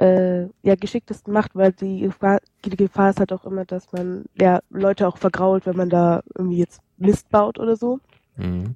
äh, 0.01 0.45
ja, 0.63 0.75
geschicktesten 0.75 1.33
macht, 1.33 1.55
weil 1.55 1.73
die 1.73 2.01
Gefahr, 2.01 2.41
die 2.65 2.75
Gefahr 2.75 3.11
ist 3.11 3.21
halt 3.21 3.33
auch 3.35 3.45
immer, 3.45 3.67
dass 3.67 3.93
man 3.93 4.25
ja 4.35 4.61
Leute 4.71 5.07
auch 5.07 5.19
vergrault, 5.19 5.67
wenn 5.67 5.77
man 5.77 5.91
da 5.91 6.23
irgendwie 6.35 6.59
jetzt 6.59 6.81
Mist 6.97 7.29
baut 7.29 7.59
oder 7.59 7.77
so. 7.77 8.01
Mhm. 8.37 8.75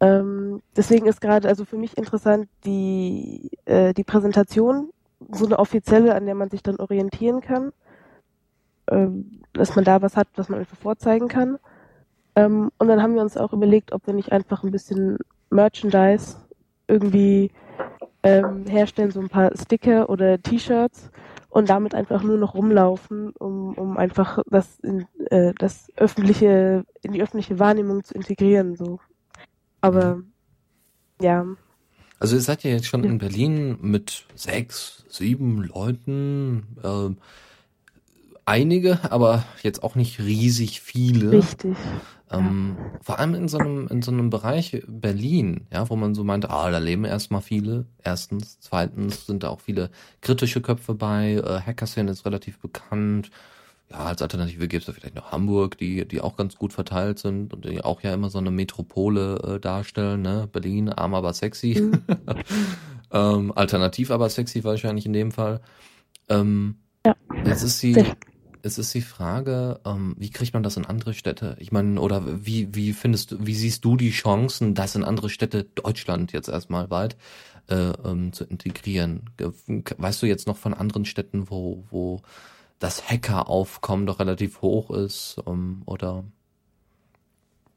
Ähm, 0.00 0.60
deswegen 0.76 1.06
ist 1.06 1.22
gerade 1.22 1.48
also 1.48 1.64
für 1.64 1.78
mich 1.78 1.96
interessant 1.96 2.48
die, 2.66 3.50
äh, 3.64 3.94
die 3.94 4.04
Präsentation, 4.04 4.90
so 5.30 5.46
eine 5.46 5.58
offizielle, 5.58 6.14
an 6.14 6.26
der 6.26 6.34
man 6.34 6.50
sich 6.50 6.62
dann 6.62 6.76
orientieren 6.76 7.40
kann, 7.40 7.72
ähm, 8.90 9.40
dass 9.54 9.74
man 9.74 9.84
da 9.86 10.02
was 10.02 10.16
hat, 10.16 10.28
was 10.36 10.50
man 10.50 10.58
einfach 10.58 10.76
vorzeigen 10.76 11.28
kann. 11.28 11.58
Ähm, 12.34 12.70
und 12.78 12.88
dann 12.88 13.02
haben 13.02 13.14
wir 13.14 13.22
uns 13.22 13.36
auch 13.36 13.52
überlegt, 13.52 13.92
ob 13.92 14.06
wir 14.06 14.14
nicht 14.14 14.32
einfach 14.32 14.62
ein 14.62 14.70
bisschen 14.70 15.18
Merchandise 15.50 16.36
irgendwie 16.88 17.50
ähm, 18.22 18.64
herstellen, 18.66 19.10
so 19.10 19.20
ein 19.20 19.28
paar 19.28 19.50
Sticker 19.56 20.08
oder 20.08 20.40
T-Shirts 20.42 21.10
und 21.50 21.68
damit 21.68 21.94
einfach 21.94 22.22
nur 22.22 22.38
noch 22.38 22.54
rumlaufen, 22.54 23.30
um, 23.38 23.74
um 23.74 23.96
einfach 23.98 24.38
das 24.46 24.78
in 24.80 25.06
äh, 25.30 25.52
das 25.58 25.88
öffentliche, 25.96 26.84
in 27.02 27.12
die 27.12 27.22
öffentliche 27.22 27.58
Wahrnehmung 27.58 28.04
zu 28.04 28.14
integrieren. 28.14 28.76
So. 28.76 29.00
Aber 29.80 30.22
ja, 31.20 31.44
Also 32.20 32.36
ihr 32.36 32.40
seid 32.42 32.62
ja 32.64 32.70
jetzt 32.70 32.86
schon 32.86 33.04
Ja. 33.04 33.10
in 33.10 33.18
Berlin 33.18 33.78
mit 33.82 34.26
sechs, 34.34 35.04
sieben 35.08 35.64
Leuten, 35.64 36.76
ähm, 36.82 37.18
einige, 38.44 38.98
aber 39.10 39.44
jetzt 39.62 39.82
auch 39.82 39.94
nicht 39.94 40.20
riesig 40.20 40.80
viele. 40.80 41.32
richtig. 41.32 41.76
Ähm, 42.30 42.76
Vor 43.02 43.18
allem 43.18 43.34
in 43.34 43.48
so 43.48 43.58
einem, 43.58 43.88
in 43.88 44.00
so 44.02 44.10
einem 44.10 44.30
Bereich 44.30 44.82
Berlin, 44.86 45.66
ja, 45.70 45.88
wo 45.90 45.96
man 45.96 46.14
so 46.14 46.24
meint, 46.24 46.48
ah, 46.48 46.70
da 46.70 46.78
leben 46.78 47.04
erstmal 47.04 47.42
viele. 47.42 47.86
Erstens. 48.02 48.58
Zweitens 48.60 49.26
sind 49.26 49.42
da 49.42 49.48
auch 49.50 49.60
viele 49.60 49.90
kritische 50.22 50.62
Köpfe 50.62 50.94
bei. 50.94 51.34
Äh, 51.34 51.60
Hackerszene 51.60 52.10
ist 52.10 52.24
relativ 52.24 52.58
bekannt. 52.58 53.30
Ja, 53.90 53.98
als 53.98 54.22
Alternative 54.22 54.68
gibt 54.68 54.82
es 54.82 54.86
da 54.86 54.92
vielleicht 54.92 55.14
noch 55.14 55.32
Hamburg, 55.32 55.76
die, 55.76 56.08
die 56.08 56.22
auch 56.22 56.36
ganz 56.36 56.56
gut 56.56 56.72
verteilt 56.72 57.18
sind 57.18 57.52
und 57.52 57.66
die 57.66 57.84
auch 57.84 58.00
ja 58.00 58.14
immer 58.14 58.30
so 58.30 58.38
eine 58.38 58.50
Metropole 58.50 59.56
äh, 59.56 59.60
darstellen, 59.60 60.22
ne? 60.22 60.48
Berlin, 60.50 60.88
arm 60.88 61.14
aber 61.14 61.34
sexy. 61.34 61.78
Mhm. 61.78 62.02
ähm, 63.12 63.52
alternativ 63.54 64.10
aber 64.10 64.30
sexy 64.30 64.64
wahrscheinlich 64.64 65.04
in 65.04 65.12
dem 65.12 65.30
Fall. 65.32 65.60
Ähm, 66.30 66.76
Ja. 67.04 67.14
Jetzt 67.44 67.62
ist 67.62 67.80
Sehr. 67.80 68.16
Es 68.62 68.78
ist 68.78 68.94
die 68.94 69.02
Frage, 69.02 69.80
ähm, 69.84 70.14
wie 70.18 70.30
kriegt 70.30 70.54
man 70.54 70.62
das 70.62 70.76
in 70.76 70.86
andere 70.86 71.14
Städte? 71.14 71.56
Ich 71.58 71.72
meine, 71.72 72.00
oder 72.00 72.22
wie, 72.46 72.74
wie 72.74 72.92
findest 72.92 73.32
du, 73.32 73.46
wie 73.46 73.54
siehst 73.54 73.84
du 73.84 73.96
die 73.96 74.10
Chancen, 74.10 74.74
das 74.74 74.94
in 74.94 75.04
andere 75.04 75.28
Städte, 75.28 75.64
Deutschland 75.64 76.32
jetzt 76.32 76.48
erstmal 76.48 76.90
weit, 76.90 77.16
äh, 77.68 77.92
ähm, 78.04 78.32
zu 78.32 78.44
integrieren? 78.44 79.30
Weißt 79.98 80.22
du 80.22 80.26
jetzt 80.26 80.46
noch 80.46 80.56
von 80.56 80.74
anderen 80.74 81.04
Städten, 81.04 81.50
wo, 81.50 81.84
wo 81.90 82.20
das 82.78 83.08
Hackeraufkommen 83.10 84.06
doch 84.06 84.20
relativ 84.20 84.62
hoch 84.62 84.90
ist, 84.90 85.36
ähm, 85.46 85.82
oder? 85.86 86.24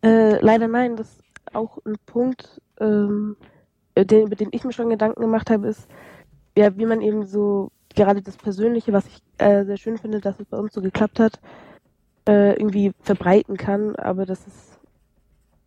Äh, 0.04 0.40
leider 0.40 0.68
nein, 0.68 0.96
das 0.96 1.10
ist 1.10 1.24
auch 1.54 1.80
ein 1.86 1.96
Punkt, 2.06 2.62
ähm, 2.80 3.38
äh, 3.96 4.06
den, 4.06 4.28
über 4.28 4.36
den 4.36 4.50
ich 4.52 4.64
mir 4.64 4.74
schon 4.74 4.90
Gedanken 4.90 5.22
gemacht 5.22 5.50
habe, 5.50 5.68
ist, 5.68 5.88
ja, 6.58 6.78
wie 6.78 6.86
man 6.86 7.02
eben 7.02 7.26
so 7.26 7.72
gerade 7.96 8.22
das 8.22 8.38
Persönliche, 8.38 8.94
was 8.94 9.06
ich 9.08 9.22
äh, 9.38 9.66
sehr 9.66 9.78
schön 9.78 9.98
finde, 9.98 10.20
dass 10.20 10.40
es 10.40 10.46
bei 10.46 10.58
uns 10.58 10.74
so 10.74 10.82
geklappt 10.82 11.20
hat, 11.20 11.40
äh, 12.28 12.54
irgendwie 12.54 12.92
verbreiten 13.02 13.58
kann, 13.58 13.96
aber 13.96 14.26
das 14.26 14.46
ist, 14.48 14.80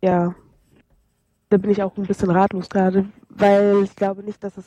ja, 0.01 0.35
da 1.49 1.57
bin 1.57 1.71
ich 1.71 1.81
auch 1.81 1.97
ein 1.97 2.05
bisschen 2.05 2.29
ratlos 2.29 2.69
gerade, 2.69 3.05
weil 3.29 3.83
ich 3.83 3.95
glaube 3.95 4.23
nicht, 4.23 4.43
dass 4.43 4.57
es 4.57 4.65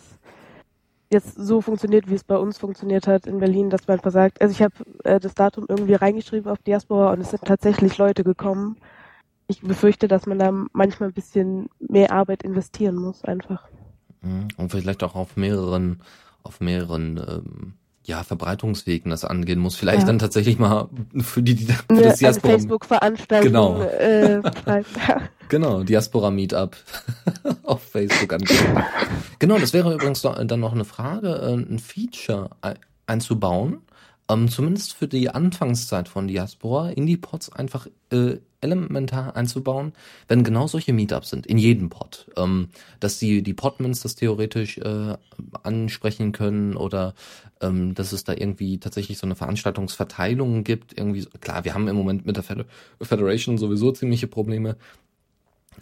jetzt 1.12 1.34
so 1.36 1.60
funktioniert, 1.60 2.08
wie 2.08 2.14
es 2.14 2.24
bei 2.24 2.36
uns 2.36 2.58
funktioniert 2.58 3.06
hat 3.06 3.26
in 3.26 3.38
Berlin, 3.38 3.70
dass 3.70 3.86
man 3.86 3.98
einfach 3.98 4.10
sagt, 4.10 4.40
also 4.40 4.52
ich 4.52 4.62
habe 4.62 4.74
äh, 5.04 5.20
das 5.20 5.34
Datum 5.34 5.66
irgendwie 5.68 5.94
reingeschrieben 5.94 6.50
auf 6.50 6.58
Diaspora 6.62 7.12
und 7.12 7.20
es 7.20 7.30
sind 7.30 7.44
tatsächlich 7.44 7.98
Leute 7.98 8.24
gekommen. 8.24 8.76
Ich 9.46 9.60
befürchte, 9.60 10.08
dass 10.08 10.26
man 10.26 10.38
da 10.38 10.50
manchmal 10.72 11.10
ein 11.10 11.14
bisschen 11.14 11.68
mehr 11.78 12.10
Arbeit 12.10 12.42
investieren 12.42 12.96
muss, 12.96 13.22
einfach. 13.24 13.68
Mhm. 14.22 14.48
Und 14.56 14.70
vielleicht 14.70 15.02
auch 15.02 15.14
auf 15.14 15.36
mehreren, 15.36 16.00
auf 16.42 16.60
mehreren, 16.60 17.16
ähm, 17.18 17.74
ja, 18.04 18.22
Verbreitungswegen 18.24 19.10
das 19.10 19.24
angehen 19.24 19.60
muss. 19.60 19.76
Vielleicht 19.76 20.00
Ja. 20.00 20.06
dann 20.06 20.18
tatsächlich 20.18 20.58
mal 20.58 20.88
für 21.20 21.42
die, 21.42 21.54
die 21.54 21.66
für 21.66 21.84
Eine, 21.88 22.02
das 22.02 22.18
Diaspora, 22.18 22.52
Facebook-Veranstaltung 22.54 23.46
Genau. 23.46 23.80
äh, 23.82 24.40
genau, 25.48 25.82
Diaspora 25.84 26.30
Meetup 26.30 26.76
auf 27.62 27.82
Facebook 27.82 28.32
angehen. 28.32 28.58
Genau, 29.38 29.58
das 29.58 29.72
wäre 29.72 29.94
übrigens 29.94 30.22
dann 30.22 30.60
noch 30.60 30.72
eine 30.72 30.84
Frage, 30.84 31.28
äh, 31.28 31.54
ein 31.54 31.78
Feature 31.78 32.50
ei- 32.60 32.74
einzubauen, 33.06 33.82
ähm, 34.32 34.48
zumindest 34.48 34.94
für 34.94 35.08
die 35.08 35.28
Anfangszeit 35.28 36.08
von 36.08 36.28
Diaspora, 36.28 36.90
in 36.90 37.06
die 37.06 37.16
Pods 37.16 37.52
einfach 37.52 37.86
äh, 38.10 38.36
elementar 38.60 39.34
einzubauen, 39.36 39.92
wenn 40.28 40.44
genau 40.44 40.66
solche 40.68 40.92
Meetups 40.92 41.30
sind, 41.30 41.46
in 41.46 41.58
jedem 41.58 41.90
Pod. 41.90 42.30
Ähm, 42.36 42.68
dass 43.00 43.18
die, 43.18 43.42
die 43.42 43.54
Podmans 43.54 44.00
das 44.02 44.14
theoretisch 44.14 44.78
äh, 44.78 45.16
ansprechen 45.64 46.32
können 46.32 46.76
oder 46.76 47.14
ähm, 47.60 47.94
dass 47.94 48.12
es 48.12 48.24
da 48.24 48.32
irgendwie 48.32 48.78
tatsächlich 48.78 49.18
so 49.18 49.26
eine 49.26 49.34
Veranstaltungsverteilung 49.34 50.62
gibt. 50.64 50.96
Irgendwie, 50.96 51.26
klar, 51.40 51.64
wir 51.64 51.74
haben 51.74 51.88
im 51.88 51.96
Moment 51.96 52.24
mit 52.24 52.36
der 52.36 52.44
Feder 52.44 52.64
Federation 53.00 53.58
sowieso 53.58 53.90
ziemliche 53.92 54.28
Probleme. 54.28 54.76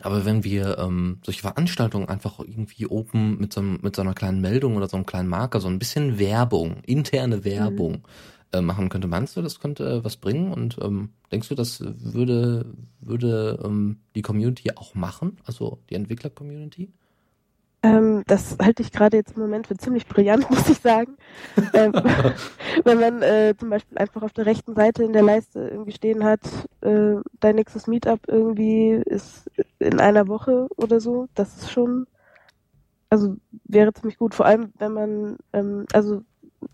Aber 0.03 0.25
wenn 0.25 0.45
wir 0.45 0.79
ähm, 0.79 1.19
solche 1.23 1.43
Veranstaltungen 1.43 2.09
einfach 2.09 2.39
irgendwie 2.39 2.87
open 2.87 3.39
mit 3.39 3.53
so, 3.53 3.61
einem- 3.61 3.81
mit 3.83 3.95
so 3.97 4.01
einer 4.01 4.15
kleinen 4.15 4.41
Meldung 4.41 4.77
oder 4.77 4.89
so 4.89 4.97
einem 4.97 5.05
kleinen 5.05 5.29
Marker, 5.29 5.61
so 5.61 5.69
ein 5.69 5.79
bisschen 5.79 6.19
Werbung, 6.19 6.77
interne 6.87 7.45
Werbung 7.45 8.03
äh, 8.53 8.61
machen 8.61 8.89
könnte. 8.89 9.09
Meinst 9.09 9.37
du, 9.37 9.43
das 9.43 9.61
könnte 9.61 9.85
äh, 9.85 10.05
was 10.05 10.17
bringen? 10.17 10.53
Und 10.53 10.79
ähm, 10.83 11.11
denkst 11.31 11.49
du, 11.49 11.55
das 11.55 11.81
würde, 11.81 12.67
würde 13.01 13.61
ähm, 13.65 14.01
die 14.15 14.23
Community 14.23 14.73
auch 14.77 14.95
machen? 14.95 15.39
Also 15.45 15.79
die 15.89 15.95
Entwickler-Community? 15.95 16.93
Ähm, 17.83 18.25
das 18.27 18.59
halte 18.61 18.83
ich 18.83 18.93
gerade 18.93 19.17
jetzt 19.17 19.37
im 19.37 19.43
Moment 19.43 19.67
für 19.67 19.77
ziemlich 19.77 20.07
brillant, 20.07 20.51
muss 20.51 20.69
ich 20.69 20.79
sagen. 20.79 21.17
ähm, 21.73 21.93
wenn 22.85 23.01
man 23.01 23.23
äh, 23.23 23.55
zum 23.59 23.71
Beispiel 23.71 23.97
einfach 23.99 24.23
auf 24.23 24.33
der 24.33 24.47
rechten 24.47 24.75
Seite 24.75 25.03
in 25.03 25.13
der 25.13 25.23
Leiste 25.23 25.61
irgendwie 25.61 25.93
stehen 25.93 26.25
hat, 26.25 26.41
äh, 26.83 27.17
dein 27.41 27.55
nächstes 27.55 27.87
Meetup 27.87 28.21
irgendwie 28.29 29.01
ist 29.07 29.51
in 29.79 29.99
einer 29.99 30.29
Woche 30.29 30.67
oder 30.77 31.01
so, 31.01 31.29
das 31.35 31.57
ist 31.57 31.71
schon, 31.71 32.07
also 33.09 33.37
wäre 33.65 33.95
ziemlich 33.95 34.19
gut. 34.19 34.35
Vor 34.35 34.47
allem, 34.47 34.73
wenn 34.79 34.93
man, 34.93 35.37
ähm, 35.53 35.87
also 35.93 36.23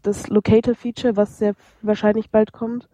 das 0.02 0.28
Locator-Feature, 0.28 1.16
was 1.16 1.38
sehr 1.38 1.54
wahrscheinlich 1.82 2.30
bald 2.30 2.52
kommt, 2.52 2.88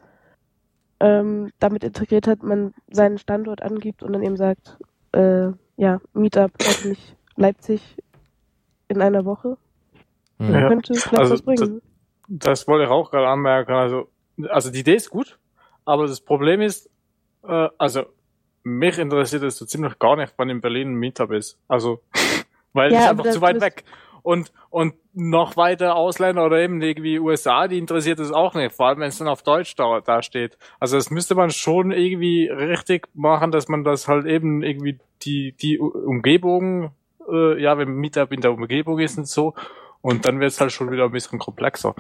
ähm, 1.01 1.51
damit 1.59 1.84
integriert 1.84 2.26
hat, 2.26 2.43
man 2.43 2.74
seinen 2.90 3.18
Standort 3.18 3.62
angibt 3.62 4.03
und 4.03 4.12
dann 4.12 4.22
eben 4.22 4.36
sagt, 4.36 4.78
äh, 5.12 5.49
ja, 5.76 6.01
Meetup, 6.12 6.53
hoffentlich 6.62 7.16
Leipzig 7.36 7.97
in 8.88 9.01
einer 9.01 9.24
Woche. 9.24 9.57
Mhm. 10.38 10.55
Ja. 10.55 10.68
Könnte 10.68 10.95
vielleicht 10.95 11.18
Also, 11.18 11.34
was 11.34 11.43
bringen. 11.43 11.82
Das 12.28 12.66
wollte 12.68 12.84
ich 12.84 12.90
auch 12.90 13.11
gerade 13.11 13.28
anmerken. 13.28 13.72
Also, 13.72 14.09
also 14.49 14.70
die 14.70 14.80
Idee 14.80 14.95
ist 14.95 15.11
gut, 15.11 15.38
aber 15.84 16.07
das 16.07 16.20
Problem 16.20 16.61
ist, 16.61 16.88
äh, 17.43 17.68
also 17.78 18.05
mich 18.64 18.99
interessiert 18.99 19.43
es 19.43 19.57
so 19.59 19.66
ziemlich 19.66 19.99
gar 19.99 20.16
nicht, 20.16 20.32
wann 20.36 20.49
in 20.49 20.61
Berlin 20.61 20.93
ein 20.93 20.95
Meetup 20.95 21.32
ist. 21.32 21.59
Also, 21.68 22.01
weil 22.72 22.93
Ja, 22.93 22.99
es 22.99 23.05
ist 23.05 23.11
einfach 23.11 23.24
das 23.24 23.34
zu 23.34 23.40
weit 23.40 23.61
weg. 23.61 23.84
Und, 24.23 24.53
und 24.70 24.95
noch 25.14 25.57
weiter 25.57 25.97
Ausländer 25.97 26.47
oder 26.47 26.61
eben 26.61 26.81
irgendwie 26.81 27.18
USA, 27.18 27.68
die 27.68 27.79
interessiert 27.79 28.20
es 28.20 28.31
auch 28.31 28.55
nicht, 28.55 28.75
vor 28.75 28.87
allem 28.87 29.01
wenn 29.01 29.09
es 29.09 29.18
dann 29.18 29.29
auf 29.29 29.43
Deutsch 29.43 29.75
da, 29.77 30.01
da 30.01 30.23
steht. 30.23 30.57
Also 30.79 30.97
das 30.97 31.11
müsste 31.11 31.35
man 31.35 31.51
schon 31.51 31.91
irgendwie 31.91 32.49
richtig 32.49 33.09
machen, 33.14 33.51
dass 33.51 33.68
man 33.68 33.85
das 33.85 34.09
halt 34.09 34.27
eben 34.27 34.62
irgendwie 34.62 34.99
die, 35.23 35.53
die 35.61 35.79
Umgebung, 35.79 36.93
äh, 37.31 37.61
ja, 37.61 37.77
wenn 37.79 37.95
Meetup 37.95 38.33
in 38.33 38.41
der 38.41 38.53
Umgebung 38.53 38.99
ist 39.01 39.18
und 39.18 39.27
so, 39.27 39.55
und 40.01 40.25
dann 40.25 40.41
wird 40.41 40.51
es 40.51 40.61
halt 40.61 40.73
schon 40.73 40.91
wieder 40.91 41.05
ein 41.05 41.12
bisschen 41.12 41.39
komplexer. 41.39 41.95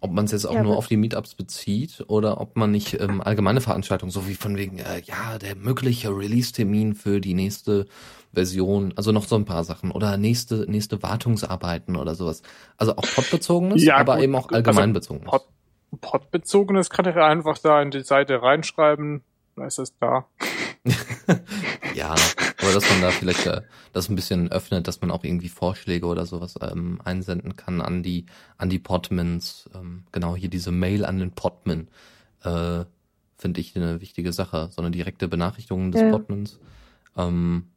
Ob 0.00 0.12
man 0.12 0.26
es 0.26 0.32
jetzt 0.32 0.46
auch 0.46 0.54
Ja, 0.54 0.62
nur 0.62 0.76
auf 0.76 0.86
die 0.86 0.96
Meetups 0.96 1.34
bezieht 1.34 2.04
oder 2.06 2.40
ob 2.40 2.56
man 2.56 2.70
nicht 2.70 3.00
ähm, 3.00 3.20
allgemeine 3.20 3.60
Veranstaltungen, 3.60 4.12
so 4.12 4.28
wie 4.28 4.34
von 4.34 4.56
wegen, 4.56 4.78
äh, 4.78 5.00
ja, 5.04 5.38
der 5.38 5.56
mögliche 5.56 6.10
Release-Termin 6.16 6.94
für 6.94 7.20
die 7.20 7.34
nächste 7.34 7.86
Version, 8.32 8.92
also 8.96 9.10
noch 9.10 9.24
so 9.26 9.34
ein 9.34 9.44
paar 9.44 9.64
Sachen 9.64 9.90
oder 9.90 10.16
nächste, 10.16 10.70
nächste 10.70 11.02
Wartungsarbeiten 11.02 11.96
oder 11.96 12.14
sowas. 12.14 12.42
Also 12.76 12.94
auch 12.96 13.04
podbezogenes, 13.14 13.82
Ja, 13.82 13.96
aber 13.96 14.14
gut. 14.16 14.24
eben 14.24 14.34
auch 14.36 14.44
Also 14.44 14.54
allgemeinbezogenes. 14.56 15.30
Pod, 15.30 15.42
Podbezogenes 16.00 16.90
kann 16.90 17.06
ich 17.08 17.16
ja 17.16 17.26
einfach 17.26 17.58
da 17.58 17.80
in 17.82 17.90
die 17.90 18.02
Seite 18.02 18.42
reinschreiben, 18.42 19.22
dann 19.56 19.66
ist 19.66 19.78
es 19.78 19.96
da. 19.98 20.26
Ja, 21.94 22.10
aber 22.10 22.72
dass 22.72 22.88
man 22.88 23.00
da 23.02 23.10
vielleicht 23.10 23.46
äh, 23.46 23.62
das 23.92 24.08
ein 24.08 24.14
bisschen 24.14 24.52
öffnet, 24.52 24.86
dass 24.86 25.00
man 25.00 25.10
auch 25.10 25.24
irgendwie 25.24 25.48
Vorschläge 25.48 26.06
oder 26.06 26.26
sowas 26.26 26.54
ähm, 26.60 27.00
einsenden 27.04 27.56
kann 27.56 27.80
an 27.80 28.02
die 28.02 28.26
an 28.56 28.70
die 28.70 28.78
Podmans. 28.78 29.68
Ähm, 29.74 30.04
genau 30.12 30.36
hier 30.36 30.48
diese 30.48 30.70
Mail 30.70 31.04
an 31.04 31.18
den 31.18 31.32
Podman 31.32 31.88
äh, 32.44 32.84
finde 33.36 33.60
ich 33.60 33.74
eine 33.76 34.00
wichtige 34.00 34.32
Sache, 34.32 34.68
so 34.70 34.82
eine 34.82 34.90
direkte 34.90 35.28
Benachrichtigung 35.28 35.92
des 35.92 36.02
Ja. 36.02 36.10
Podmans. 36.10 36.58
Ähm, 37.16 37.68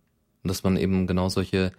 und 0.43 0.47
dass 0.47 0.63
man 0.63 0.77
eben 0.77 1.07
genau 1.07 1.29
solche, 1.29 1.71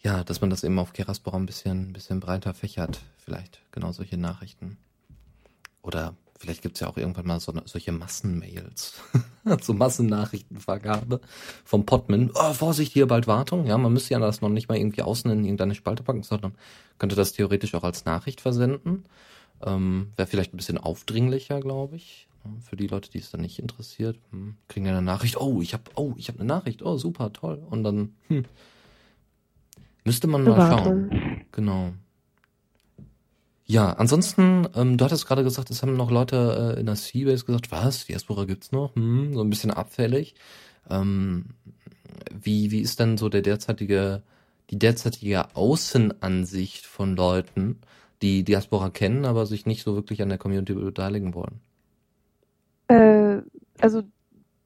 ja, 0.00 0.22
dass 0.24 0.40
man 0.40 0.50
das 0.50 0.64
eben 0.64 0.78
auf 0.78 0.92
Keraspora 0.92 1.36
ein 1.36 1.46
bisschen, 1.46 1.88
ein 1.88 1.92
bisschen 1.92 2.20
breiter 2.20 2.54
fächert, 2.54 3.00
vielleicht 3.18 3.60
genau 3.72 3.92
solche 3.92 4.18
Nachrichten. 4.18 4.78
Oder 5.82 6.14
vielleicht 6.38 6.62
gibt's 6.62 6.80
ja 6.80 6.88
auch 6.88 6.96
irgendwann 6.96 7.26
mal 7.26 7.40
so 7.40 7.52
eine, 7.52 7.62
solche 7.64 7.92
Massenmails, 7.92 8.94
so 9.62 9.74
Massennachrichtenvergabe 9.74 11.20
vom 11.64 11.86
Podman. 11.86 12.30
Oh, 12.34 12.52
Vorsicht, 12.52 12.92
hier 12.92 13.06
bald 13.06 13.26
Wartung. 13.26 13.66
Ja, 13.66 13.78
man 13.78 13.92
müsste 13.92 14.14
ja 14.14 14.20
das 14.20 14.40
noch 14.40 14.48
nicht 14.48 14.68
mal 14.68 14.78
irgendwie 14.78 15.02
außen 15.02 15.30
in 15.30 15.44
irgendeine 15.44 15.74
Spalte 15.74 16.02
packen, 16.02 16.22
sondern 16.22 16.54
könnte 16.98 17.16
das 17.16 17.32
theoretisch 17.32 17.74
auch 17.74 17.84
als 17.84 18.04
Nachricht 18.04 18.40
versenden. 18.40 19.04
Ähm, 19.64 20.12
Wäre 20.16 20.28
vielleicht 20.28 20.52
ein 20.52 20.58
bisschen 20.58 20.78
aufdringlicher, 20.78 21.60
glaube 21.60 21.96
ich. 21.96 22.28
Für 22.60 22.76
die 22.76 22.86
Leute, 22.86 23.10
die 23.10 23.18
es 23.18 23.32
dann 23.32 23.40
nicht 23.40 23.58
interessiert, 23.58 24.18
hm, 24.30 24.56
kriegen 24.68 24.86
ja 24.86 24.92
eine 24.92 25.02
Nachricht. 25.02 25.36
Oh, 25.36 25.60
ich 25.60 25.72
habe, 25.72 25.84
oh, 25.96 26.14
ich 26.16 26.28
habe 26.28 26.38
eine 26.38 26.46
Nachricht. 26.46 26.80
Oh, 26.82 26.96
super, 26.96 27.32
toll. 27.32 27.60
Und 27.68 27.82
dann 27.82 28.14
hm, 28.28 28.44
müsste 30.04 30.28
man 30.28 30.44
mal 30.44 30.54
schauen. 30.54 31.10
Wartung. 31.10 31.44
Genau. 31.50 31.92
Ja, 33.68 33.90
ansonsten, 33.94 34.68
ähm, 34.76 34.96
du 34.96 35.04
hattest 35.04 35.26
gerade 35.26 35.42
gesagt, 35.42 35.70
es 35.70 35.82
haben 35.82 35.96
noch 35.96 36.12
Leute 36.12 36.74
äh, 36.76 36.80
in 36.80 36.86
der 36.86 36.94
Seabase 36.94 37.44
gesagt, 37.44 37.72
was, 37.72 38.06
Diaspora 38.06 38.44
gibt's 38.44 38.70
noch? 38.70 38.94
Hm, 38.94 39.34
so 39.34 39.40
ein 39.40 39.50
bisschen 39.50 39.72
abfällig. 39.72 40.36
Ähm, 40.88 41.46
wie, 42.32 42.70
wie 42.70 42.80
ist 42.80 43.00
denn 43.00 43.18
so 43.18 43.28
der 43.28 43.42
derzeitige, 43.42 44.22
die 44.70 44.78
derzeitige 44.78 45.56
Außenansicht 45.56 46.86
von 46.86 47.16
Leuten, 47.16 47.80
die 48.22 48.44
Diaspora 48.44 48.90
kennen, 48.90 49.24
aber 49.24 49.46
sich 49.46 49.66
nicht 49.66 49.82
so 49.82 49.96
wirklich 49.96 50.22
an 50.22 50.28
der 50.28 50.38
Community 50.38 50.74
beteiligen 50.74 51.34
wollen? 51.34 51.60
Äh, 52.86 53.42
also 53.80 54.02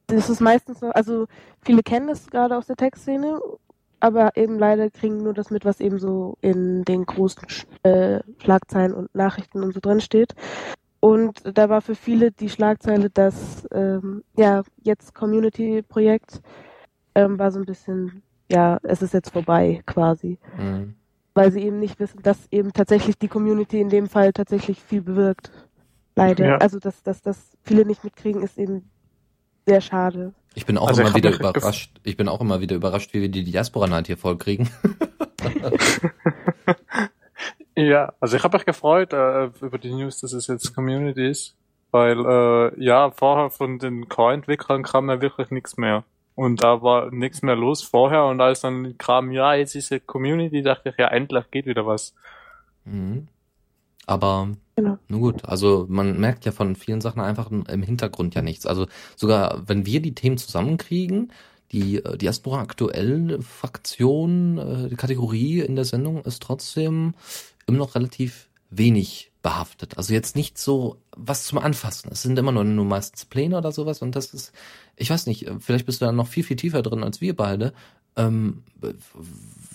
das 0.09 0.29
ist 0.29 0.41
meistens 0.41 0.81
so, 0.81 0.91
also 0.91 1.27
viele 1.63 1.83
kennen 1.83 2.09
das 2.09 2.27
gerade 2.27 2.57
aus 2.57 2.67
der 2.67 2.77
Tech-Szene, 2.77 3.41
aber 4.01 4.37
eben 4.37 4.59
leider 4.59 4.91
kriegen 4.91 5.23
nur 5.23 5.35
das 5.35 5.51
mit, 5.51 5.65
was 5.65 5.81
eben 5.81 5.99
so 5.99 6.37
in 6.41 6.85
den 6.85 7.05
großen 7.05 7.43
äh, 7.83 8.21
Schlagzeilen 8.39 8.95
und 8.95 9.15
Nachrichten 9.15 9.63
und 9.63 9.73
so 9.73 9.81
drin 9.81 10.01
steht. 10.01 10.35
Und 11.01 11.41
da 11.57 11.69
war 11.69 11.81
für 11.81 11.95
viele 11.95 12.31
die 12.31 12.51
Schlagzeile, 12.51 13.09
dass 13.11 13.67
ähm, 13.73 14.23
ja 14.37 14.63
jetzt 14.83 15.15
Community-Projekt 15.15 16.43
ähm, 17.15 17.39
war 17.39 17.51
so 17.51 17.59
ein 17.59 17.65
bisschen, 17.65 18.23
ja, 18.51 18.79
es 18.83 19.03
ist 19.03 19.15
jetzt 19.15 19.31
vorbei 19.31 19.83
quasi, 19.87 20.39
Hm. 20.57 20.95
weil 21.35 21.53
sie 21.53 21.61
eben 21.61 21.79
nicht 21.79 21.99
wissen, 22.01 22.23
dass 22.23 22.49
eben 22.51 22.73
tatsächlich 22.73 23.19
die 23.19 23.29
Community 23.29 23.81
in 23.81 23.89
dem 23.89 24.09
Fall 24.09 24.33
tatsächlich 24.33 24.83
viel 24.83 25.03
bewirkt. 25.03 25.51
Leider. 26.17 26.47
Ja. 26.47 26.57
Also 26.59 26.79
dass, 26.79 27.03
dass 27.03 27.23
das 27.23 27.57
viele 27.63 27.87
nicht 27.87 28.05
mitkriegen, 28.05 28.43
ist 28.43 28.59
eben 28.59 28.91
sehr 29.67 29.81
schade. 29.81 30.35
Ich 30.55 30.67
bin 30.67 30.79
auch 30.79 30.89
Also 30.89 31.03
immer 31.03 31.15
wieder 31.15 31.33
überrascht. 31.33 31.93
Ich 32.03 32.17
bin 32.17 32.29
auch 32.29 32.41
immer 32.41 32.61
wieder 32.61 32.77
überrascht, 32.77 33.15
wie 33.15 33.21
wir 33.21 33.29
die 33.29 33.45
Diaspora 33.45 33.87
Night 33.87 34.07
hier 34.09 34.17
vollkriegen. 34.17 34.69
Ja, 37.77 38.13
also 38.21 38.37
ich 38.37 38.45
habe 38.45 38.59
mich 38.59 38.67
gefreut 38.67 39.13
äh, 39.13 39.47
über 39.61 39.79
die 39.79 39.93
News, 39.93 40.21
dass 40.21 40.33
es 40.33 40.49
jetzt 40.49 40.75
Community 40.75 41.29
ist, 41.29 41.57
weil 41.91 42.19
äh, 42.27 42.85
ja, 42.85 43.11
vorher 43.11 43.51
von 43.51 43.79
den 43.79 44.09
Core-Entwicklern 44.09 44.83
kam 44.83 45.09
ja 45.09 45.21
wirklich 45.21 45.51
nichts 45.51 45.77
mehr. 45.77 46.05
Und 46.35 46.63
da 46.63 46.83
war 46.83 47.11
nichts 47.11 47.43
mehr 47.43 47.57
los 47.57 47.83
vorher 47.83 48.25
und 48.25 48.41
als 48.41 48.61
dann 48.61 48.97
kam, 48.99 49.31
ja, 49.31 49.55
jetzt 49.55 49.75
ist 49.75 49.91
ja 49.91 49.99
Community, 49.99 50.63
dachte 50.63 50.91
ich, 50.91 50.97
ja, 50.99 51.09
endlich 51.09 51.51
geht 51.51 51.67
wieder 51.67 51.87
was. 51.87 52.15
Mhm. 52.85 53.29
Aber 54.07 54.49
Genau. 54.81 54.99
nun 55.09 55.21
gut, 55.21 55.45
also 55.45 55.87
man 55.91 56.19
merkt 56.19 56.47
ja 56.47 56.53
von 56.53 56.75
vielen 56.75 57.03
Sachen 57.03 57.21
einfach 57.21 57.51
im 57.51 57.83
Hintergrund 57.83 58.35
ja 58.35 58.41
nichts. 58.41 58.65
Also 58.65 58.87
sogar 59.15 59.63
wenn 59.69 59.85
wir 59.85 60.01
die 60.01 60.15
Themen 60.15 60.39
zusammenkriegen, 60.39 61.33
die 61.71 61.97
äh, 61.97 62.17
Diaspora 62.17 62.61
aktuell 62.61 63.43
Fraktion, 63.43 64.59
äh, 64.59 64.89
die 64.89 64.97
Kategorie 64.97 65.61
in 65.61 65.77
der 65.77 65.85
Sendung 65.85 66.25
ist 66.25 66.43
trotzdem 66.43 67.15
immer 67.67 67.79
noch 67.79 67.95
relativ 67.95 68.49
wenig 68.71 69.33
behaftet. 69.43 69.99
Also 69.99 70.15
jetzt 70.15 70.35
nicht 70.35 70.57
so 70.57 70.97
was 71.15 71.45
zum 71.45 71.59
Anfassen. 71.59 72.11
Es 72.11 72.23
sind 72.23 72.39
immer 72.39 72.53
nur, 72.53 72.65
nur 72.65 72.85
meistens 72.87 73.27
Pläne 73.27 73.59
oder 73.59 73.73
sowas 73.73 74.01
und 74.01 74.17
das 74.17 74.33
ist, 74.33 74.53
ich 74.97 75.11
weiß 75.11 75.27
nicht, 75.27 75.51
vielleicht 75.61 75.85
bist 75.85 76.01
du 76.01 76.07
da 76.07 76.13
noch 76.13 76.27
viel, 76.27 76.45
viel 76.45 76.57
tiefer 76.57 76.81
drin 76.81 77.05
als 77.05 77.21
wir 77.21 77.37
beide. 77.37 77.75
Ähm, 78.27 78.63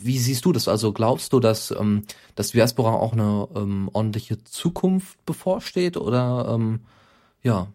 wie 0.01 0.19
siehst 0.19 0.45
du 0.45 0.51
das? 0.51 0.67
Also 0.67 0.93
glaubst 0.93 1.33
du, 1.33 1.39
dass, 1.39 1.71
ähm, 1.71 2.03
dass 2.35 2.51
Diaspora 2.51 2.93
auch 2.93 3.13
eine 3.13 3.47
ähm, 3.55 3.89
ordentliche 3.93 4.43
Zukunft 4.43 5.23
bevorsteht 5.25 5.97
oder 5.97 6.53
ähm, 6.53 6.81
ja, 7.43 7.67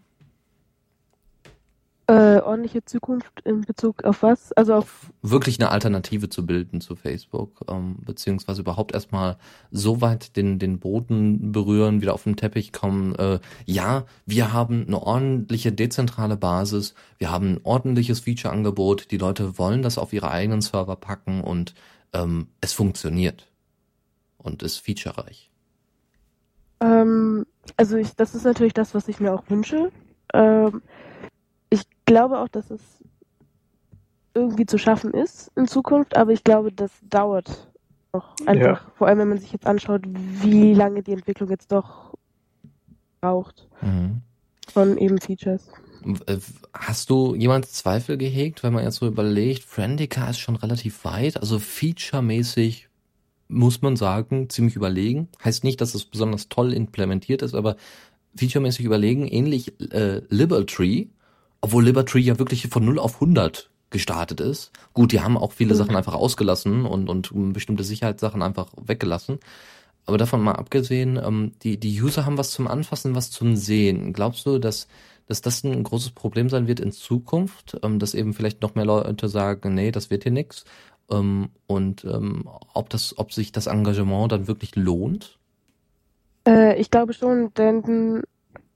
Äh, 2.10 2.40
ordentliche 2.40 2.84
Zukunft 2.84 3.40
in 3.44 3.60
Bezug 3.60 4.02
auf 4.02 4.24
was? 4.24 4.50
Also 4.54 4.74
auf 4.74 5.12
wirklich 5.22 5.60
eine 5.60 5.70
Alternative 5.70 6.28
zu 6.28 6.44
bilden 6.44 6.80
zu 6.80 6.96
Facebook, 6.96 7.60
ähm, 7.68 7.98
beziehungsweise 8.04 8.62
überhaupt 8.62 8.94
erstmal 8.94 9.36
so 9.70 10.00
weit 10.00 10.36
den, 10.36 10.58
den 10.58 10.80
Boden 10.80 11.52
berühren, 11.52 12.02
wieder 12.02 12.12
auf 12.12 12.24
den 12.24 12.34
Teppich 12.34 12.72
kommen. 12.72 13.14
Äh, 13.14 13.38
ja, 13.64 14.06
wir 14.26 14.52
haben 14.52 14.88
eine 14.88 15.00
ordentliche 15.00 15.70
dezentrale 15.70 16.36
Basis, 16.36 16.94
wir 17.18 17.30
haben 17.30 17.52
ein 17.52 17.60
ordentliches 17.62 18.18
Feature-Angebot, 18.18 19.12
die 19.12 19.18
Leute 19.18 19.56
wollen 19.56 19.82
das 19.82 19.96
auf 19.96 20.12
ihre 20.12 20.32
eigenen 20.32 20.62
Server 20.62 20.96
packen 20.96 21.44
und 21.44 21.74
ähm, 22.12 22.48
es 22.60 22.72
funktioniert 22.72 23.46
und 24.36 24.64
ist 24.64 24.78
featurereich. 24.78 25.48
Ähm, 26.80 27.46
also 27.76 27.96
ich, 27.98 28.16
das 28.16 28.34
ist 28.34 28.42
natürlich 28.42 28.74
das, 28.74 28.96
was 28.96 29.06
ich 29.06 29.20
mir 29.20 29.32
auch 29.32 29.44
wünsche. 29.48 29.92
Ich 32.10 32.12
glaube 32.12 32.40
auch, 32.40 32.48
dass 32.48 32.72
es 32.72 32.80
irgendwie 34.34 34.66
zu 34.66 34.78
schaffen 34.78 35.14
ist 35.14 35.52
in 35.54 35.68
Zukunft, 35.68 36.16
aber 36.16 36.32
ich 36.32 36.42
glaube, 36.42 36.72
das 36.72 36.90
dauert 37.08 37.70
noch 38.12 38.34
einfach. 38.46 38.90
Vor 38.96 39.06
allem, 39.06 39.20
wenn 39.20 39.28
man 39.28 39.38
sich 39.38 39.52
jetzt 39.52 39.64
anschaut, 39.64 40.02
wie 40.08 40.74
lange 40.74 41.04
die 41.04 41.12
Entwicklung 41.12 41.48
jetzt 41.50 41.70
doch 41.70 42.16
braucht 43.20 43.68
Mhm. 43.80 44.22
von 44.72 44.98
eben 44.98 45.20
Features. 45.20 45.68
Äh, 46.26 46.38
Hast 46.74 47.10
du 47.10 47.36
jemals 47.36 47.74
Zweifel 47.74 48.18
gehegt, 48.18 48.64
wenn 48.64 48.72
man 48.72 48.82
jetzt 48.82 48.96
so 48.96 49.06
überlegt, 49.06 49.62
Friendica 49.62 50.30
ist 50.30 50.40
schon 50.40 50.56
relativ 50.56 51.04
weit, 51.04 51.36
also 51.36 51.60
featuremäßig 51.60 52.88
muss 53.46 53.82
man 53.82 53.94
sagen, 53.94 54.50
ziemlich 54.50 54.74
überlegen. 54.74 55.28
Heißt 55.44 55.62
nicht, 55.62 55.80
dass 55.80 55.94
es 55.94 56.06
besonders 56.06 56.48
toll 56.48 56.72
implementiert 56.72 57.42
ist, 57.42 57.54
aber 57.54 57.76
featuremäßig 58.34 58.84
überlegen, 58.84 59.28
ähnlich 59.28 59.80
äh, 59.92 60.22
Libertree, 60.28 61.06
obwohl 61.60 61.84
Libertree 61.84 62.20
ja 62.20 62.38
wirklich 62.38 62.68
von 62.68 62.84
0 62.84 62.98
auf 62.98 63.14
100 63.14 63.70
gestartet 63.90 64.40
ist. 64.40 64.72
Gut, 64.94 65.12
die 65.12 65.20
haben 65.20 65.36
auch 65.36 65.52
viele 65.52 65.74
Mhm. 65.74 65.78
Sachen 65.78 65.96
einfach 65.96 66.14
ausgelassen 66.14 66.86
und, 66.86 67.08
und 67.08 67.52
bestimmte 67.52 67.84
Sicherheitssachen 67.84 68.42
einfach 68.42 68.72
weggelassen. 68.80 69.38
Aber 70.06 70.18
davon 70.18 70.42
mal 70.42 70.52
abgesehen, 70.54 71.20
ähm, 71.22 71.52
die, 71.62 71.78
die 71.78 72.00
User 72.00 72.24
haben 72.26 72.38
was 72.38 72.50
zum 72.52 72.66
Anfassen, 72.66 73.14
was 73.14 73.30
zum 73.30 73.56
Sehen. 73.56 74.12
Glaubst 74.12 74.46
du, 74.46 74.58
dass, 74.58 74.88
dass 75.26 75.40
das 75.42 75.62
ein 75.64 75.82
großes 75.82 76.12
Problem 76.12 76.48
sein 76.48 76.66
wird 76.66 76.80
in 76.80 76.92
Zukunft? 76.92 77.78
Ähm, 77.82 77.98
dass 77.98 78.14
eben 78.14 78.32
vielleicht 78.32 78.62
noch 78.62 78.74
mehr 78.74 78.86
Leute 78.86 79.28
sagen, 79.28 79.74
nee, 79.74 79.90
das 79.92 80.10
wird 80.10 80.22
hier 80.24 80.32
nix. 80.32 80.64
Ähm, 81.10 81.50
und 81.66 82.04
ähm, 82.04 82.48
ob 82.74 82.90
das, 82.90 83.18
ob 83.18 83.32
sich 83.32 83.52
das 83.52 83.66
Engagement 83.66 84.32
dann 84.32 84.48
wirklich 84.48 84.76
lohnt? 84.76 85.38
Äh, 86.46 86.80
ich 86.80 86.90
glaube 86.90 87.12
schon, 87.12 87.52
denn 87.54 88.22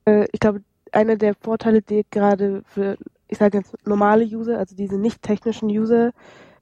äh, 0.05 0.27
ich 0.33 0.41
glaube, 0.41 0.63
einer 0.95 1.17
der 1.17 1.35
Vorteile, 1.35 1.83
die 1.83 2.05
gerade 2.11 2.63
für, 2.67 2.97
ich 3.29 3.39
sage 3.39 3.59
jetzt 3.59 3.75
normale 3.87 4.25
User, 4.25 4.59
also 4.59 4.77
diese 4.77 4.97
nicht 4.99 5.23
technischen 5.23 5.69
User, 5.69 6.13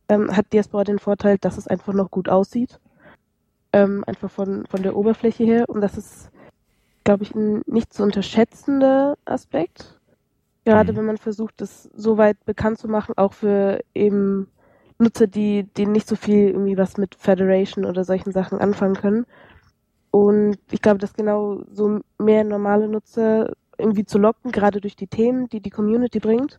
ähm, 0.09 0.37
hat 0.37 0.53
Diaspora 0.53 0.85
den 0.85 0.99
Vorteil, 0.99 1.39
dass 1.39 1.59
es 1.59 1.69
einfach 1.69 1.93
noch 1.93 2.11
gut 2.11 2.29
aussieht. 2.29 2.81
Ähm, 3.73 4.05
einfach 4.07 4.31
von, 4.31 4.67
von 4.67 4.83
der 4.83 4.97
Oberfläche 4.97 5.45
her. 5.45 5.65
Und 5.69 5.81
das 5.81 5.97
ist, 5.97 6.31
glaube 7.05 7.25
ich, 7.25 7.35
ein 7.35 7.63
nicht 7.67 7.93
zu 7.93 8.03
unterschätzender 8.03 9.17
Aspekt. 9.25 9.99
Gerade 10.65 10.93
Mhm. 10.93 10.97
wenn 10.99 11.07
man 11.07 11.19
versucht, 11.19 11.61
das 11.61 11.85
so 11.95 12.19
weit 12.19 12.45
bekannt 12.45 12.79
zu 12.79 12.89
machen, 12.89 13.15
auch 13.17 13.33
für 13.33 13.81
eben 13.95 14.49
Nutzer, 14.99 15.27
die, 15.27 15.65
die 15.77 15.87
nicht 15.87 16.09
so 16.09 16.17
viel 16.17 16.49
irgendwie 16.51 16.79
was 16.79 16.97
mit 16.97 17.15
Federation 17.15 17.85
oder 17.85 18.05
solchen 18.05 18.33
Sachen 18.33 18.59
anfangen 18.59 18.95
können. 18.95 19.27
Und 20.11 20.59
ich 20.71 20.83
glaube, 20.83 20.99
dass 20.99 21.15
genau 21.15 21.63
so 21.73 22.01
mehr 22.19 22.45
normale 22.45 22.89
Nutzer 22.89 23.53
irgendwie 23.83 24.05
zu 24.05 24.19
locken, 24.19 24.53
gerade 24.53 24.81
durch 24.81 24.97
die 24.97 25.07
Themen, 25.07 25.49
die 25.49 25.61
die 25.61 25.71
Community 25.71 26.21
bringt, 26.21 26.59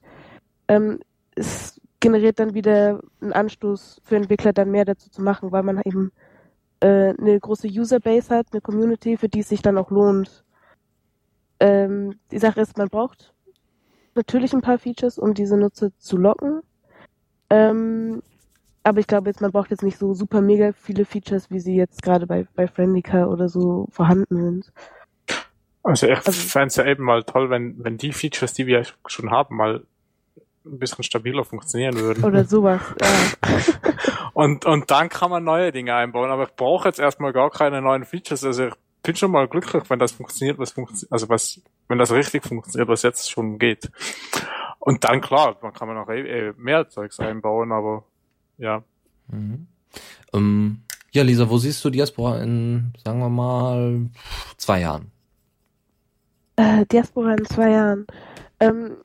ähm, 0.67 0.99
es 1.35 1.81
generiert 1.99 2.39
dann 2.39 2.53
wieder 2.53 3.01
einen 3.21 3.33
Anstoß 3.33 4.01
für 4.03 4.15
Entwickler, 4.15 4.53
dann 4.53 4.71
mehr 4.71 4.85
dazu 4.85 5.09
zu 5.09 5.21
machen, 5.21 5.51
weil 5.51 5.63
man 5.63 5.81
eben 5.85 6.11
äh, 6.81 7.13
eine 7.17 7.39
große 7.39 7.67
Userbase 7.67 8.35
hat, 8.35 8.47
eine 8.51 8.61
Community, 8.61 9.17
für 9.17 9.29
die 9.29 9.39
es 9.39 9.49
sich 9.49 9.61
dann 9.61 9.77
auch 9.77 9.89
lohnt. 9.89 10.43
Ähm, 11.59 12.19
die 12.31 12.39
Sache 12.39 12.61
ist, 12.61 12.77
man 12.77 12.89
braucht 12.89 13.33
natürlich 14.15 14.53
ein 14.53 14.61
paar 14.61 14.77
Features, 14.77 15.17
um 15.17 15.33
diese 15.33 15.57
Nutzer 15.57 15.91
zu 15.97 16.17
locken. 16.17 16.61
Ähm, 17.49 18.21
aber 18.83 18.99
ich 18.99 19.07
glaube 19.07 19.29
jetzt, 19.29 19.39
man 19.39 19.51
braucht 19.51 19.71
jetzt 19.71 19.83
nicht 19.83 19.97
so 19.97 20.13
super 20.13 20.41
mega 20.41 20.73
viele 20.73 21.05
Features, 21.05 21.49
wie 21.49 21.61
sie 21.61 21.75
jetzt 21.75 22.01
gerade 22.01 22.27
bei, 22.27 22.45
bei 22.55 22.67
Friendica 22.67 23.27
oder 23.27 23.47
so 23.47 23.87
vorhanden 23.91 24.41
sind. 24.41 24.73
Also 25.83 26.07
ich 26.07 26.15
Also- 26.17 26.31
fände 26.31 26.67
es 26.67 26.75
ja 26.77 26.85
eben 26.85 27.03
mal 27.03 27.23
toll, 27.23 27.49
wenn, 27.49 27.75
wenn 27.83 27.97
die 27.97 28.13
Features, 28.13 28.53
die 28.53 28.67
wir 28.67 28.85
schon 29.07 29.31
haben, 29.31 29.55
mal 29.57 29.83
ein 30.65 30.79
bisschen 30.79 31.03
stabiler 31.03 31.43
funktionieren 31.43 31.95
würden. 31.95 32.23
Oder 32.23 32.45
sowas. 32.45 32.81
Ja. 33.01 33.07
Und, 34.33 34.65
und 34.65 34.89
dann 34.89 35.09
kann 35.09 35.29
man 35.29 35.43
neue 35.43 35.71
Dinge 35.71 35.93
einbauen. 35.93 36.31
Aber 36.31 36.43
ich 36.45 36.55
brauche 36.55 36.87
jetzt 36.87 36.97
erstmal 36.99 37.33
gar 37.33 37.51
keine 37.51 37.83
neuen 37.83 38.03
Features. 38.03 38.43
Also 38.43 38.67
ich 38.69 38.73
bin 39.03 39.15
schon 39.15 39.29
mal 39.29 39.47
glücklich, 39.47 39.83
wenn 39.89 39.99
das 39.99 40.11
funktioniert, 40.13 40.57
was 40.57 40.71
funktioniert, 40.71 41.11
also 41.11 41.29
was, 41.29 41.61
wenn 41.87 41.99
das 41.99 42.11
richtig 42.11 42.43
funktioniert, 42.43 42.87
was 42.89 43.03
jetzt 43.03 43.29
schon 43.29 43.59
geht. 43.59 43.91
Und 44.79 45.03
dann 45.03 45.21
klar, 45.21 45.55
man 45.61 45.71
kann 45.71 45.87
man 45.87 45.97
noch 45.97 46.09
eh, 46.09 46.47
eh 46.49 46.53
mehr 46.57 46.89
Zeugs 46.89 47.19
einbauen, 47.19 47.71
aber 47.71 48.05
ja. 48.57 48.81
Mhm. 49.27 49.67
Ähm, 50.33 50.81
ja, 51.11 51.21
Lisa, 51.21 51.47
wo 51.47 51.59
siehst 51.59 51.85
du 51.85 51.91
Diaspora 51.91 52.41
in, 52.41 52.91
sagen 53.05 53.19
wir 53.19 53.29
mal, 53.29 54.09
zwei 54.57 54.79
Jahren? 54.81 55.11
Äh, 56.55 56.85
Diaspora 56.85 57.33
in 57.33 57.45
zwei 57.45 57.71
Jahren. 57.71 58.05
Ähm, 58.59 58.97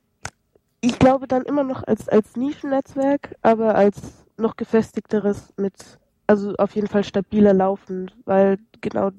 ich 0.81 0.99
glaube 0.99 1.27
dann 1.27 1.43
immer 1.43 1.65
noch 1.65 1.83
als, 1.85 2.09
als 2.09 2.37
Nischennetzwerk, 2.37 3.37
aber 3.43 3.75
als 3.75 4.25
noch 4.37 4.57
gefestigteres 4.57 5.53
mit, 5.57 5.99
also 6.27 6.55
auf 6.57 6.75
jeden 6.75 6.87
Fall 6.89 7.05
stabiler 7.05 7.55
laufend, 7.55 8.17
weil 8.25 8.59
genau, 8.81 9.11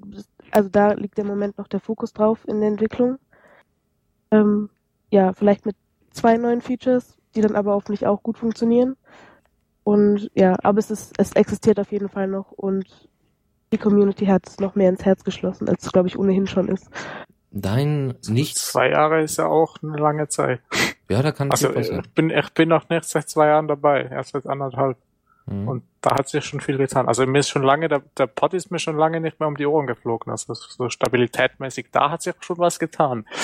also 0.51 0.69
da 0.69 0.93
liegt 0.93 1.19
im 1.19 1.27
Moment 1.27 1.57
noch 1.57 1.67
der 1.67 1.80
Fokus 1.82 2.13
drauf 2.13 2.47
in 2.47 2.59
der 2.61 2.69
Entwicklung. 2.69 3.17
Ähm, 4.32 4.69
ja, 5.11 5.34
vielleicht 5.34 5.65
mit 5.65 5.75
zwei 6.11 6.38
neuen 6.38 6.61
Features, 6.61 7.17
die 7.36 7.41
dann 7.41 7.55
aber 7.55 7.73
hoffentlich 7.73 8.05
auch 8.07 8.23
gut 8.23 8.38
funktionieren. 8.38 8.95
Und 9.84 10.30
ja, 10.36 10.55
aber 10.63 10.80
es 10.80 10.91
ist, 10.91 11.13
es 11.17 11.34
existiert 11.34 11.80
auf 11.80 11.91
jeden 11.91 12.09
Fall 12.09 12.27
noch 12.27 12.51
und 12.51 13.09
die 13.73 13.77
Community 13.77 14.25
hat 14.27 14.47
es 14.47 14.59
noch 14.59 14.75
mehr 14.75 14.89
ins 14.89 15.05
Herz 15.05 15.23
geschlossen, 15.23 15.67
als 15.69 15.84
es 15.86 15.91
glaube 15.91 16.07
ich 16.07 16.17
ohnehin 16.17 16.47
schon 16.47 16.67
ist. 16.69 16.89
Dein 17.52 18.16
Nichts. 18.28 18.72
Zwei 18.72 18.91
Jahre 18.91 19.22
ist 19.24 19.38
ja 19.38 19.47
auch 19.47 19.78
eine 19.82 19.97
lange 19.97 20.28
Zeit. 20.28 20.62
Ja, 21.10 21.22
da 21.24 21.32
kann 21.32 21.50
Also 21.52 21.72
passieren. 21.72 22.04
ich 22.06 22.12
bin, 22.12 22.30
ich 22.30 22.50
bin 22.54 22.70
noch 22.70 22.89
nicht 22.89 23.06
seit 23.06 23.28
zwei 23.30 23.47
Jahren 23.47 23.68
dabei, 23.68 24.04
erst 24.04 24.32
seit 24.32 24.45
anderthalb. 24.45 24.97
Mhm. 25.47 25.68
Und 25.68 25.84
da 26.02 26.12
hat 26.16 26.30
sich 26.30 26.45
schon 26.45 26.62
viel 26.62 26.78
getan. 26.78 27.08
Also 27.08 27.26
mir 27.26 27.39
ist 27.39 27.50
schon 27.50 27.64
lange, 27.64 27.88
der, 27.88 28.04
der 28.18 28.28
Pod 28.28 28.54
ist 28.54 28.70
mir 28.70 28.80
schon 28.80 28.97
lange 28.97 29.20
nicht 29.20 29.39
mehr 29.39 29.47
um 29.47 29.58
die 29.58 29.66
Ohren 29.66 29.88
geflogen. 29.88 30.32
Also 30.32 30.54
so 30.54 30.89
stabilitätmäßig, 30.89 31.88
da 31.91 32.12
hat 32.12 32.22
sich 32.22 32.36
schon 32.41 32.60
was 32.60 32.78
getan. 32.80 33.26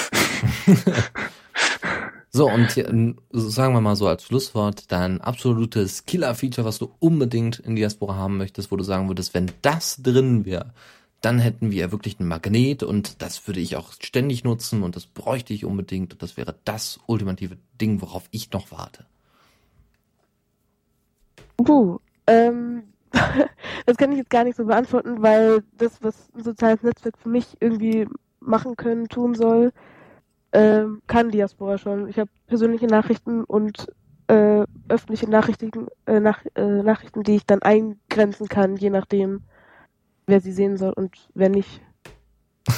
So, 2.36 2.49
und 2.51 2.70
hier, 2.72 2.84
sagen 3.32 3.74
wir 3.74 3.80
mal 3.80 3.95
so 3.95 4.10
als 4.10 4.26
Schlusswort, 4.26 4.91
dein 4.91 5.22
absolutes 5.22 6.06
Killer-Feature, 6.06 6.68
was 6.68 6.80
du 6.80 6.93
unbedingt 6.99 7.60
in 7.60 7.78
Diaspora 7.78 8.16
haben 8.16 8.36
möchtest, 8.36 8.74
wo 8.74 8.76
du 8.76 8.84
sagen 8.84 9.08
würdest, 9.08 9.34
wenn 9.34 9.53
das 9.62 10.01
drin 10.03 10.43
wäre, 10.43 10.74
dann 11.22 11.39
hätten 11.39 11.72
wir 11.72 11.91
wirklich 11.91 12.20
einen 12.20 12.30
Magnet 12.30 12.84
und 12.84 13.22
das 13.22 13.47
würde 13.47 13.59
ich 13.59 13.76
auch 13.76 13.93
ständig 13.93 14.43
nutzen 14.43 14.84
und 14.84 14.95
das 14.95 15.05
bräuchte 15.05 15.53
ich 15.53 15.66
unbedingt 15.66 16.13
und 16.13 16.22
das 16.22 16.38
wäre 16.38 16.55
das 16.66 16.99
ultimative 17.07 17.57
Ding, 17.82 18.01
worauf 18.01 18.28
ich 18.32 18.51
noch 18.51 18.72
warte. 18.72 19.05
Puh, 21.57 21.99
ähm, 22.28 22.84
das 23.86 23.97
kann 23.97 24.11
ich 24.11 24.18
jetzt 24.20 24.30
gar 24.30 24.43
nicht 24.43 24.57
so 24.57 24.66
beantworten, 24.66 25.22
weil 25.22 25.63
das, 25.78 26.03
was 26.03 26.30
ein 26.36 26.43
soziales 26.43 26.84
Netzwerk 26.84 27.18
für 27.18 27.30
mich 27.30 27.57
irgendwie 27.59 28.07
machen 28.39 28.76
können, 28.76 29.07
tun 29.07 29.36
soll, 29.36 29.72
ähm, 30.51 31.01
kann 31.07 31.32
Diaspora 31.32 31.78
schon. 31.78 32.07
Ich 32.07 32.20
habe 32.20 32.30
persönliche 32.47 32.88
Nachrichten 32.88 33.43
und 33.43 33.88
äh, 34.28 34.63
öffentliche 34.89 35.30
Nachrichten, 35.30 35.88
äh, 36.05 36.20
nach, 36.20 36.43
äh, 36.55 36.84
Nachrichten, 36.84 37.24
die 37.24 37.36
ich 37.36 37.45
dann 37.45 37.61
eingrenzen 37.61 38.47
kann, 38.47 38.76
je 38.76 38.89
nachdem, 38.89 39.41
wer 40.28 40.41
sie 40.41 40.51
sehen 40.51 40.78
soll 40.78 40.93
und 40.93 41.15
wer 41.34 41.49
nicht. 41.49 41.82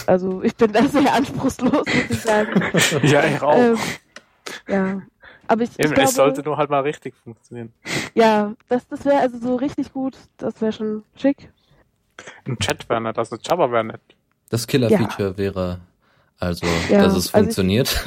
Also 0.06 0.42
ich 0.44 0.56
bin 0.56 0.72
da 0.74 0.84
sehr 0.88 1.14
anspruchslos, 1.14 1.86
muss 1.86 2.10
ich 2.10 2.22
sagen. 2.22 2.62
Ja, 3.04 3.26
ich 3.26 3.42
auch. 3.42 3.56
Ähm, 3.56 3.78
ja. 4.68 5.02
Aber 5.50 5.64
ich, 5.64 5.70
ich 5.72 5.80
Eben, 5.80 5.94
glaube, 5.94 6.10
es 6.10 6.16
sollte 6.16 6.44
nur 6.44 6.58
halt 6.58 6.70
mal 6.70 6.82
richtig 6.82 7.16
funktionieren. 7.24 7.72
ja, 8.14 8.54
das, 8.68 8.86
das 8.88 9.06
wäre 9.06 9.20
also 9.20 9.38
so 9.38 9.56
richtig 9.56 9.94
gut. 9.94 10.18
Das 10.38 10.60
wäre 10.62 10.74
schon 10.74 11.04
schick. 11.16 11.50
Ein 12.46 12.58
Chat 12.60 12.88
wäre 12.90 13.00
nett, 13.00 13.18
also 13.18 13.38
Java 13.42 13.72
wäre 13.72 13.84
nett. 13.86 14.02
Das 14.50 14.68
Killer-Feature 14.68 15.38
wäre 15.38 15.80
also, 16.40 16.66
Ja, 16.90 17.04
dass 17.04 17.14
es 17.16 17.34
also 17.34 17.50
ich- 17.50 17.56
funktioniert. 17.56 18.06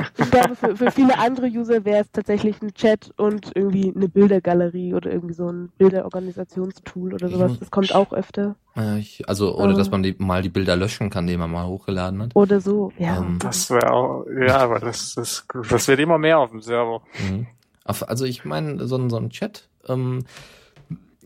Ich 0.00 0.06
glaube, 0.30 0.54
für, 0.56 0.76
für 0.76 0.90
viele 0.90 1.18
andere 1.18 1.46
User 1.46 1.84
wäre 1.84 2.00
es 2.02 2.10
tatsächlich 2.10 2.60
ein 2.62 2.74
Chat 2.74 3.12
und 3.16 3.52
irgendwie 3.54 3.92
eine 3.94 4.08
Bildergalerie 4.08 4.94
oder 4.94 5.10
irgendwie 5.12 5.34
so 5.34 5.48
ein 5.50 5.70
Bilderorganisationstool 5.78 7.14
oder 7.14 7.28
sowas. 7.28 7.58
Das 7.58 7.70
kommt 7.70 7.94
auch 7.94 8.12
öfter. 8.12 8.56
Äh, 8.76 8.98
ich, 8.98 9.28
also, 9.28 9.56
oder 9.56 9.74
Ah. 9.74 9.76
dass 9.76 9.90
man 9.90 10.02
die, 10.02 10.14
mal 10.18 10.42
die 10.42 10.48
Bilder 10.48 10.76
löschen 10.76 11.10
kann, 11.10 11.26
die 11.26 11.36
man 11.36 11.50
mal 11.50 11.66
hochgeladen 11.66 12.22
hat. 12.22 12.36
Oder 12.36 12.60
so, 12.60 12.92
ja. 12.98 13.18
Ähm, 13.18 13.38
Das 13.40 13.70
wäre 13.70 13.92
auch, 13.92 14.24
ja, 14.40 14.58
aber 14.58 14.78
das, 14.80 15.14
das, 15.14 15.46
das 15.70 15.88
wird 15.88 16.00
immer 16.00 16.18
mehr 16.18 16.38
auf 16.38 16.50
dem 16.50 16.60
Server. 16.60 17.02
Mhm. 17.30 17.46
Also 17.84 18.24
ich 18.26 18.44
meine, 18.44 18.86
so, 18.86 18.96
ein- 18.96 19.08
so 19.10 19.16
ein 19.16 19.30
Chat, 19.30 19.68
ähm, 19.88 20.24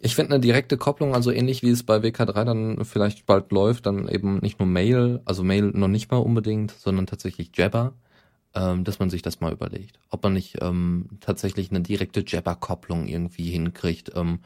ich 0.00 0.14
finde 0.16 0.32
eine 0.34 0.40
direkte 0.40 0.76
Kopplung, 0.76 1.14
also 1.14 1.30
ähnlich 1.30 1.62
wie 1.62 1.70
es 1.70 1.82
bei 1.84 1.98
WK3 2.03 2.44
dann 2.44 2.84
vielleicht 2.84 3.24
bald 3.26 3.53
läuft, 3.53 3.86
dann 3.86 4.09
eben 4.09 4.38
nicht 4.38 4.59
nur 4.59 4.66
Mail, 4.68 5.20
also 5.24 5.44
Mail 5.44 5.70
noch 5.74 5.88
nicht 5.88 6.11
mal 6.11 6.16
unbedingt, 6.18 6.72
sondern 6.72 7.07
tatsächlich 7.07 7.50
Jabber, 7.55 7.92
ähm, 8.55 8.84
dass 8.84 8.98
man 8.98 9.11
sich 9.11 9.22
das 9.22 9.40
mal 9.40 9.53
überlegt. 9.53 9.98
Ob 10.11 10.22
man 10.22 10.34
nicht 10.34 10.59
ähm, 10.61 11.07
tatsächlich 11.20 11.70
eine 11.70 11.80
direkte 11.80 12.24
Jabber-Kopplung 12.26 13.07
irgendwie 13.07 13.50
hinkriegt, 13.50 14.12
ähm, 14.14 14.40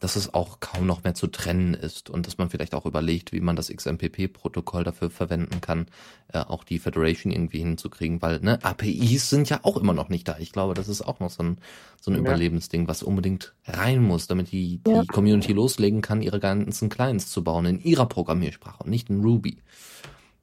dass 0.00 0.16
es 0.16 0.32
auch 0.32 0.60
kaum 0.60 0.86
noch 0.86 1.04
mehr 1.04 1.12
zu 1.12 1.26
trennen 1.26 1.74
ist 1.74 2.08
und 2.08 2.26
dass 2.26 2.38
man 2.38 2.48
vielleicht 2.48 2.74
auch 2.74 2.86
überlegt, 2.86 3.32
wie 3.32 3.40
man 3.40 3.54
das 3.54 3.68
XMPP-Protokoll 3.68 4.82
dafür 4.82 5.10
verwenden 5.10 5.60
kann, 5.60 5.88
äh, 6.32 6.38
auch 6.38 6.64
die 6.64 6.78
Federation 6.78 7.30
irgendwie 7.30 7.58
hinzukriegen, 7.58 8.22
weil 8.22 8.40
ne, 8.40 8.58
APIs 8.64 9.28
sind 9.28 9.50
ja 9.50 9.60
auch 9.62 9.76
immer 9.76 9.92
noch 9.92 10.08
nicht 10.08 10.26
da. 10.26 10.38
Ich 10.38 10.52
glaube, 10.52 10.72
das 10.72 10.88
ist 10.88 11.02
auch 11.02 11.20
noch 11.20 11.28
so 11.28 11.42
ein, 11.42 11.58
so 12.00 12.10
ein 12.10 12.14
Ja. 12.14 12.20
Überlebensding, 12.20 12.88
was 12.88 13.02
unbedingt 13.02 13.52
rein 13.66 14.02
muss, 14.02 14.26
damit 14.26 14.52
die, 14.52 14.78
die 14.78 14.90
Ja. 14.90 15.04
Community 15.04 15.52
loslegen 15.52 16.00
kann, 16.00 16.22
ihre 16.22 16.40
ganzen 16.40 16.88
Clients 16.88 17.30
zu 17.30 17.44
bauen 17.44 17.66
in 17.66 17.78
ihrer 17.82 18.06
Programmiersprache 18.06 18.82
und 18.84 18.88
nicht 18.88 19.10
in 19.10 19.20
Ruby. 19.20 19.58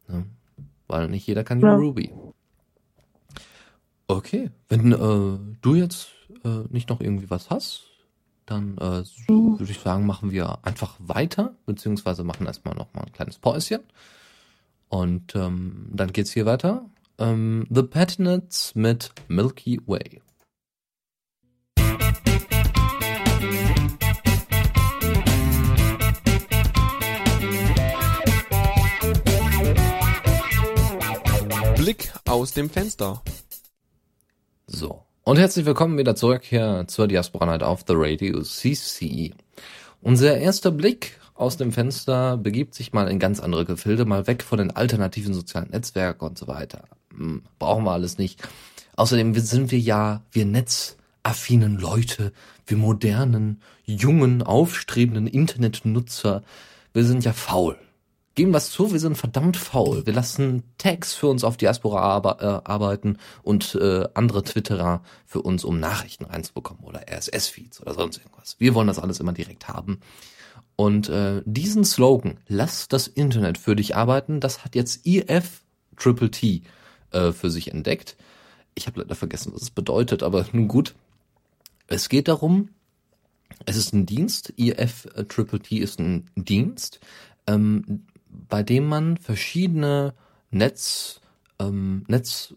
Ne? 0.08 0.26
weil 0.88 1.10
nicht 1.10 1.28
jeder 1.28 1.44
kann 1.44 1.60
Ja. 1.60 1.76
Ruby. 1.76 2.12
Okay, 4.10 4.52
wenn 4.70 4.94
äh, 4.94 5.58
du 5.62 5.76
jetzt 5.76 6.08
äh, 6.46 6.64
nicht 6.70 6.88
noch 6.88 7.02
irgendwie 7.02 7.30
was 7.30 7.50
hast, 7.50 7.88
dann 8.46 8.78
äh, 8.78 9.04
würde 9.28 9.70
ich 9.70 9.80
sagen, 9.80 10.06
machen 10.06 10.32
wir 10.32 10.60
einfach 10.66 10.96
weiter, 11.00 11.56
beziehungsweise 11.66 12.24
machen 12.24 12.48
erstmal 12.48 12.74
noch 12.74 12.94
mal 12.94 13.02
ein 13.02 13.12
kleines 13.12 13.38
Päuschen. 13.38 13.82
Und 14.88 15.36
ähm, 15.36 15.90
dann 15.92 16.14
geht's 16.14 16.32
hier 16.32 16.46
weiter. 16.46 16.90
Ähm, 17.18 17.68
The 17.70 17.84
Patinets 17.84 18.76
mit 18.76 19.12
Milky 19.28 19.82
Way. 19.86 20.22
Blick 31.76 32.14
aus 32.26 32.54
dem 32.54 32.70
Fenster. 32.70 33.22
So. 34.70 35.02
Und 35.24 35.40
herzlich 35.40 35.66
willkommen 35.66 35.98
wieder 35.98 36.18
zurück 36.18 36.44
hier 36.44 36.84
zur 36.88 37.08
Diaspora 37.08 37.46
Night 37.46 37.64
auf 37.64 37.86
the 37.88 37.94
Radio 37.96 38.42
CC. 38.42 39.34
Unser 40.02 40.38
erster 40.38 40.72
Blick 40.72 41.22
aus 41.36 41.56
dem 41.56 41.72
Fenster 41.72 42.36
begibt 42.36 42.76
sich 42.76 42.92
mal 42.92 43.08
in 43.08 43.18
ganz 43.18 43.40
andere 43.40 43.64
Gefilde, 43.64 44.04
mal 44.04 44.28
weg 44.28 44.44
von 44.44 44.58
den 44.58 44.72
alternativen 44.72 45.34
sozialen 45.34 45.70
Netzwerken 45.70 46.26
und 46.26 46.38
so 46.38 46.50
weiter. 46.50 46.84
Hm, 47.16 47.44
brauchen 47.60 47.86
wir 47.86 47.94
alles 47.94 48.18
nicht. 48.18 48.46
Außerdem 48.98 49.34
sind 49.36 49.72
wir 49.72 49.80
ja, 49.80 50.22
wir 50.34 50.46
netzaffinen 50.46 51.78
Leute, 51.78 52.34
wir 52.66 52.76
modernen, 52.76 53.62
jungen, 53.86 54.44
aufstrebenden 54.44 55.28
Internetnutzer, 55.28 56.44
wir 56.92 57.06
sind 57.06 57.24
ja 57.24 57.32
faul. 57.32 57.78
Geben 58.38 58.54
was 58.54 58.70
zu, 58.70 58.92
wir 58.92 59.00
sind 59.00 59.18
verdammt 59.18 59.58
faul. 59.58 60.06
Wir 60.06 60.14
lassen 60.14 60.62
Tags 60.78 61.16
für 61.16 61.26
uns 61.26 61.44
auf 61.44 61.58
Diaspora 61.58 62.02
arbe 62.02 62.38
äh, 62.40 62.70
arbeiten 62.70 63.18
und 63.42 63.74
äh, 63.74 64.08
andere 64.14 64.44
Twitterer 64.44 65.02
für 65.26 65.42
uns, 65.42 65.66
um 65.66 65.80
Nachrichten 65.80 66.26
reinzubekommen 66.26 66.84
oder 66.84 67.02
RSS-Feeds 67.12 67.82
oder 67.82 67.96
sonst 67.96 68.20
irgendwas. 68.20 68.56
Wir 68.60 68.76
wollen 68.76 68.86
das 68.86 69.00
alles 69.00 69.20
immer 69.20 69.34
direkt 69.34 69.68
haben. 69.68 70.02
Und 70.76 71.10
äh, 71.10 71.42
diesen 71.46 71.84
Slogan, 71.84 72.38
lass 72.48 72.88
das 72.88 73.08
Internet 73.08 73.58
für 73.58 73.76
dich 73.76 73.96
arbeiten, 73.96 74.40
das 74.40 74.64
hat 74.64 74.76
jetzt 74.76 75.08
EF 75.08 75.64
Triple 75.98 76.30
T 76.30 76.62
äh, 77.14 77.32
für 77.32 77.50
sich 77.50 77.72
entdeckt. 77.72 78.18
Ich 78.76 78.86
habe 78.86 79.02
leider 79.02 79.16
vergessen, 79.16 79.52
was 79.56 79.64
es 79.64 79.72
bedeutet, 79.72 80.22
aber 80.22 80.46
nun 80.52 80.68
gut. 80.68 80.94
Es 81.88 82.08
geht 82.08 82.28
darum, 82.28 82.70
es 83.66 83.78
ist 83.78 83.96
ein 83.96 84.06
Dienst, 84.06 84.54
EF 84.58 85.08
Triple 85.28 85.60
T 85.60 85.78
ist 85.78 86.00
ein 86.00 86.30
Dienst, 86.36 87.00
ähm, 87.48 88.04
bei 88.48 88.64
dem 88.64 88.88
man 88.88 89.18
verschiedene 89.18 90.14
Netz, 90.52 91.22
ähm, 91.60 92.04
Netz 92.08 92.54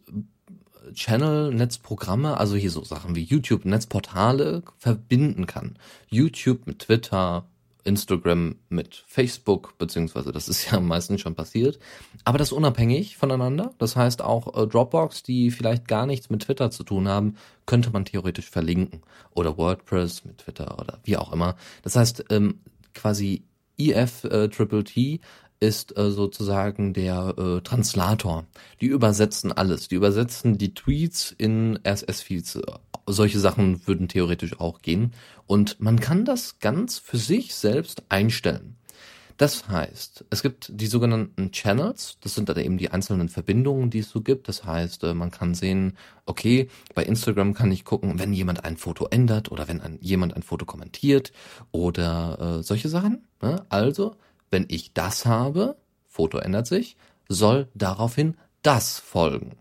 Channel, 0.95 1.53
Netzprogramme, 1.55 2.39
also 2.39 2.57
hier 2.57 2.70
so 2.70 2.85
Sachen 2.85 3.14
wie 3.14 3.22
YouTube, 3.22 3.64
Netzportale 3.64 4.62
verbinden 4.78 5.47
kann. 5.47 5.76
YouTube 6.09 6.66
mit 6.66 6.81
Twitter, 6.81 7.47
Instagram 7.85 8.57
mit 8.68 9.05
Facebook, 9.07 9.76
beziehungsweise 9.78 10.33
das 10.33 10.49
ist 10.49 10.70
ja 10.70 10.81
meistens 10.81 11.20
schon 11.20 11.35
passiert. 11.35 11.78
Aber 12.24 12.39
das 12.39 12.53
unabhängig 12.53 13.16
voneinander. 13.16 13.72
Das 13.78 13.97
heißt 13.97 14.22
auch 14.22 14.57
äh, 14.57 14.66
Dropbox, 14.66 15.22
die 15.22 15.51
vielleicht 15.51 15.89
gar 15.89 16.07
nichts 16.07 16.31
mit 16.31 16.43
Twitter 16.43 16.70
zu 16.70 16.85
tun 16.85 17.09
haben, 17.09 17.37
könnte 17.66 17.91
man 17.91 18.05
theoretisch 18.05 18.51
verlinken. 18.51 19.03
Oder 19.35 19.57
WordPress 19.57 20.24
mit 20.24 20.39
Twitter 20.39 20.78
oder 20.78 20.99
wie 21.05 21.16
auch 21.16 21.33
immer. 21.33 21.57
Das 21.83 21.97
heißt, 21.97 22.24
ähm, 22.31 22.61
quasi 22.95 23.45
EF 23.78 24.24
äh, 24.24 24.49
Triple 24.49 24.85
T 24.85 25.20
ist 25.61 25.96
äh, 25.96 26.11
sozusagen 26.11 26.94
der 26.94 27.34
äh, 27.38 27.61
Translator. 27.61 28.46
Die 28.80 28.86
übersetzen 28.86 29.52
alles. 29.52 29.88
Die 29.88 29.94
übersetzen 29.94 30.58
die 30.58 30.74
Tweets 30.74 31.34
in 31.36 31.78
RSS-Feeds. 31.86 32.61
Solche 33.06 33.38
Sachen 33.38 33.86
würden 33.86 34.08
theoretisch 34.08 34.58
auch 34.58 34.80
gehen. 34.80 35.12
Und 35.46 35.80
man 35.80 36.00
kann 36.00 36.24
das 36.24 36.58
ganz 36.61 36.98
für 36.98 37.18
sich 37.18 37.54
selbst 37.54 38.02
einstellen. 38.08 38.76
Das 39.40 39.68
heißt, 39.68 40.26
es 40.28 40.42
gibt 40.42 40.70
die 40.70 40.86
sogenannten 40.86 41.50
Channels, 41.50 42.18
das 42.20 42.34
sind 42.34 42.50
dann 42.50 42.58
eben 42.58 42.76
die 42.76 42.90
einzelnen 42.90 43.30
Verbindungen, 43.30 43.88
die 43.88 44.00
es 44.00 44.11
so 44.11 44.20
gibt. 44.20 44.48
Das 44.48 44.64
heißt, 44.64 45.02
äh, 45.04 45.14
man 45.14 45.30
kann 45.30 45.54
sehen, 45.54 45.96
okay, 46.26 46.68
bei 46.94 47.04
Instagram 47.04 47.54
kann 47.54 47.72
ich 47.72 47.86
gucken, 47.86 48.18
wenn 48.18 48.34
jemand 48.34 48.64
ein 48.66 48.76
Foto 48.76 49.06
ändert 49.06 49.50
oder 49.50 49.66
wenn 49.66 49.80
ein, 49.80 49.96
jemand 50.02 50.36
ein 50.36 50.42
Foto 50.42 50.66
kommentiert 50.66 51.32
oder 51.72 52.58
äh, 52.58 52.62
solche 52.62 52.90
Sachen. 52.90 53.26
Ne? 53.40 53.64
Also, 53.70 54.16
wenn 54.51 54.66
ich 54.68 54.92
das 54.92 55.26
habe, 55.26 55.76
Foto 56.07 56.38
ändert 56.38 56.66
sich, 56.66 56.96
soll 57.28 57.68
daraufhin 57.74 58.36
das 58.62 58.98
folgen. 58.98 59.57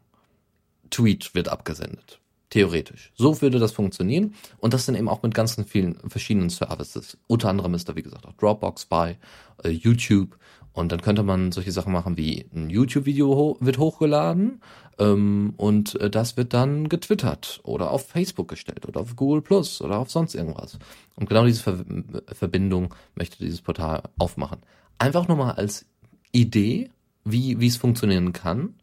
Tweet 0.90 1.36
wird 1.36 1.50
abgesendet. 1.50 2.20
Theoretisch. 2.50 3.12
So 3.16 3.42
würde 3.42 3.60
das 3.60 3.72
funktionieren. 3.72 4.34
Und 4.58 4.74
das 4.74 4.88
dann 4.88 4.96
eben 4.96 5.08
auch 5.08 5.22
mit 5.22 5.36
ganzen 5.36 5.66
vielen 5.66 5.96
verschiedenen 6.10 6.50
Services. 6.50 7.18
Unter 7.28 7.50
anderem 7.50 7.76
ist 7.76 7.88
da, 7.88 7.96
wie 7.96 8.02
gesagt, 8.02 8.26
auch 8.26 8.34
Dropbox 8.34 8.86
bei, 8.86 9.20
äh, 9.64 9.70
YouTube. 9.70 10.38
Und 10.80 10.94
dann 10.94 11.02
könnte 11.02 11.24
man 11.24 11.52
solche 11.52 11.74
Sachen 11.74 11.92
machen 11.92 12.16
wie 12.16 12.46
ein 12.56 12.70
YouTube-Video 12.70 13.36
ho 13.36 13.58
wird 13.60 13.80
hochgeladen 13.80 14.62
ähm, 14.98 15.54
und 15.58 16.00
äh, 16.00 16.10
das 16.10 16.38
wird 16.38 16.54
dann 16.54 16.88
getwittert 16.88 17.60
oder 17.64 17.92
auf 17.92 18.08
Facebook 18.08 18.48
gestellt 18.48 18.88
oder 18.88 19.02
auf 19.02 19.18
Google 19.18 19.42
Plus 19.42 19.82
oder 19.82 20.00
auf 20.00 20.10
sonst 20.10 20.36
irgendwas. 20.36 20.80
Und 21.18 21.28
genau 21.28 21.46
diese 21.46 21.64
Ver 21.64 21.84
Verbindung 22.28 22.96
möchte 23.14 23.40
dieses 23.40 23.62
Portal 23.62 24.04
aufmachen. 24.18 24.60
Einfach 25.00 25.28
nur 25.28 25.36
mal 25.36 25.52
als 25.52 25.86
Idee, 26.32 26.90
wie 27.26 27.60
wie 27.60 27.68
es 27.68 27.76
funktionieren 27.76 28.32
kann 28.32 28.76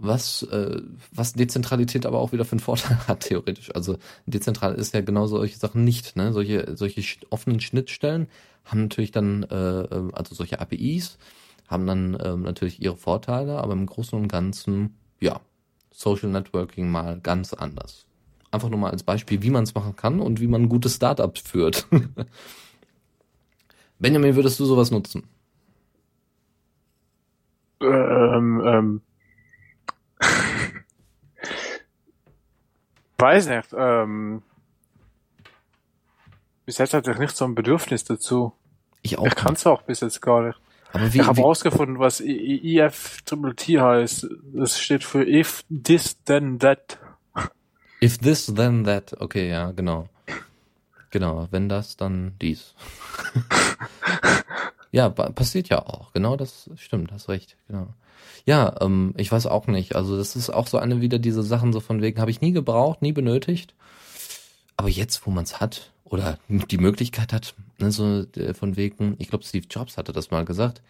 was, 0.00 0.42
äh, 0.44 0.80
was 1.12 1.34
Dezentralität 1.34 2.06
aber 2.06 2.20
auch 2.20 2.32
wieder 2.32 2.44
für 2.44 2.52
einen 2.52 2.60
Vorteil 2.60 2.98
hat, 3.08 3.20
theoretisch. 3.20 3.74
Also 3.74 3.98
dezentral 4.26 4.74
ist 4.74 4.94
ja 4.94 5.02
genau 5.02 5.26
solche 5.26 5.58
Sachen 5.58 5.84
nicht. 5.84 6.16
Ne? 6.16 6.32
Solche, 6.32 6.76
solche 6.76 7.02
offenen 7.28 7.60
Schnittstellen 7.60 8.28
haben 8.64 8.82
natürlich 8.82 9.10
dann, 9.10 9.42
äh, 9.44 9.82
äh, 9.82 10.10
also 10.12 10.34
solche 10.34 10.60
APIs, 10.60 11.18
haben 11.68 11.86
dann 11.86 12.18
ähm, 12.22 12.42
natürlich 12.42 12.82
ihre 12.82 12.96
Vorteile, 12.96 13.58
aber 13.58 13.74
im 13.74 13.86
Großen 13.86 14.18
und 14.18 14.28
Ganzen, 14.28 14.96
ja, 15.20 15.40
Social 15.92 16.30
Networking 16.30 16.90
mal 16.90 17.20
ganz 17.20 17.52
anders. 17.52 18.06
Einfach 18.50 18.70
nur 18.70 18.78
mal 18.78 18.90
als 18.90 19.02
Beispiel, 19.02 19.42
wie 19.42 19.50
man 19.50 19.64
es 19.64 19.74
machen 19.74 19.94
kann 19.94 20.18
und 20.18 20.40
wie 20.40 20.48
man 20.48 20.68
gute 20.68 20.88
Startups 20.88 21.42
führt. 21.42 21.86
Benjamin, 23.98 24.34
würdest 24.34 24.58
du 24.58 24.64
sowas 24.64 24.90
nutzen? 24.90 25.24
Ähm, 27.82 28.62
ähm. 28.64 29.02
Weiß 33.20 33.46
nicht, 33.48 33.68
ähm. 33.76 34.42
Bis 36.66 36.78
jetzt 36.78 36.94
hatte 36.94 37.10
ich 37.10 37.18
nicht 37.18 37.36
so 37.36 37.44
ein 37.44 37.54
Bedürfnis 37.54 38.04
dazu. 38.04 38.52
Ich 39.02 39.18
auch. 39.18 39.26
Ich 39.26 39.34
kann 39.34 39.54
es 39.54 39.66
auch 39.66 39.82
bis 39.82 40.00
jetzt 40.00 40.20
gar 40.20 40.42
nicht. 40.42 40.60
Aber 40.92 41.12
wie, 41.12 41.20
ich 41.20 41.26
habe 41.26 41.40
rausgefunden, 41.40 41.98
was 41.98 42.20
IF 42.20 43.22
Triple 43.22 43.54
T 43.54 43.80
heißt. 43.80 44.28
Das 44.52 44.80
steht 44.80 45.04
für 45.04 45.24
If 45.26 45.64
This 45.68 46.22
Then 46.24 46.58
That. 46.58 46.98
If 48.02 48.16
this, 48.18 48.46
then 48.46 48.84
that. 48.84 49.14
Okay, 49.20 49.50
ja, 49.50 49.72
genau. 49.72 50.08
Genau, 51.10 51.48
wenn 51.50 51.68
das, 51.68 51.98
dann 51.98 52.32
dies. 52.40 52.74
ja, 54.92 55.08
pa- 55.08 55.30
passiert 55.30 55.68
ja 55.68 55.86
auch. 55.86 56.12
Genau, 56.12 56.36
das 56.36 56.70
stimmt, 56.76 57.12
hast 57.12 57.28
recht, 57.28 57.56
genau. 57.68 57.94
Ja, 58.46 58.74
ähm, 58.80 59.14
ich 59.16 59.30
weiß 59.30 59.46
auch 59.46 59.66
nicht. 59.66 59.94
Also 59.96 60.16
das 60.16 60.36
ist 60.36 60.50
auch 60.50 60.66
so 60.66 60.78
eine 60.78 61.00
wieder 61.00 61.18
diese 61.18 61.42
Sachen 61.42 61.72
so 61.72 61.80
von 61.80 62.00
wegen, 62.02 62.20
habe 62.20 62.30
ich 62.30 62.40
nie 62.40 62.52
gebraucht, 62.52 63.02
nie 63.02 63.12
benötigt. 63.12 63.74
Aber 64.76 64.88
jetzt, 64.88 65.26
wo 65.26 65.30
man 65.30 65.44
es 65.44 65.60
hat 65.60 65.92
oder 66.04 66.38
die 66.48 66.78
Möglichkeit 66.78 67.32
hat, 67.32 67.54
ne, 67.78 67.92
so 67.92 68.24
äh, 68.36 68.54
von 68.54 68.76
wegen, 68.76 69.14
ich 69.18 69.28
glaube 69.28 69.44
Steve 69.44 69.66
Jobs 69.70 69.96
hatte 69.96 70.12
das 70.12 70.30
mal 70.30 70.44
gesagt, 70.44 70.82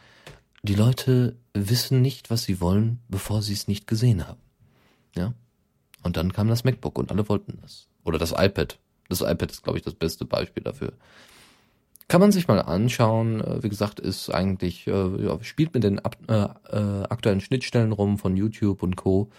die 0.63 0.75
Leute 0.75 1.37
wissen 1.55 2.03
nicht, 2.03 2.31
was 2.31 2.45
sie 2.45 2.61
wollen, 2.61 3.01
bevor 3.09 3.43
sie 3.43 3.53
es 3.55 3.67
nicht 3.69 3.87
gesehen 3.87 4.27
haben. 4.27 4.41
Ja. 5.17 5.35
Und 6.03 6.17
dann 6.17 6.33
kam 6.33 6.49
das 6.49 6.65
MacBook 6.65 6.99
und 6.99 7.11
alle 7.11 7.29
wollten 7.29 7.59
das. 7.63 7.89
Oder 8.05 8.19
das 8.19 8.33
iPad. 8.33 8.79
Das 9.09 9.21
iPad 9.23 9.51
ist, 9.51 9.63
glaube 9.65 9.79
ich, 9.79 9.85
das 9.85 9.95
beste 9.95 10.25
Beispiel 10.25 10.63
dafür. 10.63 10.93
Kann 12.11 12.21
man 12.21 12.33
sich 12.33 12.49
mal 12.49 12.59
anschauen. 12.59 13.41
Äh, 13.41 13.63
Wie 13.63 13.69
gesagt, 13.69 14.01
ist 14.01 14.31
eigentlich, 14.31 14.89
äh, 14.89 15.25
ja, 15.25 15.39
spielt 15.45 15.75
mit 15.75 15.85
den 15.85 16.01
ab, 16.01 16.17
äh, 16.27 16.43
äh, 16.77 17.05
aktuellen 17.05 17.41
Schnittstellen 17.41 17.93
rum 17.93 18.19
von 18.19 18.37
YouTube 18.37 18.83
und 18.83 18.97
Co. 18.97 19.31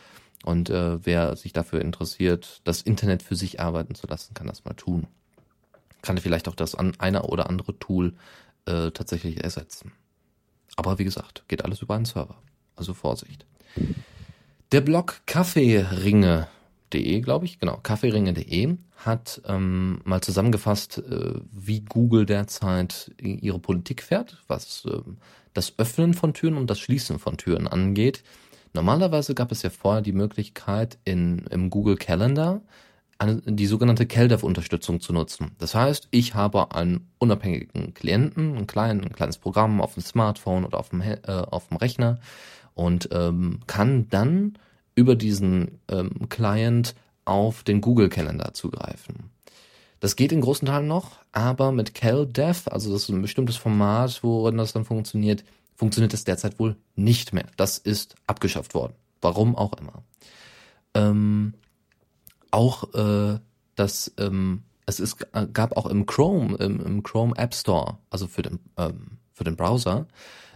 Und 0.45 0.69
äh, 0.69 1.05
wer 1.05 1.35
sich 1.35 1.51
dafür 1.51 1.81
interessiert, 1.81 2.61
das 2.63 2.81
Internet 2.81 3.23
für 3.23 3.35
sich 3.35 3.59
arbeiten 3.59 3.93
zu 3.93 4.07
lassen, 4.07 4.33
kann 4.33 4.47
das 4.47 4.63
mal 4.63 4.73
tun. 4.73 5.07
Kann 6.01 6.17
vielleicht 6.17 6.47
auch 6.47 6.55
das 6.55 6.73
an 6.73 6.93
eine 6.97 7.23
oder 7.23 7.49
andere 7.49 7.77
Tool 7.77 8.13
äh, 8.65 8.91
tatsächlich 8.91 9.43
ersetzen. 9.43 9.91
Aber 10.77 10.97
wie 10.97 11.03
gesagt, 11.03 11.43
geht 11.49 11.65
alles 11.65 11.81
über 11.81 11.95
einen 11.95 12.05
Server. 12.05 12.37
Also 12.77 12.93
Vorsicht. 12.93 13.45
Der 14.71 14.79
Blog 14.79 15.19
Kaffeeringe.de, 16.91 17.21
glaube 17.21 17.45
ich, 17.45 17.59
genau, 17.59 17.77
kaffeeringe.de 17.81 18.77
hat 18.97 19.41
ähm, 19.47 20.01
mal 20.03 20.21
zusammengefasst, 20.21 20.99
äh, 20.99 21.33
wie 21.51 21.81
Google 21.81 22.25
derzeit 22.25 23.11
ihre 23.19 23.59
Politik 23.59 24.03
fährt, 24.03 24.37
was 24.47 24.85
ähm, 24.85 25.17
das 25.53 25.73
Öffnen 25.77 26.13
von 26.13 26.33
Türen 26.33 26.57
und 26.57 26.69
das 26.69 26.79
Schließen 26.79 27.17
von 27.19 27.37
Türen 27.37 27.67
angeht. 27.67 28.23
Normalerweise 28.73 29.33
gab 29.33 29.51
es 29.51 29.63
ja 29.63 29.69
vorher 29.69 30.01
die 30.01 30.13
Möglichkeit, 30.13 30.97
in, 31.03 31.39
im 31.49 31.69
Google 31.69 31.97
Calendar 31.97 32.61
eine, 33.17 33.41
die 33.45 33.65
sogenannte 33.65 34.05
CalDev-Unterstützung 34.05 35.01
zu 35.01 35.13
nutzen. 35.13 35.51
Das 35.59 35.75
heißt, 35.75 36.07
ich 36.11 36.35
habe 36.35 36.73
einen 36.73 37.09
unabhängigen 37.17 37.93
Klienten, 37.93 38.57
ein, 38.57 38.67
klein, 38.67 39.01
ein 39.01 39.13
kleines 39.13 39.37
Programm 39.37 39.81
auf 39.81 39.95
dem 39.95 40.03
Smartphone 40.03 40.65
oder 40.65 40.79
auf 40.79 40.89
dem, 40.89 41.01
äh, 41.01 41.17
auf 41.27 41.67
dem 41.67 41.77
Rechner 41.77 42.19
und 42.73 43.09
ähm, 43.11 43.59
kann 43.67 44.07
dann 44.09 44.57
über 44.95 45.15
diesen 45.15 45.79
ähm, 45.87 46.29
Client 46.29 46.95
auf 47.25 47.63
den 47.63 47.81
Google 47.81 48.09
Calendar 48.09 48.53
zugreifen. 48.53 49.31
Das 49.99 50.15
geht 50.15 50.31
in 50.31 50.41
großen 50.41 50.67
Teilen 50.67 50.87
noch, 50.87 51.19
aber 51.31 51.71
mit 51.71 51.93
CalDev, 51.93 52.67
also 52.67 52.91
das 52.91 53.03
ist 53.03 53.09
ein 53.09 53.21
bestimmtes 53.21 53.55
Format, 53.55 54.23
worin 54.23 54.57
das 54.57 54.73
dann 54.73 54.83
funktioniert, 54.83 55.43
funktioniert 55.75 56.13
das 56.13 56.23
derzeit 56.23 56.59
wohl 56.59 56.75
nicht 56.95 57.33
mehr. 57.33 57.45
Das 57.55 57.77
ist 57.77 58.15
abgeschafft 58.25 58.73
worden. 58.73 58.93
Warum 59.21 59.55
auch 59.55 59.73
immer. 59.73 60.03
Ähm, 60.95 61.53
auch 62.49 62.93
äh, 62.95 63.39
das, 63.75 64.11
ähm, 64.17 64.63
es 64.85 64.99
ist, 64.99 65.17
äh, 65.33 65.47
gab 65.53 65.77
auch 65.77 65.85
im 65.85 66.05
Chrome, 66.07 66.57
im, 66.57 66.83
im 66.83 67.03
Chrome 67.03 67.37
App 67.37 67.53
Store, 67.53 67.97
also 68.09 68.27
für 68.27 68.41
den, 68.41 68.59
ähm, 68.77 69.17
für 69.33 69.43
den 69.43 69.55
Browser, 69.55 70.07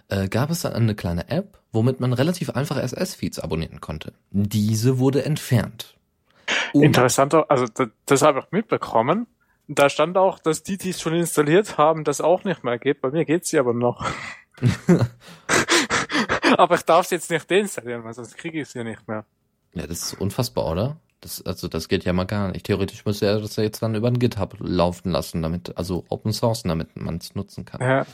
äh, 0.10 0.28
gab 0.28 0.50
es 0.50 0.62
dann 0.62 0.74
eine 0.74 0.96
kleine 0.96 1.30
App, 1.30 1.60
womit 1.76 2.00
man 2.00 2.14
relativ 2.14 2.50
einfach 2.50 2.78
SS-Feeds 2.78 3.40
abonnieren 3.40 3.82
konnte. 3.82 4.14
Diese 4.32 4.98
wurde 4.98 5.24
entfernt. 5.24 5.96
Und 6.74 6.84
Interessanter, 6.84 7.46
also 7.50 7.66
das, 8.06 8.22
habe 8.22 8.40
ich 8.40 8.52
mitbekommen. 8.52 9.28
Da 9.68 9.90
stand 9.90 10.18
auch, 10.18 10.40
dass 10.40 10.64
die, 10.64 10.78
die 10.78 10.92
es 10.92 11.02
schon 11.02 11.14
installiert 11.14 11.78
haben, 11.78 12.04
das 12.04 12.22
auch 12.22 12.44
nicht 12.44 12.64
mehr 12.64 12.78
geht. 12.78 13.02
Bei 13.02 13.10
mir 13.10 13.26
geht's 13.26 13.50
sie 13.50 13.60
aber 13.60 13.74
noch. 13.74 14.06
aber 16.58 16.76
ich 16.76 16.84
darf 16.84 17.06
es 17.06 17.12
jetzt 17.12 17.32
nicht 17.32 17.50
deinstallieren, 17.50 18.04
weil 18.04 18.14
sonst 18.14 18.38
kriege 18.38 18.62
ich 18.62 18.68
es 18.68 18.74
ja 18.74 18.84
nicht 18.84 19.08
mehr. 19.08 19.26
Ja, 19.74 19.88
das 19.88 20.04
ist 20.04 20.22
unfassbar, 20.22 20.72
oder? 20.72 20.98
Das, 21.22 21.42
also 21.42 21.68
das 21.68 21.88
geht 21.88 22.04
ja 22.04 22.14
mal 22.14 22.26
gar 22.26 22.52
nicht. 22.52 22.66
Theoretisch 22.68 23.06
müsste 23.06 23.26
er 23.26 23.40
das 23.40 23.56
ja 23.56 23.64
jetzt 23.64 23.82
dann 23.82 23.96
über 23.96 24.12
den 24.12 24.20
GitHub 24.20 24.56
laufen 24.60 25.12
lassen, 25.12 25.42
damit, 25.42 25.76
also 25.76 26.06
Open 26.10 26.32
Source, 26.32 26.64
damit 26.64 26.96
man 26.96 27.18
es 27.18 27.34
nutzen 27.34 27.66
kann. 27.66 27.82
Ja. 27.82 28.06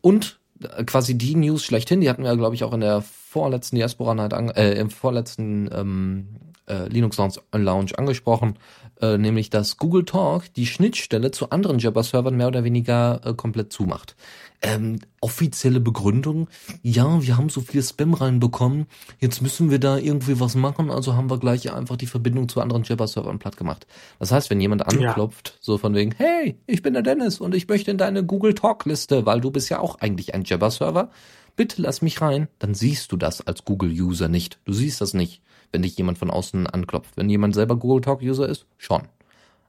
Und 0.00 0.38
quasi 0.86 1.16
die 1.16 1.34
News 1.34 1.64
schlechthin, 1.64 2.00
die 2.00 2.08
hatten 2.08 2.24
wir, 2.24 2.36
glaube 2.36 2.54
ich, 2.54 2.64
auch 2.64 2.72
in 2.72 2.80
der 2.80 3.02
vorletzten 3.02 3.76
Diaspora 3.76 4.14
Night, 4.14 4.34
an, 4.34 4.50
äh, 4.50 4.74
im 4.74 4.90
vorletzten 4.90 5.68
ähm, 5.72 6.28
äh, 6.66 6.88
Linux 6.88 7.16
Lounge 7.52 7.98
angesprochen, 7.98 8.58
äh, 9.00 9.18
nämlich 9.18 9.50
dass 9.50 9.76
Google 9.76 10.04
Talk 10.04 10.52
die 10.54 10.66
Schnittstelle 10.66 11.30
zu 11.30 11.50
anderen 11.50 11.78
Jabber-Servern 11.78 12.36
mehr 12.36 12.48
oder 12.48 12.64
weniger 12.64 13.20
äh, 13.24 13.34
komplett 13.34 13.72
zumacht. 13.72 14.16
Ähm, 14.62 15.00
offizielle 15.20 15.80
Begründung, 15.80 16.48
ja, 16.82 17.22
wir 17.22 17.36
haben 17.36 17.50
so 17.50 17.60
viel 17.60 17.82
Spam 17.82 18.14
reinbekommen, 18.14 18.86
jetzt 19.20 19.42
müssen 19.42 19.70
wir 19.70 19.78
da 19.78 19.98
irgendwie 19.98 20.40
was 20.40 20.54
machen, 20.54 20.90
also 20.90 21.14
haben 21.14 21.28
wir 21.28 21.38
gleich 21.38 21.70
einfach 21.72 21.96
die 21.96 22.06
Verbindung 22.06 22.48
zu 22.48 22.60
anderen 22.60 22.82
Jabber-Servern 22.82 23.38
platt 23.38 23.58
gemacht. 23.58 23.86
Das 24.18 24.32
heißt, 24.32 24.48
wenn 24.48 24.60
jemand 24.60 24.86
anklopft, 24.86 25.48
ja. 25.48 25.54
so 25.60 25.76
von 25.76 25.94
wegen, 25.94 26.14
hey, 26.16 26.58
ich 26.66 26.80
bin 26.80 26.94
der 26.94 27.02
Dennis 27.02 27.38
und 27.38 27.54
ich 27.54 27.68
möchte 27.68 27.90
in 27.90 27.98
deine 27.98 28.24
Google 28.24 28.54
Talk-Liste, 28.54 29.26
weil 29.26 29.42
du 29.42 29.50
bist 29.50 29.68
ja 29.68 29.78
auch 29.78 30.00
eigentlich 30.00 30.34
ein 30.34 30.44
Jabber-Server, 30.44 31.10
bitte 31.54 31.82
lass 31.82 32.00
mich 32.00 32.22
rein, 32.22 32.48
dann 32.58 32.72
siehst 32.74 33.12
du 33.12 33.18
das 33.18 33.46
als 33.46 33.64
Google-User 33.64 34.28
nicht. 34.28 34.58
Du 34.64 34.72
siehst 34.72 35.02
das 35.02 35.12
nicht 35.12 35.42
wenn 35.72 35.82
dich 35.82 35.96
jemand 35.96 36.18
von 36.18 36.30
außen 36.30 36.66
anklopft. 36.66 37.16
Wenn 37.16 37.28
jemand 37.28 37.54
selber 37.54 37.76
Google 37.76 38.00
Talk 38.00 38.22
User 38.22 38.48
ist, 38.48 38.66
schon. 38.78 39.02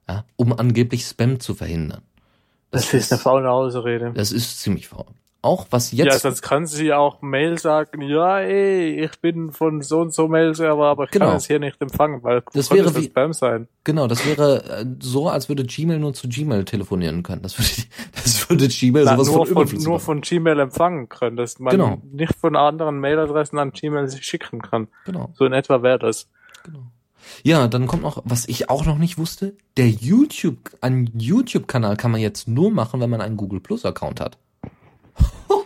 Ja, 0.08 0.24
um 0.36 0.52
angeblich 0.52 1.04
Spam 1.04 1.38
zu 1.40 1.54
verhindern. 1.54 2.02
Das, 2.70 2.82
das 2.82 2.94
ist, 2.94 3.04
ist 3.04 3.12
eine 3.12 3.20
faule 3.20 3.50
Ausrede. 3.50 4.12
Das 4.14 4.32
ist 4.32 4.60
ziemlich 4.60 4.88
faul. 4.88 5.06
Auch 5.40 5.68
was 5.70 5.92
jetzt. 5.92 6.06
Ja, 6.06 6.18
sonst 6.18 6.42
kann 6.42 6.66
sie 6.66 6.92
auch 6.92 7.22
Mail 7.22 7.58
sagen, 7.58 8.02
ja, 8.02 8.40
ey, 8.40 9.04
ich 9.04 9.20
bin 9.20 9.52
von 9.52 9.82
so 9.82 10.00
und 10.00 10.12
so 10.12 10.26
Mail-Server, 10.26 10.86
aber 10.86 11.04
ich 11.04 11.12
genau. 11.12 11.26
kann 11.26 11.36
es 11.36 11.46
hier 11.46 11.60
nicht 11.60 11.80
empfangen, 11.80 12.24
weil 12.24 12.42
das 12.52 12.72
wäre 12.72 12.94
wie, 12.96 13.04
Spam 13.04 13.32
sein. 13.32 13.68
Genau, 13.84 14.08
das 14.08 14.26
wäre 14.26 14.64
äh, 14.64 14.86
so, 14.98 15.28
als 15.28 15.48
würde 15.48 15.64
Gmail 15.64 16.00
nur 16.00 16.12
zu 16.12 16.28
Gmail 16.28 16.64
telefonieren 16.64 17.22
können. 17.22 17.42
Das 17.42 17.56
würde, 17.56 17.88
das 18.14 18.50
würde 18.50 18.66
Gmail 18.66 19.04
Na, 19.04 19.12
sowas 19.12 19.28
nur 19.28 19.46
von, 19.46 19.68
von 19.68 19.82
Nur 19.84 20.00
von 20.00 20.20
Gmail 20.22 20.58
empfangen 20.58 21.08
können, 21.08 21.36
dass 21.36 21.60
man 21.60 21.70
genau. 21.70 22.02
nicht 22.10 22.34
von 22.34 22.56
anderen 22.56 22.98
Mailadressen 22.98 23.60
an 23.60 23.70
Gmail 23.70 24.08
sich 24.08 24.24
schicken 24.24 24.60
kann. 24.60 24.88
Genau. 25.04 25.30
So 25.34 25.44
in 25.44 25.52
etwa 25.52 25.82
wäre 25.84 26.00
das. 26.00 26.28
Genau. 26.64 26.80
Ja, 27.44 27.68
dann 27.68 27.86
kommt 27.86 28.02
noch, 28.02 28.22
was 28.24 28.48
ich 28.48 28.70
auch 28.70 28.84
noch 28.84 28.98
nicht 28.98 29.18
wusste, 29.18 29.54
der 29.76 29.88
YouTube, 29.88 30.58
ein 30.80 31.10
YouTube-Kanal 31.16 31.96
kann 31.96 32.10
man 32.10 32.20
jetzt 32.20 32.48
nur 32.48 32.72
machen, 32.72 33.00
wenn 33.00 33.10
man 33.10 33.20
einen 33.20 33.36
Google 33.36 33.60
Plus 33.60 33.84
Account 33.84 34.20
hat. 34.20 34.38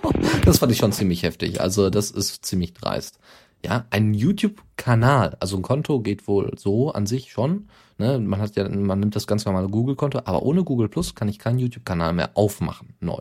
das 0.44 0.58
fand 0.58 0.72
ich 0.72 0.78
schon 0.78 0.92
ziemlich 0.92 1.22
heftig. 1.22 1.60
Also 1.60 1.90
das 1.90 2.10
ist 2.10 2.44
ziemlich 2.44 2.74
dreist. 2.74 3.18
Ja, 3.64 3.86
ein 3.90 4.12
YouTube-Kanal, 4.12 5.36
also 5.38 5.56
ein 5.56 5.62
Konto 5.62 6.00
geht 6.00 6.26
wohl 6.26 6.52
so 6.56 6.92
an 6.92 7.06
sich 7.06 7.30
schon. 7.30 7.68
Ne? 7.96 8.18
Man 8.18 8.40
hat 8.40 8.56
ja, 8.56 8.68
man 8.68 8.98
nimmt 8.98 9.14
das 9.14 9.28
ganz 9.28 9.44
normale 9.44 9.68
Google-Konto, 9.68 10.22
aber 10.24 10.42
ohne 10.42 10.64
Google 10.64 10.88
Plus 10.88 11.14
kann 11.14 11.28
ich 11.28 11.38
keinen 11.38 11.60
YouTube-Kanal 11.60 12.12
mehr 12.12 12.30
aufmachen, 12.34 12.94
neu. 12.98 13.20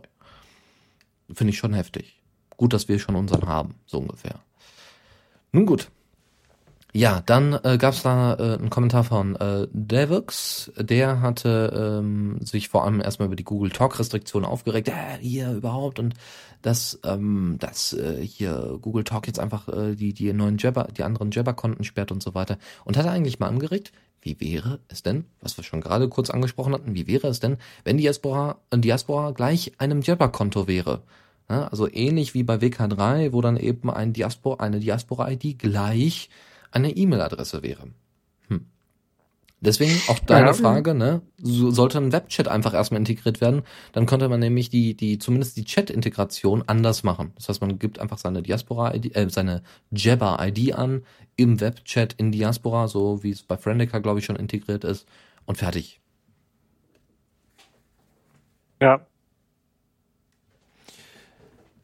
Finde 1.32 1.52
ich 1.52 1.60
schon 1.60 1.74
heftig. 1.74 2.20
Gut, 2.58 2.74
dass 2.74 2.88
wir 2.88 2.98
schon 2.98 3.16
unseren 3.16 3.48
haben, 3.48 3.76
so 3.86 4.00
ungefähr. 4.00 4.40
Nun 5.52 5.66
gut, 5.66 5.90
ja, 6.94 7.22
dann 7.26 7.58
äh, 7.64 7.78
gab 7.78 7.94
es 7.94 8.04
da 8.04 8.34
äh, 8.34 8.58
einen 8.58 8.70
Kommentar 8.70 9.06
von 9.06 9.38
äh, 9.38 9.68
Devux, 9.72 10.72
der 10.78 11.22
hatte 11.22 12.00
ähm, 12.02 12.38
sich 12.42 12.68
vor 12.68 12.84
allem 12.84 13.00
erstmal 13.00 13.28
über 13.28 13.38
die 13.38 13.46
Google 13.46 13.70
Talk 13.72 13.98
Restriktionen 13.98 14.48
aufgeregt, 14.48 14.90
äh, 14.90 15.18
hier 15.22 15.54
überhaupt 15.54 16.00
und 16.00 16.16
dass 16.62 17.00
ähm, 17.04 17.58
dass 17.60 17.94
äh, 17.94 18.22
hier 18.22 18.78
Google 18.82 19.04
Talk 19.04 19.28
jetzt 19.28 19.40
einfach 19.40 19.68
äh, 19.68 19.96
die 19.96 20.14
die 20.14 20.32
neuen 20.34 20.58
Jabber, 20.58 20.88
die 20.96 21.04
anderen 21.04 21.32
Jabber 21.32 21.54
Konten 21.54 21.84
sperrt 21.84 22.12
und 22.12 22.22
so 22.24 22.34
weiter 22.34 22.58
und 22.86 22.98
hat 22.98 23.08
eigentlich 23.08 23.40
mal 23.40 23.48
angeregt, 23.48 23.92
wie 24.22 24.40
wäre 24.40 24.80
es 24.88 25.04
denn, 25.04 25.26
was 25.40 25.58
wir 25.58 25.64
schon 25.64 25.82
gerade 25.82 26.08
kurz 26.08 26.30
angesprochen 26.30 26.74
hatten, 26.74 26.96
wie 26.96 27.08
wäre 27.08 27.28
es 27.28 27.40
denn, 27.40 27.58
wenn 27.84 27.98
Diaspora 27.98 28.60
äh, 28.70 28.78
Diaspora 28.78 29.32
gleich 29.32 29.74
einem 29.80 30.02
Jabber 30.02 30.30
Konto 30.30 30.68
wäre? 30.68 31.02
Ja, 31.50 31.68
also 31.68 31.88
ähnlich 31.92 32.34
wie 32.34 32.44
bei 32.44 32.56
WK3, 32.56 33.34
wo 33.34 33.42
dann 33.42 33.58
eben 33.58 33.90
ein 33.90 34.14
Diaspora 34.14 34.64
eine 34.64 34.80
Diaspora 34.80 35.32
ID 35.32 35.60
gleich 35.60 36.30
eine 36.72 36.96
E-Mail-Adresse 36.96 37.62
wäre. 37.64 37.90
Deswegen 39.64 40.02
auch 40.08 40.18
deine 40.18 40.48
ja. 40.48 40.54
Frage, 40.54 40.96
ne? 40.96 41.22
So, 41.38 41.70
sollte 41.70 42.00
ein 42.00 42.12
Webchat 42.12 42.48
einfach 42.48 42.74
erstmal 42.74 43.00
integriert 43.00 43.42
werden, 43.42 43.62
dann 43.94 44.08
könnte 44.08 44.28
man 44.28 44.40
nämlich 44.40 44.72
die, 44.72 44.96
die, 44.96 45.20
zumindest 45.20 45.56
die 45.56 45.66
Chat-Integration 45.66 46.64
anders 46.66 47.04
machen. 47.04 47.32
Das 47.36 47.48
heißt, 47.48 47.62
man 47.62 47.78
gibt 47.78 48.00
einfach 48.00 48.18
seine 48.18 48.42
Diaspora-ID, 48.42 49.16
äh, 49.16 49.30
seine 49.30 49.62
Jabber-ID 49.92 50.74
an 50.74 51.04
im 51.36 51.62
Webchat 51.62 52.14
in 52.14 52.32
Diaspora, 52.32 52.88
so 52.88 53.22
wie 53.24 53.30
es 53.30 53.44
bei 53.44 53.56
Friendica, 53.56 54.00
glaube 54.00 54.18
ich, 54.18 54.26
schon 54.26 54.36
integriert 54.36 54.84
ist 54.84 55.08
und 55.46 55.60
fertig. 55.60 56.02
Ja. 58.82 59.06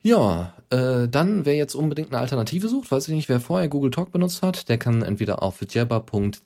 Ja, 0.01 0.53
äh, 0.69 1.07
dann, 1.07 1.45
wer 1.45 1.55
jetzt 1.55 1.75
unbedingt 1.75 2.09
eine 2.11 2.19
Alternative 2.19 2.67
sucht, 2.67 2.91
weiß 2.91 3.07
ich 3.07 3.13
nicht, 3.13 3.29
wer 3.29 3.39
vorher 3.39 3.69
Google 3.69 3.91
Talk 3.91 4.11
benutzt 4.11 4.43
hat, 4.43 4.67
der 4.67 4.77
kann 4.77 5.01
entweder 5.01 5.41
auf 5.41 5.63
jabber.ccc.de 5.67 6.41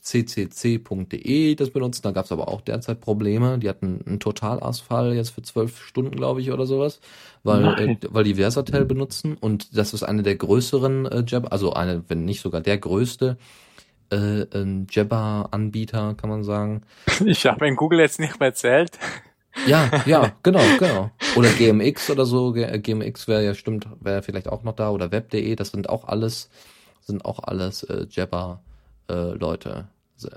das 1.56 1.72
benutzen. 1.72 2.03
Da 2.03 2.11
gab 2.11 2.26
es 2.26 2.31
aber 2.31 2.48
auch 2.48 2.61
derzeit 2.61 3.02
Probleme. 3.02 3.57
Die 3.57 3.68
hatten 3.68 4.03
einen 4.06 4.19
Totalausfall 4.19 5.15
jetzt 5.15 5.31
für 5.31 5.41
zwölf 5.41 5.84
Stunden, 5.84 6.15
glaube 6.15 6.39
ich, 6.41 6.52
oder 6.52 6.68
sowas, 6.68 6.99
weil, 7.43 7.65
äh, 7.80 7.98
weil 8.10 8.23
die 8.23 8.35
Versatel 8.35 8.85
benutzen. 8.85 9.38
Und 9.39 9.76
das 9.76 9.95
ist 9.95 10.03
eine 10.03 10.22
der 10.22 10.35
größeren 10.35 11.07
äh, 11.07 11.23
Jabber, 11.26 11.52
also 11.52 11.73
eine, 11.73 12.03
wenn 12.07 12.23
nicht 12.23 12.41
sogar 12.41 12.61
der 12.61 12.77
größte 12.77 13.38
äh, 14.11 14.45
Jabber-Anbieter, 14.89 16.14
kann 16.14 16.30
man 16.30 16.43
sagen. 16.43 16.84
Ich 17.26 17.48
habe 17.48 17.68
in 17.68 17.76
Google 17.76 17.99
jetzt 17.99 18.19
nicht 18.19 18.39
mehr 18.39 18.49
erzählt. 18.49 18.99
Ja, 19.68 20.03
ja, 20.06 20.34
genau, 20.44 20.61
genau. 20.80 21.11
Oder 21.36 21.49
GMX 21.52 22.10
oder 22.10 22.26
so. 22.26 22.53
GMX 22.53 23.28
wäre 23.28 23.44
ja 23.44 23.53
stimmt, 23.53 23.88
wäre 23.99 24.22
vielleicht 24.22 24.48
auch 24.48 24.64
noch 24.64 24.76
da 24.76 24.90
oder 24.91 25.11
Web.de. 25.11 25.56
Das 25.56 25.69
sind 25.69 25.90
auch 25.90 26.07
alles, 26.07 26.49
sind 27.02 27.26
auch 27.26 27.40
alles 27.44 27.84
äh, 27.84 28.07
Jabber 28.10 28.61
äh, 29.10 29.32
Leute, 29.34 29.88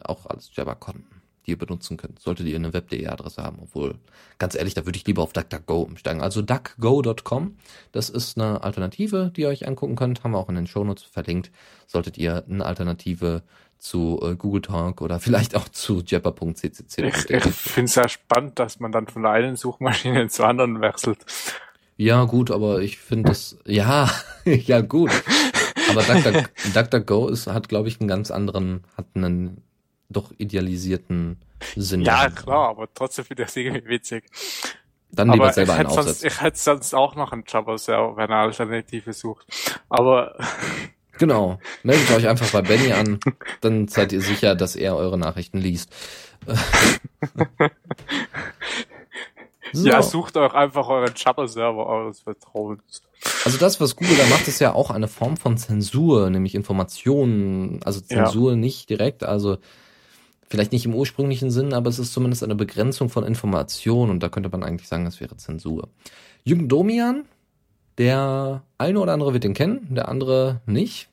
auch 0.05 0.27
alles 0.27 0.51
Jabber 0.55 0.75
Konten, 0.75 1.23
die 1.47 1.53
ihr 1.53 1.59
benutzen 1.59 1.97
könnt. 1.97 2.19
Solltet 2.21 2.47
ihr 2.47 2.57
eine 2.57 2.73
Web.de 2.73 3.07
Adresse 3.07 3.43
haben, 3.43 3.59
obwohl 3.63 3.97
ganz 4.39 4.55
ehrlich, 4.55 4.75
da 4.75 4.85
würde 4.85 4.99
ich 4.99 5.07
lieber 5.07 5.23
auf 5.23 5.33
DuckDuckGo 5.33 5.83
umsteigen. 5.83 6.21
Also 6.21 6.43
duckgo.com, 6.43 7.57
das 7.93 8.11
ist 8.11 8.39
eine 8.39 8.63
Alternative, 8.63 9.31
die 9.35 9.43
ihr 9.43 9.49
euch 9.49 9.67
angucken 9.67 9.97
könnt, 9.97 10.25
haben 10.25 10.33
wir 10.33 10.39
auch 10.39 10.49
in 10.49 10.57
den 10.57 10.67
Shownotes 10.67 11.05
verlinkt. 11.05 11.51
Solltet 11.87 12.19
ihr 12.19 12.45
eine 12.49 12.65
Alternative 12.65 13.43
zu 13.79 14.21
äh, 14.23 14.35
Google 14.35 14.63
Talk 14.63 15.01
oder 15.03 15.21
vielleicht 15.21 15.55
auch 15.55 15.69
zu 15.69 16.01
jepper.ccc. 16.01 17.03
Ich, 17.03 17.31
ich 17.31 17.43
finde 17.45 17.85
es 17.89 17.95
ja 17.95 18.09
spannend, 18.09 18.59
dass 18.59 18.81
man 18.81 18.93
dann 18.93 19.07
von 19.07 19.23
der 19.23 19.33
einen 19.33 19.57
Suchmaschine 19.57 20.29
zur 20.31 20.47
anderen 20.47 20.81
wechselt. 20.81 21.19
Ja, 21.97 22.25
gut, 22.25 22.51
aber 22.51 22.81
ich 22.81 22.99
finde 22.99 23.31
das, 23.31 23.59
ja, 23.67 24.11
ja, 24.45 24.81
gut. 24.81 25.11
Aber 25.91 26.03
DuckDuck, 26.03 26.51
DuckDuckGo 26.75 27.29
ist, 27.29 27.47
hat, 27.47 27.69
glaube 27.69 27.89
ich, 27.89 28.01
einen 28.01 28.09
ganz 28.09 28.31
anderen, 28.31 28.85
hat 28.97 29.07
einen 29.15 29.63
doch 30.09 30.33
idealisierten 30.39 31.39
Sinn. 31.77 32.03
Ja, 32.03 32.31
klar, 32.31 32.71
aber 32.71 32.89
trotzdem 32.93 33.25
finde 33.25 33.43
ich 33.43 33.49
das 33.49 33.57
irgendwie 33.57 33.89
witzig. 33.89 34.25
Dann 35.11 35.31
lieber 35.31 35.45
aber 35.45 35.53
selber 35.53 35.75
einen 35.75 35.91
sonst, 35.91 36.25
Ich 36.25 36.41
hätte 36.41 36.59
sonst 36.59 36.95
auch 36.95 37.15
noch 37.15 37.33
einen 37.33 37.45
Jabber, 37.47 37.77
wenn 37.77 38.31
er 38.31 38.39
Alternative 38.39 39.13
sucht. 39.13 39.47
Aber 39.89 40.37
Genau. 41.19 41.59
Meldet 41.83 42.11
euch 42.11 42.27
einfach 42.29 42.51
bei 42.51 42.63
Benny 42.63 42.93
an, 42.93 43.21
dann 43.61 43.89
seid 43.89 44.13
ihr 44.13 44.21
sicher, 44.21 44.55
dass 44.55 44.77
er 44.77 44.97
eure 44.97 45.19
Nachrichten 45.19 45.59
liest. 45.59 45.91
So. 49.75 49.89
Ja, 49.89 50.03
sucht 50.03 50.37
euch 50.37 50.55
einfach 50.55 50.89
euren 50.89 51.17
Shuttle-Server 51.17 51.85
eures 51.85 52.21
Vertrauens. 52.21 53.03
Also 53.45 53.59
das, 53.59 53.81
was 53.81 53.97
Google 53.97 54.17
da 54.17 54.27
macht, 54.29 54.47
ist 54.47 54.61
ja 54.61 54.73
auch 54.73 54.91
eine 54.91 55.09
Form 55.09 55.37
von 55.37 55.57
Zensur, 55.59 56.31
nämlich 56.31 56.55
Informationen. 56.55 57.81
Also 57.85 58.01
Zensur 58.01 58.53
ja. 58.53 58.57
nicht 58.57 58.89
direkt, 58.89 59.25
also 59.25 59.59
vielleicht 60.49 60.71
nicht 60.71 60.87
im 60.87 60.95
ursprünglichen 60.95 61.51
Sinn, 61.51 61.73
aber 61.73 61.91
es 61.91 61.99
ist 61.99 62.13
zumindest 62.13 62.45
eine 62.45 62.55
Begrenzung 62.55 63.09
von 63.09 63.25
Informationen 63.25 64.13
und 64.13 64.23
da 64.23 64.29
könnte 64.29 64.49
man 64.49 64.63
eigentlich 64.63 64.89
sagen, 64.89 65.05
das 65.05 65.21
wäre 65.21 65.37
Zensur. 65.37 65.89
Jürgen 66.45 66.69
Domian, 66.69 67.25
der 67.99 68.63
eine 68.79 69.01
oder 69.01 69.13
andere 69.13 69.33
wird 69.33 69.45
ihn 69.45 69.55
kennen, 69.55 69.95
der 69.95 70.09
andere 70.09 70.61
nicht. 70.67 71.09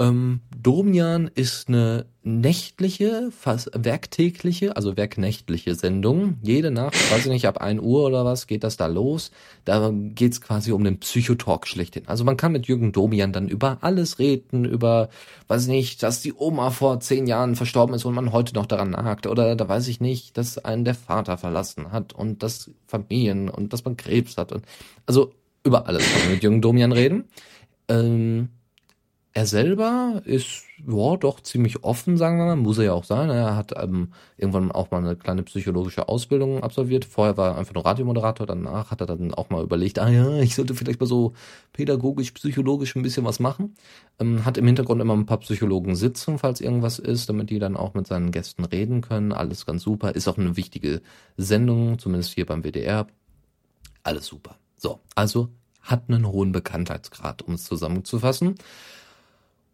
Ähm, 0.00 0.42
Domian 0.56 1.28
ist 1.34 1.68
eine 1.68 2.06
nächtliche, 2.22 3.30
fast 3.32 3.70
werktägliche, 3.74 4.76
also 4.76 4.96
werknächtliche 4.96 5.74
Sendung. 5.74 6.38
Jede 6.40 6.70
Nacht, 6.70 6.94
weiß 7.10 7.26
ich 7.26 7.32
nicht, 7.32 7.48
ab 7.48 7.58
1 7.58 7.82
Uhr 7.82 8.04
oder 8.04 8.24
was 8.24 8.46
geht 8.46 8.62
das 8.62 8.76
da 8.76 8.86
los. 8.86 9.32
Da 9.64 9.90
geht's 9.92 10.40
quasi 10.40 10.70
um 10.70 10.84
den 10.84 11.00
Psychotalk 11.00 11.66
schlechthin. 11.66 12.04
Also 12.06 12.22
man 12.22 12.36
kann 12.36 12.52
mit 12.52 12.68
Jürgen 12.68 12.92
Domian 12.92 13.32
dann 13.32 13.48
über 13.48 13.78
alles 13.80 14.20
reden, 14.20 14.64
über, 14.64 15.08
weiß 15.48 15.62
ich 15.62 15.68
nicht, 15.68 16.02
dass 16.04 16.22
die 16.22 16.34
Oma 16.34 16.70
vor 16.70 17.00
zehn 17.00 17.26
Jahren 17.26 17.56
verstorben 17.56 17.94
ist 17.96 18.04
und 18.04 18.14
man 18.14 18.30
heute 18.30 18.54
noch 18.54 18.66
daran 18.66 18.90
nagt. 18.90 19.26
Oder 19.26 19.56
da 19.56 19.68
weiß 19.68 19.88
ich 19.88 20.00
nicht, 20.00 20.36
dass 20.36 20.58
einen 20.58 20.84
der 20.84 20.94
Vater 20.94 21.38
verlassen 21.38 21.90
hat 21.90 22.12
und 22.12 22.44
das 22.44 22.70
Familien 22.86 23.48
und 23.48 23.72
dass 23.72 23.84
man 23.84 23.96
Krebs 23.96 24.36
hat. 24.36 24.52
Und, 24.52 24.64
also 25.06 25.32
über 25.64 25.86
alles 25.86 26.10
kann 26.10 26.22
man 26.22 26.30
mit 26.32 26.42
Jürgen 26.42 26.62
Domian 26.62 26.92
reden. 26.92 27.24
Ähm, 27.88 28.50
er 29.38 29.46
selber 29.46 30.20
ist 30.24 30.64
ja 30.84 31.16
doch 31.16 31.40
ziemlich 31.40 31.84
offen, 31.84 32.16
sagen 32.16 32.38
wir 32.38 32.46
mal, 32.46 32.56
muss 32.56 32.78
er 32.78 32.86
ja 32.86 32.92
auch 32.92 33.04
sein. 33.04 33.30
Er 33.30 33.54
hat 33.54 33.72
ähm, 33.80 34.12
irgendwann 34.36 34.72
auch 34.72 34.90
mal 34.90 34.98
eine 34.98 35.14
kleine 35.14 35.44
psychologische 35.44 36.08
Ausbildung 36.08 36.64
absolviert. 36.64 37.04
Vorher 37.04 37.36
war 37.36 37.50
er 37.52 37.58
einfach 37.58 37.72
nur 37.72 37.84
Radiomoderator, 37.84 38.48
danach 38.48 38.90
hat 38.90 39.00
er 39.00 39.06
dann 39.06 39.32
auch 39.32 39.48
mal 39.50 39.62
überlegt, 39.62 40.00
ah 40.00 40.08
ja, 40.08 40.40
ich 40.40 40.56
sollte 40.56 40.74
vielleicht 40.74 40.98
mal 40.98 41.06
so 41.06 41.34
pädagogisch, 41.72 42.32
psychologisch 42.32 42.96
ein 42.96 43.02
bisschen 43.02 43.24
was 43.24 43.38
machen. 43.38 43.76
Ähm, 44.18 44.44
hat 44.44 44.58
im 44.58 44.66
Hintergrund 44.66 45.00
immer 45.00 45.14
ein 45.14 45.26
paar 45.26 45.38
Psychologen 45.38 45.94
sitzen, 45.94 46.38
falls 46.38 46.60
irgendwas 46.60 46.98
ist, 46.98 47.28
damit 47.28 47.50
die 47.50 47.60
dann 47.60 47.76
auch 47.76 47.94
mit 47.94 48.08
seinen 48.08 48.32
Gästen 48.32 48.64
reden 48.64 49.02
können. 49.02 49.32
Alles 49.32 49.66
ganz 49.66 49.82
super. 49.84 50.16
Ist 50.16 50.26
auch 50.26 50.38
eine 50.38 50.56
wichtige 50.56 51.00
Sendung, 51.36 52.00
zumindest 52.00 52.32
hier 52.34 52.46
beim 52.46 52.64
WDR. 52.64 53.06
Alles 54.02 54.26
super. 54.26 54.56
So, 54.78 55.00
also 55.14 55.48
hat 55.82 56.04
einen 56.08 56.26
hohen 56.26 56.52
Bekanntheitsgrad, 56.52 57.42
um 57.42 57.54
es 57.54 57.64
zusammenzufassen. 57.64 58.54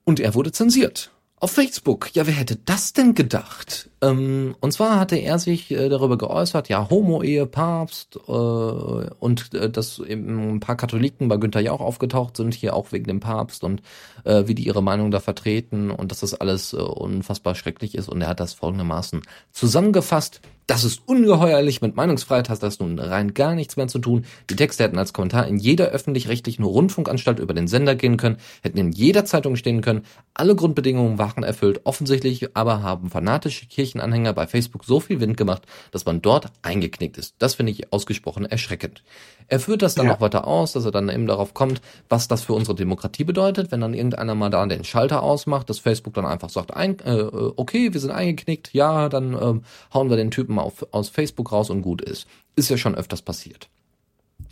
Und 0.05 0.21
er 0.21 0.35
wurde 0.35 0.53
zensiert. 0.53 1.11
Auf 1.41 1.51
Facebook. 1.51 2.15
Ja, 2.15 2.27
wer 2.27 2.33
hätte 2.33 2.57
das 2.57 2.95
denn 2.95 3.15
gedacht? 3.15 3.91
Ähm, 4.01 4.55
und 4.61 4.73
zwar 4.73 4.99
hatte 4.99 5.17
er 5.17 5.39
sich 5.39 5.71
äh, 5.71 5.91
darüber 5.91 6.17
geäußert, 6.17 6.71
ja, 6.71 6.89
Homo-Ehe, 6.89 7.45
Papst 7.45 8.17
äh, 8.17 8.31
und 8.31 9.53
äh, 9.53 9.69
dass 9.69 9.99
eben 9.99 10.55
ein 10.55 10.61
paar 10.61 10.77
Katholiken 10.77 11.29
bei 11.29 11.37
Günther 11.37 11.61
Jauch 11.61 11.81
aufgetaucht 11.81 12.39
sind, 12.39 12.55
hier 12.55 12.75
auch 12.75 12.93
wegen 12.93 13.05
dem 13.05 13.21
Papst 13.21 13.63
und 13.63 13.83
äh, 14.25 14.45
wie 14.47 14.55
die 14.55 14.67
ihre 14.67 14.83
Meinung 14.83 15.11
da 15.11 15.21
vertreten 15.21 15.91
und 15.91 16.13
dass 16.13 16.21
das 16.21 16.33
alles 16.33 16.73
äh, 16.73 16.77
unfassbar 16.77 17.55
schrecklich 17.57 17.95
ist. 17.95 18.09
Und 18.09 18.23
er 18.23 18.29
hat 18.29 18.41
das 18.41 18.55
folgendermaßen 18.55 19.21
zusammengefasst. 19.53 20.41
Das 20.67 20.83
ist 20.83 21.03
ungeheuerlich. 21.05 21.83
Mit 21.83 21.95
Meinungsfreiheit 21.95 22.49
hat 22.49 22.63
das 22.63 22.79
nun 22.79 22.99
rein 22.99 23.35
gar 23.35 23.55
nichts 23.55 23.77
mehr 23.77 23.87
zu 23.87 23.99
tun. 23.99 24.25
Die 24.49 24.57
Texte 24.57 24.85
hätten 24.85 24.99
als 24.99 25.13
Kommentar 25.13 25.47
in 25.47 25.59
jeder 25.59 25.89
öffentlich-rechtlichen 25.89 26.65
Rundfunkanstalt 26.65 27.39
über 27.39 27.53
den 27.53 27.69
Sender 27.69 27.95
gehen 27.95 28.17
können, 28.17 28.39
hätten 28.63 28.79
in 28.79 28.91
jeder 28.91 29.27
Zeitung 29.27 29.57
stehen 29.57 29.83
können. 29.83 30.07
Alle 30.33 30.57
Grundbedingungen 30.57 31.19
waren 31.19 31.45
erfüllt. 31.45 31.83
Offensichtlich 31.85 32.57
aber 32.57 32.83
haben 32.83 33.11
fanatische 33.11 33.67
Kirchenanhänger 33.67 34.33
bei 34.33 34.47
Facebook 34.47 34.85
so 34.85 35.01
viel 35.01 35.21
Wind 35.21 35.37
gemacht, 35.37 35.65
dass 35.91 36.07
man 36.07 36.23
dort 36.23 36.51
eingeknickt 36.63 37.19
ist. 37.19 37.35
Das 37.39 37.57
finde 37.57 37.73
ich 37.73 37.93
ausgesprochen 37.93 38.47
erschreckend. 38.47 39.03
Er 39.49 39.61
führt 39.61 39.83
das 39.83 39.95
dann 39.95 40.07
ja. 40.07 40.15
auch 40.15 40.21
weiter 40.21 40.47
aus, 40.47 40.73
dass 40.73 40.85
er 40.85 40.91
dann 40.91 41.09
eben 41.09 41.27
darauf 41.27 41.55
kommt, 41.55 41.81
was 42.09 42.29
das 42.29 42.43
für 42.43 42.55
unsere 42.55 42.75
Demokratie 42.75 43.25
bedeutet, 43.25 43.71
wenn 43.71 43.81
dann 43.81 43.95
irgendeiner 43.95 44.35
mal 44.35 44.51
da 44.51 44.65
den 44.67 44.85
Schalter 44.85 45.23
ausmacht, 45.23 45.69
dass 45.69 45.79
Facebook 45.79 46.15
dann 46.15 46.27
einfach 46.27 46.49
sagt, 46.51 46.75
ein, 46.75 46.99
äh, 47.01 47.29
okay, 47.57 47.93
wir 47.93 48.01
sind 48.01 48.11
eingeknickt, 48.11 48.73
ja, 48.73 49.09
dann 49.09 49.35
äh, 49.35 49.61
hauen 49.93 50.11
wir 50.11 50.17
den 50.17 50.31
Typen 50.31 50.59
auf, 50.59 50.87
aus 50.93 51.09
Facebook 51.09 51.53
raus 51.53 51.71
und 51.71 51.83
gut 51.83 52.01
ist. 52.01 52.27
Ist 52.57 52.71
ja 52.71 52.77
schon 52.77 52.95
öfters 52.95 53.23
passiert. 53.23 53.69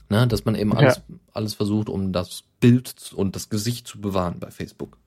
Ne, 0.09 0.27
dass 0.27 0.44
man 0.44 0.55
eben 0.56 0.77
alles, 0.77 0.97
ja. 0.97 1.16
alles 1.32 1.55
versucht, 1.55 1.89
um 1.89 2.12
das 2.12 2.44
Bild 2.60 3.12
und 3.14 3.35
das 3.35 3.48
Gesicht 3.48 3.86
zu 3.86 3.98
bewahren 3.98 4.40
bei 4.40 4.51
Facebook. 4.51 4.98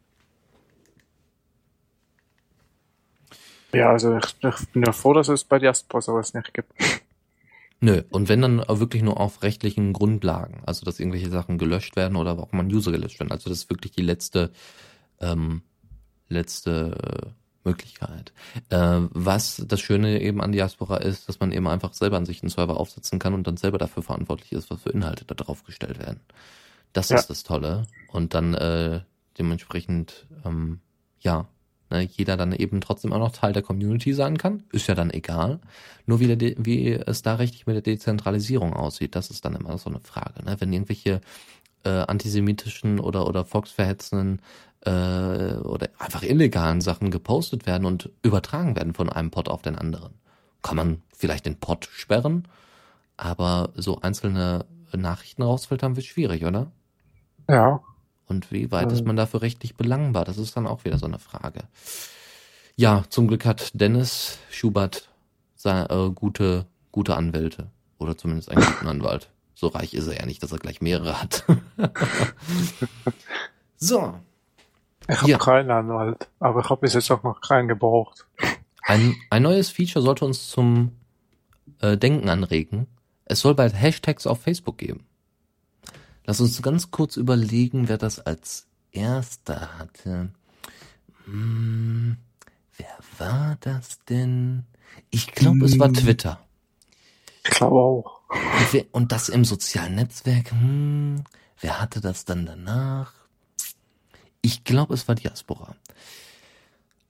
Ja, 3.72 3.92
also 3.92 4.18
ich, 4.18 4.36
ich 4.42 4.70
bin 4.70 4.84
ja 4.84 4.94
froh, 4.94 5.14
dass 5.14 5.28
es 5.28 5.44
bei 5.44 5.60
Diaspora 5.60 6.02
sowas 6.02 6.34
nicht 6.34 6.54
gibt. 6.54 6.72
Nö, 7.82 8.02
und 8.10 8.30
wenn 8.30 8.42
dann 8.42 8.64
wirklich 8.68 9.04
nur 9.04 9.20
auf 9.20 9.44
rechtlichen 9.44 9.94
Grundlagen, 9.94 10.64
also 10.66 10.86
dass 10.86 11.00
irgendwelche 11.00 11.30
Sachen 11.30 11.58
gelöscht 11.58 11.96
werden 11.96 12.16
oder 12.16 12.40
auch 12.40 12.52
mal 12.52 12.64
ein 12.64 12.74
User 12.74 12.92
gelöscht 12.92 13.20
werden. 13.20 13.32
Also 13.32 13.50
das 13.50 13.60
ist 13.60 13.70
wirklich 13.70 13.92
die 13.92 14.02
letzte, 14.02 14.52
ähm, 15.20 15.62
letzte 16.30 17.34
Möglichkeit. 17.66 18.32
Äh, 18.70 19.02
was 19.10 19.64
das 19.68 19.82
Schöne 19.82 20.22
eben 20.22 20.42
an 20.42 20.52
Diaspora 20.52 20.98
ist, 20.98 21.28
dass 21.28 21.40
man 21.40 21.52
eben 21.52 21.68
einfach 21.68 21.94
selber 21.94 22.18
an 22.18 22.26
sich 22.26 22.42
einen 22.42 22.50
Server 22.50 22.78
aufsetzen 22.78 23.20
kann 23.20 23.34
und 23.34 23.46
dann 23.48 23.58
selber 23.58 23.78
dafür 23.78 24.04
verantwortlich 24.04 24.54
ist, 24.54 24.70
was 24.70 24.82
für 24.82 24.92
Inhalte 24.92 25.26
da 25.26 25.36
drauf 25.36 25.64
gestellt 25.64 26.00
werden. 26.00 26.22
Das 26.94 27.10
ja. 27.10 27.18
ist 27.18 27.30
das 27.30 27.44
Tolle. 27.44 27.88
Und 28.12 28.34
dann 28.34 28.54
äh, 28.54 29.02
dementsprechend, 29.38 30.28
ähm, 30.46 30.80
ja, 31.20 31.48
ne, 31.90 32.02
jeder 32.02 32.38
dann 32.38 32.52
eben 32.54 32.82
trotzdem 32.82 33.14
auch 33.14 33.20
noch 33.20 33.32
Teil 33.32 33.54
der 33.54 33.62
Community 33.62 34.14
sein 34.14 34.38
kann. 34.38 34.64
Ist 34.72 34.88
ja 34.88 34.96
dann 34.96 35.12
egal. 35.12 35.60
Nur 36.06 36.20
wie, 36.20 36.36
der, 36.36 36.54
wie 36.58 36.92
es 36.94 37.22
da 37.22 37.36
richtig 37.36 37.68
mit 37.68 37.76
der 37.76 37.82
Dezentralisierung 37.82 38.74
aussieht, 38.74 39.16
das 39.16 39.30
ist 39.30 39.46
dann 39.46 39.56
immer 39.56 39.78
so 39.78 39.90
eine 39.90 40.00
Frage. 40.00 40.44
Ne? 40.44 40.56
Wenn 40.60 40.74
irgendwelche 40.74 41.22
äh, 41.84 41.90
antisemitischen 41.90 43.00
oder, 43.00 43.28
oder 43.28 43.46
volksverhetzenden 43.46 44.42
äh, 44.82 45.56
oder 45.58 45.90
einfach 46.00 46.24
illegalen 46.24 46.82
Sachen 46.82 47.12
gepostet 47.12 47.66
werden 47.66 47.86
und 47.86 48.10
übertragen 48.24 48.76
werden 48.76 48.94
von 48.94 49.10
einem 49.10 49.32
Pod 49.32 49.50
auf 49.50 49.62
den 49.62 49.76
anderen. 49.76 50.14
Kann 50.62 50.78
man 50.78 51.02
vielleicht 51.16 51.46
den 51.46 51.60
Pod 51.60 51.88
sperren, 51.92 52.48
aber 53.18 53.70
so 53.76 54.02
einzelne 54.02 54.66
Nachrichten 54.94 55.44
rausfiltern 55.44 55.96
wird 55.96 56.06
schwierig, 56.06 56.46
oder? 56.46 56.72
Ja. 57.50 57.82
Und 58.28 58.52
wie 58.52 58.72
weit 58.72 58.92
ist 58.92 59.06
man 59.06 59.16
dafür 59.16 59.42
rechtlich 59.42 59.76
belangbar? 59.76 60.26
Das 60.26 60.38
ist 60.38 60.58
dann 60.58 60.68
auch 60.68 60.84
wieder 60.84 60.98
so 60.98 61.06
eine 61.06 61.20
Frage. 61.20 61.62
Ja, 62.76 63.04
zum 63.10 63.28
Glück 63.28 63.46
hat 63.46 63.72
Dennis 63.80 64.40
Schubert 64.50 65.10
seine, 65.56 65.90
äh, 65.90 66.10
gute, 66.10 66.66
gute 66.92 67.16
Anwälte. 67.16 67.68
Oder 67.98 68.18
zumindest 68.18 68.50
einen 68.52 68.66
guten 68.66 68.88
Anwalt. 68.88 69.30
So 69.54 69.68
reich 69.68 69.94
ist 69.94 70.08
er 70.08 70.20
ja 70.20 70.26
nicht, 70.26 70.44
dass 70.44 70.52
er 70.52 70.58
gleich 70.58 70.82
mehrere 70.82 71.22
hat. 71.22 71.46
so. 73.78 74.16
Ich 75.08 75.18
habe 75.18 75.32
ja. 75.32 75.38
keinen 75.38 75.72
Anwalt, 75.72 76.28
aber 76.40 76.62
ich 76.62 76.70
habe 76.70 76.82
bis 76.82 76.94
jetzt 76.94 77.12
auch 77.12 77.24
noch 77.24 77.40
keinen 77.40 77.68
gebraucht. 77.68 78.26
Ein, 78.82 79.16
ein 79.30 79.44
neues 79.44 79.70
Feature 79.70 80.04
sollte 80.04 80.26
uns 80.26 80.50
zum 80.50 80.92
äh, 81.80 81.96
Denken 81.96 82.28
anregen. 82.28 82.88
Es 83.26 83.40
soll 83.40 83.56
bald 83.56 83.74
Hashtags 83.74 84.28
auf 84.28 84.42
Facebook 84.42 84.78
geben. 84.78 85.06
Lass 86.26 86.42
uns 86.42 86.62
ganz 86.62 86.92
kurz 86.92 87.18
überlegen, 87.18 87.88
wer 87.88 87.98
das 87.98 88.20
als 88.20 88.68
erster 88.92 89.78
hatte. 89.78 90.30
Hm, 91.26 92.18
wer 92.78 92.98
war 93.20 93.58
das 93.60 94.00
denn? 94.10 94.66
Ich 95.12 95.28
glaube, 95.28 95.60
hm. 95.60 95.66
es 95.66 95.80
war 95.80 95.88
hm. 95.88 95.94
Twitter. 95.94 96.40
Ich 97.44 97.52
glaube 97.52 97.76
auch. 97.76 98.22
Und, 98.30 98.74
wer, 98.74 98.86
und, 98.92 99.12
das 99.12 99.30
im 99.30 99.46
sozialen 99.46 99.96
Netzwerk. 99.96 100.52
Hm, 100.52 101.24
wer 101.62 101.80
hatte 101.80 102.02
das 102.02 102.26
dann 102.26 102.46
danach? 102.46 103.14
Ich 104.42 104.64
glaube, 104.64 104.96
es 104.96 105.08
war 105.08 105.16
Diaspora. 105.16 105.76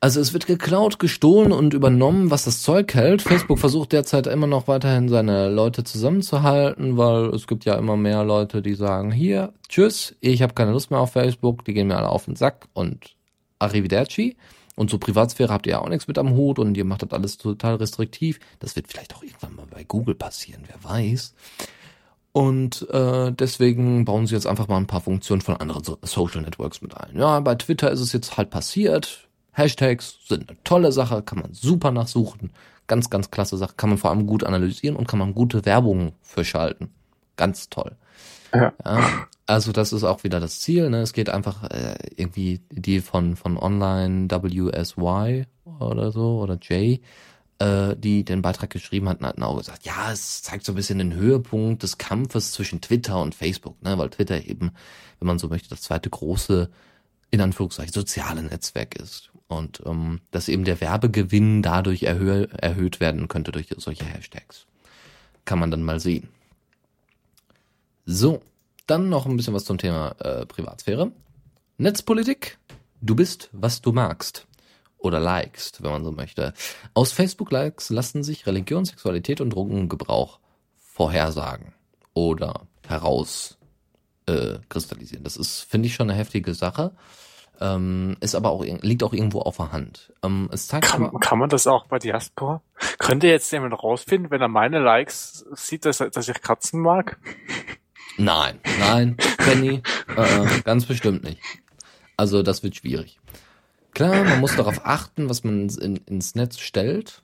Also 0.01 0.19
es 0.19 0.33
wird 0.33 0.45
geklaut, 0.45 0.99
gestohlen 0.99 1.51
und 1.51 1.73
übernommen, 1.73 2.29
was 2.29 2.43
das 2.43 2.61
Zeug 2.61 2.93
hält. 2.93 3.21
Facebook 3.21 3.57
versucht 3.57 3.91
derzeit 3.91 4.27
immer 4.27 4.45
noch 4.45 4.67
weiterhin 4.67 5.09
seine 5.09 5.49
Leute 5.49 5.83
zusammenzuhalten, 5.83 6.97
weil 6.97 7.29
es 7.29 7.47
gibt 7.47 7.65
ja 7.65 7.75
immer 7.75 7.97
mehr 7.97 8.23
Leute, 8.23 8.61
die 8.61 8.75
sagen, 8.75 9.11
hier, 9.11 9.53
tschüss, 9.67 10.15
ich 10.19 10.41
habe 10.41 10.53
keine 10.53 10.71
Lust 10.71 10.91
mehr 10.91 10.99
auf 10.99 11.13
Facebook, 11.13 11.65
die 11.65 11.73
gehen 11.73 11.87
mir 11.87 11.97
alle 11.97 12.09
auf 12.09 12.25
den 12.25 12.35
Sack 12.35 12.67
und 12.73 13.15
arrivederci. 13.57 14.35
Und 14.75 14.89
zur 14.89 14.99
Privatsphäre 14.99 15.53
habt 15.53 15.65
ihr 15.65 15.71
ja 15.73 15.79
auch 15.79 15.89
nichts 15.89 16.07
mit 16.07 16.17
am 16.17 16.31
Hut 16.31 16.59
und 16.59 16.75
ihr 16.75 16.85
macht 16.85 17.01
das 17.01 17.11
alles 17.11 17.37
total 17.37 17.75
restriktiv. 17.75 18.39
Das 18.59 18.75
wird 18.75 18.87
vielleicht 18.87 19.15
auch 19.15 19.23
irgendwann 19.23 19.55
mal 19.55 19.65
bei 19.67 19.85
Google 19.85 20.15
passieren, 20.15 20.63
wer 20.67 20.83
weiß. 20.83 21.33
Und 22.33 22.87
äh, 22.89 23.31
deswegen 23.31 24.03
bauen 24.03 24.27
sie 24.27 24.35
jetzt 24.35 24.45
einfach 24.45 24.67
mal 24.67 24.75
ein 24.75 24.87
paar 24.87 24.99
Funktionen 24.99 25.39
von 25.41 25.55
anderen 25.55 25.81
Social 26.01 26.41
Networks 26.41 26.81
mit 26.81 26.95
ein. 26.97 27.17
Ja, 27.17 27.39
bei 27.39 27.55
Twitter 27.55 27.89
ist 27.89 28.01
es 28.01 28.11
jetzt 28.11 28.35
halt 28.35 28.49
passiert. 28.49 29.29
Hashtags 29.55 30.17
sind 30.27 30.49
eine 30.49 30.57
tolle 30.63 30.91
Sache, 30.91 31.21
kann 31.21 31.39
man 31.39 31.53
super 31.53 31.91
nachsuchen. 31.91 32.51
Ganz, 32.87 33.09
ganz 33.09 33.31
klasse 33.31 33.57
Sache. 33.57 33.73
Kann 33.77 33.89
man 33.89 33.97
vor 33.97 34.11
allem 34.11 34.27
gut 34.27 34.43
analysieren 34.43 34.95
und 34.95 35.07
kann 35.07 35.19
man 35.19 35.33
gute 35.33 35.65
Werbung 35.65 36.11
für 36.21 36.43
schalten. 36.43 36.89
Ganz 37.35 37.69
toll. 37.69 37.95
Ja. 38.53 38.73
ja. 38.83 39.27
Also 39.47 39.71
das 39.71 39.93
ist 39.93 40.03
auch 40.03 40.23
wieder 40.23 40.39
das 40.39 40.59
Ziel. 40.59 40.89
Ne? 40.89 41.01
Es 41.01 41.13
geht 41.13 41.29
einfach 41.29 41.63
äh, 41.63 41.95
irgendwie 42.15 42.61
die 42.69 42.99
von 42.99 43.35
von 43.35 43.57
Online 43.57 44.27
WSY 44.29 45.45
oder 45.79 46.11
so 46.11 46.39
oder 46.39 46.55
J, 46.55 46.99
äh, 47.59 47.95
die 47.95 48.23
den 48.25 48.41
Beitrag 48.41 48.69
geschrieben 48.69 49.07
hatten, 49.07 49.25
hatten 49.25 49.43
auch 49.43 49.57
gesagt, 49.57 49.85
ja, 49.85 50.11
es 50.11 50.43
zeigt 50.43 50.65
so 50.65 50.73
ein 50.73 50.75
bisschen 50.75 50.97
den 50.97 51.13
Höhepunkt 51.13 51.83
des 51.83 51.97
Kampfes 51.97 52.51
zwischen 52.51 52.81
Twitter 52.81 53.21
und 53.21 53.35
Facebook, 53.35 53.81
ne? 53.83 53.97
weil 53.97 54.09
Twitter 54.09 54.45
eben, 54.45 54.71
wenn 55.19 55.27
man 55.27 55.39
so 55.39 55.47
möchte, 55.47 55.69
das 55.69 55.81
zweite 55.81 56.09
große 56.09 56.69
in 57.31 57.41
Anführungszeichen 57.41 57.93
soziale 57.93 58.43
Netzwerk 58.43 58.95
ist 58.95 59.31
und 59.47 59.81
ähm, 59.85 60.21
dass 60.31 60.47
eben 60.47 60.65
der 60.65 60.81
Werbegewinn 60.81 61.61
dadurch 61.61 62.03
erhö 62.03 62.47
erhöht 62.57 62.99
werden 62.99 63.27
könnte 63.27 63.51
durch 63.51 63.67
solche 63.77 64.05
Hashtags. 64.05 64.65
Kann 65.45 65.59
man 65.59 65.71
dann 65.71 65.83
mal 65.83 65.99
sehen. 65.99 66.29
So, 68.05 68.41
dann 68.87 69.09
noch 69.09 69.25
ein 69.25 69.37
bisschen 69.37 69.53
was 69.53 69.65
zum 69.65 69.77
Thema 69.77 70.15
äh, 70.19 70.45
Privatsphäre. 70.45 71.11
Netzpolitik. 71.77 72.57
Du 73.01 73.15
bist, 73.15 73.49
was 73.51 73.81
du 73.81 73.91
magst. 73.91 74.47
Oder 74.97 75.19
likest, 75.19 75.83
wenn 75.83 75.91
man 75.91 76.03
so 76.03 76.11
möchte. 76.11 76.53
Aus 76.93 77.11
Facebook-Likes 77.11 77.89
lassen 77.89 78.23
sich 78.23 78.47
Religion, 78.47 78.85
Sexualität 78.85 79.41
und 79.41 79.51
Drogengebrauch 79.51 80.39
vorhersagen. 80.77 81.73
Oder 82.13 82.67
heraus 82.87 83.57
äh. 84.27 84.57
Das 85.21 85.37
ist, 85.37 85.61
finde 85.61 85.87
ich, 85.87 85.95
schon 85.95 86.09
eine 86.09 86.17
heftige 86.17 86.53
Sache. 86.53 86.91
Ähm, 87.61 88.17
ist 88.19 88.35
aber 88.35 88.49
auch, 88.49 88.63
liegt 88.63 89.03
auch 89.03 89.13
irgendwo 89.13 89.39
auf 89.39 89.57
der 89.57 89.71
Hand. 89.71 90.13
Ähm, 90.23 90.49
es 90.51 90.67
zeigt 90.67 90.87
kann, 90.87 91.05
aber, 91.05 91.19
kann 91.19 91.39
man 91.39 91.49
das 91.49 91.67
auch 91.67 91.87
bei 91.87 91.99
Diaspora? 91.99 92.61
Könnte 92.99 93.27
jetzt 93.27 93.51
jemand 93.51 93.73
rausfinden, 93.81 94.31
wenn 94.31 94.41
er 94.41 94.47
meine 94.47 94.79
Likes 94.79 95.45
sieht, 95.53 95.85
dass, 95.85 95.97
dass 95.97 96.27
ich 96.27 96.41
Katzen 96.41 96.81
mag? 96.81 97.17
Nein, 98.17 98.59
nein, 98.79 99.17
Penny, 99.37 99.81
äh, 100.15 100.61
ganz 100.63 100.85
bestimmt 100.85 101.23
nicht. 101.23 101.41
Also 102.17 102.43
das 102.43 102.63
wird 102.63 102.75
schwierig. 102.75 103.19
Klar, 103.93 104.23
man 104.23 104.39
muss 104.39 104.55
darauf 104.55 104.85
achten, 104.85 105.29
was 105.29 105.43
man 105.43 105.69
in, 105.69 105.97
ins 106.05 106.35
Netz 106.35 106.59
stellt. 106.59 107.23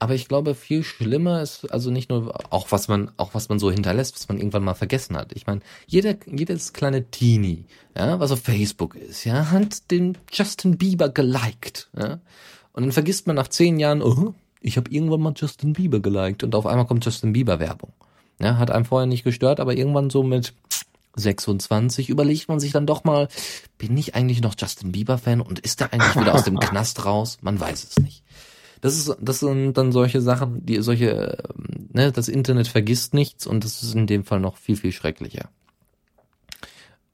Aber 0.00 0.14
ich 0.14 0.28
glaube, 0.28 0.54
viel 0.54 0.82
schlimmer 0.82 1.42
ist 1.42 1.70
also 1.70 1.90
nicht 1.90 2.08
nur 2.08 2.34
auch 2.50 2.72
was 2.72 2.88
man 2.88 3.12
auch 3.18 3.34
was 3.34 3.50
man 3.50 3.58
so 3.58 3.70
hinterlässt, 3.70 4.14
was 4.14 4.28
man 4.28 4.38
irgendwann 4.38 4.64
mal 4.64 4.74
vergessen 4.74 5.14
hat. 5.14 5.32
Ich 5.34 5.46
meine, 5.46 5.60
jeder 5.86 6.16
jedes 6.26 6.72
kleine 6.72 7.10
Teenie, 7.10 7.66
ja, 7.96 8.18
was 8.18 8.32
auf 8.32 8.40
Facebook 8.40 8.94
ist, 8.94 9.24
ja, 9.24 9.50
hat 9.50 9.90
den 9.90 10.16
Justin 10.32 10.78
Bieber 10.78 11.10
geliked, 11.10 11.90
ja, 11.94 12.18
und 12.72 12.82
dann 12.82 12.92
vergisst 12.92 13.26
man 13.26 13.36
nach 13.36 13.48
zehn 13.48 13.78
Jahren, 13.78 14.00
oh, 14.00 14.34
ich 14.62 14.78
habe 14.78 14.90
irgendwann 14.90 15.20
mal 15.20 15.34
Justin 15.36 15.74
Bieber 15.74 16.00
geliked 16.00 16.44
und 16.44 16.54
auf 16.54 16.66
einmal 16.66 16.86
kommt 16.86 17.04
Justin 17.04 17.34
Bieber 17.34 17.60
Werbung. 17.60 17.92
Ja, 18.40 18.56
hat 18.56 18.70
einem 18.70 18.86
vorher 18.86 19.06
nicht 19.06 19.24
gestört, 19.24 19.60
aber 19.60 19.76
irgendwann 19.76 20.08
so 20.08 20.22
mit 20.22 20.54
26 21.16 22.08
überlegt 22.08 22.48
man 22.48 22.58
sich 22.58 22.72
dann 22.72 22.86
doch 22.86 23.04
mal, 23.04 23.28
bin 23.76 23.98
ich 23.98 24.14
eigentlich 24.14 24.40
noch 24.40 24.54
Justin 24.58 24.92
Bieber 24.92 25.18
Fan 25.18 25.42
und 25.42 25.58
ist 25.58 25.82
er 25.82 25.92
eigentlich 25.92 26.16
wieder 26.16 26.34
aus 26.34 26.44
dem 26.44 26.58
Knast 26.60 27.04
raus? 27.04 27.36
Man 27.42 27.60
weiß 27.60 27.84
es 27.84 27.98
nicht. 27.98 28.22
Das 28.80 28.96
ist, 28.96 29.14
das 29.20 29.40
sind 29.40 29.74
dann 29.74 29.92
solche 29.92 30.20
Sachen, 30.20 30.64
die 30.64 30.80
solche, 30.82 31.38
ähm, 31.58 31.88
ne, 31.92 32.12
das 32.12 32.28
Internet 32.28 32.68
vergisst 32.68 33.14
nichts 33.14 33.46
und 33.46 33.64
das 33.64 33.82
ist 33.82 33.94
in 33.94 34.06
dem 34.06 34.24
Fall 34.24 34.40
noch 34.40 34.56
viel, 34.56 34.76
viel 34.76 34.92
schrecklicher. 34.92 35.50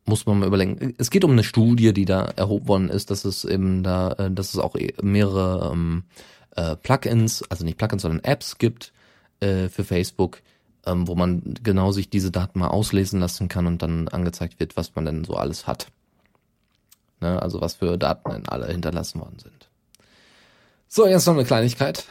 Muss 0.05 0.27
man 0.27 0.39
mal 0.39 0.47
überlegen. 0.47 0.95
Es 0.99 1.11
geht 1.11 1.25
um 1.25 1.33
eine 1.33 1.43
Studie, 1.43 1.93
die 1.93 2.05
da 2.05 2.23
erhoben 2.23 2.69
worden 2.69 2.89
ist, 2.89 3.11
dass 3.11 3.25
es 3.25 3.45
eben 3.45 3.83
da, 3.83 4.13
äh, 4.13 4.31
dass 4.31 4.55
es 4.55 4.61
auch 4.61 4.77
mehrere 5.03 5.73
ähm, 5.73 6.05
äh, 6.55 6.77
Plugins, 6.77 7.43
also 7.51 7.65
nicht 7.65 7.79
Plugins, 7.79 8.03
sondern 8.03 8.23
Apps 8.23 8.59
gibt 8.59 8.93
äh, 9.41 9.69
für 9.69 9.83
Facebook, 9.83 10.43
ähm, 10.87 11.09
wo 11.09 11.17
man 11.17 11.55
genau 11.63 11.91
sich 11.91 12.09
diese 12.09 12.31
Daten 12.31 12.61
mal 12.61 12.69
auslesen 12.69 13.19
lassen 13.19 13.49
kann 13.49 13.67
und 13.67 13.83
dann 13.83 14.07
angezeigt 14.07 14.61
wird, 14.61 14.77
was 14.77 14.95
man 14.95 15.05
denn 15.05 15.25
so 15.25 15.35
alles 15.35 15.67
hat. 15.67 15.89
Ne, 17.21 17.43
also 17.43 17.61
was 17.61 17.75
für 17.75 17.97
Daten 17.97 18.31
denn 18.31 18.49
alle 18.49 18.67
hinterlassen 18.69 19.21
worden 19.21 19.39
sind. 19.41 19.69
So, 20.89 21.07
jetzt 21.07 21.27
noch 21.27 21.35
eine 21.35 21.45
Kleinigkeit. 21.45 22.07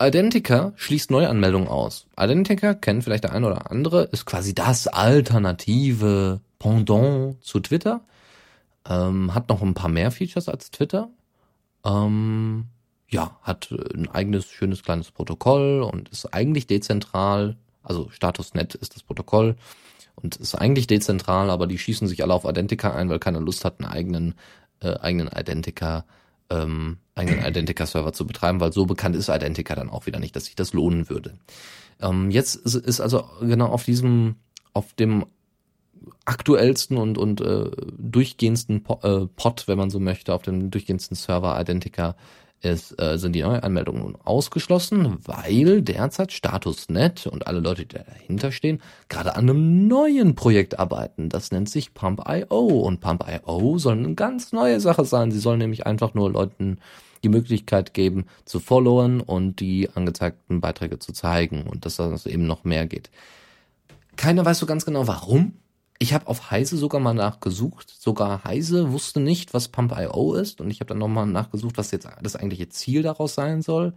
Identica 0.00 0.72
schließt 0.76 1.10
Neuanmeldungen 1.10 1.68
aus. 1.68 2.06
Identica, 2.18 2.74
kennt 2.74 3.04
vielleicht 3.04 3.24
der 3.24 3.32
eine 3.32 3.46
oder 3.46 3.70
andere, 3.70 4.04
ist 4.04 4.26
quasi 4.26 4.54
das 4.54 4.86
alternative 4.86 6.40
Pendant 6.58 7.42
zu 7.44 7.60
Twitter. 7.60 8.00
Ähm, 8.88 9.34
hat 9.34 9.48
noch 9.48 9.60
ein 9.62 9.74
paar 9.74 9.90
mehr 9.90 10.10
Features 10.10 10.48
als 10.48 10.70
Twitter. 10.70 11.10
Ähm, 11.84 12.66
ja, 13.08 13.38
hat 13.42 13.70
ein 13.70 14.08
eigenes 14.08 14.46
schönes 14.46 14.82
kleines 14.82 15.10
Protokoll 15.10 15.82
und 15.82 16.08
ist 16.08 16.32
eigentlich 16.32 16.66
dezentral. 16.66 17.56
Also 17.82 18.08
Statusnet 18.10 18.74
ist 18.76 18.94
das 18.94 19.02
Protokoll 19.02 19.56
und 20.14 20.36
ist 20.36 20.54
eigentlich 20.54 20.86
dezentral, 20.86 21.50
aber 21.50 21.66
die 21.66 21.78
schießen 21.78 22.06
sich 22.06 22.22
alle 22.22 22.34
auf 22.34 22.44
Identica 22.44 22.94
ein, 22.94 23.08
weil 23.08 23.18
keiner 23.18 23.40
Lust 23.40 23.64
hat, 23.64 23.80
einen 23.80 23.90
eigenen 23.90 24.34
äh, 24.80 24.94
eigenen 24.94 25.28
Identica 25.28 26.04
ähm, 26.52 26.98
eigenen 27.14 27.44
Identica-Server 27.44 28.12
zu 28.12 28.26
betreiben, 28.26 28.60
weil 28.60 28.72
so 28.72 28.86
bekannt 28.86 29.16
ist 29.16 29.28
Identica 29.28 29.74
dann 29.74 29.90
auch 29.90 30.06
wieder 30.06 30.18
nicht, 30.18 30.34
dass 30.36 30.46
sich 30.46 30.56
das 30.56 30.72
lohnen 30.72 31.08
würde. 31.08 31.38
Ähm, 32.00 32.30
jetzt 32.30 32.56
ist 32.56 33.00
also 33.00 33.24
genau 33.40 33.66
auf 33.66 33.84
diesem, 33.84 34.36
auf 34.72 34.92
dem 34.94 35.26
aktuellsten 36.24 36.96
und, 36.96 37.18
und 37.18 37.40
äh, 37.40 37.70
durchgehendsten 37.98 38.82
po 38.82 38.98
äh, 39.02 39.26
Pod, 39.26 39.68
wenn 39.68 39.78
man 39.78 39.90
so 39.90 40.00
möchte, 40.00 40.34
auf 40.34 40.42
dem 40.42 40.70
durchgehendsten 40.70 41.16
Server 41.16 41.58
Identica 41.60 42.16
ist, 42.62 43.00
äh, 43.00 43.18
sind 43.18 43.34
die 43.34 43.42
Neuanmeldungen 43.42 44.16
ausgeschlossen, 44.24 45.18
weil 45.24 45.82
derzeit 45.82 46.32
Statusnet 46.32 47.26
und 47.26 47.46
alle 47.46 47.60
Leute, 47.60 47.84
die 47.84 47.96
dahinter 47.96 48.52
stehen, 48.52 48.80
gerade 49.08 49.36
an 49.36 49.50
einem 49.50 49.88
neuen 49.88 50.34
Projekt 50.34 50.78
arbeiten. 50.78 51.28
Das 51.28 51.50
nennt 51.50 51.68
sich 51.68 51.92
Pump.io 51.94 52.58
und 52.58 53.00
Pump.io 53.00 53.78
soll 53.78 53.98
eine 53.98 54.14
ganz 54.14 54.52
neue 54.52 54.80
Sache 54.80 55.04
sein. 55.04 55.30
Sie 55.30 55.40
sollen 55.40 55.58
nämlich 55.58 55.86
einfach 55.86 56.14
nur 56.14 56.30
Leuten 56.30 56.78
die 57.22 57.28
Möglichkeit 57.28 57.94
geben, 57.94 58.26
zu 58.44 58.60
followen 58.60 59.20
und 59.20 59.60
die 59.60 59.88
angezeigten 59.94 60.60
Beiträge 60.60 60.98
zu 60.98 61.12
zeigen 61.12 61.64
und 61.64 61.84
dass 61.86 61.96
das 61.96 62.26
eben 62.26 62.46
noch 62.46 62.64
mehr 62.64 62.86
geht. 62.86 63.10
Keiner 64.16 64.44
weiß 64.44 64.58
so 64.58 64.66
ganz 64.66 64.84
genau 64.84 65.06
warum. 65.06 65.54
Ich 65.98 66.12
habe 66.14 66.26
auf 66.26 66.50
Heise 66.50 66.76
sogar 66.76 67.00
mal 67.00 67.14
nachgesucht. 67.14 67.90
Sogar 67.90 68.44
Heise 68.44 68.92
wusste 68.92 69.20
nicht, 69.20 69.54
was 69.54 69.68
Pump.io 69.68 70.34
ist. 70.34 70.60
Und 70.60 70.70
ich 70.70 70.80
habe 70.80 70.88
dann 70.88 70.98
nochmal 70.98 71.26
nachgesucht, 71.26 71.78
was 71.78 71.90
jetzt 71.90 72.08
das 72.22 72.36
eigentliche 72.36 72.68
Ziel 72.68 73.02
daraus 73.02 73.34
sein 73.34 73.62
soll. 73.62 73.94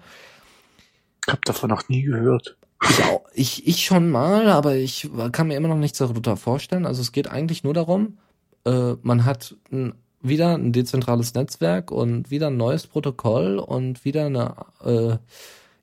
Ich 1.25 1.31
habe 1.31 1.41
davon 1.43 1.69
noch 1.69 1.89
nie 1.89 2.03
gehört. 2.03 2.57
Ich, 2.83 3.03
auch, 3.03 3.25
ich, 3.33 3.67
ich 3.67 3.85
schon 3.85 4.11
mal, 4.11 4.49
aber 4.49 4.75
ich 4.75 5.09
kann 5.31 5.47
mir 5.47 5.57
immer 5.57 5.69
noch 5.69 5.77
nichts 5.77 5.97
darunter 5.97 6.37
vorstellen. 6.37 6.85
Also 6.85 7.01
es 7.01 7.11
geht 7.11 7.27
eigentlich 7.27 7.63
nur 7.63 7.73
darum, 7.73 8.17
äh, 8.65 8.93
man 9.01 9.25
hat 9.25 9.55
ein, 9.71 9.95
wieder 10.21 10.55
ein 10.55 10.73
dezentrales 10.73 11.33
Netzwerk 11.33 11.91
und 11.91 12.29
wieder 12.31 12.47
ein 12.47 12.57
neues 12.57 12.87
Protokoll 12.87 13.57
und 13.57 14.05
wieder 14.05 14.25
eine 14.25 14.55
äh, 14.83 15.17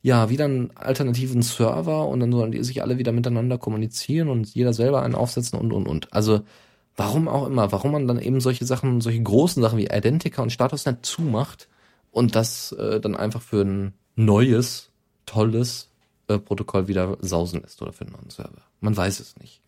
ja, 0.02 0.28
wieder 0.28 0.46
einen 0.46 0.76
alternativen 0.76 1.42
Server 1.42 2.08
und 2.08 2.20
dann 2.20 2.32
sollen 2.32 2.50
die 2.50 2.62
sich 2.64 2.82
alle 2.82 2.98
wieder 2.98 3.12
miteinander 3.12 3.56
kommunizieren 3.56 4.28
und 4.28 4.52
jeder 4.52 4.72
selber 4.72 5.02
einen 5.02 5.14
aufsetzen 5.14 5.58
und, 5.58 5.72
und, 5.72 5.86
und. 5.86 6.12
Also, 6.12 6.40
warum 6.96 7.28
auch 7.28 7.46
immer, 7.46 7.70
warum 7.70 7.92
man 7.92 8.08
dann 8.08 8.18
eben 8.18 8.40
solche 8.40 8.64
Sachen, 8.64 9.00
solche 9.00 9.22
großen 9.22 9.62
Sachen 9.62 9.78
wie 9.78 9.86
Identica 9.86 10.42
und 10.42 10.50
Statusnet 10.50 11.06
zumacht 11.06 11.68
und 12.10 12.34
das 12.34 12.72
äh, 12.72 13.00
dann 13.00 13.16
einfach 13.16 13.42
für 13.42 13.62
ein 13.62 13.94
neues, 14.16 14.90
tolles 15.24 15.88
äh, 16.26 16.38
Protokoll 16.38 16.88
wieder 16.88 17.16
sausen 17.20 17.62
lässt 17.62 17.80
oder 17.80 17.92
für 17.92 18.04
einen 18.04 18.12
neuen 18.12 18.30
Server. 18.30 18.62
Man 18.80 18.96
weiß 18.96 19.20
es 19.20 19.36
nicht. 19.38 19.62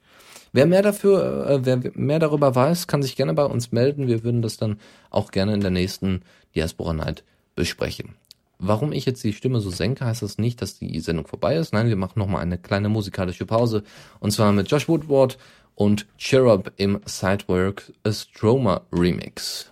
Wer 0.52 0.66
mehr 0.66 0.82
dafür, 0.82 1.48
äh, 1.48 1.64
wer 1.64 1.80
mehr 1.94 2.18
darüber 2.18 2.54
weiß, 2.54 2.88
kann 2.88 3.02
sich 3.02 3.14
gerne 3.14 3.34
bei 3.34 3.44
uns 3.44 3.70
melden. 3.70 4.08
Wir 4.08 4.24
würden 4.24 4.42
das 4.42 4.56
dann 4.56 4.78
auch 5.10 5.30
gerne 5.30 5.54
in 5.54 5.60
der 5.60 5.70
nächsten 5.70 6.22
Diaspora 6.54 6.92
Night 6.92 7.24
besprechen. 7.54 8.16
Warum 8.58 8.92
ich 8.92 9.04
jetzt 9.04 9.24
die 9.24 9.32
Stimme 9.32 9.60
so 9.60 9.70
senke, 9.70 10.04
heißt 10.04 10.22
das 10.22 10.38
nicht, 10.38 10.62
dass 10.62 10.78
die 10.78 11.00
Sendung 11.00 11.26
vorbei 11.26 11.56
ist. 11.56 11.72
Nein, 11.72 11.88
wir 11.88 11.96
machen 11.96 12.18
nochmal 12.18 12.42
eine 12.42 12.56
kleine 12.56 12.88
musikalische 12.88 13.46
Pause. 13.46 13.82
Und 14.20 14.30
zwar 14.30 14.52
mit 14.52 14.70
Josh 14.70 14.88
Woodward 14.88 15.38
und 15.74 16.06
Cherub 16.18 16.72
im 16.76 17.00
Sidework 17.04 17.92
Stroma 18.08 18.82
Remix. 18.92 19.70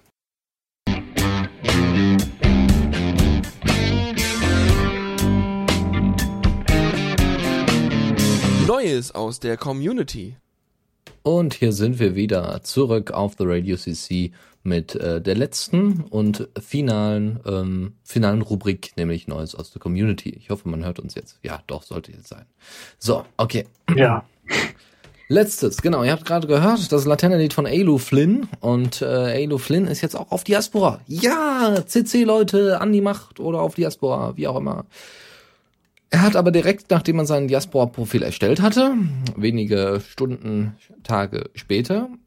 Neues 8.67 9.15
aus 9.15 9.39
der 9.39 9.57
Community. 9.57 10.37
Und 11.23 11.55
hier 11.55 11.73
sind 11.73 12.01
wir 12.01 12.17
wieder 12.17 12.63
zurück 12.65 13.13
auf 13.13 13.35
The 13.39 13.45
Radio 13.47 13.77
CC 13.77 14.33
mit 14.63 14.95
äh, 14.95 15.21
der 15.21 15.35
letzten 15.35 16.03
und 16.03 16.49
finalen, 16.61 17.41
ähm, 17.47 17.95
finalen 18.05 18.43
Rubrik, 18.43 18.93
nämlich 18.97 19.27
Neues 19.27 19.55
aus 19.55 19.73
der 19.73 19.81
Community. 19.81 20.31
Ich 20.31 20.51
hoffe, 20.51 20.69
man 20.69 20.85
hört 20.85 21.01
uns 21.01 21.15
jetzt. 21.15 21.39
Ja, 21.43 21.63
doch, 21.67 21.83
sollte 21.83 22.13
jetzt 22.13 22.29
sein. 22.29 22.47
So, 22.99 23.25
okay. 23.37 23.67
Ja. 23.97 24.25
Letztes, 25.29 25.81
genau, 25.81 26.05
ihr 26.05 26.13
habt 26.13 26.27
gerade 26.27 26.47
gehört, 26.47 26.93
das 26.93 27.07
Laterna-Lied 27.07 27.55
von 27.55 27.67
Alu 27.67 27.97
Flynn 27.97 28.49
und 28.61 29.01
äh, 29.01 29.07
Alu 29.45 29.57
Flynn 29.57 29.87
ist 29.87 30.03
jetzt 30.03 30.15
auch 30.15 30.31
auf 30.31 30.45
Diaspora. 30.45 31.01
Ja, 31.07 31.83
CC-Leute 31.87 32.83
an 32.83 32.93
die 32.93 33.01
Macht 33.01 33.41
oder 33.41 33.63
auf 33.63 33.75
Diaspora, 33.75 34.37
wie 34.37 34.47
auch 34.47 34.57
immer. 34.57 34.85
Er 36.11 36.21
hat 36.21 36.37
aber 36.37 36.51
direkt, 36.51 36.91
nachdem 36.91 37.19
er 37.19 37.25
sein 37.25 37.49
Diaspora-Profil 37.49 38.23
erstellt 38.23 38.61
hatte, 38.61 38.95
wenige 39.35 40.03
Stunden, 40.07 40.77
Tage 41.03 41.49
später, 41.55 42.11
er 42.11 42.22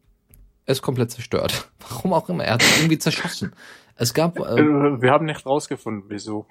ist 0.65 0.81
komplett 0.81 1.11
zerstört. 1.11 1.69
Warum 1.89 2.13
auch 2.13 2.29
immer, 2.29 2.43
er 2.43 2.55
hat 2.55 2.61
sich 2.63 2.77
irgendwie 2.79 2.97
zerschossen. 2.99 3.53
Es 3.97 4.13
gab, 4.13 4.37
äh, 4.39 4.41
Äh, 4.59 5.01
Wir 5.01 5.11
haben 5.11 5.25
nicht 5.25 5.45
rausgefunden, 5.45 6.09
wieso. 6.09 6.45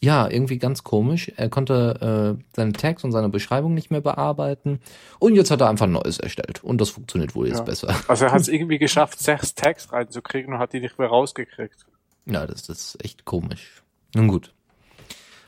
ja, 0.00 0.26
irgendwie 0.28 0.56
ganz 0.58 0.84
komisch. 0.84 1.30
Er 1.36 1.50
konnte 1.50 2.36
äh, 2.40 2.42
seine 2.56 2.72
Tags 2.72 3.04
und 3.04 3.12
seine 3.12 3.28
Beschreibung 3.28 3.74
nicht 3.74 3.90
mehr 3.90 4.00
bearbeiten. 4.00 4.80
Und 5.18 5.34
jetzt 5.34 5.50
hat 5.50 5.60
er 5.60 5.68
einfach 5.68 5.84
ein 5.86 5.92
neues 5.92 6.18
erstellt. 6.18 6.64
Und 6.64 6.80
das 6.80 6.88
funktioniert 6.88 7.34
wohl 7.34 7.46
jetzt 7.46 7.58
Ja. 7.58 7.64
besser. 7.64 7.94
Also 8.08 8.24
er 8.24 8.32
hat 8.32 8.40
es 8.40 8.48
irgendwie 8.48 8.78
geschafft, 8.78 9.18
sechs 9.18 9.54
Tags 9.54 9.92
reinzukriegen 9.92 10.54
und 10.54 10.60
hat 10.60 10.72
die 10.72 10.80
nicht 10.80 10.98
mehr 10.98 11.08
rausgekriegt. 11.08 11.84
Ja, 12.24 12.46
das 12.46 12.68
ist 12.70 12.96
echt 13.04 13.26
komisch. 13.26 13.82
Nun 14.14 14.28
gut. 14.28 14.54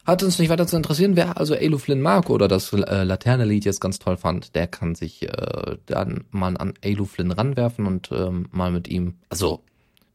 Hat 0.06 0.22
uns 0.22 0.38
nicht 0.38 0.48
weiter 0.48 0.66
zu 0.66 0.76
interessieren, 0.76 1.16
wer 1.16 1.38
also 1.38 1.54
Elo 1.54 1.78
Flynn 1.78 2.00
mag 2.00 2.30
oder 2.30 2.48
das 2.48 2.72
äh, 2.72 3.04
Laterne-Lied 3.04 3.64
jetzt 3.64 3.80
ganz 3.80 3.98
toll 3.98 4.16
fand, 4.16 4.54
der 4.54 4.66
kann 4.66 4.94
sich 4.94 5.22
äh, 5.22 5.76
dann 5.86 6.24
mal 6.30 6.56
an 6.56 6.74
Elo 6.80 7.04
Flynn 7.04 7.30
ranwerfen 7.30 7.86
und 7.86 8.10
ähm, 8.12 8.48
mal 8.50 8.70
mit 8.70 8.88
ihm, 8.88 9.14
also 9.28 9.62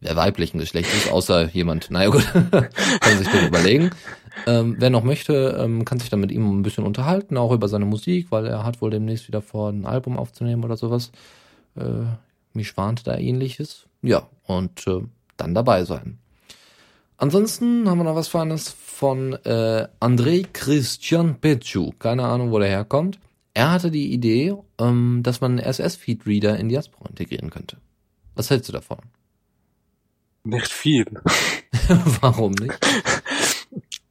wer 0.01 0.15
weiblichen 0.15 0.59
Geschlechts 0.59 0.93
ist, 0.93 1.11
außer 1.11 1.49
jemand, 1.53 1.91
naja 1.91 2.09
gut, 2.09 2.25
kann 2.51 3.17
sich 3.17 3.27
das 3.27 3.47
überlegen. 3.47 3.91
Ähm, 4.47 4.75
wer 4.79 4.89
noch 4.89 5.03
möchte, 5.03 5.57
ähm, 5.59 5.85
kann 5.85 5.99
sich 5.99 6.09
dann 6.09 6.19
mit 6.19 6.31
ihm 6.31 6.59
ein 6.59 6.63
bisschen 6.63 6.83
unterhalten, 6.83 7.37
auch 7.37 7.51
über 7.51 7.67
seine 7.67 7.85
Musik, 7.85 8.27
weil 8.31 8.45
er 8.45 8.63
hat 8.63 8.81
wohl 8.81 8.89
demnächst 8.89 9.27
wieder 9.27 9.41
vor, 9.41 9.69
ein 9.69 9.85
Album 9.85 10.17
aufzunehmen 10.17 10.63
oder 10.63 10.77
sowas. 10.77 11.11
Äh, 11.75 12.05
mich 12.53 12.75
warnt 12.75 13.07
da 13.07 13.17
ähnliches. 13.17 13.85
Ja, 14.01 14.27
und 14.45 14.85
äh, 14.87 15.01
dann 15.37 15.53
dabei 15.53 15.85
sein. 15.85 16.19
Ansonsten 17.17 17.89
haben 17.89 17.97
wir 17.97 18.03
noch 18.03 18.15
was 18.15 18.27
Feines 18.27 18.69
von 18.69 19.33
äh, 19.45 19.87
Andrei 19.99 20.43
Christian 20.51 21.39
Pechu. 21.39 21.91
Keine 21.97 22.25
Ahnung, 22.25 22.51
wo 22.51 22.59
der 22.59 22.67
herkommt. 22.67 23.19
Er 23.53 23.71
hatte 23.71 23.89
die 23.89 24.11
Idee, 24.11 24.53
ähm, 24.79 25.21
dass 25.23 25.39
man 25.39 25.59
einen 25.59 25.67
RSS-Feed-Reader 25.67 26.57
in 26.57 26.67
Diaspora 26.67 27.09
integrieren 27.09 27.49
könnte. 27.49 27.77
Was 28.35 28.49
hältst 28.49 28.67
du 28.67 28.73
davon? 28.73 28.99
Nicht 30.43 30.71
viel. 30.71 31.05
Warum 32.21 32.51
nicht? 32.51 32.77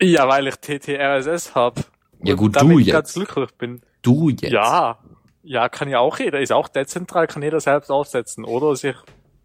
Ja, 0.00 0.26
weil 0.28 0.48
ich 0.48 0.56
TTRSS 0.56 1.54
hab. 1.54 1.84
Ja, 2.22 2.34
gut, 2.34 2.60
du 2.60 2.78
ich 2.78 2.86
jetzt. 2.86 2.94
ganz 2.94 3.14
glücklich 3.14 3.50
bin. 3.58 3.82
Du 4.00 4.30
jetzt. 4.30 4.50
Ja. 4.50 4.98
Ja, 5.42 5.68
kann 5.68 5.90
ja 5.90 5.98
auch 5.98 6.18
jeder. 6.18 6.40
Ist 6.40 6.52
auch 6.52 6.68
dezentral, 6.68 7.26
kann 7.26 7.42
jeder 7.42 7.60
selbst 7.60 7.90
aufsetzen. 7.90 8.44
Oder 8.44 8.74
sich 8.76 8.96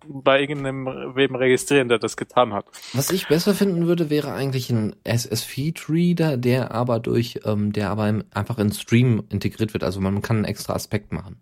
bei 0.10 0.42
irgendeinem 0.42 0.86
wem 1.16 1.36
registrieren, 1.36 1.88
der 1.88 2.00
das 2.00 2.18
getan 2.18 2.54
hat. 2.54 2.66
Was 2.94 3.12
ich 3.12 3.28
besser 3.28 3.54
finden 3.54 3.88
würde, 3.88 4.10
wäre 4.10 4.34
eigentlich 4.34 4.70
ein 4.72 4.96
SS-Feed-Reader, 5.04 6.38
der 6.38 6.72
aber 6.72 7.00
durch, 7.00 7.42
ähm, 7.46 7.72
der 7.72 7.90
aber 7.90 8.24
einfach 8.34 8.58
in 8.58 8.72
Stream 8.72 9.24
integriert 9.30 9.74
wird. 9.74 9.84
Also 9.84 10.02
man 10.02 10.22
kann 10.22 10.38
einen 10.38 10.46
extra 10.46 10.74
Aspekt 10.74 11.12
machen. 11.12 11.38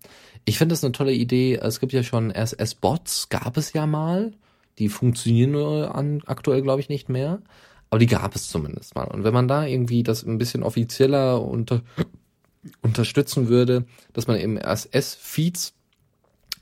Ich 0.46 0.58
finde 0.58 0.74
das 0.74 0.84
eine 0.84 0.92
tolle 0.92 1.14
Idee. 1.14 1.56
Es 1.56 1.80
gibt 1.80 1.94
ja 1.94 2.04
schon 2.04 2.32
SS-Bots, 2.32 3.30
gab 3.30 3.58
es 3.58 3.74
ja 3.74 3.88
mal. 3.88 4.34
Die 4.80 4.90
funktionieren 4.90 5.52
nur 5.52 5.96
an, 5.96 6.22
aktuell, 6.26 6.62
glaube 6.62 6.82
ich, 6.82 6.90
nicht 6.90 7.10
mehr. 7.10 7.42
Aber 7.90 8.00
die 8.00 8.08
gab 8.08 8.36
es 8.36 8.50
zumindest 8.50 8.96
mal. 8.96 9.06
Und 9.06 9.24
wenn 9.24 9.34
man 9.34 9.48
da 9.48 9.66
irgendwie 9.66 10.04
das 10.04 10.24
ein 10.24 10.38
bisschen 10.38 10.64
offizieller 10.64 11.42
unter, 11.42 11.82
unterstützen 12.82 13.48
würde, 13.48 13.86
dass 14.14 14.28
man 14.28 14.38
eben 14.38 14.58
SS-Feeds 14.58 15.77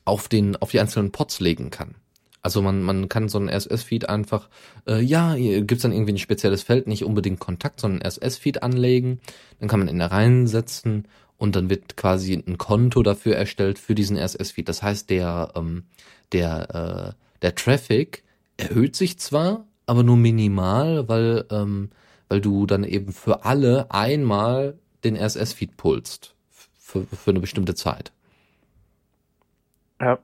auf 0.05 0.27
den, 0.27 0.55
auf 0.55 0.71
die 0.71 0.79
einzelnen 0.79 1.11
Pods 1.11 1.39
legen 1.39 1.71
kann. 1.71 1.95
Also 2.45 2.61
man, 2.61 2.83
man 2.83 3.09
kann 3.09 3.27
so 3.27 3.39
einen 3.39 3.49
RSS-Feed 3.49 4.07
einfach, 4.07 4.49
äh, 4.87 5.01
ja, 5.01 5.35
gibt's 5.35 5.81
dann 5.81 5.91
irgendwie 5.91 6.13
ein 6.13 6.19
spezielles 6.19 6.61
Feld, 6.61 6.85
nicht 6.85 7.03
unbedingt 7.03 7.39
Kontakt, 7.39 7.79
sondern 7.79 8.03
RSS-Feed 8.03 8.61
anlegen. 8.61 9.19
Dann 9.59 9.67
kann 9.67 9.79
man 9.79 9.89
ihn 9.89 9.97
da 9.97 10.05
reinsetzen 10.05 11.07
und 11.37 11.55
dann 11.55 11.71
wird 11.71 11.97
quasi 11.97 12.33
ein 12.35 12.59
Konto 12.59 13.01
dafür 13.01 13.35
erstellt 13.35 13.79
für 13.79 13.95
diesen 13.95 14.15
RSS-Feed. 14.15 14.69
Das 14.69 14.83
heißt, 14.83 15.09
der, 15.09 15.53
ähm, 15.55 15.85
der, 16.33 17.15
äh, 17.15 17.41
der 17.41 17.55
Traffic 17.55 18.23
erhöht 18.57 18.95
sich 18.95 19.17
zwar, 19.17 19.65
aber 19.87 20.03
nur 20.03 20.17
minimal, 20.17 21.09
weil, 21.09 21.45
ähm, 21.49 21.89
weil 22.29 22.41
du 22.41 22.67
dann 22.67 22.83
eben 22.83 23.11
für 23.11 23.43
alle 23.43 23.89
einmal 23.89 24.77
den 25.03 25.15
RSS-Feed 25.15 25.77
pulst. 25.77 26.35
Für, 26.77 27.07
für 27.07 27.31
eine 27.31 27.39
bestimmte 27.39 27.73
Zeit. 27.73 28.11
Ja. 29.99 30.19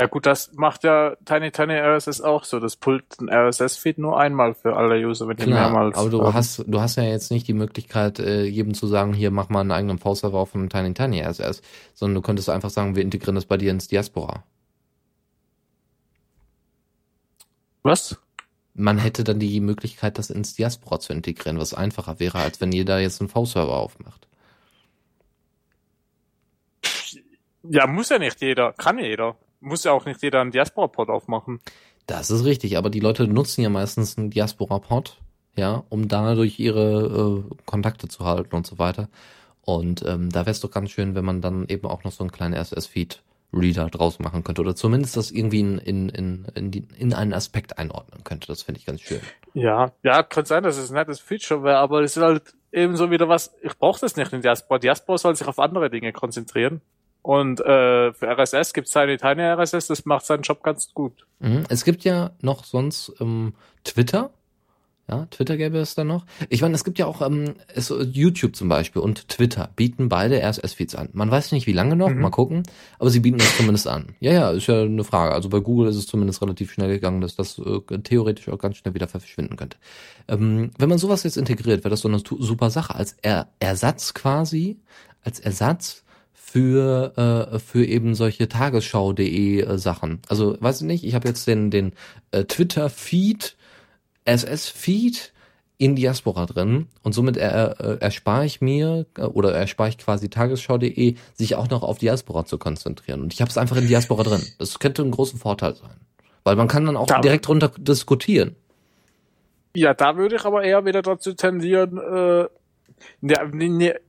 Ja 0.00 0.06
gut, 0.06 0.26
das 0.26 0.52
macht 0.54 0.84
ja 0.84 1.16
Tiny 1.24 1.50
Tiny 1.50 1.74
RSS 1.74 2.20
auch 2.20 2.44
so. 2.44 2.60
Das 2.60 2.76
pullt 2.76 3.20
ein 3.20 3.28
RSS-Feed 3.28 3.98
nur 3.98 4.18
einmal 4.18 4.54
für 4.54 4.76
alle 4.76 4.96
User, 4.96 5.28
wenn 5.28 5.36
die 5.36 5.46
mehrmals. 5.46 5.96
aber 5.96 6.08
du 6.08 6.22
haben. 6.22 6.34
hast, 6.34 6.64
du 6.66 6.80
hast 6.80 6.96
ja 6.96 7.02
jetzt 7.02 7.30
nicht 7.30 7.46
die 7.48 7.52
Möglichkeit, 7.52 8.18
äh, 8.18 8.44
jedem 8.44 8.74
zu 8.74 8.86
sagen, 8.86 9.12
hier 9.12 9.30
mach 9.30 9.48
mal 9.48 9.60
einen 9.60 9.72
eigenen 9.72 9.98
V-Server 9.98 10.38
auf 10.38 10.54
einem 10.54 10.68
Tiny 10.68 10.94
Tiny 10.94 11.20
RSS, 11.20 11.62
sondern 11.94 12.14
du 12.14 12.22
könntest 12.22 12.48
einfach 12.48 12.70
sagen, 12.70 12.96
wir 12.96 13.02
integrieren 13.02 13.34
das 13.34 13.44
bei 13.44 13.56
dir 13.56 13.70
ins 13.70 13.88
Diaspora. 13.88 14.44
Was? 17.82 18.18
Man 18.74 18.98
hätte 18.98 19.24
dann 19.24 19.38
die 19.38 19.60
Möglichkeit, 19.60 20.18
das 20.18 20.30
ins 20.30 20.54
Diaspora 20.54 21.00
zu 21.00 21.12
integrieren, 21.12 21.58
was 21.58 21.72
einfacher 21.72 22.18
wäre, 22.18 22.38
als 22.38 22.60
wenn 22.60 22.72
jeder 22.72 22.98
jetzt 22.98 23.20
einen 23.20 23.30
V-Server 23.30 23.76
aufmacht. 23.76 24.25
Ja, 27.70 27.86
muss 27.86 28.08
ja 28.08 28.18
nicht 28.18 28.40
jeder. 28.40 28.72
Kann 28.72 28.98
jeder. 28.98 29.36
Muss 29.60 29.84
ja 29.84 29.92
auch 29.92 30.04
nicht 30.04 30.22
jeder 30.22 30.40
einen 30.40 30.50
Diaspora-Pod 30.50 31.08
aufmachen. 31.08 31.60
Das 32.06 32.30
ist 32.30 32.44
richtig, 32.44 32.78
aber 32.78 32.90
die 32.90 33.00
Leute 33.00 33.26
nutzen 33.26 33.62
ja 33.62 33.68
meistens 33.68 34.16
einen 34.16 34.30
Diaspora-Pod, 34.30 35.18
ja, 35.56 35.82
um 35.88 36.08
dadurch 36.08 36.60
ihre 36.60 37.44
äh, 37.50 37.54
Kontakte 37.64 38.06
zu 38.08 38.24
halten 38.24 38.54
und 38.54 38.66
so 38.66 38.78
weiter. 38.78 39.08
Und 39.62 40.04
ähm, 40.06 40.30
da 40.30 40.40
wäre 40.40 40.52
es 40.52 40.60
doch 40.60 40.70
ganz 40.70 40.90
schön, 40.90 41.16
wenn 41.16 41.24
man 41.24 41.40
dann 41.40 41.66
eben 41.66 41.88
auch 41.88 42.04
noch 42.04 42.12
so 42.12 42.22
einen 42.22 42.30
kleinen 42.30 42.54
RSS-Feed-Reader 42.54 43.88
draus 43.88 44.20
machen 44.20 44.44
könnte 44.44 44.60
oder 44.60 44.76
zumindest 44.76 45.16
das 45.16 45.32
irgendwie 45.32 45.58
in, 45.58 45.78
in, 45.78 46.08
in, 46.10 46.46
in, 46.54 46.70
die, 46.70 46.86
in 46.96 47.12
einen 47.12 47.32
Aspekt 47.32 47.76
einordnen 47.76 48.22
könnte. 48.22 48.46
Das 48.46 48.62
finde 48.62 48.78
ich 48.78 48.86
ganz 48.86 49.00
schön. 49.00 49.20
Ja, 49.54 49.90
ja, 50.04 50.22
kann 50.22 50.44
sein, 50.44 50.62
dass 50.62 50.78
es 50.78 50.90
ein 50.90 50.94
nettes 50.94 51.18
Feature 51.18 51.64
wäre, 51.64 51.78
aber 51.78 52.02
es 52.02 52.16
ist 52.16 52.22
halt 52.22 52.54
ebenso 52.70 53.10
wieder 53.10 53.28
was, 53.28 53.52
ich 53.62 53.76
brauche 53.76 54.00
das 54.00 54.16
nicht 54.16 54.32
in 54.32 54.42
Diaspora. 54.42 54.78
Diaspora 54.78 55.18
soll 55.18 55.34
sich 55.34 55.48
auf 55.48 55.58
andere 55.58 55.90
Dinge 55.90 56.12
konzentrieren. 56.12 56.80
Und 57.26 57.58
äh, 57.60 58.12
für 58.12 58.28
RSS 58.38 58.72
gibt's 58.72 58.92
Tiny 58.92 59.16
Tiny 59.16 59.42
RSS, 59.42 59.88
das 59.88 60.04
macht 60.04 60.24
seinen 60.24 60.42
Job 60.42 60.62
ganz 60.62 60.94
gut. 60.94 61.26
Mhm. 61.40 61.64
Es 61.68 61.84
gibt 61.84 62.04
ja 62.04 62.30
noch 62.40 62.62
sonst 62.62 63.12
ähm, 63.18 63.54
Twitter. 63.82 64.30
Ja, 65.08 65.26
Twitter 65.26 65.56
gäbe 65.56 65.78
es 65.78 65.96
da 65.96 66.04
noch. 66.04 66.24
Ich 66.50 66.62
meine, 66.62 66.76
es 66.76 66.84
gibt 66.84 67.00
ja 67.00 67.06
auch 67.06 67.22
ähm, 67.22 67.54
es, 67.74 67.92
YouTube 68.12 68.54
zum 68.54 68.68
Beispiel 68.68 69.02
und 69.02 69.28
Twitter 69.28 69.70
bieten 69.74 70.08
beide 70.08 70.40
RSS-Feeds 70.40 70.94
an. 70.94 71.08
Man 71.14 71.28
weiß 71.28 71.50
nicht, 71.50 71.66
wie 71.66 71.72
lange 71.72 71.96
noch, 71.96 72.10
Mhm. 72.10 72.20
mal 72.20 72.30
gucken, 72.30 72.62
aber 73.00 73.10
sie 73.10 73.18
bieten 73.18 73.38
das 73.38 73.56
zumindest 73.56 73.88
an. 73.88 74.14
Ja, 74.20 74.32
ja, 74.32 74.50
ist 74.52 74.68
ja 74.68 74.82
eine 74.82 75.02
Frage. 75.02 75.34
Also 75.34 75.48
bei 75.48 75.58
Google 75.58 75.88
ist 75.88 75.96
es 75.96 76.06
zumindest 76.06 76.40
relativ 76.42 76.70
schnell 76.72 76.90
gegangen, 76.90 77.20
dass 77.22 77.34
das 77.34 77.58
äh, 77.58 77.98
theoretisch 78.04 78.48
auch 78.48 78.58
ganz 78.58 78.76
schnell 78.76 78.94
wieder 78.94 79.08
verschwinden 79.08 79.56
könnte. 79.56 79.78
Ähm, 80.28 80.70
wenn 80.78 80.88
man 80.88 80.98
sowas 80.98 81.24
jetzt 81.24 81.38
integriert, 81.38 81.80
wäre 81.82 81.90
das 81.90 82.02
so 82.02 82.08
eine 82.08 82.18
super 82.20 82.70
Sache. 82.70 82.94
Als 82.94 83.16
er 83.20 83.48
Ersatz 83.58 84.14
quasi, 84.14 84.78
als 85.24 85.40
Ersatz 85.40 86.04
für 86.48 87.50
äh, 87.52 87.58
für 87.58 87.84
eben 87.84 88.14
solche 88.14 88.48
Tagesschau.de 88.48 89.60
äh, 89.62 89.78
Sachen. 89.78 90.20
Also 90.28 90.56
weiß 90.60 90.80
ich 90.82 90.86
nicht, 90.86 91.04
ich 91.04 91.14
habe 91.14 91.26
jetzt 91.28 91.46
den 91.46 91.70
den 91.70 91.92
äh, 92.30 92.44
Twitter 92.44 92.88
Feed 92.88 93.56
SS 94.24 94.68
Feed 94.68 95.32
in 95.78 95.94
Diaspora 95.96 96.46
drin 96.46 96.86
und 97.02 97.12
somit 97.12 97.36
er, 97.36 97.80
äh, 97.80 97.98
erspare 98.00 98.46
ich 98.46 98.60
mir 98.60 99.06
äh, 99.18 99.22
oder 99.22 99.52
erspare 99.54 99.88
ich 99.90 99.98
quasi 99.98 100.30
tagesschau.de 100.30 101.16
sich 101.34 101.54
auch 101.56 101.68
noch 101.68 101.82
auf 101.82 101.98
Diaspora 101.98 102.44
zu 102.46 102.58
konzentrieren 102.58 103.20
und 103.22 103.34
ich 103.34 103.40
habe 103.40 103.50
es 103.50 103.58
einfach 103.58 103.76
in 103.76 103.88
Diaspora 103.88 104.22
drin. 104.22 104.42
Das 104.58 104.78
könnte 104.78 105.02
ein 105.02 105.10
großer 105.10 105.36
Vorteil 105.36 105.74
sein, 105.74 105.96
weil 106.44 106.56
man 106.56 106.68
kann 106.68 106.86
dann 106.86 106.96
auch 106.96 107.10
Ja. 107.10 107.20
direkt 107.20 107.48
runter 107.48 107.70
diskutieren. 107.76 108.54
Ja, 109.74 109.92
da 109.92 110.16
würde 110.16 110.36
ich 110.36 110.44
aber 110.44 110.62
eher 110.62 110.86
wieder 110.86 111.02
dazu 111.02 111.34
tendieren, 111.34 111.98
äh, 111.98 112.46
ja, 113.20 113.42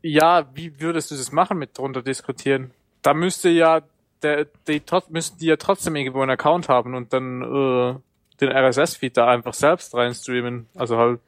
ja, 0.01 0.49
wie 0.53 0.80
würdest 0.80 1.11
du 1.11 1.15
das 1.15 1.31
machen 1.31 1.57
mit 1.57 1.77
drunter 1.77 2.01
diskutieren? 2.01 2.72
Da 3.01 3.14
müsste 3.14 3.49
ja 3.49 3.81
der, 4.22 4.47
die 4.68 4.81
müssten 5.09 5.39
die 5.39 5.47
ja 5.47 5.57
trotzdem 5.57 5.95
irgendwo 5.95 6.22
einen 6.22 6.31
Account 6.31 6.69
haben 6.69 6.95
und 6.95 7.14
dann 7.14 7.41
äh, 7.41 7.95
den 8.41 8.51
RSS-Feed 8.51 9.18
da 9.18 9.27
einfach 9.27 9.53
selbst 9.53 9.93
reinstreamen. 9.95 10.68
Also 10.76 10.97
halt, 10.97 11.19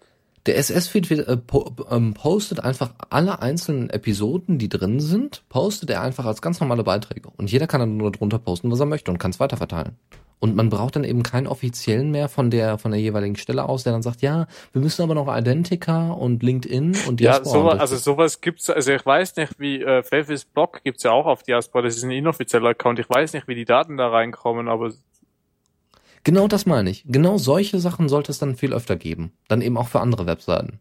Der 0.45 0.57
SS-Feed 0.57 1.11
äh, 1.11 1.37
po 1.37 1.71
ähm, 1.89 2.13
postet 2.13 2.63
einfach 2.63 2.91
alle 3.09 3.41
einzelnen 3.41 3.89
Episoden, 3.89 4.57
die 4.57 4.69
drin 4.69 4.99
sind, 4.99 5.43
postet 5.49 5.89
er 5.89 6.01
einfach 6.01 6.25
als 6.25 6.41
ganz 6.41 6.59
normale 6.59 6.83
Beiträge. 6.83 7.29
Und 7.37 7.51
jeder 7.51 7.67
kann 7.67 7.81
dann 7.81 7.97
nur 7.97 8.11
drunter 8.11 8.39
posten, 8.39 8.71
was 8.71 8.79
er 8.79 8.85
möchte 8.85 9.11
und 9.11 9.17
kann 9.17 9.31
es 9.31 9.39
weiterverteilen. 9.39 9.97
Und 10.39 10.55
man 10.55 10.69
braucht 10.69 10.95
dann 10.95 11.03
eben 11.03 11.21
keinen 11.21 11.47
offiziellen 11.47 12.11
mehr 12.11 12.29
von 12.29 12.49
der 12.49 12.77
von 12.77 12.91
der 12.91 12.99
jeweiligen 13.01 13.35
Stelle 13.35 13.67
aus, 13.67 13.83
der 13.83 13.91
dann 13.91 14.01
sagt, 14.01 14.21
ja, 14.21 14.47
wir 14.71 14.81
müssen 14.81 15.01
aber 15.01 15.13
noch 15.13 15.27
Identica 15.27 16.11
und 16.11 16.41
LinkedIn 16.41 16.95
und 17.07 17.19
ja, 17.19 17.39
Diaspora 17.39 17.71
sowas, 17.71 17.79
also 17.79 17.97
sowas 17.97 18.41
gibt's, 18.41 18.69
also 18.69 18.93
ich 18.93 19.05
weiß 19.05 19.35
nicht, 19.35 19.59
wie 19.59 19.81
äh, 19.81 20.01
Fafis 20.01 20.45
Blog 20.45 20.81
gibt's 20.85 21.03
ja 21.03 21.11
auch 21.11 21.25
auf 21.25 21.43
Diaspora, 21.43 21.83
das 21.83 21.97
ist 21.97 22.03
ein 22.03 22.11
inoffizieller 22.11 22.69
Account. 22.69 22.99
Ich 22.99 23.09
weiß 23.09 23.33
nicht, 23.33 23.49
wie 23.49 23.55
die 23.55 23.65
Daten 23.65 23.97
da 23.97 24.07
reinkommen, 24.07 24.69
aber 24.69 24.93
Genau 26.23 26.47
das 26.47 26.65
meine 26.65 26.89
ich. 26.89 27.03
Genau 27.07 27.37
solche 27.37 27.79
Sachen 27.79 28.09
sollte 28.09 28.31
es 28.31 28.39
dann 28.39 28.55
viel 28.55 28.73
öfter 28.73 28.95
geben. 28.95 29.31
Dann 29.47 29.61
eben 29.61 29.77
auch 29.77 29.87
für 29.87 29.99
andere 30.01 30.25
Webseiten. 30.25 30.79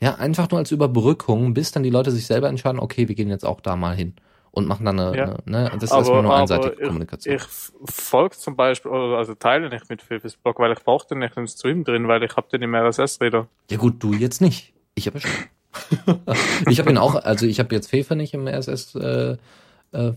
Ja, 0.00 0.16
einfach 0.16 0.50
nur 0.50 0.58
als 0.58 0.72
Überbrückung, 0.72 1.54
bis 1.54 1.72
dann 1.72 1.82
die 1.82 1.90
Leute 1.90 2.10
sich 2.10 2.26
selber 2.26 2.48
entscheiden, 2.48 2.80
okay, 2.80 3.08
wir 3.08 3.14
gehen 3.14 3.30
jetzt 3.30 3.46
auch 3.46 3.60
da 3.60 3.76
mal 3.76 3.94
hin. 3.96 4.14
und 4.52 4.66
machen 4.66 4.86
dann 4.86 4.98
eine, 4.98 5.14
Ja. 5.14 5.24
eine 5.24 5.64
ne, 5.64 5.70
das 5.74 5.82
ist 5.82 5.92
Aber- 5.92 5.98
erstmal 6.00 6.22
nur 6.22 6.34
einseitige 6.34 6.76
ich- 6.80 6.86
Kommunikation. 6.86 7.34
Ich 7.36 7.42
folge 7.94 8.38
zum 8.38 8.56
Beispiel, 8.56 8.90
also 8.90 9.34
teile 9.34 9.68
nicht 9.68 9.90
mit 9.90 10.00
Filfis-Blog, 10.00 10.58
weil 10.58 10.72
ich 10.72 10.82
brauche 10.82 11.06
den 11.08 11.18
nicht 11.18 11.36
im 11.36 11.46
Stream 11.46 11.84
drin, 11.84 12.08
weil 12.08 12.22
ich 12.22 12.34
habe 12.38 12.48
den 12.50 12.62
im 12.62 12.74
RSS-Reader. 12.74 13.48
Ja 13.70 13.76
gut, 13.76 14.02
du 14.02 14.14
jetzt 14.14 14.40
nicht. 14.40 14.72
Ich 14.94 15.08
aber 15.08 15.20
schon. 15.20 15.30
ich 16.70 16.78
habe 16.78 16.88
ihn 16.88 16.96
auch, 16.96 17.16
also 17.16 17.44
ich 17.44 17.58
habe 17.58 17.74
jetzt 17.74 17.90
Fefe 17.90 18.16
nicht 18.16 18.32
im 18.32 18.48
RSS 18.48 18.94
äh, 18.94 19.36
äh, 19.92 20.12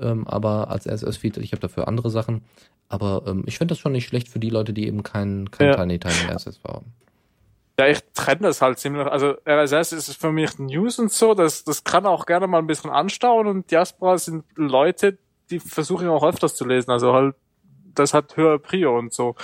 ähm, 0.00 0.26
aber 0.26 0.70
als 0.70 0.88
RSS 0.88 1.16
Feed, 1.16 1.36
ich 1.36 1.52
habe 1.52 1.60
dafür 1.60 1.86
andere 1.86 2.10
Sachen. 2.10 2.42
Aber 2.88 3.24
ähm, 3.26 3.44
ich 3.46 3.58
finde 3.58 3.72
das 3.72 3.78
schon 3.78 3.92
nicht 3.92 4.06
schlecht 4.06 4.28
für 4.28 4.38
die 4.38 4.50
Leute, 4.50 4.72
die 4.72 4.86
eben 4.86 5.02
kein, 5.02 5.50
kein 5.50 5.68
Ja. 5.68 5.76
Tiny 5.76 5.98
Tiny 5.98 6.32
RSS 6.32 6.60
haben. 6.66 6.92
Ja, 7.78 7.86
ich 7.86 8.00
trenne 8.12 8.42
das 8.42 8.60
halt 8.60 8.78
ziemlich. 8.78 9.06
Also 9.06 9.36
RSS 9.46 9.92
ist 9.92 10.20
für 10.20 10.32
mich 10.32 10.58
News 10.58 10.98
und 10.98 11.12
so, 11.12 11.34
das, 11.34 11.62
das 11.64 11.84
kann 11.84 12.06
auch 12.06 12.26
gerne 12.26 12.48
mal 12.48 12.58
ein 12.58 12.66
bisschen 12.66 12.90
anstauen 12.90 13.46
und 13.46 13.70
Diaspora 13.70 14.18
sind 14.18 14.44
Leute, 14.56 15.18
die 15.50 15.60
versuche 15.60 16.04
ich 16.04 16.10
auch 16.10 16.24
öfters 16.24 16.56
zu 16.56 16.66
lesen. 16.66 16.90
Also 16.90 17.12
halt, 17.12 17.36
das 17.94 18.14
hat 18.14 18.36
höher 18.36 18.58
Prio 18.58 18.98
und 18.98 19.12
so. 19.12 19.36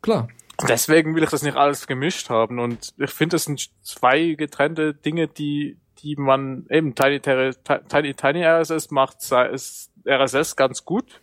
Klar. 0.00 0.28
Deswegen 0.66 1.14
will 1.14 1.22
ich 1.22 1.28
das 1.28 1.42
nicht 1.42 1.58
alles 1.58 1.86
gemischt 1.86 2.30
haben 2.30 2.60
und 2.60 2.94
ich 2.96 3.10
finde, 3.10 3.34
das 3.34 3.44
sind 3.44 3.68
zwei 3.82 4.32
getrennte 4.38 4.94
Dinge, 4.94 5.28
die, 5.28 5.76
die 5.98 6.16
man 6.16 6.64
eben 6.70 6.94
Tiny, 6.94 7.20
Tiny, 7.20 7.50
Tiny, 7.88 8.14
Tiny 8.14 8.42
RSS 8.42 8.90
macht, 8.90 9.20
sei 9.20 9.48
es 9.48 9.90
RSS 10.06 10.56
ganz 10.56 10.86
gut. 10.86 11.20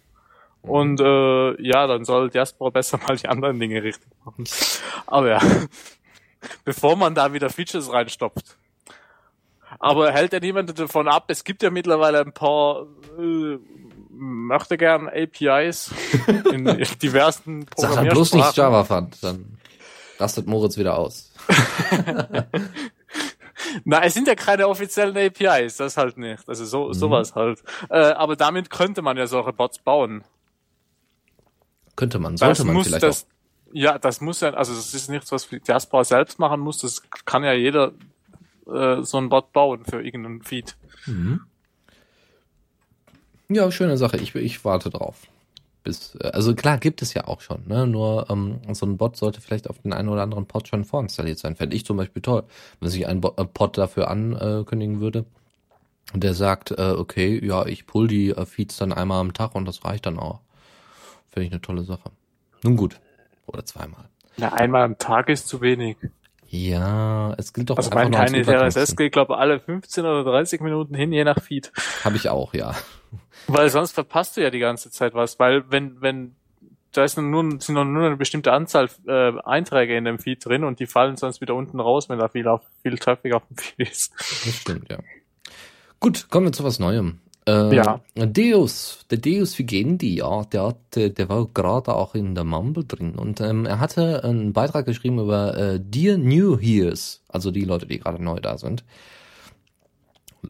Und 0.63 0.99
äh, 1.01 1.61
ja, 1.61 1.87
dann 1.87 2.05
soll 2.05 2.29
Diaspora 2.29 2.69
besser 2.71 2.97
mal 3.07 3.15
die 3.15 3.27
anderen 3.27 3.59
Dinge 3.59 3.83
richtig 3.83 4.09
machen. 4.25 4.45
Aber 5.05 5.29
ja, 5.29 5.39
bevor 6.65 6.95
man 6.95 7.13
da 7.15 7.33
wieder 7.33 7.49
Features 7.49 7.91
reinstopft. 7.91 8.57
Aber 9.79 10.11
hält 10.11 10.33
ja 10.33 10.39
niemand 10.39 10.77
davon 10.79 11.07
ab, 11.07 11.25
es 11.27 11.43
gibt 11.43 11.61
ja 11.63 11.69
mittlerweile 11.69 12.21
ein 12.21 12.31
paar 12.31 12.85
äh, 13.19 13.57
möchte 14.09 14.77
gern 14.77 15.09
APIs 15.09 15.91
in 16.51 16.65
diversen 17.01 17.65
Sag 17.75 17.95
dann 17.95 18.07
bloß 18.07 18.33
nicht 18.33 18.43
Programmiersprachen. 18.43 18.55
Java 18.55 18.83
fand, 18.85 19.23
dann 19.23 19.57
rastet 20.19 20.47
Moritz 20.47 20.77
wieder 20.77 20.97
aus. 20.97 21.33
Na, 23.85 24.03
es 24.03 24.13
sind 24.13 24.27
ja 24.27 24.35
keine 24.35 24.67
offiziellen 24.67 25.17
APIs, 25.17 25.77
das 25.77 25.97
halt 25.97 26.17
nicht. 26.17 26.47
Also 26.47 26.65
so, 26.65 26.87
Mhm. 26.89 26.93
sowas 26.93 27.35
halt. 27.35 27.63
Äh, 27.89 27.97
aber 28.11 28.35
damit 28.35 28.69
könnte 28.69 29.01
man 29.01 29.17
ja 29.17 29.27
solche 29.27 29.51
Bots 29.53 29.79
bauen. 29.79 30.23
Könnte 31.95 32.19
man, 32.19 32.37
sollte 32.37 32.63
das 32.63 32.65
man 32.65 32.83
vielleicht 32.83 33.03
das, 33.03 33.27
ja, 33.71 33.97
das 33.97 34.21
muss 34.21 34.41
ja, 34.41 34.51
also 34.53 34.73
das 34.73 34.93
ist 34.93 35.09
nichts, 35.09 35.31
was 35.31 35.47
Diaspora 35.49 36.03
selbst 36.03 36.39
machen 36.39 36.59
muss, 36.59 36.79
das 36.79 37.03
kann 37.25 37.43
ja 37.43 37.53
jeder 37.53 37.91
äh, 38.67 39.03
so 39.03 39.17
ein 39.17 39.29
Bot 39.29 39.51
bauen 39.53 39.85
für 39.85 40.01
irgendeinen 40.01 40.41
Feed. 40.41 40.75
auch. 41.03 41.07
Mhm. 41.07 41.41
Ja, 43.49 43.71
schöne 43.71 43.97
Sache. 43.97 44.17
Ich, 44.17 44.33
ich 44.35 44.65
warte 44.65 44.89
drauf. 44.89 45.27
Bis, 45.83 46.15
äh, 46.15 46.27
also 46.29 46.55
klar 46.55 46.77
gibt 46.77 47.01
es 47.01 47.13
ja 47.13 47.27
auch 47.27 47.41
schon, 47.41 47.67
ne? 47.67 47.85
Nur 47.85 48.27
ähm, 48.29 48.61
so 48.71 48.85
ein 48.85 48.97
Bot 48.97 49.17
sollte 49.17 49.41
vielleicht 49.41 49.69
auf 49.69 49.79
den 49.79 49.93
einen 49.93 50.09
oder 50.09 50.23
anderen 50.23 50.45
Pod 50.45 50.67
schon 50.67 50.85
vorinstalliert 50.85 51.39
sein. 51.39 51.55
Fände 51.55 51.75
ich 51.75 51.85
zum 51.85 51.97
Beispiel 51.97 52.21
toll, 52.21 52.43
wenn 52.79 52.89
sich 52.89 53.07
ein 53.07 53.21
Bo 53.21 53.33
äh, 53.37 53.45
Pod 53.45 53.77
dafür 53.77 54.09
ankündigen 54.09 55.01
würde. 55.01 55.25
Und 56.13 56.23
der 56.23 56.33
sagt, 56.33 56.71
äh, 56.71 56.95
okay, 56.97 57.43
ja, 57.45 57.65
ich 57.65 57.85
pull 57.85 58.07
die 58.07 58.29
äh, 58.29 58.45
Feeds 58.45 58.77
dann 58.77 58.93
einmal 58.93 59.19
am 59.19 59.33
Tag 59.33 59.55
und 59.55 59.65
das 59.65 59.83
reicht 59.83 60.05
dann 60.05 60.19
auch. 60.19 60.39
Finde 61.33 61.47
ich 61.47 61.51
eine 61.51 61.61
tolle 61.61 61.83
Sache. 61.83 62.11
Nun 62.63 62.77
gut. 62.77 62.99
Oder 63.47 63.65
zweimal. 63.65 64.05
Na, 64.37 64.53
einmal 64.53 64.83
am 64.83 64.97
Tag 64.99 65.29
ist 65.29 65.47
zu 65.47 65.61
wenig. 65.61 65.97
Ja, 66.47 67.33
es 67.39 67.51
gilt 67.53 67.71
doch 67.71 67.77
Also 67.77 67.89
mein 67.89 68.09
Übergangsen. 68.09 68.81
RSS 68.83 68.95
geht, 68.95 69.13
glaube 69.13 69.39
alle 69.39 69.59
15 69.59 70.05
oder 70.05 70.23
30 70.23 70.61
Minuten 70.61 70.93
hin, 70.93 71.11
je 71.11 71.23
nach 71.23 71.41
Feed. 71.41 71.71
Habe 72.03 72.15
ich 72.17 72.29
auch, 72.29 72.53
ja. 72.53 72.75
Weil 73.47 73.69
sonst 73.69 73.93
verpasst 73.93 74.37
du 74.37 74.41
ja 74.41 74.51
die 74.51 74.59
ganze 74.59 74.91
Zeit 74.91 75.15
was, 75.15 75.39
weil 75.39 75.63
wenn, 75.71 75.99
wenn, 76.01 76.35
da 76.91 77.03
ist 77.03 77.17
nur, 77.17 77.59
sind 77.59 77.73
nur 77.73 78.05
eine 78.05 78.17
bestimmte 78.17 78.53
Anzahl 78.53 78.87
äh, 79.07 79.33
Einträge 79.43 79.97
in 79.97 80.05
dem 80.05 80.19
Feed 80.19 80.45
drin 80.45 80.63
und 80.63 80.79
die 80.79 80.85
fallen 80.85 81.17
sonst 81.17 81.41
wieder 81.41 81.55
unten 81.55 81.79
raus, 81.79 82.09
wenn 82.09 82.19
da 82.19 82.27
viel, 82.27 82.47
auf, 82.47 82.61
viel 82.83 82.99
Traffic 82.99 83.33
auf 83.33 83.47
dem 83.47 83.57
Feed 83.57 83.89
ist. 83.89 84.13
Das 84.19 84.55
stimmt, 84.55 84.91
ja. 84.91 84.99
Gut, 85.99 86.27
kommen 86.29 86.45
wir 86.45 86.53
zu 86.53 86.63
was 86.63 86.77
Neuem. 86.77 87.19
Äh, 87.47 87.75
Ja. 87.75 88.01
Deus, 88.15 89.05
der 89.09 89.17
Deus 89.17 89.57
Vigendi, 89.57 90.15
ja, 90.17 90.43
der, 90.45 90.67
hat, 90.67 90.97
äh, 90.97 91.09
der 91.09 91.29
war 91.29 91.47
gerade 91.53 91.93
auch 91.95 92.15
in 92.15 92.35
der 92.35 92.43
Mumble 92.43 92.85
drin 92.85 93.15
und 93.15 93.41
ähm, 93.41 93.65
er 93.65 93.79
hatte 93.79 94.23
einen 94.23 94.53
Beitrag 94.53 94.85
geschrieben 94.85 95.19
über 95.19 95.57
äh, 95.57 95.79
Dear 95.83 96.17
New 96.17 96.57
Hears, 96.59 97.21
also 97.29 97.51
die 97.51 97.65
Leute, 97.65 97.85
die 97.85 97.99
gerade 97.99 98.23
neu 98.23 98.39
da 98.39 98.57
sind. 98.57 98.83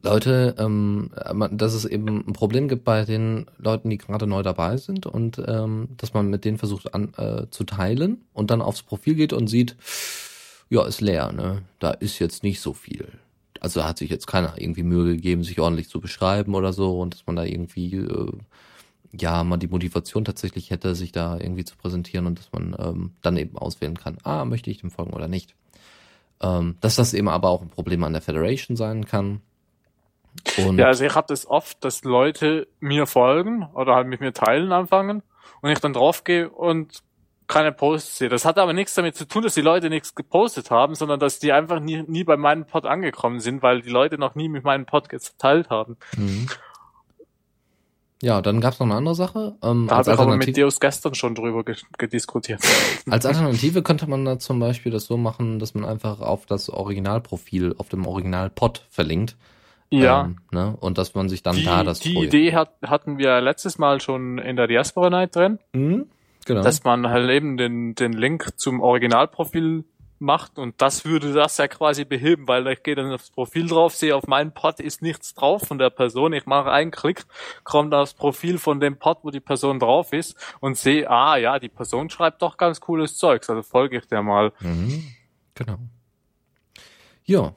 Leute, 0.01 0.55
ähm, 0.57 1.11
dass 1.51 1.73
es 1.75 1.85
eben 1.85 2.23
ein 2.27 2.33
Problem 2.33 2.67
gibt 2.67 2.83
bei 2.83 3.05
den 3.05 3.45
Leuten, 3.57 3.89
die 3.91 3.97
gerade 3.99 4.25
neu 4.25 4.41
dabei 4.41 4.77
sind 4.77 5.05
und 5.05 5.41
ähm, 5.47 5.89
dass 5.97 6.13
man 6.13 6.29
mit 6.29 6.45
denen 6.45 6.57
versucht 6.57 6.93
an, 6.95 7.13
äh, 7.17 7.45
zu 7.51 7.63
teilen 7.63 8.25
und 8.33 8.49
dann 8.49 8.61
aufs 8.61 8.81
Profil 8.81 9.13
geht 9.15 9.33
und 9.33 9.47
sieht, 9.47 9.75
ja, 10.69 10.83
ist 10.85 11.01
leer, 11.01 11.31
ne? 11.31 11.61
Da 11.79 11.91
ist 11.91 12.17
jetzt 12.19 12.41
nicht 12.43 12.59
so 12.59 12.73
viel. 12.73 13.07
Also 13.63 13.79
da 13.79 13.87
hat 13.87 13.97
sich 13.97 14.09
jetzt 14.09 14.27
keiner 14.27 14.55
irgendwie 14.57 14.83
Mühe 14.83 15.15
gegeben, 15.15 15.45
sich 15.45 15.57
ordentlich 15.61 15.87
zu 15.87 16.01
beschreiben 16.01 16.53
oder 16.53 16.73
so 16.73 16.99
und 16.99 17.13
dass 17.13 17.25
man 17.25 17.37
da 17.37 17.43
irgendwie 17.45 17.95
äh, 17.95 18.31
ja 19.17 19.41
mal 19.45 19.55
die 19.55 19.69
Motivation 19.69 20.25
tatsächlich 20.25 20.69
hätte, 20.69 20.95
sich 20.95 21.13
da 21.13 21.37
irgendwie 21.39 21.63
zu 21.63 21.77
präsentieren 21.77 22.27
und 22.27 22.39
dass 22.39 22.51
man 22.51 22.75
ähm, 22.77 23.11
dann 23.21 23.37
eben 23.37 23.57
auswählen 23.57 23.97
kann, 23.97 24.17
ah, 24.23 24.43
möchte 24.43 24.69
ich 24.69 24.81
dem 24.81 24.91
folgen 24.91 25.13
oder 25.13 25.29
nicht. 25.29 25.55
Ähm, 26.41 26.75
dass 26.81 26.97
das 26.97 27.13
eben 27.13 27.29
aber 27.29 27.49
auch 27.49 27.61
ein 27.61 27.69
Problem 27.69 28.03
an 28.03 28.11
der 28.11 28.21
Federation 28.21 28.75
sein 28.75 29.05
kann. 29.05 29.39
Und 30.57 30.77
Ja, 30.77 30.87
also 30.87 31.05
ich 31.05 31.15
habe 31.15 31.27
das 31.29 31.47
oft, 31.47 31.85
dass 31.85 32.03
Leute 32.03 32.67
mir 32.81 33.07
folgen 33.07 33.65
oder 33.75 33.95
halt 33.95 34.07
mit 34.07 34.19
mir 34.19 34.33
teilen 34.33 34.73
anfangen 34.73 35.23
und 35.61 35.69
ich 35.69 35.79
dann 35.79 35.93
draufgehe 35.93 36.49
und 36.49 37.01
keine 37.47 37.71
Posts 37.71 38.17
sehe. 38.17 38.29
Das 38.29 38.45
hat 38.45 38.57
aber 38.57 38.73
nichts 38.73 38.93
damit 38.95 39.15
zu 39.15 39.25
tun, 39.27 39.43
dass 39.43 39.53
die 39.53 39.61
Leute 39.61 39.89
nichts 39.89 40.15
gepostet 40.15 40.71
haben, 40.71 40.95
sondern 40.95 41.19
dass 41.19 41.39
die 41.39 41.51
einfach 41.51 41.79
nie, 41.79 42.03
nie 42.07 42.23
bei 42.23 42.37
meinem 42.37 42.65
Pod 42.65 42.85
angekommen 42.85 43.39
sind, 43.39 43.61
weil 43.61 43.81
die 43.81 43.89
Leute 43.89 44.17
noch 44.17 44.35
nie 44.35 44.49
mit 44.49 44.63
meinem 44.63 44.85
Pod 44.85 45.09
geteilt 45.09 45.69
haben. 45.69 45.97
Mhm. 46.17 46.47
Ja, 48.21 48.41
dann 48.41 48.61
gab's 48.61 48.79
noch 48.79 48.87
eine 48.87 48.95
andere 48.95 49.15
Sache. 49.15 49.55
Ähm, 49.61 49.87
Da 49.89 49.97
habe 49.97 50.11
ich 50.13 50.17
aber 50.17 50.37
mit 50.37 50.55
Deus 50.57 50.79
gestern 50.79 51.13
schon 51.13 51.35
drüber 51.35 51.65
ge 51.65 51.75
gediskutiert. 51.97 52.61
als 53.09 53.25
Alternative 53.25 53.83
könnte 53.83 54.07
man 54.09 54.23
da 54.23 54.39
zum 54.39 54.59
Beispiel 54.59 54.93
das 54.93 55.05
so 55.05 55.17
machen, 55.17 55.59
dass 55.59 55.73
man 55.73 55.83
einfach 55.83 56.21
auf 56.21 56.45
das 56.45 56.69
Originalprofil, 56.69 57.75
auf 57.77 57.89
dem 57.89 58.07
Originalpod 58.07 58.85
verlinkt. 58.89 59.35
Ja. 59.89 60.23
Ähm, 60.23 60.37
ne? 60.51 60.77
Und 60.79 60.97
dass 60.97 61.13
man 61.15 61.27
sich 61.27 61.43
dann 61.43 61.57
die 61.57 61.65
da 61.65 61.83
das 61.83 61.99
die 61.99 62.13
Projekt- 62.13 62.33
Idee 62.33 62.55
hat, 62.55 62.69
hatten 62.85 63.17
wir 63.17 63.41
letztes 63.41 63.77
Mal 63.77 63.99
schon 63.99 64.37
in 64.37 64.55
der 64.55 64.67
Diaspora 64.67 65.09
Night 65.09 65.35
drin, 65.35 65.59
Mhm. 65.73 66.05
Genau. 66.45 66.61
dass 66.61 66.83
man 66.83 67.09
halt 67.09 67.29
eben 67.29 67.57
den, 67.57 67.95
den 67.95 68.13
Link 68.13 68.53
zum 68.57 68.81
Originalprofil 68.81 69.85
macht 70.19 70.57
und 70.57 70.81
das 70.81 71.05
würde 71.05 71.33
das 71.33 71.57
ja 71.57 71.67
quasi 71.67 72.05
beheben, 72.05 72.47
weil 72.47 72.65
ich 72.67 72.81
gehe 72.81 72.95
dann 72.95 73.11
aufs 73.11 73.29
Profil 73.29 73.67
drauf, 73.67 73.93
sehe 73.93 74.15
auf 74.15 74.25
meinem 74.25 74.53
Pod 74.53 74.79
ist 74.79 75.01
nichts 75.01 75.33
drauf 75.33 75.63
von 75.67 75.77
der 75.77 75.89
Person, 75.89 76.33
ich 76.33 76.45
mache 76.45 76.71
einen 76.71 76.91
Klick, 76.91 77.25
komme 77.63 77.95
aufs 77.95 78.13
Profil 78.13 78.57
von 78.57 78.79
dem 78.79 78.97
Pod, 78.97 79.19
wo 79.23 79.29
die 79.29 79.41
Person 79.41 79.79
drauf 79.79 80.13
ist 80.13 80.35
und 80.59 80.77
sehe, 80.77 81.09
ah 81.09 81.37
ja, 81.37 81.59
die 81.59 81.69
Person 81.69 82.09
schreibt 82.09 82.41
doch 82.41 82.57
ganz 82.57 82.79
cooles 82.79 83.17
Zeugs, 83.17 83.49
also 83.49 83.61
folge 83.61 83.97
ich 83.97 84.07
der 84.07 84.23
mal. 84.23 84.53
Mhm. 84.61 85.03
Genau. 85.55 85.77
Ja. 87.25 87.53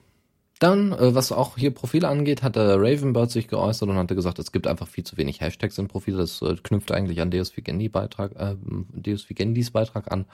Dann, 0.59 0.93
äh, 0.93 1.15
was 1.15 1.33
auch 1.33 1.59
hier 1.59 1.71
Profile 1.71 2.09
angeht, 2.09 2.43
hat 2.43 2.57
Ravenbird 2.57 3.31
sich 3.31 3.49
geäußert 3.49 3.89
und 3.89 3.97
hatte 3.97 4.15
gesagt, 4.15 4.39
es 4.39 4.53
gibt 4.53 4.67
einfach 4.67 4.89
viel 4.89 5.05
zu 5.05 5.17
wenig 5.17 5.41
Hashtags 5.41 5.77
im 5.79 5.89
Profil. 5.89 6.17
Das 6.17 6.41
äh, 6.41 6.57
knüpft 6.63 6.93
eigentlich 6.93 7.21
an 7.21 7.31
Deus 7.31 7.57
Vigendi 7.57 7.89
Beitrag, 7.89 8.33
äh, 8.37 8.57
Deus 8.93 9.29
Vigendis 9.29 9.71
Beitrag 9.71 10.11
an, 10.11 10.25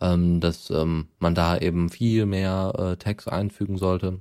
ähm, 0.00 0.40
dass 0.40 0.68
ähm, 0.70 1.08
man 1.20 1.34
da 1.34 1.56
eben 1.56 1.88
viel 1.88 2.26
mehr 2.26 2.72
äh, 2.76 2.96
Tags 2.96 3.28
einfügen 3.28 3.78
sollte. 3.78 4.20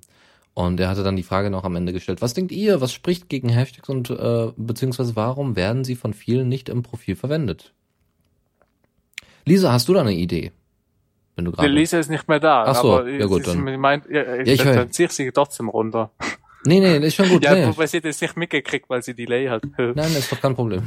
Und 0.53 0.79
er 0.79 0.89
hatte 0.89 1.03
dann 1.03 1.15
die 1.15 1.23
Frage 1.23 1.49
noch 1.49 1.63
am 1.63 1.75
Ende 1.75 1.93
gestellt, 1.93 2.21
was 2.21 2.33
denkt 2.33 2.51
ihr, 2.51 2.81
was 2.81 2.93
spricht 2.93 3.29
gegen 3.29 3.49
Hashtags 3.49 3.89
und 3.89 4.09
äh, 4.09 4.51
beziehungsweise 4.57 5.15
warum 5.15 5.55
werden 5.55 5.83
sie 5.83 5.95
von 5.95 6.13
vielen 6.13 6.49
nicht 6.49 6.69
im 6.69 6.83
Profil 6.83 7.15
verwendet? 7.15 7.73
Lisa, 9.45 9.71
hast 9.71 9.87
du 9.87 9.93
da 9.93 10.01
eine 10.01 10.13
Idee? 10.13 10.51
Wenn 11.41 11.45
du 11.45 11.51
Der 11.51 11.57
gerade 11.63 11.73
Lisa 11.73 11.97
ist 11.97 12.09
nicht 12.11 12.27
mehr 12.27 12.39
da, 12.39 12.65
Ach 12.67 12.75
so, 12.75 12.93
aber 12.99 13.09
ja 13.09 13.25
gut, 13.25 13.47
dann- 13.47 13.65
sie 13.65 13.77
meint, 13.77 14.05
ja, 14.09 14.35
ich 14.35 14.61
dann, 14.61 14.91
ziehe 14.91 15.07
ich 15.07 15.13
sie 15.13 15.31
trotzdem 15.31 15.69
runter. 15.69 16.11
Nee, 16.65 16.79
nee, 16.79 16.99
das 16.99 17.07
ist 17.07 17.15
schon 17.15 17.29
gut. 17.29 17.43
Ja, 17.43 17.55
nee. 17.55 17.65
wobei 17.65 17.87
sie 17.87 17.97
es 18.03 18.21
nicht 18.21 18.37
mitgekriegt, 18.37 18.87
weil 18.91 19.01
sie 19.01 19.15
Delay 19.15 19.47
hat. 19.47 19.63
Nein, 19.79 19.95
das 19.95 20.17
ist 20.19 20.31
doch 20.31 20.39
kein 20.39 20.53
Problem. 20.53 20.83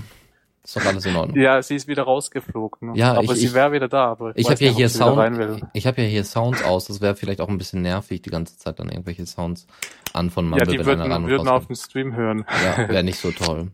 Ist 0.62 0.76
doch 0.76 0.84
alles 0.86 1.04
in 1.04 1.16
Ordnung. 1.16 1.36
Ja, 1.36 1.60
sie 1.60 1.74
ist 1.74 1.88
wieder 1.88 2.04
rausgeflogen. 2.04 2.92
ne? 2.92 2.96
Ja, 2.96 3.14
aber 3.14 3.24
ich- 3.24 3.40
sie 3.40 3.46
ich- 3.46 3.54
wäre 3.54 3.72
wieder 3.72 3.88
da. 3.88 4.06
Aber 4.12 4.30
Ich 4.36 4.46
weiß 4.46 4.52
habe 4.52 4.64
ja 4.66 4.70
hier 4.70 4.88
Sound, 4.88 5.60
ich 5.72 5.86
habe 5.88 6.00
ja 6.02 6.06
hier 6.08 6.24
Sounds 6.24 6.62
aus. 6.62 6.84
Das 6.86 7.00
wäre 7.00 7.16
vielleicht 7.16 7.40
auch 7.40 7.48
ein 7.48 7.58
bisschen 7.58 7.82
nervig, 7.82 8.22
die 8.22 8.30
ganze 8.30 8.56
Zeit 8.56 8.78
dann 8.78 8.88
irgendwelche 8.88 9.26
Sounds 9.26 9.66
an 10.12 10.30
von 10.30 10.44
Ja, 10.44 10.50
Mumble, 10.50 10.66
die 10.66 10.78
wenn 10.78 11.00
würden, 11.00 11.12
und 11.12 11.26
würden 11.28 11.48
auf 11.48 11.66
dem 11.66 11.74
Stream 11.74 12.14
hören. 12.14 12.46
Ja, 12.78 12.88
wäre 12.88 13.02
nicht 13.02 13.18
so 13.18 13.32
toll. 13.32 13.72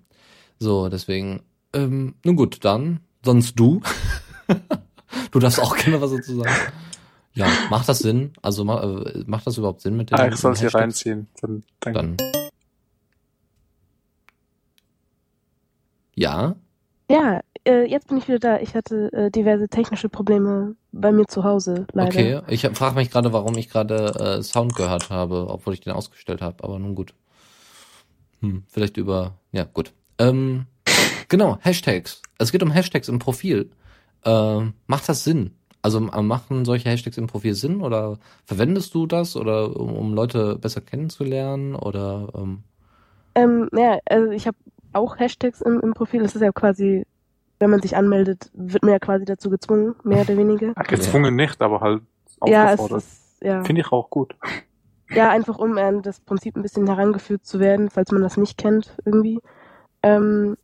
So, 0.59 0.89
deswegen, 0.89 1.43
ähm, 1.75 2.15
nun 2.25 2.37
gut, 2.37 2.65
dann, 2.65 3.01
sonst 3.25 3.55
du. 3.61 3.83
du 5.31 5.39
darfst 5.39 5.61
auch 5.61 5.77
gerne 5.77 6.01
was 6.01 6.11
dazu 6.13 6.37
sagen. 6.37 6.55
Ja, 7.35 7.47
macht 7.71 7.89
das 7.89 8.01
Sinn? 8.01 8.33
Also 8.43 8.65
ma, 8.65 8.83
äh, 8.83 9.25
macht 9.27 9.47
das 9.47 9.57
überhaupt 9.57 9.81
Sinn 9.81 9.97
mit 9.97 10.11
dem? 10.11 10.19
Ah, 10.19 10.29
ich 10.29 10.37
soll 10.37 10.57
sie 10.57 10.65
Hashtags? 10.65 10.83
reinziehen. 10.83 11.29
Dann, 11.41 11.63
dann, 11.81 11.95
Dann. 11.95 12.17
Ja? 16.15 16.57
Ja, 17.09 17.41
äh, 17.67 17.85
jetzt 17.85 18.09
bin 18.09 18.19
ich 18.19 18.29
wieder 18.29 18.39
da. 18.39 18.59
Ich 18.61 18.75
hatte 18.75 19.13
äh, 19.13 19.31
diverse 19.31 19.69
technische 19.69 20.09
Probleme 20.09 20.77
bei 20.93 21.13
mir 21.13 21.27
zu 21.27 21.45
Hause, 21.45 21.87
leider. 21.93 22.09
Okay, 22.09 22.41
ich 22.49 22.67
frage 22.75 22.97
mich 22.97 23.11
gerade, 23.11 23.33
warum 23.33 23.57
ich 23.57 23.69
gerade 23.69 24.39
äh, 24.39 24.43
Sound 24.43 24.75
gehört 24.75 25.11
habe, 25.11 25.47
obwohl 25.49 25.75
ich 25.75 25.81
den 25.81 25.93
ausgestellt 25.93 26.43
habe, 26.43 26.63
aber 26.65 26.79
nun 26.79 26.95
gut. 26.95 27.15
Hm, 28.41 28.65
vielleicht 28.69 28.97
über, 28.97 29.39
ja 29.53 29.65
gut. 29.65 29.93
Ähm, 30.19 30.67
genau, 31.29 31.59
Hashtags. 31.61 32.23
Es 32.39 32.53
geht 32.53 32.63
um 32.63 32.71
Hashtags 32.71 33.09
im 33.09 33.19
Profil. 33.19 33.71
Ähm, 34.25 34.75
macht 34.87 35.09
das 35.09 35.25
Sinn? 35.25 35.53
Also 35.83 35.99
äh, 36.11 36.23
machen 36.23 36.65
solche 36.65 36.89
Hashtags 36.91 37.17
im 37.17 37.27
Profil 37.27 37.55
Sinn 37.55 37.81
oder 37.83 38.19
verwendest 38.45 38.95
du 38.95 39.07
das 39.07 39.37
oder 39.37 39.77
um, 39.79 39.95
um 39.97 40.15
Leute 40.15 40.57
besser 40.57 40.81
kennenzulernen 40.81 41.75
oder 41.75 42.29
ähm, 42.35 42.63
Ähm, 43.35 43.69
ja, 43.73 43.99
also 44.07 44.31
ich 44.33 44.47
habe 44.47 44.57
auch 44.93 45.19
Hashtags 45.19 45.61
im, 45.61 45.81
im 45.81 45.95
Profil. 45.95 46.23
Das 46.23 46.35
ist 46.35 46.43
ja 46.43 46.53
quasi, 46.53 47.07
wenn 47.59 47.71
man 47.71 47.81
sich 47.81 47.97
anmeldet, 47.97 48.51
wird 48.55 48.83
man 48.83 48.93
ja 48.93 48.99
quasi 48.99 49.25
dazu 49.25 49.51
gezwungen, 49.51 49.95
mehr 50.05 50.23
oder 50.23 50.37
weniger. 50.37 50.75
Ja, 50.77 50.83
gezwungen 50.89 51.37
nicht, 51.37 51.61
aber 51.63 51.81
halt 51.81 52.03
Ja, 52.47 52.65
es 52.73 52.81
aufgefordert. 52.81 53.05
ist, 53.05 53.43
ja. 53.43 53.65
Finde 53.65 53.81
ich 53.83 53.93
auch 53.93 54.11
gut. 54.11 54.35
Ja, 55.13 55.31
einfach 55.31 55.59
um 55.59 55.77
an 55.79 56.03
das 56.03 56.21
Prinzip 56.21 56.57
ein 56.57 56.63
bisschen 56.63 56.87
herangeführt 56.87 57.45
zu 57.45 57.59
werden, 57.59 57.91
falls 57.91 58.13
man 58.13 58.23
das 58.23 58.37
nicht 58.37 58.57
kennt 58.59 58.97
irgendwie. 59.05 59.41
Ähm, 60.03 60.57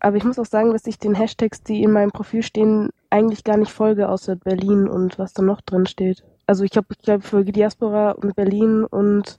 aber 0.00 0.16
ich 0.16 0.24
muss 0.24 0.38
auch 0.38 0.46
sagen, 0.46 0.72
dass 0.72 0.86
ich 0.86 0.98
den 0.98 1.14
Hashtags, 1.14 1.62
die 1.62 1.82
in 1.82 1.90
meinem 1.90 2.10
Profil 2.10 2.42
stehen, 2.42 2.90
eigentlich 3.10 3.44
gar 3.44 3.56
nicht 3.56 3.72
folge, 3.72 4.08
außer 4.08 4.36
Berlin 4.36 4.88
und 4.88 5.18
was 5.18 5.32
da 5.32 5.42
noch 5.42 5.60
drin 5.60 5.86
steht. 5.86 6.24
Also 6.46 6.64
ich 6.64 6.70
glaube, 6.70 6.88
ich 6.90 6.98
glaube, 6.98 7.22
folge 7.22 7.52
Diaspora 7.52 8.12
und 8.12 8.36
Berlin 8.36 8.84
und 8.84 9.38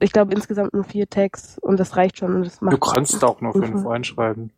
ich 0.00 0.12
glaube 0.12 0.34
insgesamt 0.34 0.74
nur 0.74 0.84
vier 0.84 1.08
Tags 1.08 1.58
und 1.58 1.78
das 1.78 1.96
reicht 1.96 2.18
schon. 2.18 2.34
Und 2.34 2.46
das 2.46 2.60
macht 2.60 2.74
Du 2.74 2.78
kannst 2.78 3.22
auch 3.24 3.40
nur 3.40 3.52
fünf 3.52 3.84
reinschreiben. 3.84 4.52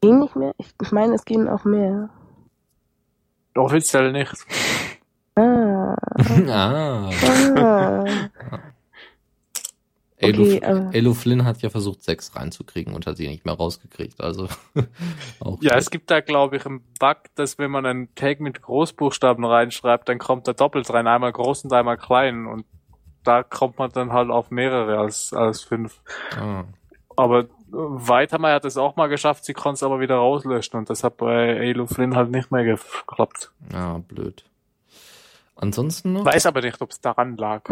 Gehen 0.00 0.20
nicht 0.20 0.36
mehr? 0.36 0.54
Ich, 0.58 0.74
ich 0.80 0.92
meine, 0.92 1.14
es 1.14 1.24
gehen 1.24 1.48
auch 1.48 1.64
mehr. 1.64 2.10
Offiziell 3.54 4.12
nicht. 4.12 4.34
Ah, 5.36 5.96
ah. 6.48 7.10
ah. 7.56 8.04
Elo, 10.26 10.42
Okay, 10.42 10.64
aber- 10.64 10.94
Elo 10.94 11.14
Flynn 11.14 11.44
hat 11.44 11.62
ja 11.62 11.70
versucht, 11.70 12.02
sechs 12.02 12.34
reinzukriegen 12.36 12.94
und 12.94 13.06
hat 13.06 13.16
sie 13.16 13.28
nicht 13.28 13.44
mehr 13.44 13.54
rausgekriegt. 13.54 14.20
Also 14.20 14.48
auch 15.40 15.58
Ja, 15.62 15.76
es 15.76 15.90
gibt 15.90 16.10
da, 16.10 16.20
glaube 16.20 16.56
ich, 16.56 16.66
einen 16.66 16.80
Bug, 16.98 17.16
dass 17.34 17.58
wenn 17.58 17.70
man 17.70 17.86
einen 17.86 18.14
Tag 18.14 18.40
mit 18.40 18.62
Großbuchstaben 18.62 19.44
reinschreibt, 19.44 20.08
dann 20.08 20.18
kommt 20.18 20.46
er 20.48 20.54
doppelt 20.54 20.88
rein, 20.92 21.06
einmal 21.06 21.32
groß 21.32 21.64
und 21.64 21.72
einmal 21.72 21.96
klein. 21.96 22.46
Und 22.46 22.64
da 23.24 23.42
kommt 23.42 23.78
man 23.78 23.90
dann 23.90 24.12
halt 24.12 24.30
auf 24.30 24.50
mehrere 24.50 24.98
als, 24.98 25.32
als 25.32 25.62
fünf. 25.62 26.00
ah. 26.38 26.64
Aber 27.16 27.40
äh, 27.42 27.46
Weitermeier 27.70 28.56
hat 28.56 28.64
es 28.64 28.76
auch 28.76 28.96
mal 28.96 29.06
geschafft, 29.06 29.44
sie 29.44 29.52
konnte 29.52 29.74
es 29.76 29.82
aber 29.84 30.00
wieder 30.00 30.16
rauslöschen 30.16 30.76
und 30.78 30.90
das 30.90 31.04
hat 31.04 31.16
bei 31.18 31.46
Elo 31.58 31.86
Flynn 31.86 32.16
halt 32.16 32.30
nicht 32.32 32.50
mehr 32.50 32.64
geklappt. 32.64 33.52
ja, 33.72 33.98
blöd. 33.98 34.44
Ansonsten 35.56 36.12
noch? 36.14 36.24
Weiß 36.24 36.46
aber 36.46 36.60
nicht, 36.62 36.80
ob 36.82 36.90
es 36.90 37.00
daran 37.00 37.36
lag. 37.36 37.62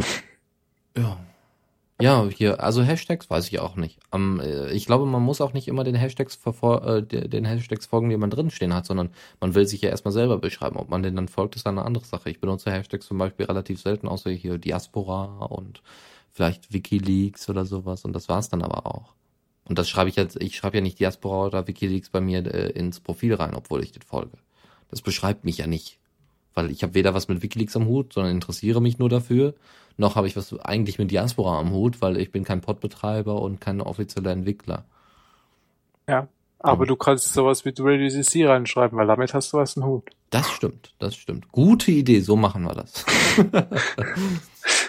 Ja. 0.97 1.19
Ja, 2.03 2.29
hier, 2.29 2.61
also 2.61 2.83
Hashtags 2.83 3.31
weiß 3.31 3.47
ich 3.47 3.61
auch 3.61 3.77
nicht. 3.77 4.01
Ähm, 4.13 4.41
äh, 4.41 4.73
ich 4.73 4.87
glaube, 4.87 5.07
man 5.07 5.23
muss 5.23 5.41
auch 5.41 5.53
nicht 5.53 5.69
immer 5.69 5.85
den 5.85 5.95
Hashtags 5.95 6.37
äh, 6.45 7.03
de- 7.03 7.29
den 7.29 7.45
Hashtags 7.45 7.87
folgen, 7.87 8.11
die 8.11 8.17
man 8.17 8.29
drinstehen 8.29 8.75
hat, 8.75 8.87
sondern 8.87 9.11
man 9.41 9.55
will 9.55 9.67
sich 9.69 9.83
ja 9.83 9.91
erstmal 9.91 10.11
selber 10.11 10.39
beschreiben. 10.39 10.77
Ob 10.79 10.89
man 10.89 11.05
den 11.05 11.15
dann 11.15 11.29
folgt, 11.29 11.55
ist 11.55 11.65
eine 11.67 11.85
andere 11.85 12.05
Sache. 12.05 12.29
Ich 12.29 12.41
benutze 12.41 12.73
Hashtags 12.73 13.07
zum 13.07 13.19
Beispiel 13.19 13.47
relativ 13.47 13.81
selten, 13.81 14.09
außer 14.09 14.31
hier 14.31 14.59
Diaspora 14.59 15.45
und 15.47 15.81
vielleicht 16.33 16.73
Wikileaks 16.73 17.49
oder 17.49 17.65
sowas 17.65 18.05
und 18.05 18.15
das 18.15 18.29
war's 18.29 18.49
dann 18.49 18.63
aber 18.63 18.87
auch. 18.87 19.15
Und 19.65 19.79
das 19.79 19.89
schreibe 19.89 20.11
ich 20.11 20.17
jetzt, 20.17 20.43
ich 20.43 20.57
schreibe 20.57 20.79
ja 20.79 20.83
nicht 20.83 20.99
Diaspora 20.99 21.47
oder 21.47 21.69
Wikileaks 21.69 22.11
bei 22.11 22.21
mir 22.21 22.45
äh, 22.53 22.71
ins 22.71 22.99
Profil 22.99 23.35
rein, 23.35 23.55
obwohl 23.55 23.81
ich 23.85 23.93
den 23.93 24.03
folge. 24.03 24.39
Das 24.91 25.03
beschreibt 25.03 25.45
mich 25.45 25.59
ja 25.59 25.69
nicht. 25.69 26.01
Weil 26.55 26.71
ich 26.73 26.83
habe 26.83 26.95
weder 26.95 27.15
was 27.15 27.29
mit 27.29 27.43
Wikileaks 27.43 27.77
am 27.77 27.87
Hut, 27.87 28.13
sondern 28.13 28.33
interessiere 28.35 28.83
mich 28.83 28.99
nur 28.99 29.09
dafür, 29.09 29.55
noch 29.97 30.17
habe 30.17 30.27
ich 30.27 30.37
was 30.37 30.59
eigentlich 30.61 30.99
mit 30.99 31.11
Diaspora 31.11 31.59
am 31.59 31.73
Hut, 31.73 32.01
weil 32.01 32.17
ich 32.17 32.31
bin 32.31 32.45
kein 32.45 32.61
Podbetreiber 32.61 33.41
und 33.41 33.61
kein 33.61 33.81
offizieller 33.81 34.31
Entwickler. 34.31 34.85
Ja. 36.09 36.29
Aber 36.59 36.87
du 36.87 36.95
kannst 36.95 37.33
sowas 37.33 37.65
wie 37.65 37.75
Radio 37.77 38.09
CC 38.09 38.47
reinschreiben, 38.47 38.97
weil 38.97 39.09
damit 39.09 39.35
hast 39.35 39.53
du 39.53 39.57
was 39.59 39.77
im 39.77 39.85
Hut. 39.85 40.11
Das 40.31 40.49
stimmt, 40.49 40.95
das 41.01 41.17
stimmt. 41.17 41.51
Gute 41.51 41.91
Idee, 41.91 42.21
so 42.21 42.37
machen 42.37 42.63
wir 42.63 42.75
das. 42.75 43.05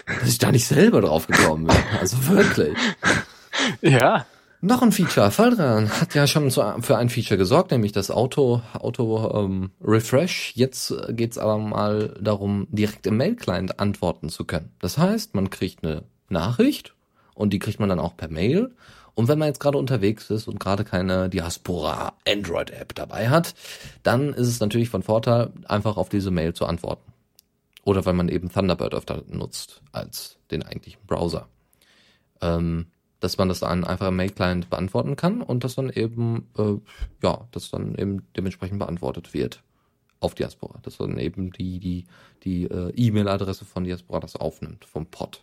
Dass 0.06 0.28
ich 0.28 0.38
da 0.38 0.52
nicht 0.52 0.66
selber 0.66 1.00
drauf 1.00 1.26
gekommen 1.26 1.66
bin. 1.66 1.76
Also 2.00 2.28
wirklich. 2.28 2.78
Ja. 3.80 4.26
Noch 4.64 4.80
ein 4.80 4.92
Feature. 4.92 5.30
Faldran 5.30 5.90
hat 5.90 6.14
ja 6.14 6.26
schon 6.26 6.50
für 6.50 6.96
ein 6.96 7.10
Feature 7.10 7.36
gesorgt, 7.36 7.70
nämlich 7.70 7.92
das 7.92 8.10
Auto, 8.10 8.62
Auto 8.72 9.44
ähm, 9.44 9.72
Refresh. 9.82 10.52
Jetzt 10.54 10.94
geht's 11.10 11.36
aber 11.36 11.58
mal 11.58 12.16
darum, 12.18 12.66
direkt 12.70 13.06
im 13.06 13.18
Mail-Client 13.18 13.78
antworten 13.78 14.30
zu 14.30 14.46
können. 14.46 14.72
Das 14.80 14.96
heißt, 14.96 15.34
man 15.34 15.50
kriegt 15.50 15.84
eine 15.84 16.04
Nachricht 16.30 16.94
und 17.34 17.52
die 17.52 17.58
kriegt 17.58 17.78
man 17.78 17.90
dann 17.90 17.98
auch 18.00 18.16
per 18.16 18.30
Mail. 18.30 18.74
Und 19.12 19.28
wenn 19.28 19.38
man 19.38 19.48
jetzt 19.48 19.60
gerade 19.60 19.76
unterwegs 19.76 20.30
ist 20.30 20.48
und 20.48 20.58
gerade 20.60 20.84
keine 20.84 21.28
Diaspora 21.28 22.14
Android-App 22.26 22.94
dabei 22.94 23.28
hat, 23.28 23.54
dann 24.02 24.32
ist 24.32 24.48
es 24.48 24.60
natürlich 24.60 24.88
von 24.88 25.02
Vorteil, 25.02 25.50
einfach 25.68 25.98
auf 25.98 26.08
diese 26.08 26.30
Mail 26.30 26.54
zu 26.54 26.64
antworten. 26.64 27.12
Oder 27.84 28.06
weil 28.06 28.14
man 28.14 28.30
eben 28.30 28.50
Thunderbird 28.50 28.94
öfter 28.94 29.24
nutzt 29.28 29.82
als 29.92 30.38
den 30.50 30.62
eigentlichen 30.62 31.02
Browser. 31.06 31.48
Ähm, 32.40 32.86
dass 33.24 33.38
man 33.38 33.48
das 33.48 33.60
dann 33.60 33.84
einfach 33.84 34.08
im 34.08 34.16
Mail-Client 34.16 34.68
beantworten 34.68 35.16
kann 35.16 35.40
und 35.40 35.64
das 35.64 35.76
dann 35.76 35.88
eben, 35.88 36.46
äh, 36.58 36.74
ja, 37.22 37.48
das 37.52 37.70
dann 37.70 37.94
eben 37.94 38.28
dementsprechend 38.36 38.78
beantwortet 38.78 39.32
wird 39.32 39.62
auf 40.20 40.34
Diaspora. 40.34 40.78
Dass 40.82 40.98
dann 40.98 41.16
eben 41.16 41.50
die, 41.50 41.78
die, 41.78 42.04
die 42.42 42.64
äh, 42.64 42.92
E-Mail-Adresse 42.94 43.64
von 43.64 43.84
Diaspora 43.84 44.20
das 44.20 44.36
aufnimmt, 44.36 44.84
vom 44.84 45.06
Pod. 45.06 45.42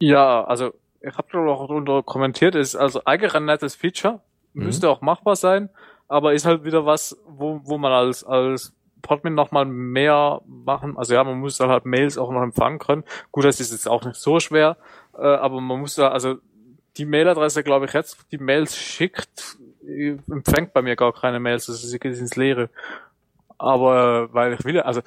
Ja, 0.00 0.42
also 0.44 0.72
ich 1.02 1.14
habe 1.18 1.50
auch 1.50 1.66
drunter 1.66 2.02
kommentiert, 2.02 2.54
ist 2.54 2.76
also 2.76 3.04
eigentlich 3.04 3.34
ein 3.34 3.44
nettes 3.44 3.74
Feature, 3.74 4.20
Mhm. 4.54 4.64
müsste 4.64 4.88
auch 4.88 5.02
machbar 5.02 5.36
sein, 5.36 5.68
aber 6.08 6.32
ist 6.32 6.46
halt 6.46 6.64
wieder 6.64 6.86
was, 6.86 7.18
wo, 7.26 7.60
wo 7.64 7.76
man 7.76 7.92
als, 7.92 8.24
als 8.24 8.74
Podmin 9.02 9.34
nochmal 9.34 9.64
mehr 9.66 10.40
machen, 10.46 10.96
also 10.96 11.12
ja, 11.12 11.24
man 11.24 11.40
muss 11.40 11.58
dann 11.58 11.68
halt 11.68 11.84
Mails 11.84 12.16
auch 12.16 12.30
noch 12.30 12.42
empfangen 12.42 12.78
können. 12.78 13.04
Gut, 13.32 13.44
das 13.44 13.60
ist 13.60 13.72
jetzt 13.72 13.88
auch 13.88 14.04
nicht 14.04 14.16
so 14.16 14.40
schwer, 14.40 14.76
äh, 15.16 15.22
aber 15.22 15.60
man 15.60 15.80
muss 15.80 15.94
da, 15.94 16.08
also 16.08 16.36
die 16.96 17.04
Mailadresse, 17.04 17.62
glaube 17.62 17.86
ich, 17.86 17.92
jetzt 17.92 18.18
die 18.30 18.38
Mails 18.38 18.76
schickt, 18.76 19.56
empfängt 20.28 20.72
bei 20.72 20.82
mir 20.82 20.96
gar 20.96 21.12
keine 21.12 21.40
Mails, 21.40 21.68
also 21.68 21.86
sie 21.86 21.98
geht 21.98 22.16
ins 22.16 22.36
Leere. 22.36 22.70
Aber 23.58 24.28
äh, 24.30 24.34
weil 24.34 24.52
ich 24.54 24.64
will, 24.64 24.80
also 24.80 25.02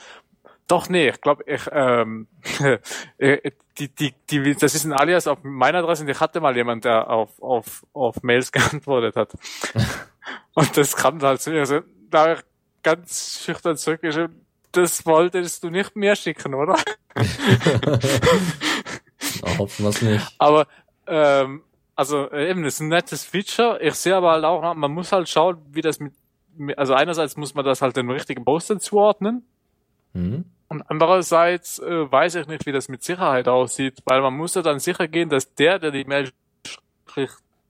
doch, 0.68 0.90
nee, 0.90 1.10
ich 1.10 1.22
glaube, 1.22 1.44
ich, 1.46 1.62
ähm, 1.72 2.28
äh, 3.18 3.52
die, 3.78 3.90
die, 3.90 4.14
die, 4.30 4.56
das 4.56 4.74
ist 4.74 4.86
ein 4.86 4.94
Alias 4.94 5.28
auf 5.28 5.40
meiner 5.44 5.80
Adresse 5.80 6.04
und 6.04 6.10
ich 6.10 6.20
hatte 6.20 6.40
mal 6.40 6.56
jemand, 6.56 6.86
der 6.86 7.10
auf, 7.10 7.42
auf, 7.42 7.86
auf 7.94 8.24
Mails 8.24 8.52
geantwortet 8.52 9.16
hat. 9.16 9.34
und 10.54 10.76
das 10.78 10.96
kam 10.96 11.22
halt 11.22 11.42
zu 11.42 11.52
mir, 11.52 11.60
also, 11.60 11.82
da 12.10 12.22
habe 12.22 12.34
ich 12.34 12.40
ganz 12.82 13.42
schüchtern 13.44 13.78
zurückgeschrieben, 13.78 14.46
das 14.72 15.06
wolltest 15.06 15.64
du 15.64 15.70
nicht 15.70 15.96
mehr 15.96 16.16
schicken, 16.16 16.54
oder? 16.54 16.78
Na, 19.44 19.58
hoffen 19.58 19.86
wir 19.86 19.90
es 19.90 20.02
nicht. 20.02 20.36
Aber, 20.38 20.68
ähm, 21.08 21.64
also 21.96 22.30
äh, 22.32 22.50
eben, 22.50 22.64
das 22.64 22.76
ist 22.76 22.80
ein 22.82 22.90
nettes 22.90 23.24
Feature. 23.24 23.80
Ich 23.82 23.96
sehe 23.96 24.16
aber 24.16 24.32
halt 24.32 24.44
auch, 24.44 24.74
man 24.74 24.92
muss 24.92 25.12
halt 25.12 25.30
schauen, 25.30 25.58
wie 25.72 25.82
das 25.82 26.00
mit, 26.00 26.14
also 26.78 26.94
einerseits 26.94 27.38
muss 27.38 27.54
man 27.54 27.66
das 27.66 27.82
halt 27.82 27.98
den 27.98 28.10
richtigen 28.10 28.46
Poster 28.46 28.80
zuordnen. 28.80 29.46
Hm? 30.14 30.46
Und 30.68 30.82
andererseits 30.90 31.80
äh, 31.80 32.12
weiß 32.12 32.36
ich 32.36 32.48
nicht, 32.48 32.66
wie 32.66 32.72
das 32.72 32.90
mit 32.90 33.04
Sicherheit 33.04 33.48
aussieht, 33.48 34.00
weil 34.06 34.22
man 34.22 34.36
muss 34.36 34.56
ja 34.56 34.62
dann 34.62 34.80
sicher 34.80 35.08
gehen, 35.08 35.30
dass 35.30 35.54
der, 35.54 35.80
der 35.80 35.92
die 35.92 36.06
Mail 36.06 36.32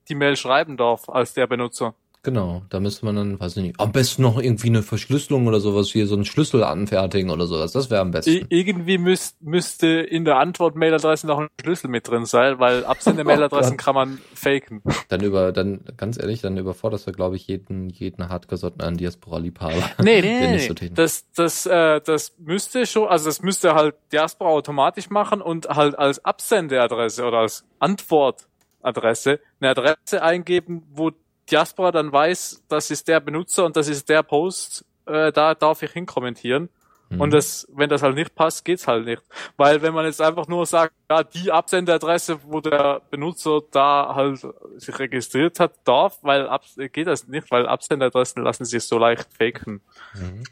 die 0.10 0.16
Mail 0.16 0.36
schreiben 0.36 0.78
darf, 0.78 1.10
als 1.10 1.34
der 1.34 1.48
Benutzer. 1.48 1.94
Genau, 2.26 2.64
da 2.72 2.80
müsste 2.80 3.06
man 3.06 3.16
dann, 3.16 3.40
weiß 3.40 3.56
ich 3.56 3.62
nicht, 3.62 3.80
am 3.80 3.92
besten 3.92 4.24
noch 4.24 4.40
irgendwie 4.40 4.70
eine 4.70 4.82
Verschlüsselung 4.82 5.46
oder 5.46 5.60
sowas, 5.60 5.90
hier 5.90 6.08
so 6.08 6.16
einen 6.16 6.26
Schlüssel 6.26 6.64
anfertigen 6.64 7.30
oder 7.30 7.46
sowas. 7.46 7.72
Das 7.72 7.92
wäre 7.92 8.02
am 8.02 8.08
I 8.08 8.12
besten. 8.14 8.48
irgendwie 8.50 8.98
müsst, 8.98 9.40
müsste 9.44 9.88
in 9.88 10.26
der 10.26 10.38
Antwort-Mailadresse 10.38 11.28
noch 11.28 11.38
ein 11.38 11.50
Schlüssel 11.62 11.88
mit 11.88 12.10
drin 12.10 12.26
sein, 12.26 12.58
weil 12.58 12.84
Absender-Mailadressen 12.84 13.74
Oh 13.76 13.78
kann 13.78 13.94
man 13.94 14.18
faken. 14.34 14.82
Dann 15.10 15.22
über, 15.22 15.52
dann, 15.52 15.82
ganz 15.98 16.18
ehrlich, 16.18 16.42
dann 16.42 16.58
überforderst 16.58 17.06
du, 17.06 17.12
glaube 17.12 17.36
ich, 17.36 17.46
jeden, 17.46 17.92
jeden 17.92 18.28
hartgesottenen 18.28 18.98
Diaspora-Liebhaber. 18.98 19.76
Nee, 20.04 20.22
nee, 20.22 20.58
so 20.58 20.70
nee. 20.70 20.74
tätig. 20.74 20.96
Das, 20.96 21.32
das, 21.36 21.68
äh, 21.68 22.02
das 22.02 22.34
müsste 22.40 22.88
schon, 22.88 23.08
also 23.08 23.26
das 23.26 23.44
müsste 23.44 23.76
halt 23.76 23.94
Diaspora 24.12 24.50
automatisch 24.50 25.12
machen 25.12 25.42
und 25.42 25.70
halt 25.70 25.96
als 26.00 26.26
Absendeadresse 26.26 27.24
oder 27.24 27.40
als 27.40 27.66
Antwortadresse 27.78 29.40
eine 29.60 29.70
Adresse 29.70 30.24
eingeben, 30.24 30.82
wo 30.92 31.12
Diaspora 31.50 31.92
dann 31.92 32.12
weiß, 32.12 32.64
das 32.68 32.92
ist 32.92 33.08
der 33.08 33.20
Benutzer 33.20 33.66
und 33.66 33.76
das 33.76 33.88
ist 33.88 34.10
der 34.10 34.24
Post, 34.24 34.86
äh, 35.06 35.32
da 35.32 35.56
darf 35.56 35.84
ich 35.84 35.92
hinkommentieren. 35.92 36.70
Mhm. 37.10 37.22
Und 37.22 37.32
das, 37.32 37.68
wenn 37.72 37.90
das 37.90 38.02
halt 38.02 38.16
nicht 38.16 38.34
passt, 38.34 38.66
geht's 38.66 38.88
halt 38.88 39.06
nicht. 39.06 39.22
Weil 39.58 39.82
wenn 39.82 39.94
man 39.94 40.06
jetzt 40.06 40.22
einfach 40.22 40.48
nur 40.48 40.66
sagt, 40.66 40.94
ja, 41.10 41.24
die 41.24 41.52
Absenderadresse, 41.52 42.40
wo 42.44 42.62
der 42.62 43.02
Benutzer 43.12 43.62
da 43.72 44.14
halt 44.16 44.46
sich 44.78 44.98
registriert 44.98 45.60
hat, 45.60 45.74
darf, 45.84 46.18
weil 46.24 46.48
ab, 46.48 46.64
geht 46.76 47.08
das 47.08 47.28
nicht, 47.28 47.52
weil 47.52 47.68
Absenderadressen 47.68 48.44
lassen 48.44 48.66
sich 48.66 48.84
so 48.84 48.98
leicht 48.98 49.28
faken. 49.34 49.82
Mhm. 50.16 50.44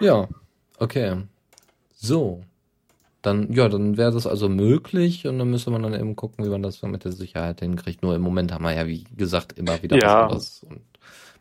Ja, 0.00 0.28
okay. 0.78 1.22
So. 1.94 2.42
Dann, 3.22 3.52
ja, 3.52 3.68
dann 3.68 3.96
wäre 3.98 4.12
das 4.12 4.26
also 4.26 4.48
möglich 4.48 5.26
und 5.26 5.38
dann 5.38 5.50
müsste 5.50 5.70
man 5.70 5.82
dann 5.82 5.94
eben 5.94 6.16
gucken, 6.16 6.44
wie 6.44 6.48
man 6.48 6.62
das 6.62 6.80
mit 6.82 7.04
der 7.04 7.12
Sicherheit 7.12 7.60
hinkriegt. 7.60 8.02
Nur 8.02 8.14
im 8.14 8.22
Moment 8.22 8.52
haben 8.52 8.64
wir 8.64 8.72
ja, 8.74 8.86
wie 8.86 9.04
gesagt, 9.16 9.58
immer 9.58 9.82
wieder 9.82 9.98
Ja. 9.98 10.04
was 10.04 10.22
anderes 10.22 10.66
und 10.68 10.80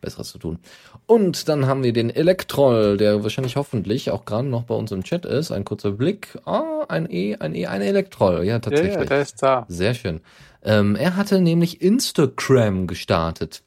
Besseres 0.01 0.29
zu 0.29 0.39
tun. 0.39 0.59
Und 1.05 1.49
dann 1.49 1.67
haben 1.67 1.83
wir 1.83 1.91
den 1.91 2.09
Elektroll, 2.09 2.95
der 2.97 3.23
wahrscheinlich 3.23 3.55
hoffentlich 3.57 4.11
auch 4.11 4.23
gerade 4.25 4.47
noch 4.47 4.63
bei 4.63 4.75
uns 4.75 4.91
im 4.91 5.03
Chat 5.03 5.25
ist. 5.25 5.51
Ein 5.51 5.65
kurzer 5.65 5.91
Blick. 5.91 6.37
Ah, 6.45 6.85
ein 6.87 7.09
E, 7.11 7.35
ein 7.37 7.53
E, 7.55 7.65
ein 7.65 7.81
Elektroll. 7.81 8.37
Ja, 8.39 8.53
Ja, 8.53 8.59
tatsächlich. 8.59 8.93
ja, 8.95 9.05
der 9.05 9.21
ist 9.21 9.41
da. 9.43 9.65
Sehr 9.67 9.93
schön. 9.93 10.21
Ähm, 10.63 10.95
er 10.95 11.15
hatte 11.15 11.41
nämlich 11.41 11.81
Instagram 11.81 12.87
gestartet. 12.87 13.61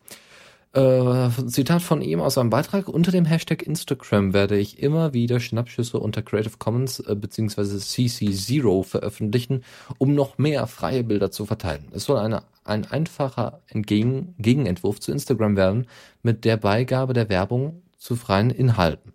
Äh, 0.75 1.29
Zitat 1.49 1.83
von 1.83 2.01
ihm 2.01 2.21
aus 2.21 2.35
seinem 2.35 2.49
Beitrag. 2.49 2.89
Unter 2.89 3.11
dem 3.11 3.27
Hashtag 3.27 3.63
Instagram 3.63 4.33
werde 4.33 4.57
ich 4.57 4.83
immer 4.83 5.13
wieder 5.13 5.39
Schnappschüsse 5.39 5.99
unter 5.99 6.23
Creative 6.23 6.57
Commons 6.59 7.01
äh, 7.01 7.15
bzw. 7.15 7.77
CC0 7.77 8.85
veröffentlichen, 8.85 9.65
um 9.99 10.15
noch 10.15 10.39
mehr 10.39 10.67
freie 10.67 11.05
Bilder 11.05 11.31
zu 11.31 11.45
verteilen. 11.45 11.89
Es 11.93 12.05
soll 12.05 12.19
eine, 12.19 12.45
ein 12.65 12.91
einfacher 12.91 13.61
Entgegen 13.69 14.35
Gegenentwurf 14.39 14.99
zu 14.99 15.13
Instagram 15.13 15.57
werden, 15.57 15.87
mit 16.23 16.47
der 16.47 16.57
Beigabe 16.57 17.13
der 17.13 17.29
Werbung 17.29 17.83
zu 17.99 18.17
freien 18.17 18.51
Inhalten. 18.51 19.13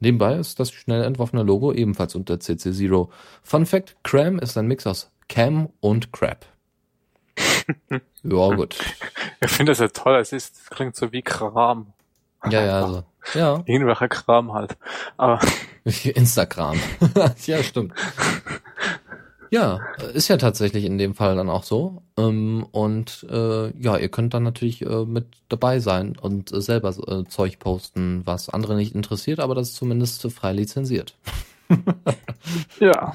Nebenbei 0.00 0.36
ist 0.36 0.60
das 0.60 0.70
schnell 0.70 1.02
entworfene 1.02 1.42
Logo 1.42 1.72
ebenfalls 1.72 2.14
unter 2.14 2.34
CC0. 2.34 3.08
Fun 3.42 3.66
Fact, 3.66 3.96
Cram 4.04 4.38
ist 4.38 4.58
ein 4.58 4.66
Mix 4.66 4.86
aus 4.86 5.10
Cam 5.28 5.70
und 5.80 6.12
Crap. 6.12 6.44
ja, 8.22 8.54
gut. 8.54 8.76
Ich 9.44 9.50
finde 9.50 9.72
das 9.72 9.78
ja 9.78 9.88
toll, 9.88 10.16
es 10.16 10.32
ist, 10.32 10.56
es 10.62 10.70
klingt 10.70 10.96
so 10.96 11.12
wie 11.12 11.22
Kram. 11.22 11.92
Ja, 12.50 12.64
ja, 12.64 12.84
also. 12.84 13.04
Ja, 13.34 13.62
Irgendwelcher 13.66 14.08
Kram 14.08 14.52
halt. 14.52 14.76
Aber 15.16 15.40
Instagram. 15.84 16.78
ja, 17.46 17.62
stimmt. 17.62 17.92
Ja, 19.50 19.80
ist 20.12 20.28
ja 20.28 20.36
tatsächlich 20.36 20.84
in 20.84 20.98
dem 20.98 21.14
Fall 21.14 21.36
dann 21.36 21.48
auch 21.48 21.62
so. 21.62 22.02
Ähm, 22.18 22.66
und 22.70 23.26
äh, 23.30 23.70
ja, 23.80 23.96
ihr 23.96 24.08
könnt 24.08 24.34
dann 24.34 24.42
natürlich 24.42 24.82
äh, 24.82 25.04
mit 25.04 25.26
dabei 25.48 25.80
sein 25.80 26.16
und 26.18 26.52
äh, 26.52 26.60
selber 26.60 26.92
Zeug 27.28 27.58
posten, 27.58 28.22
was 28.24 28.48
andere 28.50 28.76
nicht 28.76 28.94
interessiert, 28.94 29.40
aber 29.40 29.54
das 29.54 29.70
ist 29.70 29.76
zumindest 29.76 30.30
frei 30.32 30.52
lizenziert. 30.52 31.14
ja, 32.80 33.14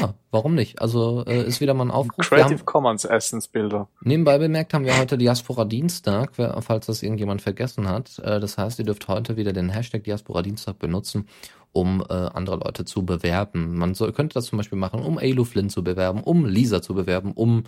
Ja, 0.00 0.14
warum 0.30 0.54
nicht? 0.54 0.80
Also 0.80 1.24
äh, 1.26 1.46
ist 1.46 1.60
wieder 1.60 1.74
mal 1.74 1.86
ein 1.86 1.90
Aufruf. 1.90 2.30
Wir 2.30 2.38
haben, 2.38 2.48
Creative 2.48 2.64
Commons 2.64 3.04
Essensbilder. 3.04 3.88
Nebenbei 4.02 4.38
bemerkt 4.38 4.74
haben 4.74 4.84
wir 4.84 4.96
heute 4.98 5.18
Diaspora 5.18 5.64
Dienstag, 5.64 6.32
falls 6.34 6.86
das 6.86 7.02
irgendjemand 7.02 7.42
vergessen 7.42 7.88
hat. 7.88 8.18
Äh, 8.18 8.40
Das 8.40 8.58
heißt, 8.58 8.78
ihr 8.78 8.84
dürft 8.84 9.08
heute 9.08 9.36
wieder 9.36 9.52
den 9.52 9.70
Hashtag 9.70 10.04
Diaspora 10.04 10.42
Dienstag 10.42 10.78
benutzen, 10.78 11.28
um 11.72 12.04
äh, 12.08 12.12
andere 12.12 12.56
Leute 12.56 12.84
zu 12.84 13.04
bewerben. 13.04 13.76
Man 13.76 13.94
soll, 13.94 14.12
könnte 14.12 14.34
das 14.34 14.46
zum 14.46 14.58
Beispiel 14.58 14.78
machen, 14.78 15.00
um 15.00 15.18
Alo 15.18 15.44
Flynn 15.44 15.70
zu 15.70 15.82
bewerben, 15.82 16.22
um 16.22 16.46
Lisa 16.46 16.82
zu 16.82 16.94
bewerben, 16.94 17.32
um 17.32 17.64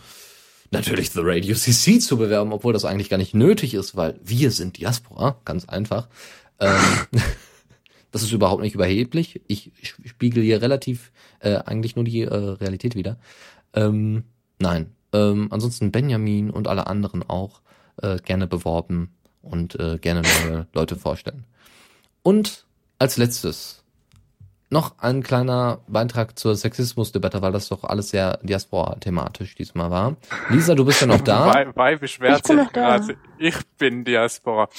natürlich 0.71 1.11
The 1.11 1.21
Radio 1.23 1.55
CC 1.55 1.99
zu 1.99 2.17
bewerben, 2.17 2.53
obwohl 2.53 2.73
das 2.73 2.85
eigentlich 2.85 3.11
gar 3.11 3.19
nicht 3.19 3.35
nötig 3.35 3.75
ist, 3.75 3.97
weil 3.97 4.19
wir 4.23 4.51
sind 4.51 4.79
Diaspora, 4.79 5.37
ganz 5.45 5.69
einfach. 5.69 6.09
Ähm, 6.61 6.81
das 8.17 8.23
ist 8.23 8.33
überhaupt 8.33 8.63
nicht 8.63 8.75
überheblich. 8.75 9.43
Ich 9.47 9.73
spiegel 10.07 10.43
hier 10.43 10.63
relativ 10.63 11.13
äh, 11.41 11.57
eigentlich 11.57 11.97
nur 11.97 12.05
die 12.07 12.23
äh, 12.23 12.35
Realität 12.35 12.95
wieder. 12.95 13.19
Ähm, 13.75 14.25
nein. 14.59 14.95
Ähm, 15.13 15.49
ansonsten 15.51 15.93
Benjamin 15.93 16.49
und 16.49 16.67
alle 16.67 16.87
anderen 16.87 17.29
auch 17.29 17.61
äh, 18.01 18.17
gerne 18.17 18.47
beworben 18.47 19.11
und 19.43 19.79
äh, 19.79 19.99
gerne 19.99 20.23
neue 20.23 20.67
Leute 20.73 20.97
vorstellen. 20.97 21.45
Und 22.23 22.65
als 22.99 23.19
letztes 23.19 23.85
noch 24.71 24.99
ein 24.99 25.23
kleiner 25.23 25.81
Beitrag 25.87 26.39
zur 26.39 26.57
Sexismusdebatte, 26.57 27.43
weil 27.43 27.53
das 27.53 27.69
doch 27.69 27.85
alles 27.85 28.09
sehr 28.09 28.39
Diaspora-thematisch 28.43 29.57
diesmal 29.57 29.91
war. 29.91 30.17
Lisa, 30.49 30.75
du 30.75 30.87
bist 30.87 31.03
ja 31.03 31.07
noch 31.07 31.21
da. 31.21 31.53
Wei, 31.53 31.67
Wei 31.75 31.97
beschwert 31.97 32.39
Ich 32.39 32.43
bin 32.45 32.57
noch 32.57 32.73
da. 32.73 33.07
Ich 33.37 33.57
bin 33.77 34.05
Diaspora. 34.05 34.71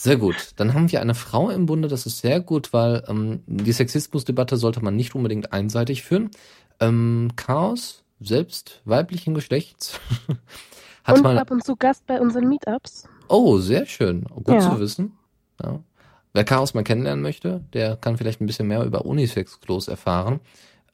Sehr 0.00 0.16
gut. 0.16 0.52
Dann 0.54 0.74
haben 0.74 0.92
wir 0.92 1.00
eine 1.00 1.16
Frau 1.16 1.50
im 1.50 1.66
Bunde, 1.66 1.88
das 1.88 2.06
ist 2.06 2.20
sehr 2.20 2.38
gut, 2.38 2.72
weil 2.72 3.02
ähm, 3.08 3.42
die 3.48 3.72
Sexismusdebatte 3.72 4.56
sollte 4.56 4.80
man 4.80 4.94
nicht 4.94 5.16
unbedingt 5.16 5.52
einseitig 5.52 6.04
führen. 6.04 6.30
Ähm, 6.78 7.32
Chaos, 7.34 8.04
selbst 8.20 8.80
weiblichen 8.84 9.34
Geschlechts, 9.34 9.98
hat 11.02 11.16
und 11.16 11.24
mal. 11.24 11.36
ab 11.36 11.50
und 11.50 11.64
zu 11.64 11.74
Gast 11.74 12.06
bei 12.06 12.20
unseren 12.20 12.48
Meetups. 12.48 13.08
Oh, 13.26 13.58
sehr 13.58 13.86
schön. 13.86 14.22
Gut 14.22 14.54
Ja. 14.54 14.60
zu 14.60 14.78
wissen. 14.78 15.18
Ja. 15.60 15.80
Wer 16.32 16.44
Chaos 16.44 16.74
mal 16.74 16.84
kennenlernen 16.84 17.22
möchte, 17.22 17.64
der 17.72 17.96
kann 17.96 18.16
vielleicht 18.16 18.40
ein 18.40 18.46
bisschen 18.46 18.68
mehr 18.68 18.84
über 18.84 19.04
Unisex-Klos 19.04 19.88
erfahren. 19.88 20.38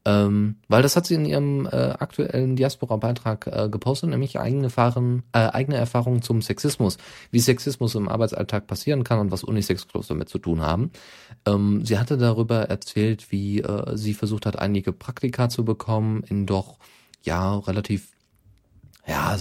Ähm, 0.06 0.56
weil 0.68 0.82
das 0.82 0.96
hat 0.96 1.06
sie 1.06 1.14
in 1.14 1.24
ihrem 1.24 1.66
äh, 1.66 1.70
aktuellen 1.70 2.56
Diaspora-Beitrag 2.56 3.46
äh, 3.46 3.68
gepostet, 3.70 4.10
nämlich 4.10 4.38
eigene, 4.38 4.64
Erfahren, 4.64 5.22
äh, 5.32 5.38
eigene 5.38 5.78
Erfahrungen 5.78 6.20
zum 6.20 6.42
Sexismus, 6.42 6.98
wie 7.30 7.40
Sexismus 7.40 7.94
im 7.94 8.08
Arbeitsalltag 8.08 8.66
passieren 8.66 9.02
kann 9.02 9.18
und 9.18 9.30
was 9.30 9.44
Unisex-Klos 9.44 10.08
damit 10.08 10.28
zu 10.28 10.38
tun 10.38 10.60
haben. 10.60 10.90
Ähm, 11.46 11.86
sie 11.86 11.98
hatte 11.98 12.18
darüber 12.18 12.64
erzählt, 12.64 13.32
wie 13.32 13.60
äh, 13.60 13.96
sie 13.96 14.12
versucht 14.12 14.44
hat, 14.44 14.58
einige 14.58 14.92
Praktika 14.92 15.48
zu 15.48 15.64
bekommen 15.64 16.22
in 16.28 16.44
doch, 16.44 16.78
ja, 17.22 17.56
relativ, 17.56 18.10
ja, 19.06 19.38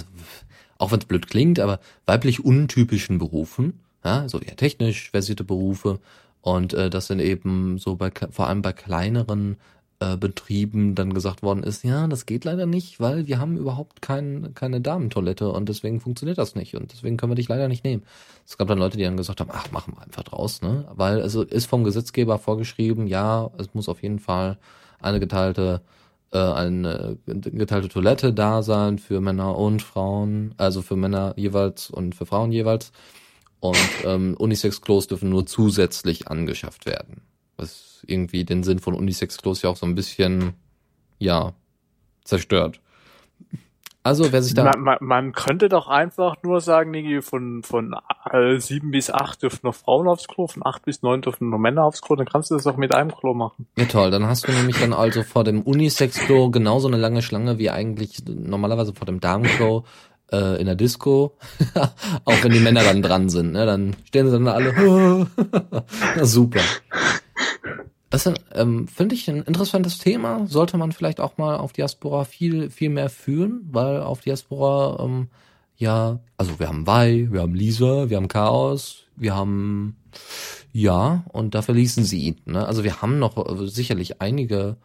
auch 0.78 0.92
wenn 0.92 1.00
es 1.00 1.06
blöd 1.06 1.28
klingt, 1.28 1.60
aber 1.60 1.82
weiblich 2.06 2.46
untypischen 2.46 3.18
Berufen, 3.18 3.82
ja, 4.06 4.30
so 4.30 4.40
eher 4.40 4.56
technisch 4.56 5.12
versierte 5.12 5.44
Berufe 5.44 6.00
und 6.40 6.74
äh, 6.74 6.90
das 6.90 7.08
sind 7.08 7.20
eben 7.20 7.78
so 7.80 7.98
bei 7.98 8.12
vor 8.32 8.48
allem 8.48 8.62
bei 8.62 8.72
kleineren 8.72 9.58
äh, 10.04 10.18
Betrieben 10.18 10.96
dann 10.96 11.14
gesagt 11.14 11.44
worden 11.44 11.64
ist, 11.64 11.84
ja, 11.84 12.08
das 12.08 12.26
geht 12.26 12.46
leider 12.46 12.66
nicht, 12.66 13.00
weil 13.00 13.28
wir 13.28 13.40
haben 13.40 13.58
überhaupt 13.58 14.02
kein, 14.02 14.54
keine 14.54 14.82
Damentoilette 14.82 15.50
und 15.50 15.70
deswegen 15.70 16.02
funktioniert 16.02 16.38
das 16.38 16.56
nicht 16.56 16.76
und 16.76 16.92
deswegen 16.92 17.16
können 17.18 17.32
wir 17.32 17.36
dich 17.36 17.48
leider 17.48 17.68
nicht 17.68 17.84
nehmen. 17.84 18.04
Es 18.46 18.58
gab 18.58 18.68
dann 18.68 18.80
Leute, 18.80 18.98
die 18.98 19.04
dann 19.04 19.18
gesagt 19.18 19.40
haben, 19.40 19.52
ach, 19.54 19.72
machen 19.72 19.94
wir 19.96 20.04
einfach 20.04 20.24
draus, 20.24 20.62
ne? 20.62 20.86
Weil 20.94 21.22
also 21.22 21.44
ist 21.44 21.68
vom 21.68 21.84
Gesetzgeber 21.84 22.38
vorgeschrieben, 22.38 23.08
ja, 23.08 23.50
es 23.58 23.74
muss 23.74 23.88
auf 23.88 24.04
jeden 24.04 24.20
Fall 24.20 24.58
eine 25.00 25.20
geteilte 25.20 25.82
äh, 26.32 26.40
eine 26.40 27.18
geteilte 27.26 27.90
Toilette 27.90 28.34
da 28.34 28.64
sein 28.64 29.00
für 29.00 29.22
Männer 29.22 29.58
und 29.58 29.82
Frauen, 29.82 30.54
also 30.58 30.82
für 30.82 30.96
Männer 30.96 31.34
jeweils 31.38 31.90
und 31.90 32.16
für 32.16 32.26
Frauen 32.26 32.52
jeweils. 32.52 32.92
Und 33.60 33.78
ähm, 34.04 34.36
Unisex-Klos 34.38 35.08
dürfen 35.08 35.30
nur 35.30 35.46
zusätzlich 35.46 36.28
angeschafft 36.28 36.86
werden. 36.86 37.22
Was 37.64 38.04
irgendwie 38.06 38.44
den 38.44 38.64
Sinn 38.64 38.80
von 38.80 38.94
Unisex-Klos 38.94 39.62
ja 39.62 39.70
auch 39.70 39.78
so 39.78 39.86
ein 39.86 39.96
bisschen, 39.96 40.54
ja, 41.20 41.54
zerstört. 42.24 42.80
Also, 44.06 44.34
wer 44.34 44.44
sich 44.44 44.54
da. 44.54 44.66
Man, 44.66 44.82
man, 44.82 44.98
man 45.00 45.32
könnte 45.32 45.70
doch 45.70 45.88
einfach 45.88 46.36
nur 46.44 46.60
sagen, 46.60 46.92
Niki, 46.92 47.22
von, 47.22 47.64
von 47.64 47.96
äh, 48.30 48.60
sieben 48.60 48.92
bis 48.92 49.10
acht 49.10 49.42
dürfen 49.42 49.62
noch 49.64 49.76
Frauen 49.76 50.10
aufs 50.10 50.28
Klo, 50.28 50.48
von 50.48 50.66
acht 50.66 50.84
bis 50.84 51.04
neun 51.04 51.22
dürfen 51.22 51.50
nur 51.50 51.60
Männer 51.60 51.86
aufs 51.86 52.02
Klo, 52.02 52.18
dann 52.18 52.26
kannst 52.26 52.52
du 52.52 52.56
das 52.56 52.68
auch 52.68 52.76
mit 52.76 52.94
einem 52.94 53.16
Klo 53.16 53.34
machen. 53.34 53.66
Ja, 53.78 53.86
toll. 53.86 54.12
Dann 54.12 54.28
hast 54.28 54.46
du 54.46 54.52
nämlich 54.52 54.78
dann 54.78 54.92
also 54.92 55.24
vor 55.24 55.46
dem 55.46 55.62
Unisex-Klo 55.62 56.50
genauso 56.50 56.90
eine 56.90 56.98
lange 56.98 57.22
Schlange 57.22 57.60
wie 57.60 57.70
eigentlich 57.70 58.18
normalerweise 58.28 58.94
vor 58.94 59.06
dem 59.06 59.22
Damenklo 59.22 59.86
äh, 60.34 60.60
in 60.60 60.66
der 60.66 60.76
Disco. 60.76 61.38
Auch 62.26 62.44
wenn 62.44 62.52
die 62.52 62.60
Männer 62.60 62.84
dann 62.84 63.02
dran 63.02 63.30
sind, 63.30 63.54
ne? 63.54 63.66
Dann 63.66 63.96
stehen 64.08 64.26
sie 64.26 64.34
dann 64.34 64.48
alle. 64.50 64.74
Na, 66.18 66.26
super. 66.26 66.60
Das 68.10 68.30
ähm, 68.54 68.88
finde 68.88 69.16
ich 69.16 69.28
ein 69.30 69.42
interessantes 69.42 69.98
Thema. 69.98 70.46
Sollte 70.48 70.78
man 70.78 70.92
vielleicht 70.92 71.20
auch 71.20 71.38
mal 71.38 71.58
auf 71.58 71.74
Diaspora 71.74 72.26
viel, 72.26 72.70
viel 72.70 72.90
mehr 72.90 73.10
führen, 73.10 73.68
weil 73.72 74.02
auf 74.02 74.22
Diaspora, 74.22 75.04
ähm, 75.04 75.30
ja, 75.78 76.20
also 76.38 76.60
wir 76.60 76.68
haben 76.68 76.86
Wei, 76.86 77.28
wir 77.32 77.42
haben 77.42 77.56
Lisa, 77.56 78.10
wir 78.10 78.18
haben 78.18 78.28
Chaos, 78.28 79.06
wir 79.16 79.36
haben 79.36 79.96
ja, 80.72 81.24
und 81.32 81.56
da 81.56 81.62
verließen 81.62 82.04
sie 82.04 82.22
ihn. 82.22 82.42
Ne? 82.46 82.66
Also 82.66 82.84
wir 82.84 83.02
haben 83.02 83.20
noch 83.20 83.38
äh, 83.38 83.68
sicherlich 83.68 84.22
einige 84.22 84.78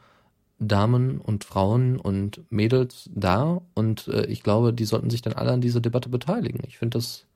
Damen 0.59 1.21
und 1.21 1.45
Frauen 1.45 1.99
und 1.99 2.43
Mädels 2.51 3.11
da 3.15 3.61
und 3.75 4.09
äh, 4.09 4.27
ich 4.27 4.43
glaube, 4.43 4.73
die 4.73 4.85
sollten 4.85 5.11
sich 5.11 5.23
dann 5.23 5.35
alle 5.35 5.53
an 5.53 5.61
dieser 5.61 5.81
Debatte 5.81 6.09
beteiligen. 6.09 6.63
Ich 6.67 6.79
finde 6.79 6.99
das 6.99 7.27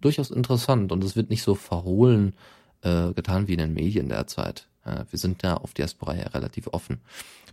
durchaus 0.00 0.30
interessant 0.30 0.92
und 0.92 1.02
es 1.02 1.16
wird 1.16 1.30
nicht 1.30 1.42
so 1.42 1.54
verhohlen 1.54 2.34
äh, 2.82 3.12
getan 3.12 3.48
wie 3.48 3.52
in 3.52 3.58
den 3.58 3.74
Medien 3.74 4.08
derzeit. 4.08 4.68
Ja, 4.88 5.04
wir 5.10 5.18
sind 5.18 5.44
da 5.44 5.54
auf 5.54 5.74
Diaspora 5.74 6.14
ja 6.16 6.28
relativ 6.28 6.68
offen. 6.72 7.00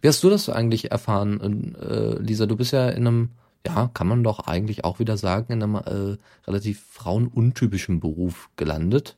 Wie 0.02 0.07
hast 0.07 0.24
du 0.24 0.30
das 0.30 0.49
eigentlich 0.49 0.91
erfahren, 0.91 1.76
äh, 1.76 2.18
Lisa? 2.20 2.45
Du 2.45 2.56
bist 2.56 2.72
ja 2.72 2.90
in 2.90 3.07
einem 3.07 3.30
ja, 3.68 3.90
kann 3.94 4.07
man 4.07 4.24
doch 4.24 4.41
eigentlich 4.48 4.86
auch 4.86 4.99
wieder 4.99 5.18
sagen, 5.18 5.52
in 5.52 5.64
einem 5.64 5.76
äh, 5.76 6.18
relativ 6.45 6.86
frauenuntypischen 6.91 7.99
Beruf 7.99 8.49
gelandet. 8.57 9.18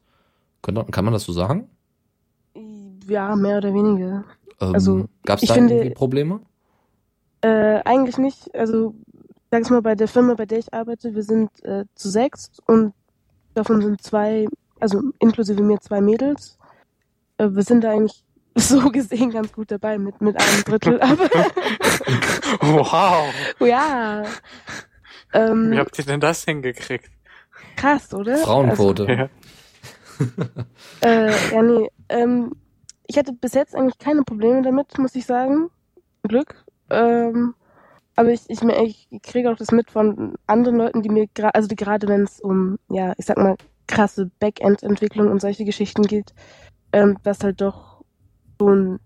Kann, 0.61 0.89
kann 0.89 1.03
man 1.03 1.13
das 1.13 1.23
so 1.25 1.33
sagen? 1.33 1.69
Ja, 3.07 3.35
mehr 3.35 3.57
oder 3.57 3.73
weniger. 3.73 4.23
Ähm, 4.61 4.73
Also, 4.73 5.09
Gab 5.25 5.41
es 5.41 5.49
da 5.49 5.53
finde- 5.53 5.73
irgendwie 5.75 5.93
Probleme? 5.93 6.39
Äh, 7.41 7.81
eigentlich 7.83 8.17
nicht. 8.17 8.55
Also, 8.55 8.95
sag 9.51 9.63
ich 9.63 9.69
mal, 9.69 9.81
bei 9.81 9.95
der 9.95 10.07
Firma, 10.07 10.33
bei 10.33 10.45
der 10.45 10.59
ich 10.59 10.73
arbeite, 10.73 11.13
wir 11.13 11.23
sind 11.23 11.49
äh, 11.63 11.83
zu 11.95 12.09
sechs 12.09 12.49
und 12.65 12.93
davon 13.53 13.81
sind 13.81 14.01
zwei, 14.01 14.47
also 14.79 15.01
inklusive 15.19 15.61
mir 15.61 15.79
zwei 15.81 15.99
Mädels. 16.01 16.56
Äh, 17.37 17.49
wir 17.51 17.63
sind 17.63 17.83
da 17.83 17.91
eigentlich 17.91 18.23
so 18.55 18.89
gesehen 18.89 19.31
ganz 19.31 19.51
gut 19.53 19.71
dabei 19.71 19.97
mit, 19.97 20.21
mit 20.21 20.39
einem 20.39 20.63
Drittel, 20.63 21.01
aber 21.01 21.29
Wow. 22.61 23.33
ja. 23.59 24.23
Ähm, 25.33 25.71
Wie 25.71 25.77
habt 25.77 25.97
ihr 25.99 26.05
denn 26.05 26.19
das 26.19 26.43
hingekriegt? 26.45 27.09
krass, 27.75 28.13
oder? 28.13 28.37
Frauenquote. 28.37 29.05
Ja. 29.05 29.29
Äh, 31.01 31.31
ja, 31.53 31.61
nee. 31.61 31.89
Ähm, 32.09 32.53
ich 33.05 33.19
hatte 33.19 33.33
bis 33.33 33.53
jetzt 33.53 33.75
eigentlich 33.75 33.99
keine 33.99 34.23
Probleme 34.23 34.63
damit, 34.63 34.97
muss 34.97 35.13
ich 35.13 35.27
sagen. 35.27 35.69
Zum 36.21 36.29
Glück. 36.29 36.65
Ähm, 36.89 37.53
aber 38.15 38.29
ich, 38.29 38.49
ich, 38.49 38.63
ich 38.63 39.21
kriege 39.21 39.51
auch 39.51 39.57
das 39.57 39.71
mit 39.71 39.91
von 39.91 40.33
anderen 40.47 40.77
Leuten, 40.77 41.03
die 41.03 41.09
mir 41.09 41.27
gerade, 41.35 41.53
also 41.53 41.67
die 41.67 41.75
gerade 41.75 42.07
wenn 42.07 42.23
es 42.23 42.41
um, 42.41 42.79
ja, 42.89 43.13
ich 43.17 43.27
sag 43.27 43.37
mal, 43.37 43.57
krasse 43.87 44.31
Backend-Entwicklung 44.39 45.29
und 45.29 45.39
solche 45.39 45.65
Geschichten 45.65 46.01
geht, 46.01 46.33
ähm, 46.91 47.17
was 47.23 47.43
halt 47.43 47.61
doch 47.61 48.03
schon 48.59 48.99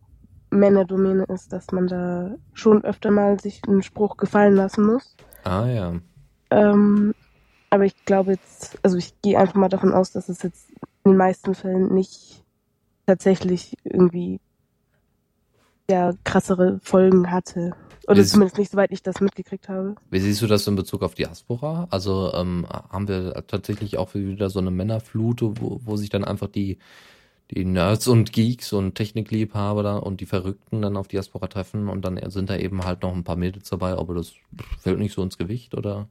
Männerdomäne 0.49 1.23
ist, 1.25 1.53
dass 1.53 1.71
man 1.71 1.87
da 1.87 2.31
schon 2.53 2.83
öfter 2.83 3.11
mal 3.11 3.39
sich 3.39 3.61
einen 3.67 3.83
Spruch 3.83 4.17
gefallen 4.17 4.55
lassen 4.55 4.85
muss. 4.85 5.15
Ah 5.43 5.65
ja. 5.67 5.93
Ähm, 6.49 7.13
aber 7.69 7.85
ich 7.85 7.95
glaube 8.05 8.31
jetzt, 8.31 8.77
also 8.83 8.97
ich 8.97 9.13
gehe 9.21 9.39
einfach 9.39 9.55
mal 9.55 9.69
davon 9.69 9.93
aus, 9.93 10.11
dass 10.11 10.27
es 10.27 10.43
jetzt 10.43 10.69
in 11.03 11.11
den 11.11 11.17
meisten 11.17 11.55
Fällen 11.55 11.93
nicht 11.93 12.43
tatsächlich 13.05 13.77
irgendwie 13.83 14.39
ja 15.89 16.13
krassere 16.23 16.79
Folgen 16.83 17.31
hatte. 17.31 17.73
Oder 18.07 18.19
Ist- 18.21 18.31
zumindest 18.31 18.57
nicht, 18.57 18.71
soweit 18.71 18.91
ich 18.91 19.03
das 19.03 19.21
mitgekriegt 19.21 19.69
habe. 19.69 19.95
Wie 20.09 20.19
siehst 20.19 20.41
du 20.41 20.47
das 20.47 20.67
in 20.67 20.75
Bezug 20.75 21.03
auf 21.03 21.15
Diaspora? 21.15 21.87
Also 21.91 22.33
ähm, 22.33 22.65
haben 22.69 23.07
wir 23.07 23.43
tatsächlich 23.47 23.97
auch 23.97 24.13
wieder 24.15 24.49
so 24.49 24.59
eine 24.59 24.71
Männerflut, 24.71 25.41
wo, 25.41 25.79
wo 25.83 25.95
sich 25.95 26.09
dann 26.09 26.25
einfach 26.25 26.47
die, 26.47 26.77
die 27.51 27.65
Nerds 27.65 28.07
und 28.07 28.31
Geeks 28.31 28.73
und 28.73 28.95
Technikliebhaber 28.95 29.83
da 29.83 29.97
und 29.97 30.21
die 30.21 30.25
Verrückten 30.25 30.81
dann 30.81 30.97
auf 30.97 31.07
Diaspora 31.07 31.47
treffen 31.47 31.89
und 31.89 32.03
dann 32.03 32.19
sind 32.29 32.49
da 32.49 32.55
eben 32.55 32.83
halt 32.83 33.03
noch 33.03 33.13
ein 33.13 33.23
paar 33.23 33.35
Mädels 33.35 33.69
dabei, 33.69 33.91
aber 33.91 34.15
das 34.15 34.33
fällt 34.79 34.99
nicht 34.99 35.13
so 35.13 35.21
ins 35.21 35.37
Gewicht 35.37 35.75
oder? 35.75 36.07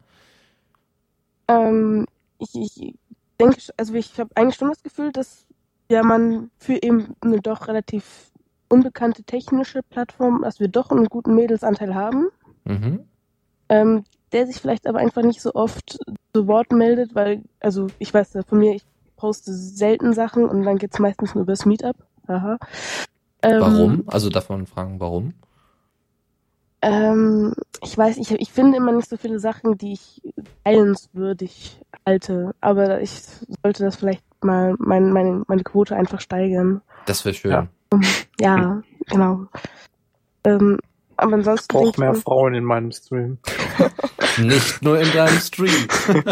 Ähm, 1.48 2.06
ich, 2.38 2.54
ich 2.54 2.94
denke, 3.40 3.60
also 3.76 3.94
ich 3.94 4.18
habe 4.20 4.30
eigentlich 4.36 4.56
schon 4.56 4.68
das 4.68 4.82
Gefühl, 4.82 5.12
dass 5.12 5.46
ja 5.88 6.02
man 6.02 6.50
für 6.58 6.82
eben 6.82 7.14
eine 7.20 7.40
doch 7.40 7.68
relativ 7.68 8.30
unbekannte 8.68 9.24
technische 9.24 9.82
Plattform, 9.82 10.42
dass 10.42 10.60
wir 10.60 10.68
doch 10.68 10.90
einen 10.90 11.06
guten 11.06 11.34
Mädelsanteil 11.34 11.94
haben. 11.94 12.28
Mhm. 12.64 13.04
ähm, 13.70 14.04
der 14.32 14.46
sich 14.46 14.56
vielleicht 14.56 14.86
aber 14.86 14.98
einfach 14.98 15.22
nicht 15.22 15.40
so 15.40 15.54
oft 15.54 15.98
zu 16.32 16.46
Wort 16.46 16.72
meldet, 16.72 17.14
weil, 17.14 17.42
also 17.58 17.88
ich 17.98 18.12
weiß 18.12 18.34
ja 18.34 18.42
von 18.42 18.58
mir, 18.58 18.74
ich 18.74 18.84
poste 19.20 19.52
selten 19.52 20.14
Sachen 20.14 20.44
und 20.46 20.62
dann 20.62 20.78
geht's 20.78 20.98
meistens 20.98 21.34
nur 21.34 21.42
übers 21.42 21.66
Meetup. 21.66 21.96
Aha. 22.26 22.56
Ähm, 23.42 23.60
Warum? 23.60 24.04
Also 24.06 24.30
darf 24.30 24.48
man 24.48 24.66
fragen, 24.66 24.98
warum? 25.00 25.34
Ähm, 26.82 27.52
ich 27.82 27.96
weiß, 27.96 28.16
ich, 28.16 28.30
ich 28.32 28.50
finde 28.52 28.78
immer 28.78 28.92
nicht 28.92 29.08
so 29.08 29.16
viele 29.18 29.38
Sachen, 29.38 29.76
die 29.76 29.92
ich 29.92 30.22
teilenswürdig 30.64 31.78
halte, 32.06 32.54
aber 32.62 33.02
ich 33.02 33.12
sollte 33.62 33.84
das 33.84 33.96
vielleicht 33.96 34.24
mal 34.42 34.74
mein, 34.78 35.12
meine, 35.12 35.42
meine 35.46 35.62
Quote 35.62 35.94
einfach 35.94 36.20
steigern. 36.20 36.80
Das 37.04 37.24
wäre 37.24 37.34
schön. 37.34 37.50
Ja. 37.52 37.66
Ja, 38.40 38.80
genau. 39.06 39.46
Ähm, 40.44 40.78
aber 41.18 41.34
ansonsten. 41.34 41.76
Ich 41.88 41.98
mehr 41.98 42.12
mir- 42.12 42.18
Frauen 42.18 42.54
in 42.54 42.64
meinem 42.64 42.90
Stream. 42.92 43.36
Nicht 44.38 44.80
nur 44.80 44.98
in 44.98 45.12
deinem 45.12 45.38
Stream. 45.40 45.86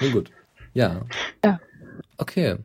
Nun 0.00 0.12
gut. 0.12 0.30
Ja. 0.76 1.00
Ja. 1.42 1.58
Okay. 2.18 2.56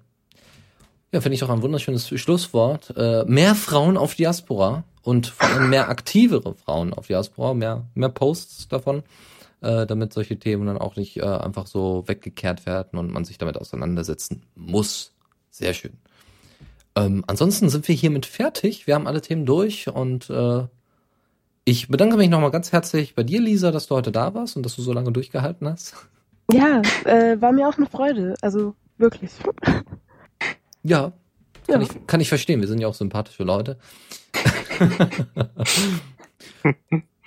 Ja, 1.13 1.21
finde 1.21 1.35
ich 1.35 1.43
auch 1.43 1.49
ein 1.49 1.61
wunderschönes 1.61 2.09
Schlusswort. 2.09 2.93
Äh, 2.97 3.23
mehr 3.25 3.55
Frauen 3.55 3.95
auf 3.95 4.15
Diaspora 4.15 4.83
und 5.01 5.27
vor 5.27 5.47
allem 5.47 5.69
mehr 5.69 5.87
aktivere 5.87 6.53
Frauen 6.55 6.93
auf 6.93 7.07
Diaspora, 7.07 7.53
mehr, 7.53 7.85
mehr 7.95 8.09
Posts 8.09 8.67
davon, 8.67 9.03
äh, 9.61 9.85
damit 9.85 10.11
solche 10.11 10.37
Themen 10.37 10.67
dann 10.67 10.77
auch 10.77 10.97
nicht 10.97 11.17
äh, 11.17 11.23
einfach 11.23 11.67
so 11.67 12.03
weggekehrt 12.07 12.65
werden 12.65 12.99
und 12.99 13.11
man 13.11 13.23
sich 13.23 13.37
damit 13.37 13.57
auseinandersetzen 13.57 14.43
muss. 14.55 15.13
Sehr 15.49 15.73
schön. 15.73 15.93
Ähm, 16.97 17.23
ansonsten 17.27 17.69
sind 17.69 17.87
wir 17.87 17.95
hiermit 17.95 18.25
fertig. 18.25 18.87
Wir 18.87 18.95
haben 18.95 19.07
alle 19.07 19.21
Themen 19.21 19.45
durch 19.45 19.87
und 19.87 20.29
äh, 20.29 20.67
ich 21.63 21.87
bedanke 21.87 22.17
mich 22.17 22.29
nochmal 22.29 22.51
ganz 22.51 22.73
herzlich 22.73 23.15
bei 23.15 23.23
dir, 23.23 23.39
Lisa, 23.39 23.71
dass 23.71 23.87
du 23.87 23.95
heute 23.95 24.11
da 24.11 24.33
warst 24.33 24.57
und 24.57 24.63
dass 24.63 24.75
du 24.75 24.81
so 24.81 24.91
lange 24.91 25.13
durchgehalten 25.13 25.69
hast. 25.69 25.95
Ja, 26.51 26.81
äh, 27.05 27.39
war 27.41 27.51
mir 27.51 27.67
auch 27.67 27.77
eine 27.77 27.87
Freude. 27.87 28.35
Also 28.41 28.75
wirklich. 28.97 29.31
Ja, 30.83 31.11
kann, 31.67 31.81
Ja. 31.81 31.87
ich, 31.87 32.07
kann 32.07 32.21
ich 32.21 32.29
verstehen. 32.29 32.61
Wir 32.61 32.67
sind 32.67 32.79
ja 32.79 32.87
auch 32.87 32.93
sympathische 32.93 33.43
Leute. 33.43 33.77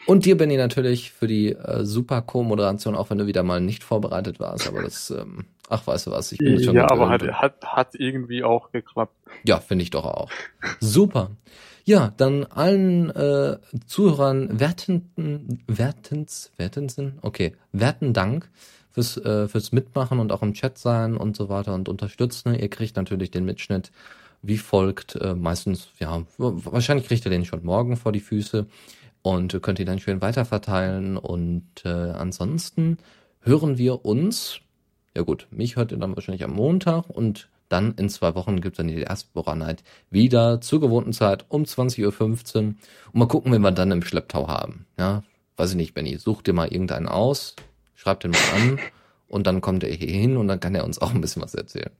und 0.06 0.24
dir, 0.24 0.36
Benny, 0.36 0.56
natürlich 0.56 1.12
für 1.12 1.26
die 1.26 1.52
äh, 1.52 1.84
super 1.84 2.22
Co-Moderation, 2.22 2.94
auch 2.94 3.10
wenn 3.10 3.18
du 3.18 3.26
wieder 3.26 3.42
mal 3.42 3.60
nicht 3.60 3.84
vorbereitet 3.84 4.40
warst. 4.40 4.68
Aber 4.68 4.82
das, 4.82 5.10
ähm, 5.10 5.46
ach, 5.68 5.86
weißt 5.86 6.08
du 6.08 6.10
was, 6.10 6.32
ich 6.32 6.38
bin 6.38 6.54
jetzt 6.54 6.64
schon 6.64 6.74
Ja, 6.74 6.90
aber 6.90 7.08
hat, 7.08 7.22
hat, 7.22 7.64
hat 7.64 7.94
irgendwie 7.94 8.44
auch 8.44 8.70
geklappt. 8.72 9.14
Ja, 9.44 9.60
finde 9.60 9.84
ich 9.84 9.90
doch 9.90 10.04
auch. 10.04 10.30
Super. 10.80 11.30
Ja, 11.86 12.14
dann 12.16 12.44
allen 12.44 13.10
äh, 13.10 13.58
Zuhörern 13.86 14.58
wertenden, 14.58 15.62
wertens, 15.66 16.50
wertensen, 16.56 17.18
okay, 17.20 17.54
werten 17.72 18.14
Dank 18.14 18.48
fürs, 18.94 19.18
äh, 19.18 19.48
fürs 19.48 19.72
Mitmachen 19.72 20.20
und 20.20 20.32
auch 20.32 20.42
im 20.42 20.54
Chat 20.54 20.78
sein 20.78 21.16
und 21.16 21.36
so 21.36 21.50
weiter 21.50 21.74
und 21.74 21.88
unterstützen. 21.88 22.54
Ihr 22.54 22.70
kriegt 22.70 22.96
natürlich 22.96 23.30
den 23.30 23.44
Mitschnitt 23.44 23.92
wie 24.40 24.58
folgt. 24.58 25.16
Äh, 25.16 25.34
meistens, 25.34 25.88
ja, 25.98 26.22
wahrscheinlich 26.38 27.06
kriegt 27.06 27.26
ihr 27.26 27.30
den 27.30 27.44
schon 27.44 27.64
morgen 27.64 27.96
vor 27.96 28.12
die 28.12 28.20
Füße 28.20 28.66
und 29.22 29.60
könnt 29.62 29.78
ihn 29.78 29.86
dann 29.86 30.00
schön 30.00 30.22
weiterverteilen. 30.22 31.16
Und 31.16 31.84
äh, 31.84 31.88
ansonsten 31.88 32.98
hören 33.40 33.76
wir 33.76 34.04
uns 34.04 34.60
ja 35.16 35.22
gut, 35.22 35.46
mich 35.50 35.76
hört 35.76 35.92
ihr 35.92 35.98
dann 35.98 36.16
wahrscheinlich 36.16 36.44
am 36.44 36.54
Montag 36.54 37.08
und 37.08 37.48
dann 37.68 37.94
in 37.94 38.08
zwei 38.08 38.34
Wochen 38.34 38.60
gibt's 38.60 38.76
dann 38.76 38.88
die 38.88 38.96
Diaspora 38.96 39.54
Night 39.54 39.82
wieder 40.10 40.60
zur 40.60 40.80
gewohnten 40.80 41.12
Zeit 41.12 41.46
um 41.48 41.62
20.15 41.62 42.56
Uhr. 42.56 42.62
Und 42.62 42.78
mal 43.12 43.26
gucken, 43.26 43.52
wen 43.52 43.62
wir 43.62 43.72
dann 43.72 43.90
im 43.90 44.02
Schlepptau 44.02 44.48
haben. 44.48 44.86
Ja, 44.98 45.22
weiß 45.56 45.70
ich 45.70 45.76
nicht, 45.76 45.94
Benny. 45.94 46.18
Such 46.18 46.42
dir 46.42 46.52
mal 46.52 46.68
irgendeinen 46.68 47.08
aus, 47.08 47.56
schreib 47.94 48.20
den 48.20 48.30
mal 48.32 48.38
an 48.54 48.78
und 49.28 49.46
dann 49.46 49.60
kommt 49.60 49.84
er 49.84 49.90
hier 49.92 50.08
hin 50.08 50.36
und 50.36 50.48
dann 50.48 50.60
kann 50.60 50.74
er 50.74 50.84
uns 50.84 50.98
auch 51.00 51.12
ein 51.14 51.20
bisschen 51.20 51.42
was 51.42 51.54
erzählen. 51.54 51.90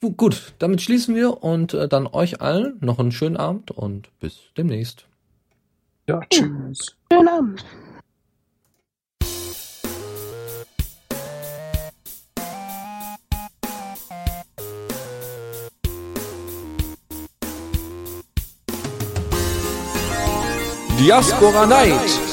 Gu- 0.00 0.12
Gut, 0.12 0.54
damit 0.58 0.82
schließen 0.82 1.14
wir 1.14 1.42
und 1.42 1.74
äh, 1.74 1.88
dann 1.88 2.06
euch 2.06 2.40
allen 2.40 2.76
noch 2.80 2.98
einen 2.98 3.12
schönen 3.12 3.36
Abend 3.36 3.70
und 3.70 4.10
bis 4.20 4.40
demnächst. 4.56 5.06
Ja, 6.08 6.20
tschüss. 6.28 6.96
Schönen 7.12 7.28
Abend. 7.28 7.64
Diaspora 20.98 21.66
Night. 21.66 22.31